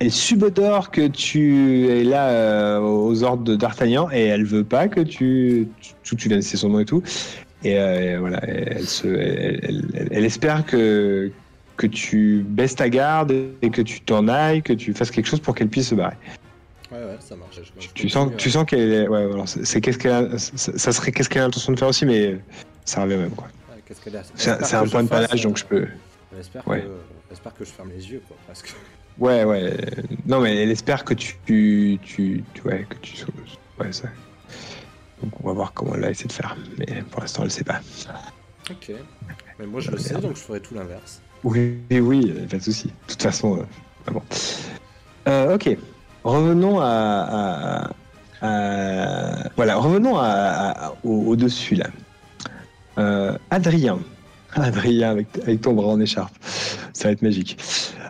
[0.00, 4.88] elle subodore que tu es là euh, aux ordres de D'Artagnan et elle veut pas
[4.88, 5.68] que tu.
[6.02, 7.02] Tu, tu c'est son nom et tout.
[7.64, 11.30] Et, euh, et voilà, elle, se, elle, elle- espère que,
[11.76, 13.32] que tu baisses ta garde
[13.62, 16.16] et que tu t'en ailles, que tu fasses quelque chose pour qu'elle puisse se barrer.
[16.90, 17.60] Ouais, ouais, ça marche.
[17.62, 19.08] Je- je Tu sens, tu sens qu'elle est.
[19.08, 22.38] Ouais, c'est qu'est-ce qu'elle a- ça serait qu'est-ce qu'elle a l'intention de faire aussi, mais
[22.84, 23.46] ça revient même quoi.
[23.70, 25.86] Ouais, qu'est-ce qu'elle a- C'est un- que point de panage, donc je peux.
[26.36, 26.80] J'espère Ouais.
[26.80, 26.86] que,
[27.30, 28.70] j'espère que je ferme les yeux, quoi, parce que.
[29.18, 29.76] Ouais, ouais.
[30.26, 31.36] Non, mais elle espère que tu.
[32.02, 33.24] tu, ouais, que tu.
[33.78, 34.08] Ouais, ça.
[35.22, 36.56] Donc on va voir comment elle va essayer de faire.
[36.78, 37.80] Mais pour l'instant, elle sait pas.
[38.70, 38.92] Ok.
[39.58, 40.24] Mais moi, je le Ah, sais, merde.
[40.24, 41.20] donc je ferai tout l'inverse.
[41.44, 42.86] Oui, oui, pas de souci.
[42.88, 43.62] De toute façon, euh,
[44.06, 44.22] ah bon.
[45.28, 45.76] Euh, ok.
[46.24, 47.90] Revenons à,
[48.40, 51.86] à- à- voilà, revenons à, à- au, au dessus là.
[52.98, 53.98] Euh, Adrien,
[54.54, 56.34] Adrien avec, avec ton bras en écharpe,
[56.92, 57.58] ça va être magique.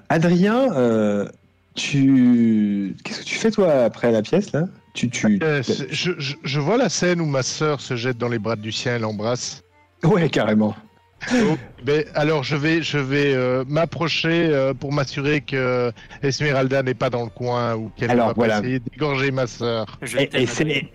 [0.08, 1.26] Adrien, euh,
[1.74, 4.64] tu, qu'est-ce que tu fais toi après la pièce là?
[4.94, 6.10] Tu, tu, Euh, je-
[6.42, 8.98] je vois la scène où ma sœur se jette dans les bras du sien et
[8.98, 9.62] l'embrasse.
[10.04, 10.74] ouais, carrément.
[11.84, 15.90] Ben, alors je vais, je vais euh, m'approcher euh, pour m'assurer que
[16.22, 18.54] Esmeralda n'est pas dans le coin ou qu'elle va voilà.
[18.54, 19.98] pas essayer d'égorger ma sœur.
[20.18, 20.46] Et,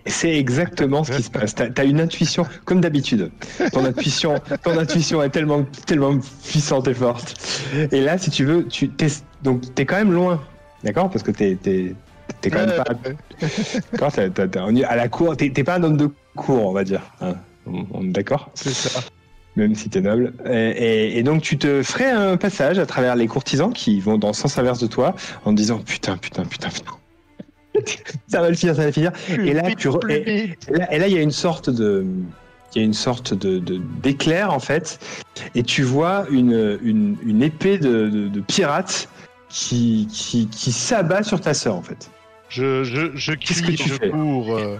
[0.06, 1.54] c'est- exactement ce qui se passe.
[1.54, 3.30] T'as as une intuition, comme d'habitude.
[3.72, 4.34] Ton intuition,
[4.64, 7.34] ton intuition est tellement, tellement puissante et forte.
[7.92, 9.08] Et là, si tu veux, tu t'es
[9.42, 10.42] donc t'es quand même loin,
[10.84, 11.10] d'accord?
[11.10, 11.94] Parce que t'es t'es
[12.40, 12.84] t'es quand même pas
[14.18, 16.84] Euh, on y- à la cour, t'es t'es pas un homme de cour, on va
[16.84, 17.02] dire.
[17.20, 17.34] hein.
[17.66, 18.50] on, on est d'accord?
[18.54, 19.00] C'est ça.
[19.58, 20.32] Même si t'es noble.
[20.46, 24.16] Et, et- et donc tu te ferais un passage à travers les courtisans qui vont
[24.16, 25.14] dans le sens inverse de toi
[25.44, 26.92] en te disant putain, putain, putain, putain.
[28.28, 29.10] ça va le finir, ça va le finir.
[29.28, 32.06] Et là, tu re- et- là, et là, il y a une sorte de,
[32.74, 35.00] il y a une sorte de de- d'éclair en fait,
[35.56, 39.08] et tu vois une, une, une épée de, de, de pirate
[39.48, 42.10] qui, qui, qui s'abat sur ta sœur en fait.
[42.48, 44.10] Je, je, je crie que et tu je fais?
[44.10, 44.56] cours.
[44.56, 44.76] euh,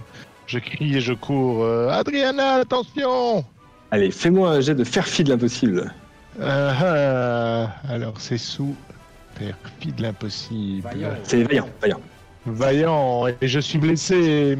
[0.47, 1.63] je crie et je cours.
[1.65, 3.43] euh, Adriana, attention
[3.91, 5.91] Allez, fais-moi un jet de faire fi de l'impossible.
[6.39, 8.75] Euh, ah, Alors c'est sous
[9.37, 10.89] perfide de l'impossible.
[11.23, 12.01] C'est vaillant, vaillant.
[12.45, 14.57] Vaillant et je suis blessé.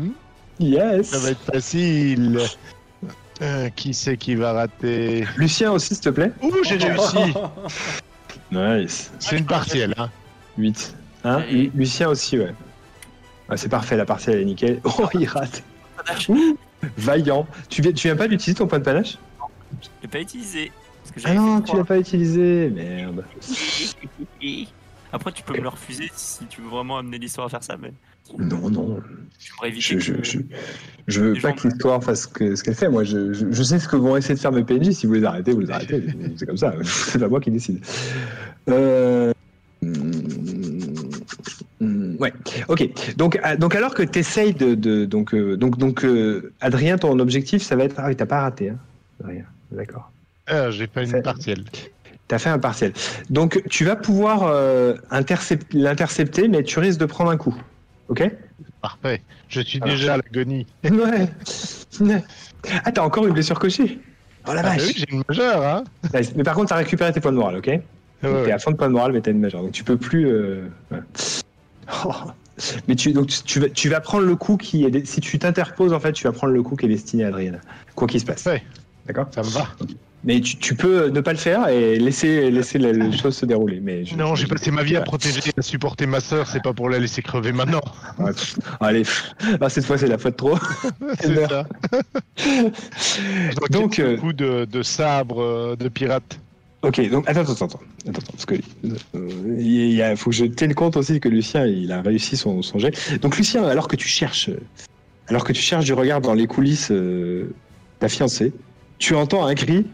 [0.60, 1.07] Yes.
[1.10, 2.39] Ça va être facile.
[3.41, 5.26] Euh, qui c'est qui va rater?
[5.38, 6.31] Lucien aussi, s'il te plaît.
[6.41, 7.34] Ouh, j'ai réussi.
[8.51, 9.11] Nice.
[9.19, 9.93] C'est une partielle.
[9.97, 10.10] Hein.
[10.57, 10.95] 8.
[11.23, 11.43] Hein?
[11.76, 12.53] Lucien aussi, ouais.
[13.47, 14.81] Ah, c'est parfait, la partielle elle est nickel.
[14.84, 15.64] Oh, il rate.
[16.27, 16.57] Ouh,
[16.97, 17.45] Vaillant.
[17.69, 19.18] Tu viens, tu viens pas d'utiliser ton point de panache?
[19.81, 20.72] Je l'ai pas utilisé.
[21.03, 21.85] Parce que Ah j'avais non, fait tu l'as trois.
[21.85, 22.69] pas utilisé.
[22.73, 23.23] Merde.
[25.11, 27.77] Après, tu peux me le refuser si tu veux vraiment amener l'histoire à faire ça,
[27.81, 27.91] mais
[28.38, 28.99] Non, non.
[29.39, 30.39] j'aimerais éviter Je, je, que- je,
[31.07, 32.89] je veux Les pas gens- que l'histoire fasse ce que- ce qu'elle fait.
[32.89, 34.91] Moi, je, je, je sais ce que vont essayer de faire mes PNJ.
[34.91, 36.03] Si vous les arrêtez, vous les arrêtez.
[36.38, 36.76] C'est comme ça.
[36.84, 37.84] C'est pas moi qui décide.
[38.69, 39.34] Euh...
[42.19, 42.33] Ouais,
[42.67, 43.15] ok.
[43.15, 46.97] Donc, ah, donc alors que tu essayes de, de- donc euh, donc donc euh, Adrien,
[46.97, 48.77] ton objectif, ça va être ah oui, t'as pas raté, hein,
[49.23, 49.45] Adrien.
[49.71, 50.11] D'accord.
[50.47, 51.63] Ah, j'ai fait une partielle.
[52.27, 52.91] T'as fait un partiel.
[53.29, 57.55] Donc tu vas pouvoir euh, intercept- l'intercepter, mais tu risques de prendre un coup.
[58.09, 58.29] Ok?
[58.81, 59.21] Parfait.
[59.47, 59.95] Je suis Alors.
[59.95, 60.65] déjà à l'agonie.
[60.83, 61.29] Ouais.
[62.83, 63.99] Ah, t'as encore une blessure cochée.
[64.47, 64.87] Oh la Ah, bah vache.
[64.87, 65.83] oui, j'ai une majeure, hein.
[66.35, 67.67] Mais par contre, t'as récupéré tes points de morale, ok?
[67.67, 67.81] Ouais,
[68.21, 68.51] T'es ouais.
[68.51, 69.61] à fond de points de morale, mais t'as une majeure.
[69.61, 70.27] Donc tu peux plus.
[70.27, 70.99] euh, ouais.
[72.06, 72.14] Oh.
[72.88, 75.06] Mais tu, donc, tu, vas, tu vas prendre le coup qui est.
[75.06, 77.60] Si tu t'interposes, en fait, tu vas prendre le coup qui est destiné à Adriana.
[77.95, 78.45] Quoi qu'il se passe.
[78.45, 78.64] Ouais.
[79.06, 79.68] D'accord Ça me va.
[80.26, 83.45] Mais tu, tu peux ne pas le faire et laisser, laisser la, les choses se
[83.45, 83.80] dérouler.
[83.80, 86.61] Mais je- Non, j'ai passé ma vie à protéger et à supporter ma sœur, c'est
[86.61, 87.80] pas pour la laisser crever maintenant.
[88.20, 88.32] Ouais.
[88.82, 89.32] Allez, pff.
[89.61, 90.57] Ah, cette fois, c'est la de trop.
[91.22, 91.66] C'est ça.
[93.56, 96.40] Donc, Donc, euh, coup de, de sabre euh, de pirate.
[96.81, 99.27] Ok, donc attends, attends, attends, attends, parce que euh,
[99.60, 102.61] il y a- faut que je tienne compte aussi que Lucien, il a réussi son,
[102.61, 102.93] son jet.
[103.22, 104.49] Donc Lucien, alors que tu cherches,
[105.27, 107.53] alors que tu cherches du regard dans les coulisses euh,
[107.99, 108.53] ta fiancée,
[108.97, 109.85] tu entends un cri,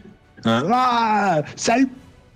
[0.44, 1.86] un ah, sale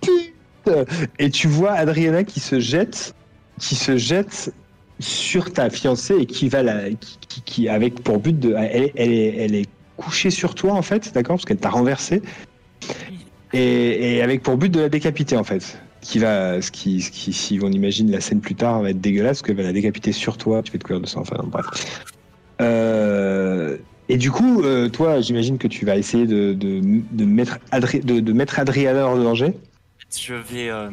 [0.01, 0.75] pute,
[1.17, 3.13] et tu vois Adriana qui se jette,
[3.57, 4.53] qui se jette
[4.99, 9.11] sur ta fiancée et qui va la, qui, qui- avec pour but de, elle, elle
[9.13, 12.21] est, elle est couchée sur toi en fait, d'accord, parce qu'elle t'a renversé
[13.53, 15.79] et, et avec pour but de la décapiter en fait.
[16.01, 18.99] Qui va, ce qui, ce qui, si on imagine la scène plus tard, va être
[18.99, 21.21] dégueulasse parce qu'elle va la décapiter sur toi, tu vas te couvrir de sang.
[21.21, 22.01] Enfin, bref.
[22.59, 23.77] Euh,
[24.09, 28.03] et du coup, euh, toi, j'imagine que tu vas essayer de, de, de mettre, Adri-
[28.03, 29.53] de, de mettre Adriana hors de danger.
[30.19, 30.69] Je vais.
[30.69, 30.89] euh,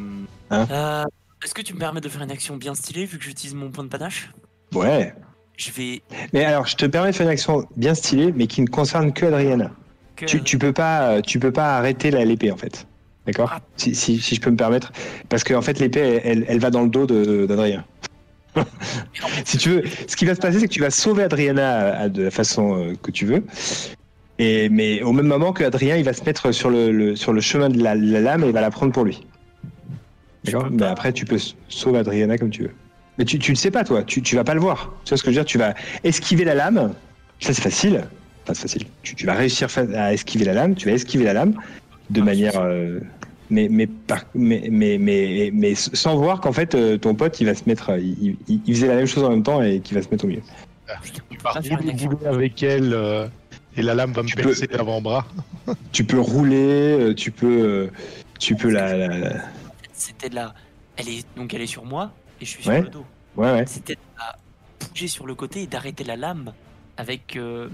[0.51, 1.05] Hein euh,
[1.43, 3.71] Est-ce que tu me permets de faire une action bien stylée vu que j'utilise mon
[3.71, 4.31] point de panache?
[4.73, 5.13] Ouais.
[5.57, 6.01] Je vais.
[6.33, 9.11] Mais alors, je te permets de faire une action bien stylée, mais qui ne concerne
[9.11, 9.71] que Adriana.
[10.25, 12.85] Tu, tu peux pas, euh, tu peux pas arrêter l'épée en fait.
[13.25, 13.51] D'accord?
[13.53, 13.59] Ah.
[13.77, 14.91] si, si, si je peux me permettre,
[15.29, 17.85] parce que en fait l'épée, elle, elle, elle va dans le dos d'Adrien.
[19.45, 22.09] si tu veux, ce qui va se passer, c'est que tu vas sauver Adriana à
[22.09, 23.43] de la façon euh, que tu veux.
[24.39, 27.33] Et, mais au même moment que Adrien, il va se mettre sur le, le- sur
[27.33, 29.21] le chemin de la, la lame et il va la prendre pour lui.
[30.45, 30.67] D'accord?
[30.71, 31.37] Mais après, tu peux
[31.67, 32.71] sauver Adriana comme tu veux.
[33.17, 34.01] Mais tu, tu le sais pas, toi.
[34.03, 34.93] Tu, tu vas pas le voir.
[35.03, 35.45] Tu vois ce que je veux dire?
[35.45, 35.73] Tu vas
[36.05, 36.93] esquiver la lame.
[37.41, 38.05] Ça, c'est facile.
[38.53, 38.85] C'est facile.
[39.03, 40.75] Tu, tu vas réussir à esquiver la lame.
[40.75, 41.53] Tu vas esquiver la lame
[42.09, 42.53] de manière.
[42.59, 42.99] euh,
[43.49, 47.45] mais, mais, par- mais, mais, mais, mais sans voir qu'en fait, euh, ton pote, il
[47.45, 47.91] va se mettre.
[47.91, 50.09] euh, Il, il- il faisait la même chose en même temps et qu'il va se
[50.09, 50.41] mettre au milieu.
[51.31, 53.27] Tu pas faire une rouler, avec elle euh,
[53.77, 55.25] et la lame va me Tu percer l'avant-bras.
[55.91, 57.89] Tu peux rouler, tu peux.
[58.39, 58.97] Tu peux la.
[58.97, 59.35] la- la-
[59.93, 60.53] C'était de la.
[60.97, 62.11] Elle est donc elle est sur moi
[62.41, 62.75] et je suis Ouais.
[62.77, 63.05] sur le dos.
[63.37, 63.65] Ouais, ouais.
[63.67, 64.35] C'était de la
[64.87, 66.53] bouger sur le côté et d'arrêter la lame
[66.97, 67.69] avec euh,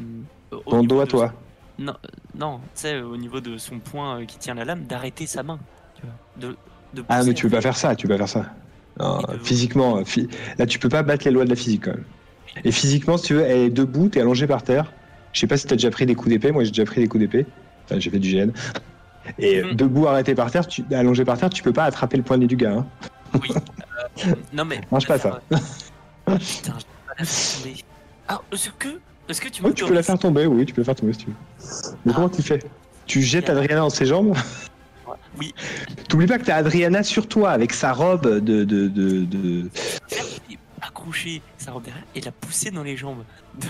[0.68, 1.34] Ton dos à toi.
[1.78, 2.08] son- Non, euh,
[2.38, 5.44] non, tu sais au niveau de son point euh, qui tient la lame, d'arrêter sa
[5.44, 5.60] main.
[5.96, 6.56] Tu vois, de,
[6.94, 8.46] de Ah, mais tu peux pas faire ça, tu peux pas faire ça.
[9.00, 10.04] Non, physiquement, euh,
[10.58, 12.06] là, tu peux pas battre les lois de la physique quand même.
[12.64, 14.94] Et physiquement, si tu veux, elle est debout, t'es allongé par terre.
[15.34, 17.08] Je sais pas si t'as déjà pris des coups d'épée, moi j'ai déjà pris des
[17.10, 17.46] coups d'épée.
[17.84, 18.52] Enfin, j'ai fait du GN.
[19.38, 19.74] Et Mhm.
[19.74, 22.56] debout, arrêté par terre, tu, allongé par terre, tu peux pas attraper le poignet du
[22.56, 22.72] gars.
[22.78, 22.86] Hein.
[23.42, 23.50] Oui.
[24.26, 24.80] euh, non mais.
[24.92, 25.42] Marche pas, ça.
[25.50, 27.26] Putain, je pas la.
[28.30, 29.00] Ah, est-ce que,
[29.30, 31.20] est-ce que tu tu peux la faire tomber, oui, tu peux la faire tomber si
[31.20, 31.36] tu veux.
[32.06, 32.16] Mais Ah.
[32.16, 32.60] comment tu fais?
[33.06, 34.36] Tu jettes Adriana dans ses jambes?
[35.38, 35.54] Oui.
[36.10, 38.64] T'oublies pas que t'as Adriana sur toi avec sa robe de.
[38.64, 39.70] de, de, de-
[40.82, 43.24] accrocher sa robe derrière et la pousser dans les jambes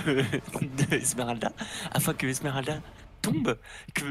[0.05, 0.15] de,
[0.89, 1.51] de Esmeralda
[1.93, 2.79] afin que Esmeralda
[3.21, 3.57] tombe,
[3.93, 4.03] que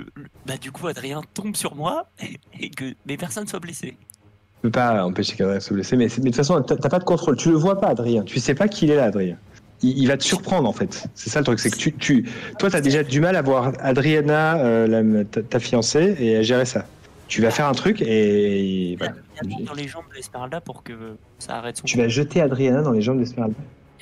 [0.46, 2.08] bah du coup Adrien tombe sur moi
[2.60, 3.96] et, que mes personnes soient blessées.
[3.98, 5.92] Tu peux pas empêcher qu'Adrien se blesse.
[5.92, 7.36] Mais, de toute façon, t'as t'as pas de contrôle.
[7.36, 8.22] Tu le vois pas, Adrien.
[8.22, 9.36] Tu sais pas qu'il est là, Adrien.
[9.82, 11.05] Il, il va te surprendre, en fait.
[11.14, 11.59] C'est ça le truc.
[11.59, 12.28] C'est que tu, tu,
[12.59, 16.42] toi, t'as déjà du mal à voir Adriana, euh, la- ta, ta fiancée, et à
[16.42, 16.86] gérer ça.
[17.28, 18.92] Tu vas faire un truc et.
[18.92, 20.92] Il dans les jambes de pour que
[21.39, 23.57] ça arrête son tu vas jeter Adriana dans les jambes d'Esmeralda.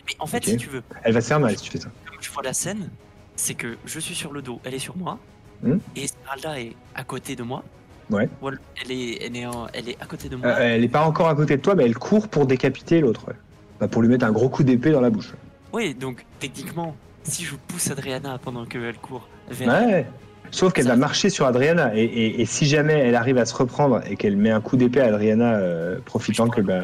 [0.07, 1.89] Mais en fait, si tu veux, Elle va se faire mal si tu fais ça.
[2.07, 2.89] comme je vois la scène,
[3.37, 5.19] c'est que je suis sur le dos, elle est sur moi,
[5.63, 5.79] Hmm.
[5.95, 7.63] et Esmeralda est à côté de moi.
[8.11, 8.29] Ouais.
[8.43, 10.49] Ou elle elle est, elle est, en- elle est à côté de moi.
[10.49, 13.29] Euh, elle est pas encore à côté de toi, mais elle court pour décapiter l'autre.
[13.29, 13.35] ouais.
[13.81, 15.33] Bah, pour lui mettre un gros coup d'épée dans la bouche.
[15.73, 20.07] Oui, donc techniquement, si je pousse Adriana pendant qu'elle court vers Ouais.
[20.51, 21.97] Sauf qu'elle va marcher sur Adriana.
[21.97, 24.77] Et, et- et si jamais elle arrive à se reprendre et qu'elle met un coup
[24.77, 26.61] d'épée à Adriana, euh, profitant que.
[26.61, 26.83] Bah,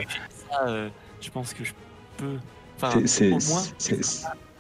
[0.50, 0.88] ça, euh,
[1.20, 1.72] je pense que je
[2.16, 2.36] peux.
[2.76, 2.98] Enfin,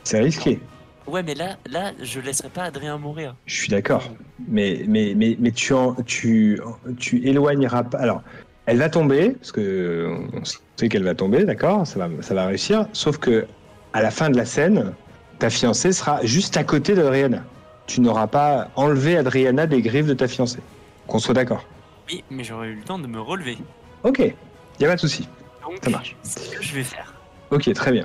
[0.04, 0.60] c'est risqué.
[1.06, 3.34] Ouais, mais là, là, je laisserai pas Adrien mourir.
[3.46, 4.10] Je suis d'accord.
[4.46, 6.60] Mais, mais, mais, mais tu, en, tu,
[6.98, 7.98] tu éloigneras pas.
[7.98, 8.22] Alors,
[8.66, 11.86] elle va tomber, parce que on sait qu'elle va tomber, d'accord?
[11.86, 12.86] Ça va, ça va réussir.
[12.92, 13.46] Sauf que
[13.92, 14.92] à la fin de la scène,
[15.38, 17.42] ta fiancée sera juste à côté d'Adriana.
[17.86, 20.60] Tu n'auras pas enlevé Adriana des griffes de ta fiancée.
[21.06, 21.64] Qu'on soit d'accord.
[22.08, 23.58] Oui, mais j'aurais eu le temps de me relever.
[24.02, 24.34] Ok, il
[24.80, 25.28] n'y a pas de souci.
[25.62, 26.16] Donc, Ça marche.
[26.22, 27.14] c'est ce que je vais faire.
[27.50, 28.04] Ok, très bien.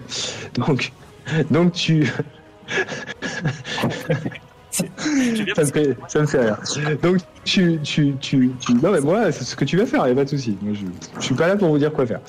[0.56, 0.92] Donc,
[1.52, 2.10] donc tu.
[5.56, 6.58] Ça, me fait, ça me fait rire.
[7.04, 10.08] Donc, tu, tu, tu, tu- Non, mais moi, c'est ce que tu vas faire, il
[10.08, 10.58] n'y a pas de souci.
[10.62, 10.86] Moi, je,
[11.20, 12.22] je suis pas là pour vous dire quoi faire.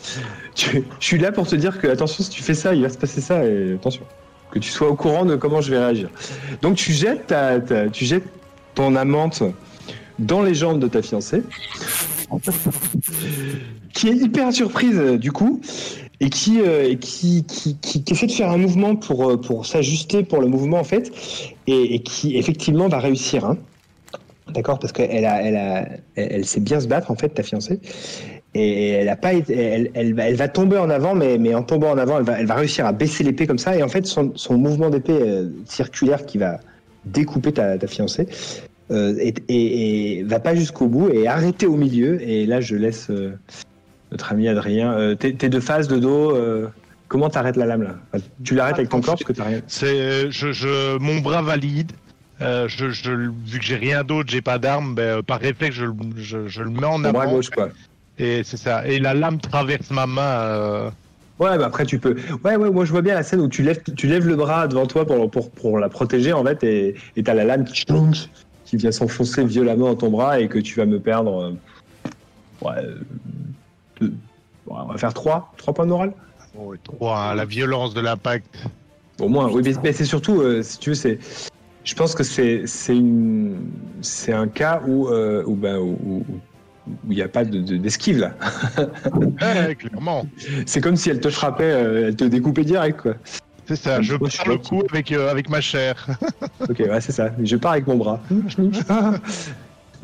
[0.55, 2.89] Tu- je suis là pour te dire que, attention, si tu fais ça, il va
[2.91, 4.03] se passer ça, et attention.
[4.51, 6.11] Que tu sois au courant de comment je vais réagir.
[6.61, 8.27] Donc, tu jettes, ta, ta- tu jettes
[8.75, 9.43] ton amante
[10.19, 11.43] dans les jambes de ta fiancée,
[13.95, 15.61] qui est hyper surprise, euh, du coup,
[16.25, 19.37] et qui, euh, et qui, qui, qui, qui essaie de faire un mouvement pour, euh,
[19.37, 21.13] pour s'ajuster pour le mouvement, en fait,
[21.67, 23.45] et, qui, effectivement, va réussir.
[23.45, 23.59] Hein.
[24.55, 24.79] D'accord?
[24.79, 25.87] Parce qu'elle a, elle a,
[26.17, 27.79] elle, sait bien se battre, en fait, ta fiancée.
[28.55, 31.99] Et elle a pas elle, elle, va, tomber en avant, mais, mais en tombant en
[31.99, 33.77] avant, elle va, elle va réussir à baisser l'épée comme ça.
[33.77, 36.61] Et en fait, son, son mouvement d'épée euh, circulaire qui va
[37.05, 38.29] découper ta, ta fiancée
[38.91, 42.23] euh, et, et, va pas jusqu'au bout et arrêter au milieu.
[42.23, 43.11] Et là, je laisse
[44.15, 44.93] notre ami Adrien.
[44.93, 46.69] Euh, tes, tes deux faces de dos, euh,
[47.09, 49.61] comment t'arrêtes la lame là Enfin, Tu l'arrêtes avec ton corps parce que t'as rien.
[49.67, 51.93] C'est, je, je, mon bras valide.
[52.41, 55.77] Euh, je, je, vu que j'ai rien d'autre, j'ai pas d'arme, ben, euh, par réflexe,
[55.77, 57.33] je, le- je, je le mets en Ton bras avant.
[57.35, 57.69] gauche, quoi.
[58.19, 58.87] Et c'est ça.
[58.87, 60.23] Et la lame traverse ma main.
[60.23, 60.91] euh,
[61.41, 62.15] Ouais, bah après tu peux.
[62.45, 64.69] Ouais, ouais, moi je vois bien la scène où tu lèves, tu lèves le bras
[64.69, 66.95] devant toi pour, pour, pour la protéger en fait, et
[67.25, 67.85] t'as la lame qui,
[68.77, 71.41] vient s'enfoncer violemment dans ton bras et que tu vas me perdre.
[71.43, 71.53] euh,
[72.61, 72.95] Ouais, euh,
[74.01, 74.15] deux.
[74.67, 76.13] On va faire trois, trois points de morale.
[76.85, 78.47] trois, hein, la violence de l'impact.
[79.21, 81.19] Au moins, oui, mais, mais c'est surtout, euh, si tu veux, c'est.
[81.85, 86.25] Je pense que c'est c'est un cas où euh, où ben où où-
[86.87, 88.33] où il n'y a pas de- de- d'esquive là.
[89.41, 90.27] Ouais, clairement.
[90.67, 93.15] C'est comme si elle te frappait, euh, elle te découpait direct quoi.
[93.67, 94.01] C'est ça.
[94.03, 96.07] Je prends le coup avec, euh, avec ma chair.
[96.69, 97.31] Ok, ouais, c'est ça.
[97.43, 98.21] Je pars avec mon bras.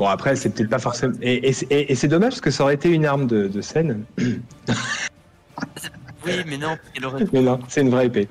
[0.00, 1.12] bon, après, c'est peut-être pas forcément.
[1.20, 3.46] Et, et c'est- et- et c'est dommage parce que ça aurait été une arme de,
[3.48, 4.04] de scène.
[6.26, 8.28] Oui, mais non, il aurait Mais non, c'est une vraie épée.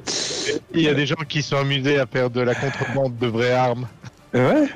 [0.76, 3.52] Il y a des gens qui sont amusés à faire de la contrebande de vraies
[3.52, 3.88] armes.
[4.34, 4.68] Ouais.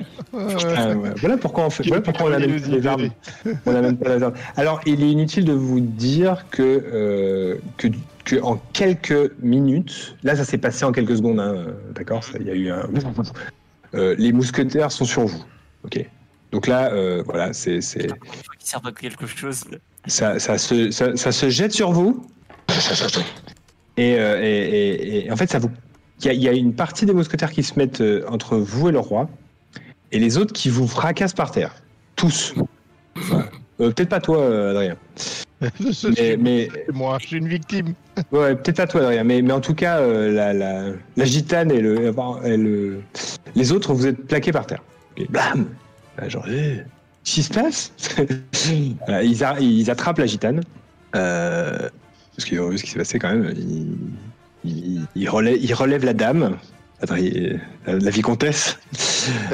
[1.22, 1.84] Voilà pourquoi on fait.
[1.88, 3.10] Voilà pourquoi on n'amène pas les armes.
[3.68, 4.34] On n'amène pas les armes.
[4.58, 7.88] Alors, il est inutile de vous dire que euh, que,
[8.26, 12.48] que en quelques minutes, là, ça s'est passé en quelques secondes, hein, d'accord ça- Il
[12.48, 12.90] y a eu un.
[13.94, 15.44] Euh, les mousquetaires sont sur vous.
[15.86, 16.04] Ok?
[16.54, 19.64] Donc là, euh, voilà, c'est c'est à quelque chose.
[20.06, 22.26] ça, ça se ça, ça se jette sur vous.
[23.98, 25.70] Et, euh, et, et- et en fait, ça vous.
[26.22, 28.58] Il y, a- il y a une partie des mousquetaires qui se mettent euh, entre
[28.58, 29.30] vous et le roi,
[30.12, 31.74] et les autres qui vous fracassent par terre.
[32.16, 32.54] Tous.
[33.18, 33.42] Euh,
[33.92, 34.96] peut-être pas toi, Adrien.
[36.18, 37.94] Mais, mais moi, je suis une victime.
[38.34, 39.24] ouais, peut-être pas toi, Adrien.
[39.24, 40.84] Mais, mais en tout cas, euh, la, la,
[41.16, 42.14] la gitane et le,
[42.46, 43.02] et le-
[43.56, 44.84] les autres, vous êtes plaqués par terre.
[45.18, 45.68] Et blam
[46.28, 46.84] Genre, eh,
[47.24, 47.92] qu'est-ce qui se passe
[48.72, 50.62] ils, a- ils attrapent la gitane.
[51.16, 51.90] Euh,
[52.36, 53.54] parce qu'ils ont vu ce qui s'est passé quand même.
[53.56, 53.98] Ils,
[54.66, 56.58] ils, ils relèvent, ils relèvent la dame,
[57.02, 58.80] Adrien- la, la vicomtesse,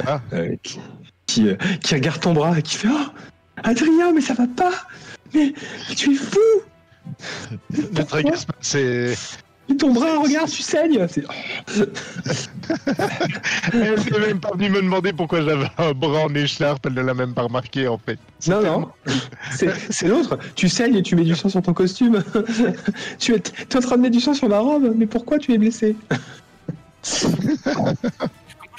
[0.05, 0.21] Ah.
[0.33, 0.79] euh, qui,
[1.25, 3.07] qui, euh, qui regarde ton bras et qui fait Oh
[3.63, 4.71] Adrien, mais ça va pas
[5.33, 5.53] mais,
[5.89, 6.39] mais tu es fou
[8.07, 9.13] tragasme, c'est.
[9.77, 10.99] Ton bras, regarde, tu saignes
[13.73, 17.01] Elle n'est même pas venue me demander pourquoi j'avais un bras en écharpe, elle ne
[17.01, 18.17] l'a même pas remarqué en fait.
[18.47, 18.89] Non, non,
[19.51, 20.37] c'est l'autre.
[20.55, 22.23] Tu saignes et tu mets du sang sur ton costume.
[23.19, 25.53] tu es, es en train de mettre du sang sur ma robe, mais pourquoi tu
[25.53, 25.95] es blessé?
[27.03, 27.17] Tu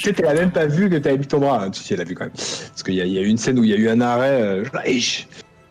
[0.04, 1.68] sais, elle a même pas vu que t'avais mis ton bras.
[1.70, 2.32] Tu sais, elle a vu quand même.
[2.34, 3.88] Parce qu'il y, a- il y a eu une scène où il y a eu
[3.88, 4.40] un arrêt.
[4.42, 4.64] euh.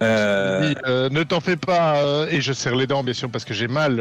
[0.01, 3.43] Euh, euh, ne t'en fais pas, euh, et je serre les dents bien sûr parce
[3.43, 3.99] que j'ai mal.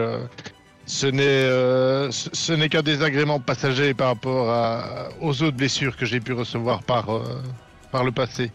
[0.89, 6.07] Ce n'est euh, ce, n'est qu'un désagrément passager par rapport à- aux autres blessures que
[6.07, 7.43] j'ai pu recevoir par, euh,
[7.93, 8.51] par le passé.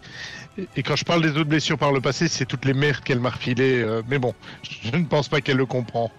[0.75, 3.19] Et, quand je parle des autres blessures par le passé, c'est toutes les merdes qu'elle
[3.19, 3.81] m'a refilées.
[3.81, 6.11] euh, mais bon, je ne pense pas qu'elle le comprend.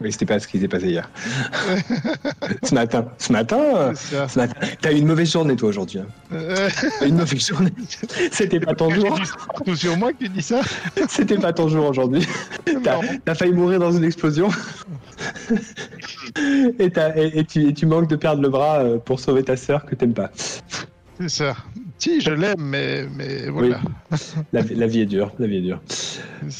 [0.00, 1.10] Oui, c'était pas ce qui s'est passé hier.
[2.62, 3.06] ce matin.
[3.18, 4.54] Ce matin, euh, ce matin.
[4.80, 5.98] T'as eu une mauvaise journée, toi, aujourd'hui.
[6.00, 6.06] hein.
[6.32, 6.68] Euh,
[7.06, 7.72] une mauvaise journée.
[8.32, 9.18] C'était pas ton jour.
[9.48, 10.60] partout sur moi que tu dis ça
[11.08, 12.26] C'était pas ton jour aujourd'hui.
[13.24, 14.48] T'as failli mourir dans une explosion.
[16.78, 19.42] et, t'as- et- et tu, et tu manques de perdre le bras euh, pour sauver
[19.42, 20.30] ta sœur que t'aimes pas.
[21.20, 21.56] C'est ça.
[21.98, 23.80] Si, je l'aime, mais, mais voilà.
[24.52, 25.32] La, la vie est dure.
[25.38, 25.80] La vie est dure.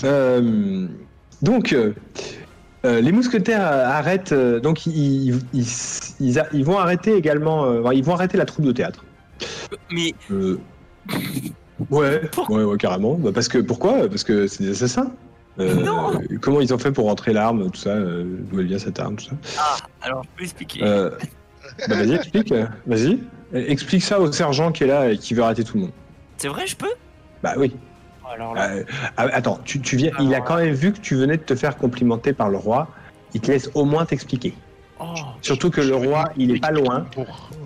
[0.05, 0.87] Euh,
[1.43, 1.93] donc, euh,
[2.85, 4.33] euh, les mousquetaires euh, arrêtent.
[4.33, 5.67] euh, donc, ils, ils, ils,
[6.21, 7.65] ils a- ils vont arrêter également.
[7.67, 9.05] euh, ils vont arrêter la troupe de théâtre.
[9.91, 10.15] Mais
[11.91, 13.15] ouais, ouais, ouais, carrément.
[13.15, 14.09] Bah, parce que pourquoi?
[14.09, 15.11] Parce que c'est des assassins.
[15.59, 16.21] Non.
[16.41, 19.27] Comment ils ont fait pour rentrer l'arme, tout ça D'où elle vient cette arme, tout
[19.27, 19.37] ça?
[19.59, 20.81] Ah, alors je peux expliquer.
[20.81, 21.11] Bah,
[21.89, 22.55] Vas-y, explique.
[22.87, 23.19] Vas-y.
[23.53, 25.93] Explique ça au sergent qui est là et qui veut arrêter tout le monde.
[26.39, 26.91] C'est vrai, je peux?
[27.43, 27.73] Bah oui.
[28.35, 28.85] Alors là, Euh,
[29.17, 30.11] ah, attends, tu, tu viens.
[30.21, 32.89] Il a quand même vu que tu venais de te faire complimenter par le roi.
[33.33, 34.55] Il te laisse au moins t'expliquer.
[35.01, 37.01] oh, Surtout que le roi, il est pas loin.
[37.13, 37.51] Pour...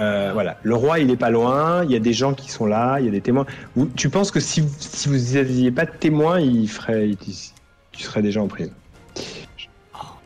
[0.00, 1.84] Euh, voilà, le roi, il est pas loin.
[1.84, 2.98] Il y a des gens qui sont là.
[2.98, 3.44] Il y a des témoins.
[3.76, 8.02] Vous- tu penses que si, si vous n'aviez pas de témoins, il ferait, il- tu
[8.02, 8.72] serais déjà en prison?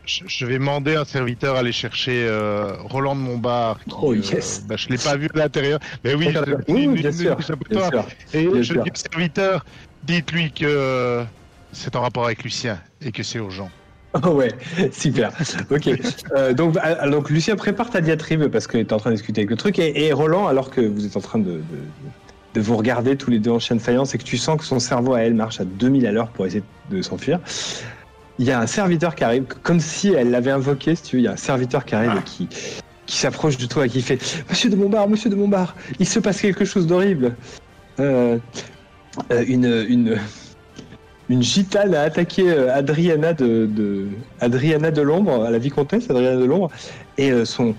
[0.07, 3.79] Je, je vais demander à un serviteur à aller chercher euh, Roland de Montbard.
[3.83, 4.63] qui, Oh, euh, yes.
[4.67, 5.79] bah, je l'ai pas vu à l'intérieur.
[6.03, 6.29] Mais oui,
[6.69, 7.57] Oui, bien sûr, sûr.
[8.33, 8.83] Et bien je sûr.
[8.83, 9.65] dis au serviteur,
[10.03, 11.23] dites-lui que euh,
[11.73, 13.69] c'est en rapport avec Lucien et que c'est urgent.
[14.23, 14.51] Oh ouais,
[14.91, 15.31] super.
[15.69, 15.89] Ok.
[16.35, 19.15] Euh, donc, ah, donc, Lucien, prépare ta diatribe parce que tu es en train de
[19.15, 19.77] discuter avec le truc.
[19.79, 21.61] Et, et Roland, alors que vous êtes en train de, de,
[22.53, 24.65] de vous regarder tous les deux en chaîne de faïence et que tu sens que
[24.65, 27.39] son cerveau à elle marche à 2000 à l'heure pour essayer de s'enfuir,
[28.39, 31.21] il y a un serviteur qui arrive, comme si elle l'avait invoqué, si tu veux.
[31.21, 32.47] Il y a un serviteur qui arrive et qui,
[33.05, 36.19] qui s'approche de toi et qui fait Monsieur de Montbard, Monsieur de Montbard, il se
[36.19, 37.35] passe quelque chose d'horrible.
[37.99, 38.37] Euh,
[39.31, 40.17] euh, une, une,
[41.29, 44.07] une gitane a attaqué euh, Adriana de, de
[44.39, 46.69] Adriana de l'ombre, à la vicomtesse Adriana de l'ombre,
[47.17, 47.73] et son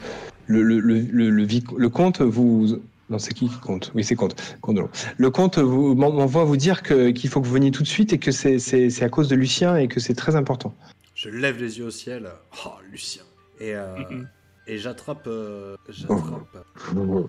[0.46, 2.80] le le, le, le comte vous
[3.10, 3.90] non c'est qui qui compte?
[3.94, 4.90] Oui c'est l'ombre.
[5.16, 8.30] Le comte m'envoie vous dire qu'il faut que vous veniez tout de suite et que
[8.32, 10.74] c'est à cause de Lucien et que c'est très important.
[11.14, 12.28] Je lève les yeux au ciel.
[12.64, 13.22] Oh, Lucien.
[13.60, 14.28] Et, euh, Mhm.
[14.68, 15.26] et j'attrape.
[15.26, 16.66] euh, j'attrape.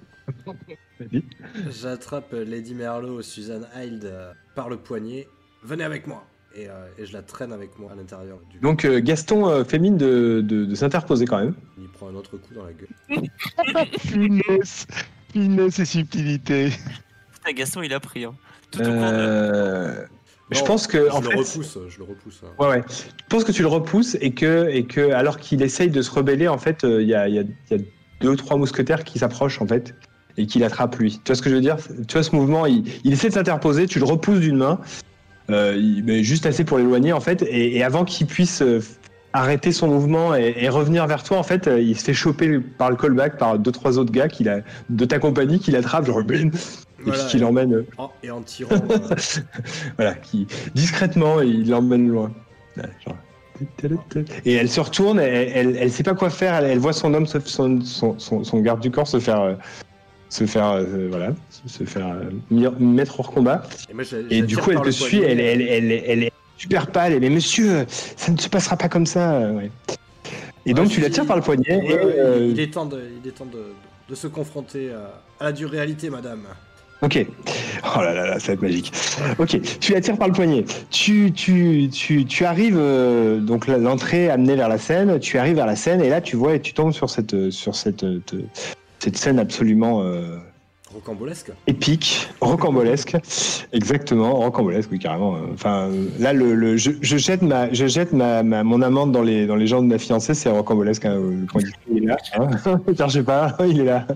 [1.71, 5.27] J'attrape Lady Merlot, Suzanne Hild euh, par le poignet.
[5.63, 6.23] Venez avec moi.
[6.55, 8.59] Et, euh, et je la traîne avec moi à l'intérieur du.
[8.59, 11.53] Donc euh, Gaston euh, fait mine de, de, de s'interposer quand même.
[11.79, 13.29] Il prend un autre coup dans la gueule.
[15.31, 16.69] Finesse, finesse et subtilité.
[17.33, 18.25] putain, Gaston, il a pris.
[18.25, 18.33] Hein.
[18.71, 18.99] Tout au cours de...
[19.03, 20.05] Euh,
[20.51, 21.77] je Non, pense que je en le fait, repousse.
[21.89, 22.41] Je le repousse.
[22.43, 22.49] hein.
[22.57, 22.83] Ouais, ouais.
[22.89, 26.09] Je pense que tu le repousses et que, et que alors qu'il essaye de se
[26.11, 27.83] rebeller, en fait, euh, il y, a, il y a- il y a
[28.21, 29.95] deux ou trois mousquetaires qui s'approchent, en fait,
[30.37, 31.19] et qui l'attrapent lui.
[31.23, 31.77] Tu vois ce que je veux dire?
[32.07, 32.65] Tu vois ce mouvement?
[32.65, 34.79] Il, il essaie de s'interposer, tu le repousses d'une main,
[35.51, 38.61] euh, il- mais juste assez pour l'éloigner, en fait, et, et avant qu'il puisse
[39.33, 42.59] arrêter son mouvement et, et revenir vers toi, en fait, euh, il se fait choper
[42.59, 46.05] par le callback par deux trois autres gars qu'il a de ta compagnie qui l'attrape,
[46.05, 46.57] genre bing, et
[47.03, 48.71] Voilà, puis qui l'emmène, en- et en tirant.
[48.73, 49.15] euh,
[49.97, 52.31] voilà, qui discrètement il l'emmène loin.
[53.05, 53.15] Genre.
[54.45, 57.13] Et elle se retourne, elle, elle, elle sait pas quoi faire, elle, elle voit son
[57.13, 59.55] homme, son, son, son, son garde du corps se faire, euh,
[60.29, 61.33] se faire, euh, voilà,
[61.65, 62.15] se faire
[62.79, 63.63] mettre hors combat.
[63.89, 64.03] et moi,
[64.47, 67.13] du coup, elle te le suit, elle, elle, elle, super pâle.
[67.13, 69.33] Est, mais monsieur, ça ne se passera pas comme ça.
[69.33, 69.71] euh, ouais.
[70.65, 71.63] Et donc, tu la dis- tires par le poignet.
[71.69, 73.73] Et, euh, il, est temps de, il est temps de,
[74.09, 76.41] de se confronter à, à la dure réalité, madame.
[77.01, 77.25] Ok.
[77.95, 78.91] Oh là là là, ça va être magique.
[79.37, 80.65] Ok, tu la tires par le poignet.
[80.91, 85.65] Tu, tu, tu, tu arrives, euh, donc l'entrée amenée vers la scène, tu arrives vers
[85.65, 88.19] la scène et là tu vois et tu tombes sur cette, euh, sur cette, euh,
[88.25, 88.35] te-
[88.99, 90.39] cette scène absolument euh,
[90.93, 91.51] Rocambolesque.
[91.67, 93.15] épique, rocambolesque.
[93.73, 95.35] Exactement, rocambolesque, oui, carrément.
[95.35, 99.21] euh, Enfin, euh, là, le, je, je jette, ma, je jette ma, mon amende dans
[99.21, 101.05] les, dans les jambes de ma fiancée, c'est rocambolesque.
[101.05, 102.17] Hein, le point du il est là.
[102.35, 102.79] Hein
[103.25, 104.07] pas, il est là.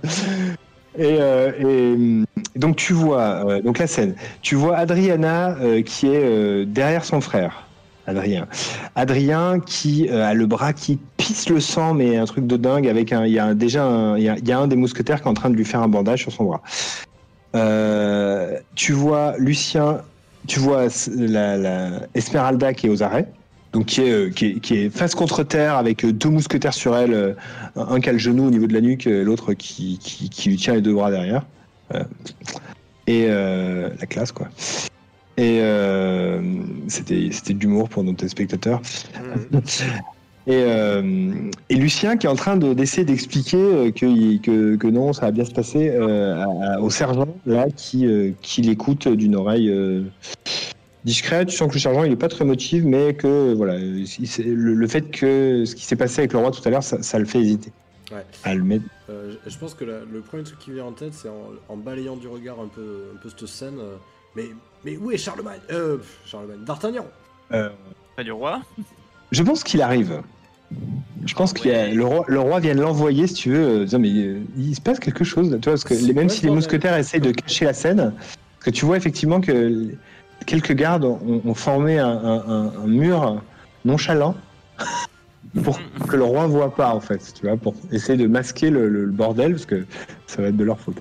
[0.97, 2.23] Et, euh,
[2.55, 7.03] donc tu vois, euh, donc la scène, tu vois Adriana euh, qui est euh, derrière
[7.03, 7.62] son frère,
[8.07, 8.47] Adrien.
[8.95, 12.87] Adrien qui euh, a le bras qui pisse le sang, mais un truc de dingue
[12.87, 15.33] avec un, il y a déjà il y a, un des mousquetaires qui est en
[15.33, 16.61] train de lui faire un bandage sur son bras.
[17.55, 20.01] Euh, tu vois Lucien,
[20.47, 23.27] tu vois la, Esmeralda qui est aux arrêts,
[23.71, 27.35] donc qui est, euh, face contre terre avec deux mousquetaires sur elle,
[27.75, 29.99] un qui a le genou au niveau de la nuque, l'autre qui,
[30.45, 31.45] lui tient les deux bras derrière.
[33.07, 34.49] Et la classe quoi.
[35.37, 36.41] Et euh,
[36.87, 38.81] c'était c'était de l'humour pour nos spectateurs.
[39.51, 39.61] Mhm.
[40.45, 41.31] Et, euh,
[41.69, 45.21] et Lucien qui est en train de- d'essayer d'expliquer euh, que, que, que non, ça
[45.27, 49.69] va bien se passer euh, à- au sergent là qui, euh, qui l'écoute d'une oreille
[49.69, 50.03] euh,
[51.05, 51.47] discrète.
[51.47, 54.05] Tu sens que le sergent il est pas très motivé, mais que voilà, il-
[54.43, 57.01] le, le fait que ce qui s'est passé avec le roi tout à l'heure, ça,
[57.01, 57.71] ça le fait hésiter.
[58.11, 58.25] Ouais.
[58.43, 58.83] À le mettre.
[59.09, 61.29] Euh, je je pense que la- le premier truc qui me vient en tête, c'est
[61.29, 63.79] en, en balayant du regard un peu, un peu cette scène.
[63.79, 63.95] euh,
[64.35, 64.43] mais,
[64.85, 65.59] mais où est Charlemagne?
[65.71, 66.63] Euh, Charlemagne.
[66.65, 67.05] D'Artagnan
[67.51, 67.69] Euh,
[68.15, 68.61] Pas du roi?
[69.31, 70.21] Je pense qu'il arrive.
[71.25, 71.93] Je pense que Ouais.
[71.93, 74.75] le roi, le roi vient de l'envoyer, si tu veux, euh, disant mais euh, il
[74.75, 76.55] se passe quelque chose, là, tu vois, parce que C'est les- même si le les
[76.55, 79.87] mousquetaires essayent de cacher la scène, parce que tu vois effectivement que
[80.45, 83.41] quelques gardes ont, ont formé un, un- un- un mur
[83.85, 84.35] nonchalant
[85.63, 85.79] pour
[86.09, 89.05] que le roi voit pas en fait, tu vois, pour essayer de masquer le, le-
[89.05, 89.85] le bordel, parce que
[90.27, 90.97] ça va être de leur faute.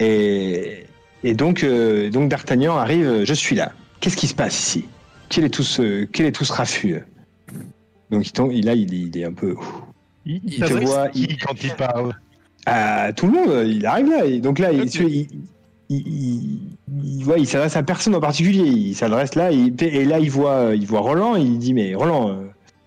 [0.00, 0.86] Et,
[1.24, 3.72] et donc, euh, donc D'Artagnan arrive, euh, je suis là.
[4.00, 4.84] Qu'est-ce qui se passe ici?
[5.28, 7.02] Quel est tout ce, quel est tout ce raffut
[8.10, 9.56] Donc il tombe, il, là, il, est- il est un peu.
[10.24, 12.14] Il, Il te voit, il- quand il parle?
[12.68, 14.24] à tout le monde, il arrive là.
[14.24, 15.28] Et donc là, il, vois, il,
[15.88, 16.58] il, il-
[17.20, 18.64] il- ouais, il s'adresse à personne en particulier.
[18.64, 21.36] Il s'adresse là, et là, il voit, il voit Roland.
[21.36, 22.44] Il dit mais Roland, euh,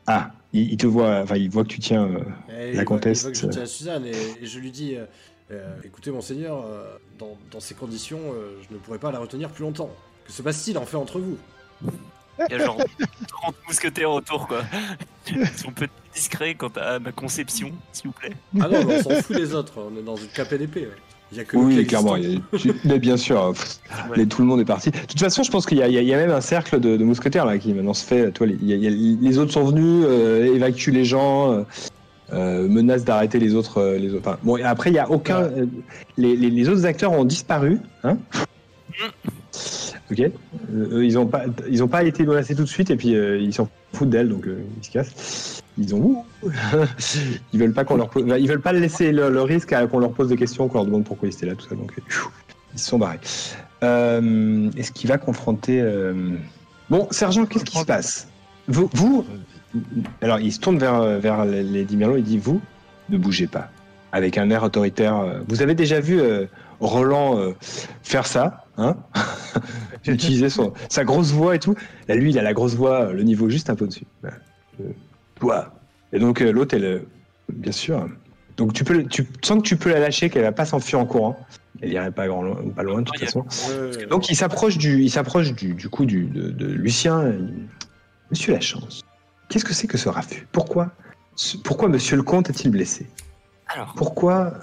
[0.07, 2.03] ah, il, il te voit, enfin, il voit que tu tiens.
[2.05, 2.19] euh,
[2.71, 3.49] La voit- comtesse, Il voit que je euh.
[3.49, 4.95] tiens à Suzanne et, et je lui dis
[5.51, 9.49] euh, écoutez, monseigneur, euh, dans, dans ces conditions, euh, je ne pourrais pas la retenir
[9.49, 9.89] plus longtemps.
[10.25, 11.37] Que se passe-t-il en fait entre vous?
[12.49, 12.77] Il y a genre
[13.27, 14.61] 30 mousquetaires autour, quoi.
[15.29, 18.33] Ils sont peu discrets quant à ma conception, s'il vous plaît.
[18.61, 20.75] Ah non, mais on s'en fout les autres, on est dans une KPDP.
[20.77, 20.89] ouais.
[21.31, 22.15] Il y a que Oui, clairement.
[22.15, 23.79] il y a- tu- mais bien sûr, pff,
[24.15, 24.89] les- tout le monde est parti.
[24.89, 27.03] De toute façon, je pense qu'il y, a- y y même un cercle de, de
[27.03, 28.31] mousquetaires là qui maintenant se fait.
[28.31, 31.05] Toi, les, il y a- il y a- les autres sont venus, euh, évacuent les
[31.05, 31.63] gens, euh,
[32.33, 33.77] euh, menacent d'arrêter les autres.
[33.79, 34.27] euh, les autres.
[34.27, 35.41] Enfin, bon, et après, il y a aucun.
[35.43, 35.65] euh,
[36.17, 37.79] les, les- les autres acteurs ont disparu.
[38.03, 38.17] Hein
[40.11, 40.19] ok.
[40.73, 43.53] Eux, ils ont pas, ils ont pas été menacés tout de suite et puis ils
[43.53, 45.61] s'en foutent d'elle, donc ils se cassent.
[45.77, 46.23] Ils ont.
[47.53, 48.25] ils veulent pas qu'on leur pose.
[48.39, 50.85] Ils veulent pas laisser le, le risque à qu'on leur pose des questions, qu'on leur
[50.85, 51.75] demande pourquoi ils étaient là, tout ça.
[51.75, 51.93] Donc
[52.73, 53.19] ils se sont barrés.
[53.81, 55.81] Est-ce qu'il va confronter
[56.89, 58.27] Bon, sergent, qu'est-ce qui se passe?
[58.69, 59.25] Vous, vous,
[60.21, 62.61] alors il se tourne vers dix Merlot et dit vous
[63.09, 63.69] ne bougez pas,
[64.11, 65.17] avec un air autoritaire.
[65.17, 66.45] euh, Vous avez déjà vu euh,
[66.79, 67.53] Roland euh,
[68.03, 68.95] faire ça, hein
[70.07, 71.75] Utiliser son sa grosse voix et tout.
[72.07, 74.05] Là, lui, il a la grosse voix, le niveau juste un peu au-dessus.
[74.21, 74.37] Voilà.
[74.81, 74.91] Euh,
[75.39, 75.73] Toi.
[76.13, 77.03] Et donc euh, l'autre, elle,
[77.51, 78.07] bien sûr.
[78.57, 81.05] Donc tu peux, tu sens que tu peux la lâcher, qu'elle va pas s'enfuir en
[81.05, 81.37] courant.
[81.81, 83.45] Elle irait pas grand, pas loin de toute façon.
[84.09, 87.33] Donc il s'approche du, il s'approche du, du coup du, de, de Lucien.
[88.31, 89.01] Monsieur Lachance,
[89.49, 90.47] qu'est-ce que c'est que ce raffut?
[90.51, 90.91] Pourquoi,
[91.63, 93.07] pourquoi Monsieur le Comte est-il blessé?
[93.67, 94.53] Alors, Pourquoi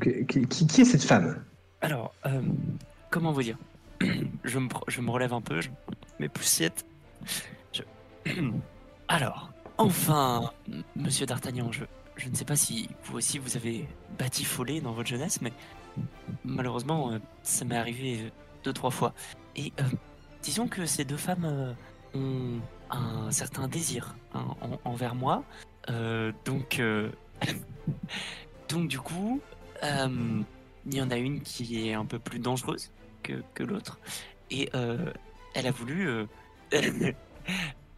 [0.00, 1.42] qui, est cette femme?
[1.80, 2.42] Alors, euh,
[3.10, 3.58] comment vous dire?
[4.44, 5.68] Je me, pre- je me relève un peu, je
[6.18, 6.84] mets poussiette.
[7.72, 7.82] Je...
[9.08, 10.50] Alors, enfin,
[10.96, 11.84] monsieur d'Artagnan, je,
[12.16, 13.86] je ne sais pas si vous aussi vous avez
[14.18, 15.52] batifolé dans votre jeunesse, mais
[16.44, 18.32] malheureusement, euh, ça m'est arrivé
[18.64, 19.14] deux, trois fois.
[19.56, 19.84] Et euh,
[20.42, 21.74] disons que ces deux femmes
[22.14, 22.60] ont
[22.94, 25.44] un certain désir hein, en- envers moi.
[25.90, 27.10] Euh, donc, euh,
[28.68, 29.40] donc du coup,
[29.82, 30.42] euh,
[30.86, 32.90] il y en a une qui est un peu plus dangereuse
[33.22, 33.98] que, l'autre.
[34.50, 34.70] Et
[35.54, 36.08] elle a voulu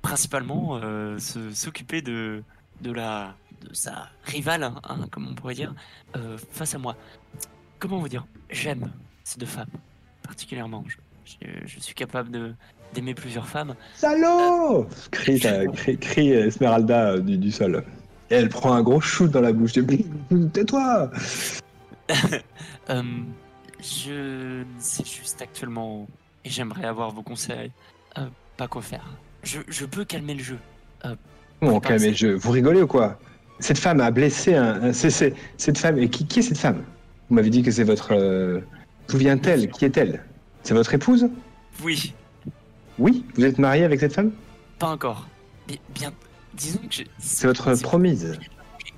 [0.03, 0.81] principalement
[1.53, 2.43] s'occuper de,
[2.81, 5.75] de, la, de sa rivale, hein, hein, comme on pourrait dire,
[6.51, 6.97] face à moi.
[7.79, 8.27] Comment vous dire?
[8.51, 8.93] J'aime
[9.25, 9.69] ces deux femmes,
[10.23, 10.85] particulièrement.
[10.87, 10.97] Je-
[11.67, 12.55] je suis capable de
[12.95, 13.75] d'aimer plusieurs femmes.
[13.95, 17.85] Salaud crie, ta- crie- crie Esmeralda euh, du, du sol.
[18.31, 19.73] Et elle prend un gros shoot dans la bouche.
[20.53, 21.11] Tais-toi
[22.89, 23.03] Euh,
[23.83, 26.07] je ne sais juste actuellement
[26.45, 27.73] et j'aimerais avoir vos conseils.
[28.17, 29.05] euh, pas quoi faire.
[29.43, 30.59] Je, je peux calmer le jeu.
[31.61, 32.35] Bon, calmez le jeu?
[32.35, 33.19] Vous rigolez ou quoi?
[33.59, 34.85] Cette femme a blessé un.
[34.85, 35.99] un- cette femme.
[35.99, 36.85] Et qui, qui est cette femme?
[37.29, 38.13] Vous m'avez dit que c'est votre.
[38.13, 38.61] euh,
[39.09, 40.23] D'où vient-elle Qui est-elle?
[40.63, 41.29] C'est votre épouse?
[41.83, 42.15] Oui,
[42.99, 44.31] Oui Vous êtes marié avec cette femme?
[44.79, 45.27] Pas encore.
[45.69, 46.13] Bien, bien-
[46.55, 48.39] disons que je, C'est votre promise.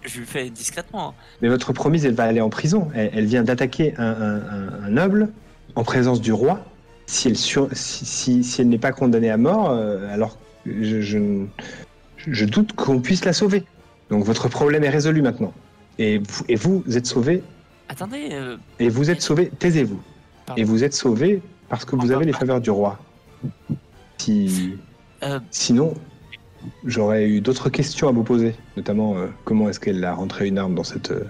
[0.05, 1.15] je le fais discrètement.
[1.43, 2.89] Mais votre promise, elle va aller en prison.
[2.95, 5.31] Elle, elle vient d'attaquer un, un- un- un noble
[5.75, 6.65] en présence du roi.
[7.07, 11.01] Si elle, sur- si, si- si elle n'est pas condamnée à mort, euh, alors je,
[11.01, 11.19] je,
[12.19, 13.65] je doute qu'on puisse la sauver.
[14.11, 15.53] Donc votre problème est résolu maintenant.
[15.99, 17.43] Et vous, et vous êtes sauvé.
[17.89, 19.51] Attendez, euh, Et vous êtes sauvé.
[19.59, 20.01] Taisez-vous.
[20.47, 20.61] Pardon.
[20.61, 22.99] Et vous êtes sauvé parce que vous avez les faveurs du roi.
[24.19, 24.77] Si,
[25.23, 25.41] Euh.
[25.51, 25.95] sinon,
[26.85, 30.59] j'aurais eu d'autres questions à vous poser, notamment euh, comment est-ce qu'elle a rentré une
[30.59, 31.25] arme dans cette, euh,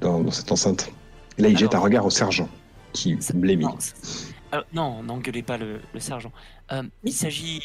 [0.00, 0.92] dans, dans cette enceinte?
[1.38, 2.48] Et là, il Alors- jette un regard au sergent
[2.92, 3.66] qui blémit.
[4.72, 6.30] Non, n'engueulez pas le, le sergent.
[7.02, 7.60] Il s'agit,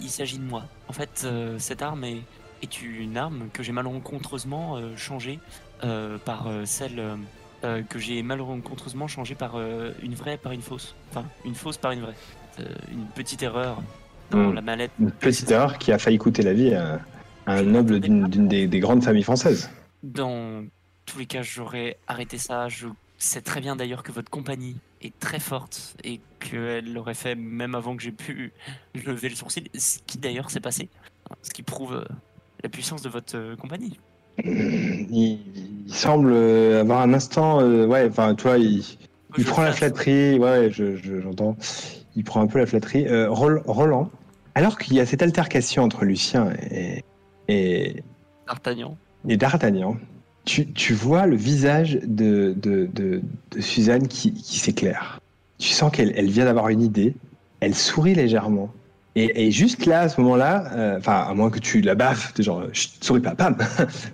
[0.00, 0.64] il s'agit de moi.
[0.88, 1.26] En fait,
[1.58, 2.22] cette arme est,
[2.62, 5.40] est une arme que j'ai malencontreusement changée
[5.80, 7.16] par celle
[7.64, 10.94] euh, que j'ai malencontreusement par euh, une vraie par une fausse.
[11.10, 12.14] Enfin, une fausse par une vraie.
[12.60, 13.82] Euh, une petite erreur
[14.30, 14.54] dans Hmm.
[14.54, 14.90] la mallette.
[15.00, 17.00] Une petite erreur qui a failli coûter la vie à,
[17.46, 19.70] à un noble d'une des, des grandes familles françaises.
[20.02, 20.64] Dans
[21.06, 22.68] tous les cas, j'aurais arrêté ça.
[22.68, 27.34] Je sais très bien d'ailleurs que votre compagnie est très forte et qu'elle l'aurait fait
[27.34, 28.52] même avant que j'ai pu
[29.06, 29.68] lever le sourcil.
[29.74, 30.88] Ce qui d'ailleurs s'est passé.
[31.42, 32.04] Ce qui prouve euh,
[32.62, 33.98] la puissance de votre euh, compagnie.
[34.44, 35.38] Il,
[35.86, 38.84] il semble avoir un instant, euh, ouais, enfin, toi, il, il
[39.36, 41.56] Je prend la flatterie, ouais, je- je- j'entends.
[42.14, 43.06] il prend un peu la flatterie.
[43.08, 44.10] Euh, Rol- Roland,
[44.58, 47.04] alors qu'il y a cette altercation entre Lucien et,
[47.46, 48.02] et,
[48.48, 48.96] D'Artagnan.
[49.28, 49.96] et D'Artagnan,
[50.44, 53.20] tu, tu vois le visage de, de, de,
[53.52, 55.20] de Suzanne qui, qui s'éclaire.
[55.58, 57.14] Tu sens qu'elle elle vient d'avoir une idée,
[57.60, 58.68] elle sourit légèrement.
[59.14, 62.34] Et, et juste là, à ce moment-là, euh, enfin, à moins que tu la baffes,
[62.34, 63.56] t'es genre, Chut, souris pas, bam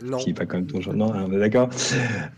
[0.04, 0.18] Non.
[0.24, 0.92] qui est pas comme ton genre.
[0.94, 1.70] Non, on est d'accord.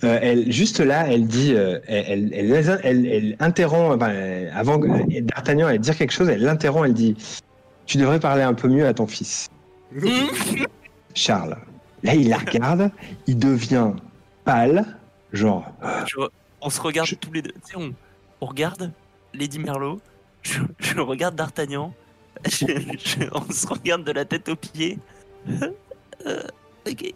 [0.04, 4.78] Euh, elle, juste là, elle dit, euh, elle, elle, elle, elle- elle interrompt, euh, avant
[4.78, 7.16] que D'Artagnan allait dire quelque chose, elle l'interrompt, elle dit,
[7.86, 9.48] tu devrais parler un peu mieux à ton fils,
[11.14, 11.56] Charles.
[12.02, 12.90] Là, il la regarde,
[13.26, 13.92] il devient
[14.44, 14.84] pâle,
[15.32, 15.64] genre,
[16.06, 16.16] Je-
[16.60, 17.52] on se regarde Je- tous les deux.
[17.64, 17.92] Tu sais, on,
[18.40, 18.92] on regarde
[19.34, 20.00] Lady Merlot.
[20.42, 21.92] Je, je regarde D'Artagnan.
[22.44, 22.66] Je-
[22.98, 24.98] je- on se regarde de la tête aux pieds.
[26.86, 27.12] Ok,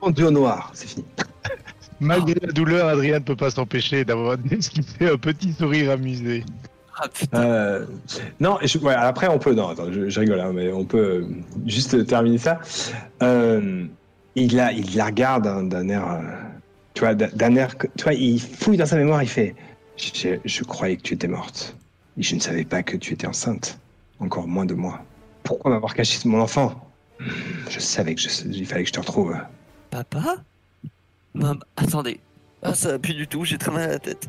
[0.00, 1.04] en duo noir, c'est fini.
[2.00, 6.44] Malgré la douleur, Adrien ne peut pas s'empêcher d'avoir d'esquisser un petit sourire amusé.
[7.32, 7.40] Ah.
[7.40, 7.86] Euh,
[8.40, 9.54] non, je- ouais, après on peut.
[9.54, 11.26] Non, attends, je, je rigole, hein, mais on peut euh,
[11.66, 12.58] juste terminer ça.
[13.22, 13.84] Euh,
[14.34, 16.20] il la, il la regarde hein, d'un air,
[16.94, 19.54] tu vois, d'un air, tu vois, il fouille dans sa mémoire, il fait.
[19.96, 21.76] Je, je- je croyais que tu étais morte.
[22.16, 23.78] Et je ne savais pas que tu étais enceinte.
[24.20, 25.00] Encore moins de moi.
[25.44, 26.74] Pourquoi m'avoir caché mon enfant?
[27.68, 29.36] Je savais que je, il fallait que je te retrouve.
[29.90, 30.36] Papa?
[31.34, 32.20] Mam- Attendez.
[32.62, 34.28] Ah, ça va plus du tout, j'ai très mal à la tête.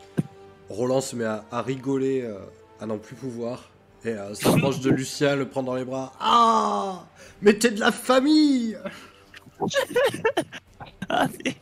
[0.70, 2.38] Roland se met à, à rigoler, euh,
[2.82, 3.70] à n'en plus pouvoir,
[4.06, 6.14] et euh, s'approche de Lucien, le prend dans les bras.
[6.20, 7.04] Ah
[7.42, 8.78] Mais t'es de la famille
[11.10, 11.56] Ah, mais-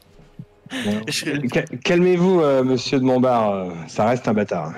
[1.07, 3.51] Je- Cal- Calmez-vous, euh, monsieur de Montbard.
[3.53, 4.73] euh, ça reste un bâtard.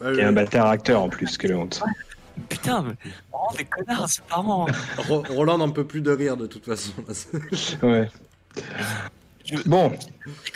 [0.00, 1.82] Ouais, Et un bâtard acteur en plus, quelle honte.
[2.48, 2.94] Putain, mais.
[3.32, 4.66] Oh, des connards, c'est marrant.
[5.08, 6.92] Ro- Roland n'en peut plus de rire de toute façon.
[7.82, 8.08] Ouais.
[9.44, 9.92] Je- Bon,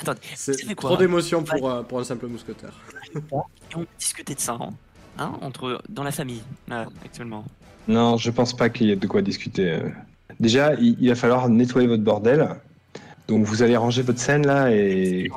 [0.01, 2.73] Attendez, C'est trop d'émotions pour, euh, pour un simple mousquetaire.
[3.15, 4.71] et on peut discuter de ça, hein,
[5.19, 7.45] hein, entre, dans la famille, là, actuellement.
[7.89, 9.71] non, je pense pas qu'il y ait de quoi discuter.
[9.73, 9.89] euh.
[10.41, 12.49] Déjà, il, il va falloir nettoyer votre bordel.
[13.29, 15.29] Donc vous allez ranger votre scène là et,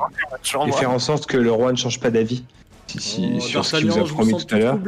[0.68, 2.44] et faire en sorte que le roi ne change pas d'avis
[2.86, 4.78] si- si- Oh, sur ce qu'il vous a promis tout à l'heure.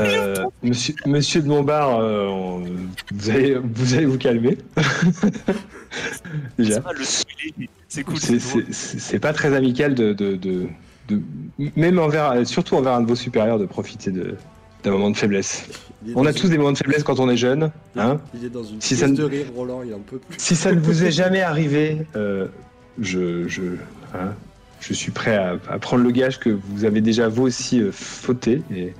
[0.00, 2.64] Euh, monsieur, monsieur de Montbard, euh, on-
[3.12, 4.56] vous, allez, vous allez vous calmer.
[6.58, 6.80] Déjà.
[7.88, 8.16] C'est cool.
[9.20, 10.68] Pas très amical de, de, de-
[11.08, 11.20] de-
[11.76, 14.36] même envers, surtout envers un de vos supérieurs, de profiter de,
[14.84, 15.66] d'un moment de faiblesse.
[16.14, 17.70] On a une- tous des moments de faiblesse quand on est jeune.
[17.96, 20.36] Hein Il est dans une Si ça ne- de rire, Roland, il en peut plus.
[20.38, 22.46] si ça ne vous est jamais arrivé, euh,
[23.00, 23.62] je, je,
[24.14, 24.32] hein,
[24.80, 27.90] je suis prêt à, à prendre le gage que vous avez déjà vous aussi euh,
[27.92, 28.62] fauté.
[28.74, 28.92] Et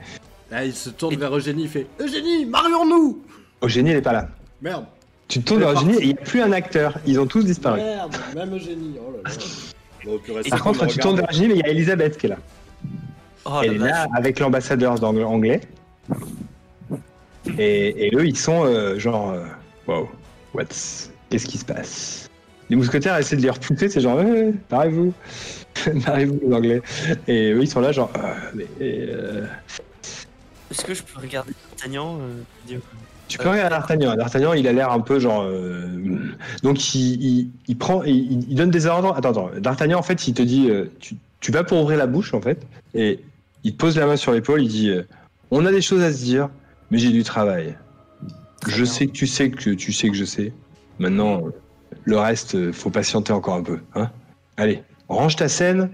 [0.50, 3.20] Là, il se tourne vers Eugénie, il fait Eugénie, marions-nous
[3.62, 4.28] Eugénie, elle est pas là.
[4.60, 4.84] Merde,
[5.28, 6.98] Tu te tournes vers Eugénie et il n'y a plus un acteur.
[7.06, 7.80] Ils ont tous disparu.
[7.80, 9.36] merde, même Eugénie, oh là là.
[10.04, 12.38] Bon, Par contre, tu tournes vers mais il y a Elisabeth qui est là.
[13.44, 15.60] Oh elle est là avec l'ambassadeur anglais.
[17.58, 19.44] Et, et eux, ils sont euh, genre, euh,
[19.86, 20.08] wow,
[20.54, 22.30] what's, qu'est-ce qui se passe?
[22.70, 25.12] Les mousquetaires essaient de les repousser, c'est genre, ouais, barrez-vous,
[26.06, 26.82] barrez-vous les anglais.
[27.26, 29.46] Et eux, ils sont là, genre, euh, mais, euh,
[30.70, 32.78] Est-ce que je peux regarder D'Artagnan euh,
[33.32, 34.14] tu peux regarder D'Artagnan.
[34.16, 35.86] D'Artagnan, il a l'air un peu genre, euh,
[36.62, 39.14] donc il, il, il prend, il, il donne des ordres.
[39.16, 39.50] Attends, attends.
[39.58, 42.40] D'Artagnan, en fait, il te dit, euh, tu, tu vas pour ouvrir la bouche, en
[42.40, 43.20] fait, et
[43.64, 45.02] il te pose la main sur l'épaule, il dit, euh,
[45.50, 46.48] on a des choses à se dire,
[46.90, 47.76] mais j'ai du travail.
[48.60, 48.92] Très je bien.
[48.92, 50.52] sais que tu sais que tu sais que je sais.
[50.98, 51.42] Maintenant,
[52.04, 53.80] le reste, euh, faut patienter encore un peu.
[53.94, 54.10] Hein
[54.56, 55.90] Allez, range ta scène.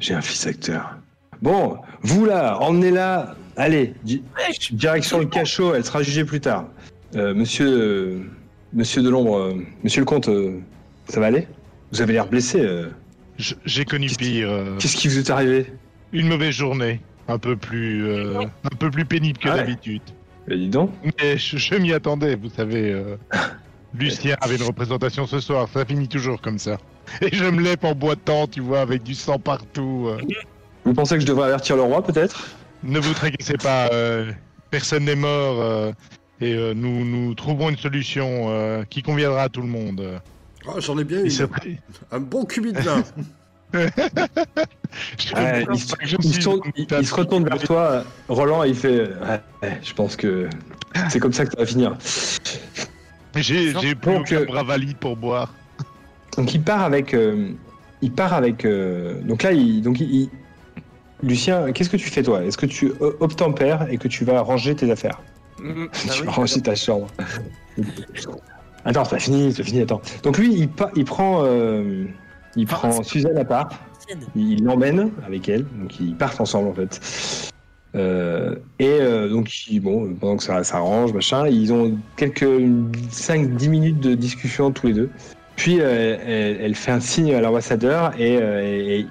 [0.00, 0.96] J'ai un fils acteur.
[1.42, 3.36] Bon, vous là, emmenez-la.
[3.56, 4.22] Allez, di-
[4.72, 6.66] direction le cachot, elle sera jugée plus tard.
[7.14, 8.18] Euh, monsieur, euh,
[8.72, 10.58] monsieur de l'ombre, euh, monsieur le comte, euh,
[11.08, 11.46] ça va aller?
[11.92, 12.60] Vous avez l'air blessé.
[12.60, 12.88] euh.
[13.38, 14.50] J'ai connu pire.
[14.50, 15.66] euh, Qu'est-ce qui vous est arrivé?
[16.12, 17.00] Une mauvaise journée.
[17.28, 19.58] Un peu plus, euh, un peu plus pénible que Ah ouais.
[19.58, 20.02] d'habitude.
[20.48, 20.90] Eh, Dis donc.
[21.22, 22.92] Mais je, je m'y attendais, vous savez.
[22.92, 23.16] euh,
[23.98, 26.76] Lucien avait une représentation ce soir, ça finit toujours comme ça.
[27.22, 30.06] Et je me lève en boitant, tu vois, avec du sang partout.
[30.08, 30.20] euh.
[30.84, 32.44] Vous pensez que je devrais avertir le roi, peut-être?
[32.84, 34.30] Ne vous tracassez pas, euh,
[34.70, 35.60] personne n'est mort.
[35.60, 35.92] euh,
[36.40, 40.20] et euh, nous, nous trouverons une solution euh, qui conviendra à tout le monde.
[40.66, 41.30] Oh, J'en ai bien eu.
[42.10, 43.02] Un bon cubi de vin.
[45.34, 48.04] Ouais, il, se- je me il se suis- tourne, il- il se retourne vers toi,
[48.28, 49.08] Roland, et il fait
[49.62, 50.48] ouais, Je pense que
[51.08, 51.96] c'est comme ça que ça va finir.
[53.34, 55.52] J'ai plus euh, bras valide pour boire.
[56.36, 57.14] Donc il part avec.
[57.14, 57.50] euh,
[58.02, 58.64] il part avec.
[58.64, 60.30] euh, donc là, il, donc il-
[61.28, 62.44] Lucien, qu'est-ce que tu fais toi?
[62.44, 65.20] Est-ce que tu o- obtempères et que tu vas ranger tes affaires?
[65.58, 65.86] Mhm.
[65.86, 66.26] Bah Tu oui.
[66.26, 67.06] vas ranger ta chambre.
[68.84, 70.02] attends, c'est pas fini, c'est fini, attends.
[70.22, 71.42] Donc lui, il, pa- il prend.
[71.44, 72.04] euh,
[72.56, 73.68] il Ah, prend Suzanne à part.
[74.36, 77.00] Il l'emmène avec elle, donc ils partent ensemble en fait.
[77.96, 82.44] Euh, et euh, donc, ils- bon, pendant que ça s'arrange, machin, ils ont quelques
[83.10, 85.10] 5-10 minutes de discussion tous les deux.
[85.56, 89.06] Puis euh, elle, elle fait un signe à l'ambassadeur et, euh, et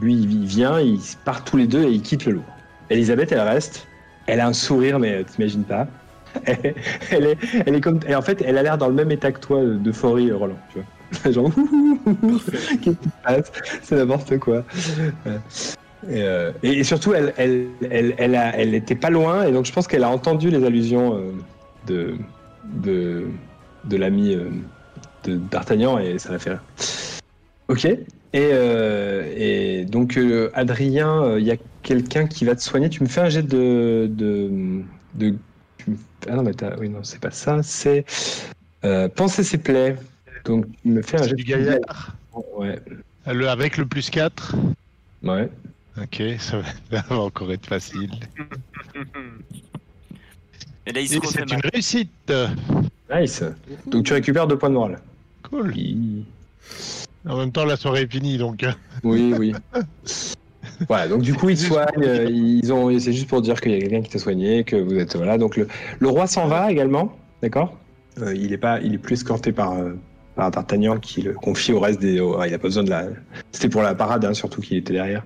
[0.00, 2.56] lui il vient, ils partent tous les deux et ils quittent le Louvre.
[2.90, 3.88] Elisabeth, elle reste.
[4.26, 5.88] Elle a un sourire, mais euh, t'imagines pas.
[6.44, 6.74] Elle,
[7.10, 9.32] elle est, elle est comme, et en fait, elle a l'air dans le même état
[9.32, 10.58] que toi euh, d'euphorie, euh, Roland.
[10.68, 11.50] Tu vois, genre,
[12.82, 13.50] qu'est-ce qui se passe?
[13.82, 14.64] C'est n'importe quoi.
[15.24, 15.38] Ouais.
[16.08, 19.52] Et, euh, et- et surtout, elle, elle, elle, elle, a- elle était pas loin, et
[19.52, 21.32] donc je pense qu'elle a entendu les allusions euh,
[21.86, 22.18] de,
[22.64, 23.28] de,
[23.84, 24.50] de l'ami euh,
[25.24, 26.64] de d'Artagnan, et ça l'a fait rire.
[27.68, 27.88] Ok.
[28.36, 32.90] Et, euh, et donc, euh, Adrien, euh, il y a quelqu'un qui va te soigner.
[32.90, 34.10] Tu me fais un jet de.
[34.10, 34.82] de,
[35.14, 35.34] de
[35.78, 35.96] tu me-
[36.28, 37.62] ah non, mais t'as- oui, non, c'est pas ça.
[37.62, 38.04] C'est.
[38.84, 39.96] Euh, penser ses plaies.
[40.44, 42.14] Donc, tu me fais un C'est jet du de gaillard.
[42.58, 42.78] Ouais.
[43.26, 44.54] Le, avec le plus 4.
[45.22, 45.48] Ouais.
[45.96, 48.10] Ok, ça va, encore être facile.
[50.86, 52.32] Et là, il se Et c'est une réussite.
[53.10, 53.42] Nice.
[53.86, 55.00] Donc, tu récupères deux points de morale.
[55.42, 55.72] Cool.
[55.74, 56.26] Oui,
[57.28, 58.62] En même temps, la soirée est finie, donc.
[58.62, 58.72] euh,
[59.02, 59.34] oui.
[59.38, 59.54] oui.
[60.88, 63.76] Voilà, donc du coup ils soignent, euh, ils ont, c'est juste pour dire qu'il y
[63.76, 65.38] a quelqu'un qui t'a soigné, que vous êtes voilà.
[65.38, 65.68] Donc le,
[66.00, 67.78] le roi s'en va également, d'accord?
[68.20, 69.92] Euh, Il est pas, il est plus escorté par euh,
[70.34, 72.20] par D'Artagnan qui le confie au reste des.
[72.20, 73.06] au- il a pas besoin de la.
[73.52, 75.24] C'était pour la parade, hein, surtout qu'il était derrière.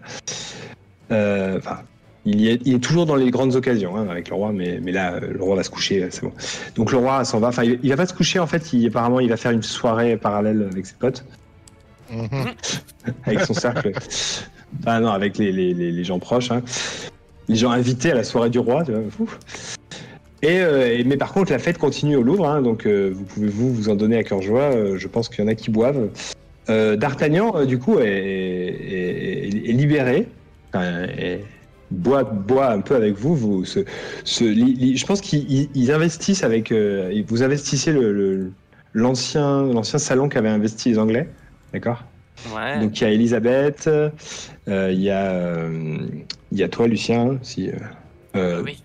[1.11, 1.81] Euh, Enfin,
[2.25, 4.79] il, y est, il est toujours dans les grandes occasions hein, avec le roi, mais,
[4.83, 6.33] mais là le roi va se coucher, c'est bon.
[6.77, 7.49] Donc le roi s'en va.
[7.49, 8.73] Enfin, il, il va pas se coucher en fait.
[8.73, 11.25] Il, apparemment, il va faire une soirée parallèle avec ses potes.
[13.25, 13.93] Avec son cercle.
[14.81, 16.51] Enfin, non, avec les, les, les, gens proches.
[16.51, 16.63] hein.
[17.49, 18.85] Les gens invités à la soirée du roi.
[18.85, 18.93] tu
[20.63, 23.49] euh, et- mais par contre, la fête continue au Louvre, hein, donc euh, vous pouvez
[23.49, 24.73] vous vous en donner à cœur joie.
[24.75, 26.09] euh, je pense qu'il y en a qui boivent.
[26.69, 30.29] D'Artagnan, du coup, est, libéré.
[31.91, 33.35] Boit, boit un peu avec vous.
[33.35, 33.65] vous
[34.97, 36.71] je pense qu'ils ils- ils investissent avec.
[37.27, 38.53] vous investissez le- le-
[38.95, 41.29] l'ancien salon qu'avaient investi les Anglais.
[41.73, 42.03] D'accord?
[42.55, 42.81] Ouais.
[42.81, 44.11] donc il y a Elisabeth, euh,
[44.93, 45.99] il y a euh,
[46.53, 47.71] il y a toi Lucien, si
[48.35, 48.83] euh, oui.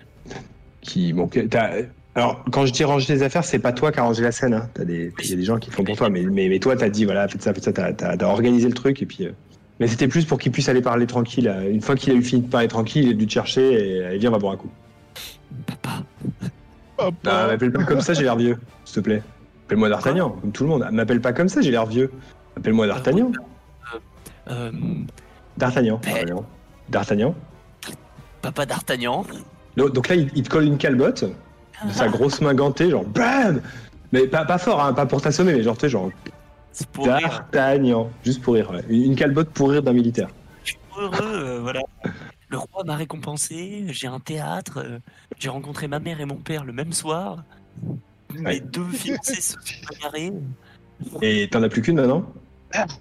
[0.81, 1.71] qui bon que- t'as-
[2.15, 4.53] alors quand je dis ranger les affaires, c'est pas toi qui as rangé la scène,
[4.53, 4.69] hein.
[4.73, 6.75] T'as des il y a des gens qui font pour toi, mais mais, mais toi
[6.75, 9.25] t'as dit voilà faites ça faites ça, t'as t'as- t'as organisé le truc et puis
[9.25, 9.31] euh,
[9.79, 11.53] mais c'était plus pour qu'il puisse aller parler tranquille.
[11.69, 14.05] Une fois qu'il a eu fini de parler tranquille, il a dû te chercher et
[14.05, 14.71] allez viens on va boire un coup.
[16.97, 19.21] Ah, m'appelle pas comme ça, j'ai l'air vieux, s'il te plaît.
[19.65, 20.87] Appelle-moi D'Artagnan, comme tout le monde.
[20.91, 22.11] M'appelle pas comme ça, j'ai l'air vieux.
[22.57, 23.31] Appelle-moi D'Artagnan.
[24.49, 24.71] Euh,
[25.57, 25.99] D'Artagnan.
[26.05, 26.45] Mais- D'Artagnan.
[26.89, 27.35] D'Artagnan.
[28.41, 29.25] papa d'Artagnan.
[29.75, 33.61] Donc là, il, il te colle une calbotte, de sa grosse main gantée, genre BAM
[34.11, 36.11] Mais pas, pas fort, hein, pas pour t'assommer, mais genre, tu sais, genre.
[37.03, 38.09] D'Artagnan.
[38.23, 38.83] Juste pour rire, ouais.
[38.89, 40.29] Une, calbotte pour rire d'un militaire.
[40.63, 41.81] Je suis heureux, euh, voilà.
[42.49, 44.99] Le roi m'a récompensé, j'ai un théâtre, euh,
[45.39, 47.43] j'ai rencontré ma mère et mon père le même soir.
[48.33, 48.59] Mes Ouais.
[48.59, 49.59] deux fiancés se sont
[49.89, 50.31] bagarrés.
[51.21, 52.25] Et t'en as plus qu'une maintenant?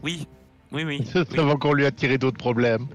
[0.03, 0.27] Oui,
[0.73, 1.05] oui, oui.
[1.39, 2.87] Avant qu'on lui a tiré d'autres problèmes.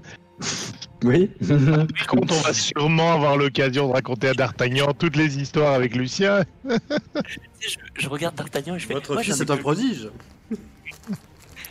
[1.02, 1.30] Oui.
[1.48, 5.94] Par contre, on va sûrement avoir l'occasion de raconter à D'Artagnan toutes les histoires avec
[5.96, 6.44] Lucien.
[6.64, 8.94] Je, je regarde D'Artagnan et je fais.
[8.94, 10.08] Votre Moi, fils j'en ai est un plus- prodige.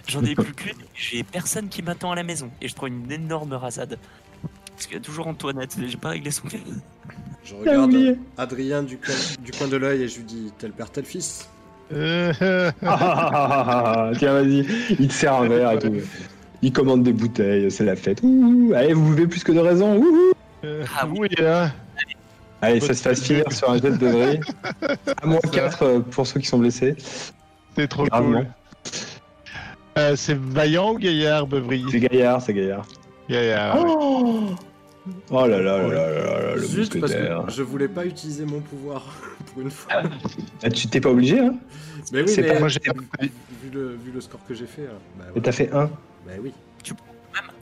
[0.08, 2.50] J'en ai plus qu'une, j'ai personne qui m'attend à la maison.
[2.62, 4.00] Et je trouve une énorme rasade.
[4.74, 6.58] Parce qu'il y a toujours Antoinette, j'ai pas réglé son cas.
[7.44, 8.18] Je regarde.
[8.38, 9.14] Adrien du coin,
[9.44, 11.48] du coin de l'œil et je lui dis tel père, tel fils.
[11.92, 14.12] Euh, Ah, ah, ah.
[14.18, 14.66] Tiens, vas-y.
[15.00, 15.94] Il te sert un verre et tout.
[16.62, 18.20] Il commande des bouteilles, c'est la fête.
[18.24, 19.98] Ouh, allez, vous buvez plus que de raison.
[19.98, 20.34] Ouh.
[20.66, 21.20] euh, Ah oui.
[21.22, 21.72] oui, hein.
[22.62, 24.42] Allez, ça se fasse finir sur un jet de vrille.
[25.22, 26.96] À moins 4 pour ceux qui sont blessés.
[27.76, 28.40] c'est trop Gravement.
[28.40, 28.48] cool.
[29.98, 32.86] Euh, c'est Vaillant ou Gaillard, Beuvry C'est gaillard, c'est gaillard.
[33.30, 33.76] Gaillard.
[33.78, 33.84] ouais.
[33.88, 34.50] Oh,
[35.32, 38.46] oh là là là là là là, le Zut, parce que je voulais pas utiliser
[38.46, 39.06] mon pouvoir
[39.54, 40.02] pour une fois.
[40.64, 41.56] Ah, tu t'es pas obligé, hein
[42.12, 42.80] Mais oui, C'est mais pas- Moi, j'ai
[43.22, 44.84] vu, le, vu le score que j'ai fait.
[44.84, 44.88] euh,
[45.18, 45.42] Bah, Et voilà.
[45.42, 45.86] t'as fait 1.
[45.86, 46.54] Bah oui.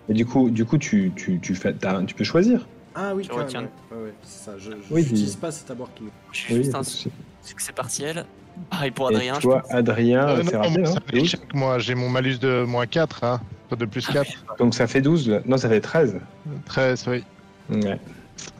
[0.10, 2.66] Et du coup, du coup tu, tu, tu, fais, t'as- tu peux choisir.
[2.96, 3.62] Ah oui, Je même, retiens.
[3.62, 3.68] ouais.
[3.98, 4.52] Ouais, ouais, c'est ça.
[4.58, 6.04] Je, je Oui, pas cet abord qui.
[6.32, 8.26] Je suis Oui, juste un succès partiel.
[8.72, 9.72] Pareil pour Et Adrien, je toi, pense.
[9.74, 12.64] Adrien, Euh, c'est non, raté, moi, hein ça fait échec, moi, j'ai mon malus de
[12.64, 13.42] moins 4, hein.
[13.70, 14.32] Pas de plus 4.
[14.58, 15.30] Donc ça fait 12.
[15.30, 15.42] là.
[15.46, 16.20] Non, ça fait 13.
[16.66, 17.24] 13, oui.
[17.70, 18.00] Ouais.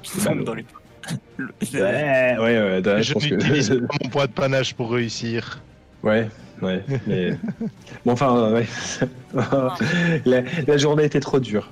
[0.04, 0.62] Je tombe dans les...
[0.64, 0.68] Le-
[1.74, 3.76] Ouais, ouais, ouais, je n'utilise que.
[3.76, 5.62] pas mon poids de panache pour réussir.
[6.04, 6.30] ouais,
[6.62, 6.84] ouais.
[7.06, 7.38] Mais.
[8.06, 8.66] Bon, enfin, ouais.
[10.26, 11.70] la, la journée était trop dure.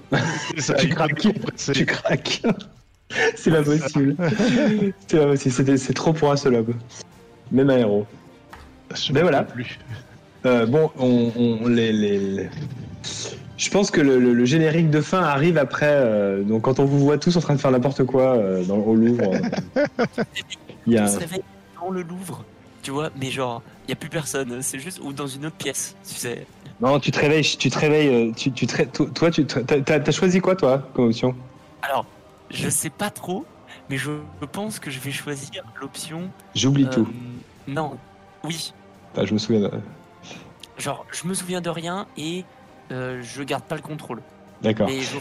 [0.55, 1.27] C'est ça, Tu craques.
[1.73, 2.41] Tu craques.
[3.35, 4.15] C'est pas possible.
[5.07, 5.53] C'est pas possible.
[5.55, 6.73] C'était- C'est trop pour un seul homme.
[7.51, 8.05] Même un héros.
[8.93, 9.43] Je Mais voilà.
[9.43, 9.79] plus.
[10.45, 12.49] Euh, bon, on, on- les, les- les-
[13.57, 15.89] Je pense que le, le- le générique de fin arrive après.
[15.89, 18.77] euh, donc quand on vous voit tous en train de faire n'importe quoi euh, dans,
[18.77, 19.85] au Louvre, euh,
[20.85, 21.07] il y On a.
[21.07, 21.43] se réveille
[21.81, 22.43] dans le Louvre,
[22.83, 25.55] tu vois, mais genre, il y a plus personne, c'est juste ou dans une autre
[25.55, 26.45] pièce, tu sais.
[26.81, 27.43] Non, tu te réveilles.
[27.43, 28.33] Tu te réveilles.
[28.33, 31.33] Tu, tu te toi, tu t'as, t'as choisi quoi, toi, comme option?
[31.81, 32.05] Alors,
[32.51, 33.45] je sais pas trop,
[33.89, 34.11] mais je
[34.51, 36.29] pense que je vais choisir l'option.
[36.53, 37.07] J'oublie euh, tout.
[37.67, 37.93] Non,
[38.43, 38.73] oui,
[39.15, 39.61] Ah, je me souviens.
[39.61, 39.71] de-
[40.77, 42.43] genre, je me souviens de rien et
[42.91, 44.21] euh, je garde pas le contrôle.
[44.61, 44.87] D'accord.
[44.87, 45.17] Mais je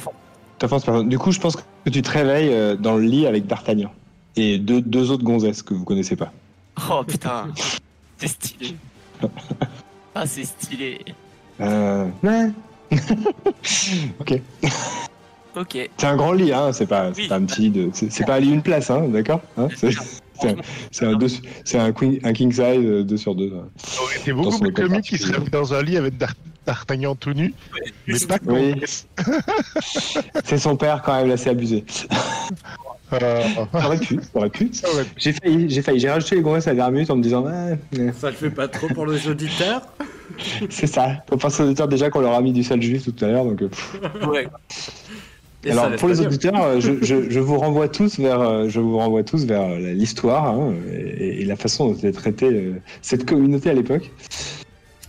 [0.58, 1.08] T'offenses personne.
[1.08, 3.90] Du coup, je pense que tu te réveilles euh, dans le lit avec D'Artagnan
[4.36, 6.32] et deux, deux autres gonzesses que vous connaissez pas.
[6.90, 7.48] Oh putain,
[8.18, 8.74] c'est stylé.
[10.16, 11.00] Ah, c'est stylé.
[11.60, 12.06] Euh...
[12.22, 12.50] Ouais.
[14.20, 14.40] ok.
[15.56, 15.90] Ok.
[15.96, 16.72] C'est un grand lit, hein.
[16.72, 17.28] C'est pas, c'est Oui.
[17.28, 17.90] pas un petit lit de.
[17.92, 19.08] C'est, c'est pas un lit une place, hein.
[19.08, 19.40] D'accord.
[19.56, 19.90] Hein c'est,
[20.40, 20.56] c'est un,
[20.92, 21.26] c'est un, deux-
[21.64, 23.52] c'est un, queen, un king size euh, 2 sur 2.
[23.76, 25.50] Ça aurait été Dans beaucoup son plus école comique qu'il serait particulier.
[25.60, 26.34] dans un lit avec D'Ar-
[26.66, 27.52] D'Artagnan tout nu,
[28.06, 28.74] mais pas Oui.
[30.44, 31.84] C'est son père quand même, là, c'est abusé.
[33.12, 34.70] Euh, Ça aurait pu, ça aurait pu.
[35.18, 36.00] J'ai failli, j'ai failli.
[36.00, 37.44] J'ai rajouté les gonzesses à la dernière minute en me disant,
[38.18, 39.82] Ça le fait pas trop pour les auditeurs.
[40.70, 41.22] c'est ça.
[41.28, 43.44] Faut penser aux auditeurs déjà qu'on leur a mis du sale juif tout à l'heure,
[43.44, 43.62] donc.
[43.62, 44.26] euh.
[44.26, 44.48] Ouais.
[45.70, 48.98] Alors pour les auditeurs, euh, je, je, je vous renvoie tous vers, euh, je vous
[48.98, 53.70] renvoie tous vers l'histoire hein, et, et la façon dont est traitée euh, cette communauté
[53.70, 54.10] à l'époque.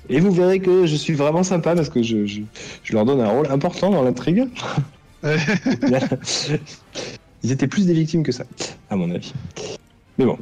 [0.10, 2.42] Et vous verrez que je suis vraiment sympa parce que je, je,
[2.84, 4.48] je leur donne un rôle important dans l'intrigue.
[7.44, 8.44] Ils étaient plus des victimes que ça,
[8.90, 9.34] à mon avis.
[10.18, 10.38] Mais bon,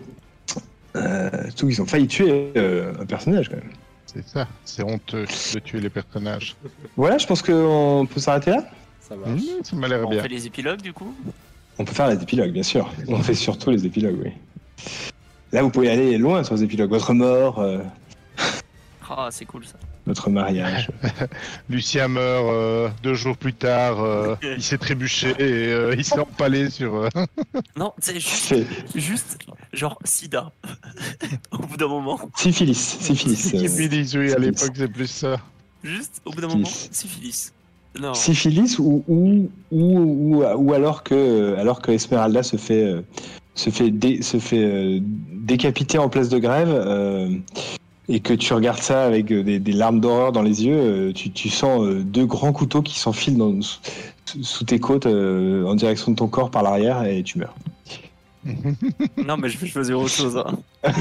[0.96, 3.72] euh, surtout qu'ils ont failli tuer euh, un personnage quand même.
[4.06, 6.56] C'est ça, c'est honteux de tuer les personnages.
[6.96, 8.64] Voilà, je pense qu'on peut s'arrêter là.
[9.02, 9.42] Ça marche.
[9.42, 10.22] Mmh, ça m'a l'air On bien.
[10.22, 11.14] fait les épilogues du coup?
[11.80, 12.90] On peut faire les épilogues, bien sûr.
[13.08, 14.32] On fait surtout les épilogues, oui.
[15.52, 16.90] Là, vous pouvez aller loin sur les épilogues.
[16.90, 17.80] Votre mort, euh,
[19.10, 19.76] Ah, c'est cool ça.
[20.06, 20.90] votre mariage.
[21.70, 26.20] Lucien meurt euh, deux jours plus tard, euh, il s'est trébuché et euh, il s'est
[26.20, 26.96] empalé sur.
[26.96, 27.10] euh,
[27.78, 28.56] Non, c'est juste,
[28.96, 29.38] juste
[29.74, 30.52] genre sida.
[31.52, 32.20] au bout d'un moment.
[32.36, 33.54] syphilis, syphilis.
[33.54, 35.38] euh, Syphilis, oui, à l'époque c'est plus ça.
[35.84, 36.64] Juste au bout d'un Syphilis.
[36.64, 37.54] moment, syphilis.
[38.00, 38.14] Non.
[38.16, 43.02] syphilis ou, ou, ou, ou, ou alors que alors que Esmeralda se fait euh,
[43.54, 47.30] se fait dé- se fait euh, décapiter en place de grève euh,
[48.10, 51.14] et que tu regardes ça avec euh, des, des larmes d'horreur dans les yeux, euh,
[51.14, 53.80] tu, tu sens euh, deux grands couteaux qui s'enfilent dans- sous,
[54.42, 57.56] sous tes côtes euh, en direction de ton corps par l'arrière et tu meurs.
[59.26, 60.38] Non, mais je vais choisir autre chose.
[60.38, 60.58] hein.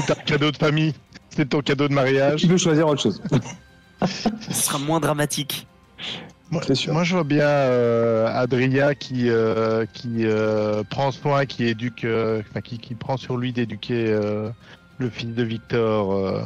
[0.07, 0.93] T'as un cadeau de famille.
[1.29, 2.39] C'est ton cadeau de mariage.
[2.41, 3.21] Tu peux choisir autre chose.
[4.05, 5.67] Ce sera moins dramatique.
[6.51, 6.61] Moi,
[7.03, 12.61] je vois bien euh, Adria qui, euh, qui euh, prend soin, qui éduque, euh, enfin,
[12.61, 14.49] qui, qui prend sur lui d'éduquer euh,
[14.99, 16.41] le fils de Victor, euh,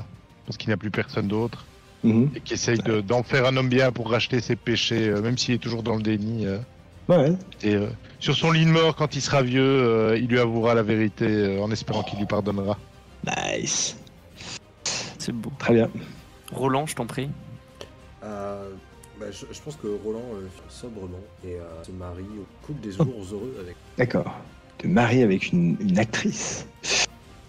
[0.48, 1.66] parce qu'il n'a plus personne d'autre,
[2.04, 2.32] Mhm.
[2.36, 5.38] et qui essaye de- d'en faire un homme bien pour racheter ses péchés, euh, même
[5.38, 6.46] s'il est toujours dans le déni.
[6.48, 6.58] euh.
[7.10, 7.32] Ouais,
[7.64, 7.88] et euh,
[8.20, 11.26] sur son lit de mort, quand il sera vieux, euh, il lui avouera la vérité
[11.26, 12.78] euh, en espérant qu'il lui pardonnera.
[13.26, 13.96] Nice.
[15.18, 15.52] C'est beau.
[15.60, 15.90] Très bien.
[16.52, 17.30] Roland, je t'en prie.
[18.24, 18.70] Euh,
[19.20, 22.92] bah, je, je pense que Roland euh, sobrement et euh, se marie au couple des
[22.92, 23.76] jours heureux avec.
[23.98, 24.34] D'accord.
[24.78, 26.68] Te marier avec une, une actrice.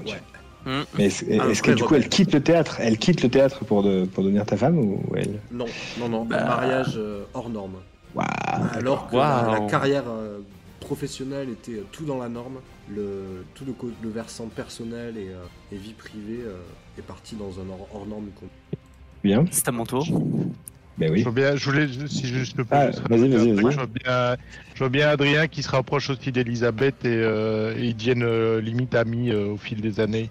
[0.05, 0.21] Ouais.
[0.69, 0.83] Hmm.
[0.99, 2.03] Mais est-ce est-ce que du coup rebelle.
[2.03, 5.03] elle quitte le théâtre Elle quitte le théâtre pour, de, pour devenir ta femme ou
[5.17, 5.41] elle?
[5.51, 5.65] Non,
[5.99, 6.43] non, non, Bah.
[6.43, 7.77] un mariage euh, hors norme.
[8.15, 8.27] Waouh.
[8.75, 10.41] Alors que la, la carrière euh,
[10.81, 12.59] professionnelle était euh, tout dans la norme,
[12.95, 16.59] le, tout le, versant personnel et, euh, et vie privée euh,
[16.99, 18.27] est parti dans un hors, hors norme.
[19.25, 19.47] Bien.
[19.51, 20.07] C'est à mon tour.
[20.99, 21.23] Ben Je oui.
[21.23, 22.91] vois bien, je voulais, si je, je peux Ah.
[22.91, 24.37] Je vois bien,
[24.75, 28.61] je vois bien Adrien qui se rapproche aussi d'Elisabeth et, euh, et ils deviennent euh,
[28.61, 30.29] limite amis euh, au fil des années.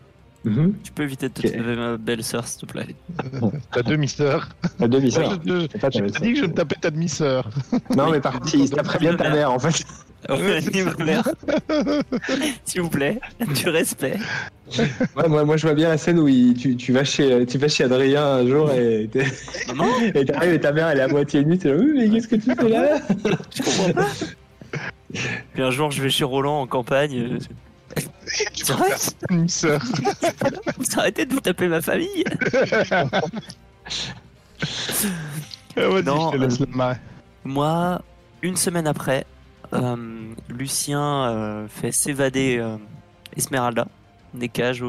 [0.49, 0.73] Mhm.
[0.83, 1.51] Tu peux éviter de te Ok.
[1.53, 2.87] taper ma belle-sœur, s'il te plaît.
[3.73, 4.49] Ta demi-sœur.
[4.79, 5.39] Ta demi-sœur.
[5.45, 7.49] Je C'est pas ta je t'ai dit que je me tapais ta demi-sœur.
[7.95, 9.83] Non, mais par contre, il se taperait bien ta mère en fait.
[10.29, 11.17] Ouais, s'il vous plaît.
[12.65, 13.19] S'il vous plaît,
[13.55, 14.17] du respect.
[15.15, 17.57] Ouais, moi, moi, je vois bien la scène où il- tu, tu, vas chez, tu
[17.57, 19.25] vas chez Adrien un jour et t'es-
[20.15, 21.57] et t'arrives et ta mère elle est à moitié nue.
[21.57, 22.97] T'es là, oui, mais qu'est-ce que tu fais là?
[23.55, 24.07] Je comprends pas.
[25.53, 27.37] Puis un jour, je vais chez Roland en campagne.
[28.53, 29.81] C'est vrai Ta demi-sœur.
[30.77, 32.23] Vous arrêtez de vous taper ma famille
[35.75, 36.93] Ah, Non, je te laisse euh.
[37.43, 38.01] Moi,
[38.41, 39.25] une semaine après,
[39.73, 39.95] euh,
[40.49, 42.63] Lucien euh, fait s'évader
[43.35, 43.87] Esmeralda
[44.33, 44.83] des cages.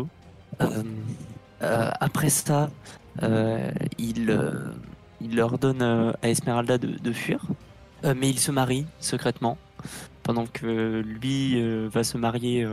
[1.60, 2.70] après ça,
[3.98, 4.40] il,
[5.20, 5.82] il ordonne
[6.22, 7.40] à Esmeralda de, de fuir,
[8.02, 9.58] mais il se marie secrètement,
[10.22, 12.66] pendant que lui va se marier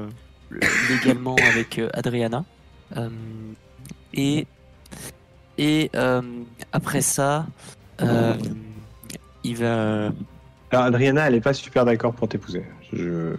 [0.90, 2.45] légalement avec euh, Adriana.
[2.98, 3.09] Euh,
[4.14, 4.45] et
[5.57, 6.22] et euh,
[6.72, 7.45] après ça,
[8.01, 8.35] euh,
[9.43, 10.11] il va.
[10.72, 12.64] Alors Adriana, elle est pas super d'accord pour t'épouser.
[12.93, 13.33] Je...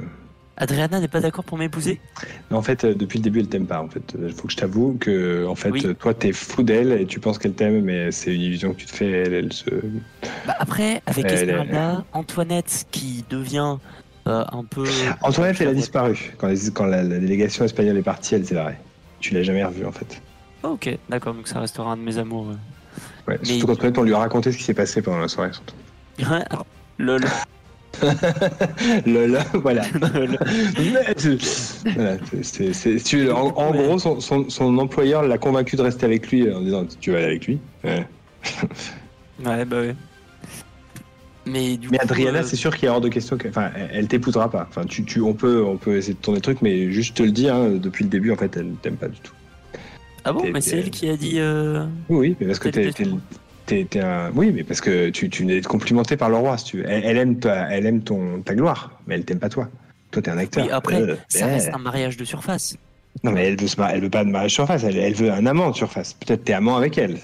[0.58, 2.00] Adriana n'est pas d'accord pour m'épouser?
[2.50, 3.82] En fait, euh, depuis le début, elle t'aime pas.
[3.82, 5.82] En fait, il faut que je t'avoue que, en fait, Oui.
[5.84, 8.78] euh, toi, t'es fou d'elle et tu penses qu'elle t'aime, mais c'est une illusion que
[8.78, 9.10] tu te fais.
[9.10, 9.68] Elle, elle se.
[10.46, 11.66] Bah après, avec Elle
[12.14, 14.84] Antoinette qui devient euh, un peu.
[15.22, 18.34] Antoinette, elle a disparu quand, les- quand la, la délégation espagnole est partie.
[18.34, 18.76] Elle s'est barrée.
[19.20, 20.20] Tu l'as jamais revue, en fait.
[20.62, 22.48] Oh, ok, d'accord, donc ça restera un de mes amours.
[22.50, 23.30] euh.
[23.30, 25.52] Ouais, Mais- Surtout qu'Antoinette, on lui a raconté ce qui s'est passé pendant la soirée.
[25.52, 25.74] surtout.
[26.18, 26.66] Ouais, alors,
[26.98, 27.22] lol.
[29.06, 29.82] Lol, voilà.
[30.14, 30.38] Lol.
[30.92, 33.78] Mais c'est- voilà, c'est- c'est- tu- en, en Ouais.
[33.86, 37.16] gros, son, son- son employeur l'a convaincu de rester avec lui en disant Tu veux
[37.16, 38.06] aller avec lui Ouais.
[39.44, 39.94] ouais, bah ouais.
[41.46, 42.04] Mais du Mais coup.
[42.04, 44.66] Adriana, euh, c'est sûr qu'il est hors de question que, enfin, elle, t'épousera pas.
[44.68, 47.22] Enfin, tu, tu, on peut, on peut essayer de tourner le truc, mais juste te
[47.22, 49.32] le dis, hein, depuis le début, en fait, elle t'aime pas du tout.
[50.24, 51.34] Ah bon, mais c'est elle qui a dit.
[51.38, 53.20] euh, Oui, mais parce que Quelle t'es, était t'es, ton-
[53.66, 56.64] t'es- t'es un, oui, mais parce que tu, tu es complimenté par le roi, si
[56.64, 56.84] tu veux.
[56.88, 59.68] Elle, elle aime ta, elle aime ton, ta gloire, mais elle t'aime pas toi.
[60.10, 60.64] Toi, t'es un acteur.
[60.64, 62.76] Oui, après, Euh, ça reste un mariage de surface.
[63.22, 65.30] Non, mais elle veut, se mar- elle veut pas de mariage surface, elle, elle veut
[65.30, 66.12] un amant de surface.
[66.14, 67.18] Peut-être t'es amant avec elle.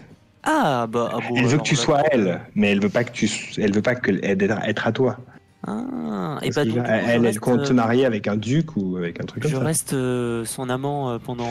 [0.45, 1.11] Ah, bah.
[1.15, 3.73] ah bon, elle veut que tu sois elle, mais elle veut pas que tu, elle
[3.73, 5.19] veut pas que être, être à toi.
[5.67, 6.77] Ah, et bah donc.
[6.79, 9.25] là, elle, je elle reste, compte te euh, marier avec un duc ou avec un
[9.25, 9.63] truc comme Je ça.
[9.63, 11.47] reste euh, son amant euh, pendant.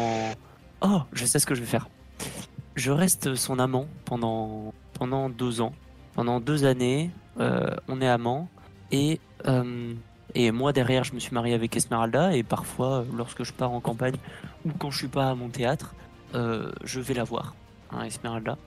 [0.81, 1.87] Oh, je sais ce que je vais faire.
[2.75, 5.73] Je reste son amant pendant pendant deux ans,
[6.13, 7.11] pendant deux années.
[7.39, 8.49] euh, on est amants
[8.91, 9.93] et euh,
[10.35, 13.79] et moi derrière, je me suis marié avec Esmeralda et parfois, lorsque je pars en
[13.79, 14.15] campagne
[14.65, 15.95] ou quand je suis pas à mon théâtre,
[16.33, 17.55] je vais la voir,
[17.91, 18.57] hein, Esmeralda,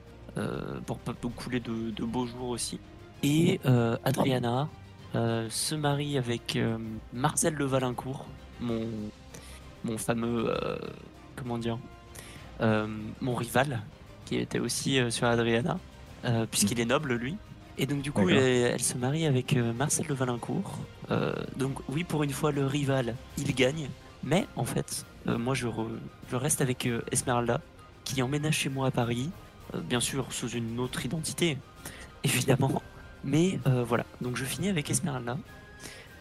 [0.87, 2.79] pour pas couler de, de beaux jours aussi.
[3.23, 4.69] Et euh, Adriana
[5.15, 6.77] euh, se marie avec euh,
[7.13, 8.27] Marcel de Valincourt,
[8.61, 8.87] mon
[9.85, 10.77] mon fameux euh,
[11.37, 11.79] comment dire
[12.61, 12.87] euh,
[13.21, 13.83] mon rival
[14.25, 15.79] qui était aussi euh, sur Adriana
[16.25, 17.37] euh, puisqu'il est noble lui.
[17.77, 20.79] Et donc du coup elle, elle se marie avec euh, Marcel de Valincourt.
[21.11, 23.89] Euh, donc oui pour une fois le rival il gagne.
[24.23, 25.89] Mais en fait euh, moi je, re-
[26.31, 27.61] je reste avec euh, Esmeralda
[28.05, 29.31] qui emménage chez moi à Paris.
[29.31, 29.44] euh,
[29.81, 31.59] bien sûr sous une autre identité
[32.23, 32.83] évidemment
[33.25, 35.39] mais euh, voilà donc je finis avec Esmeralda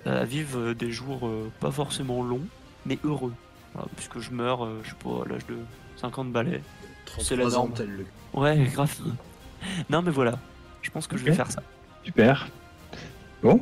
[0.08, 2.46] euh, à vivre euh, des jours euh, pas forcément longs
[2.86, 3.34] mais heureux
[3.74, 5.58] voilà, puisque je meurs euh, je sais pas à l'âge de
[5.98, 6.62] 50 balais
[7.20, 7.74] C'est la 33 ans, norme.
[7.74, 8.06] tel le
[8.40, 8.96] ouais grave
[9.90, 10.38] non mais voilà
[10.82, 11.62] je pense que je vais faire ça
[12.04, 12.50] Super.
[13.42, 13.62] Bon,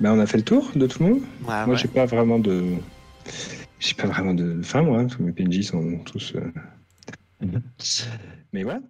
[0.00, 1.20] ben on a fait le tour de tout le monde.
[1.20, 1.76] ouais, Moi, ouais.
[1.76, 2.64] j'ai pas vraiment de.
[3.78, 5.00] j'ai pas vraiment de fin, moi.
[5.00, 6.32] hein, Tous mes PNJ sont tous.
[6.36, 7.46] euh,
[8.54, 8.80] Mais voilà.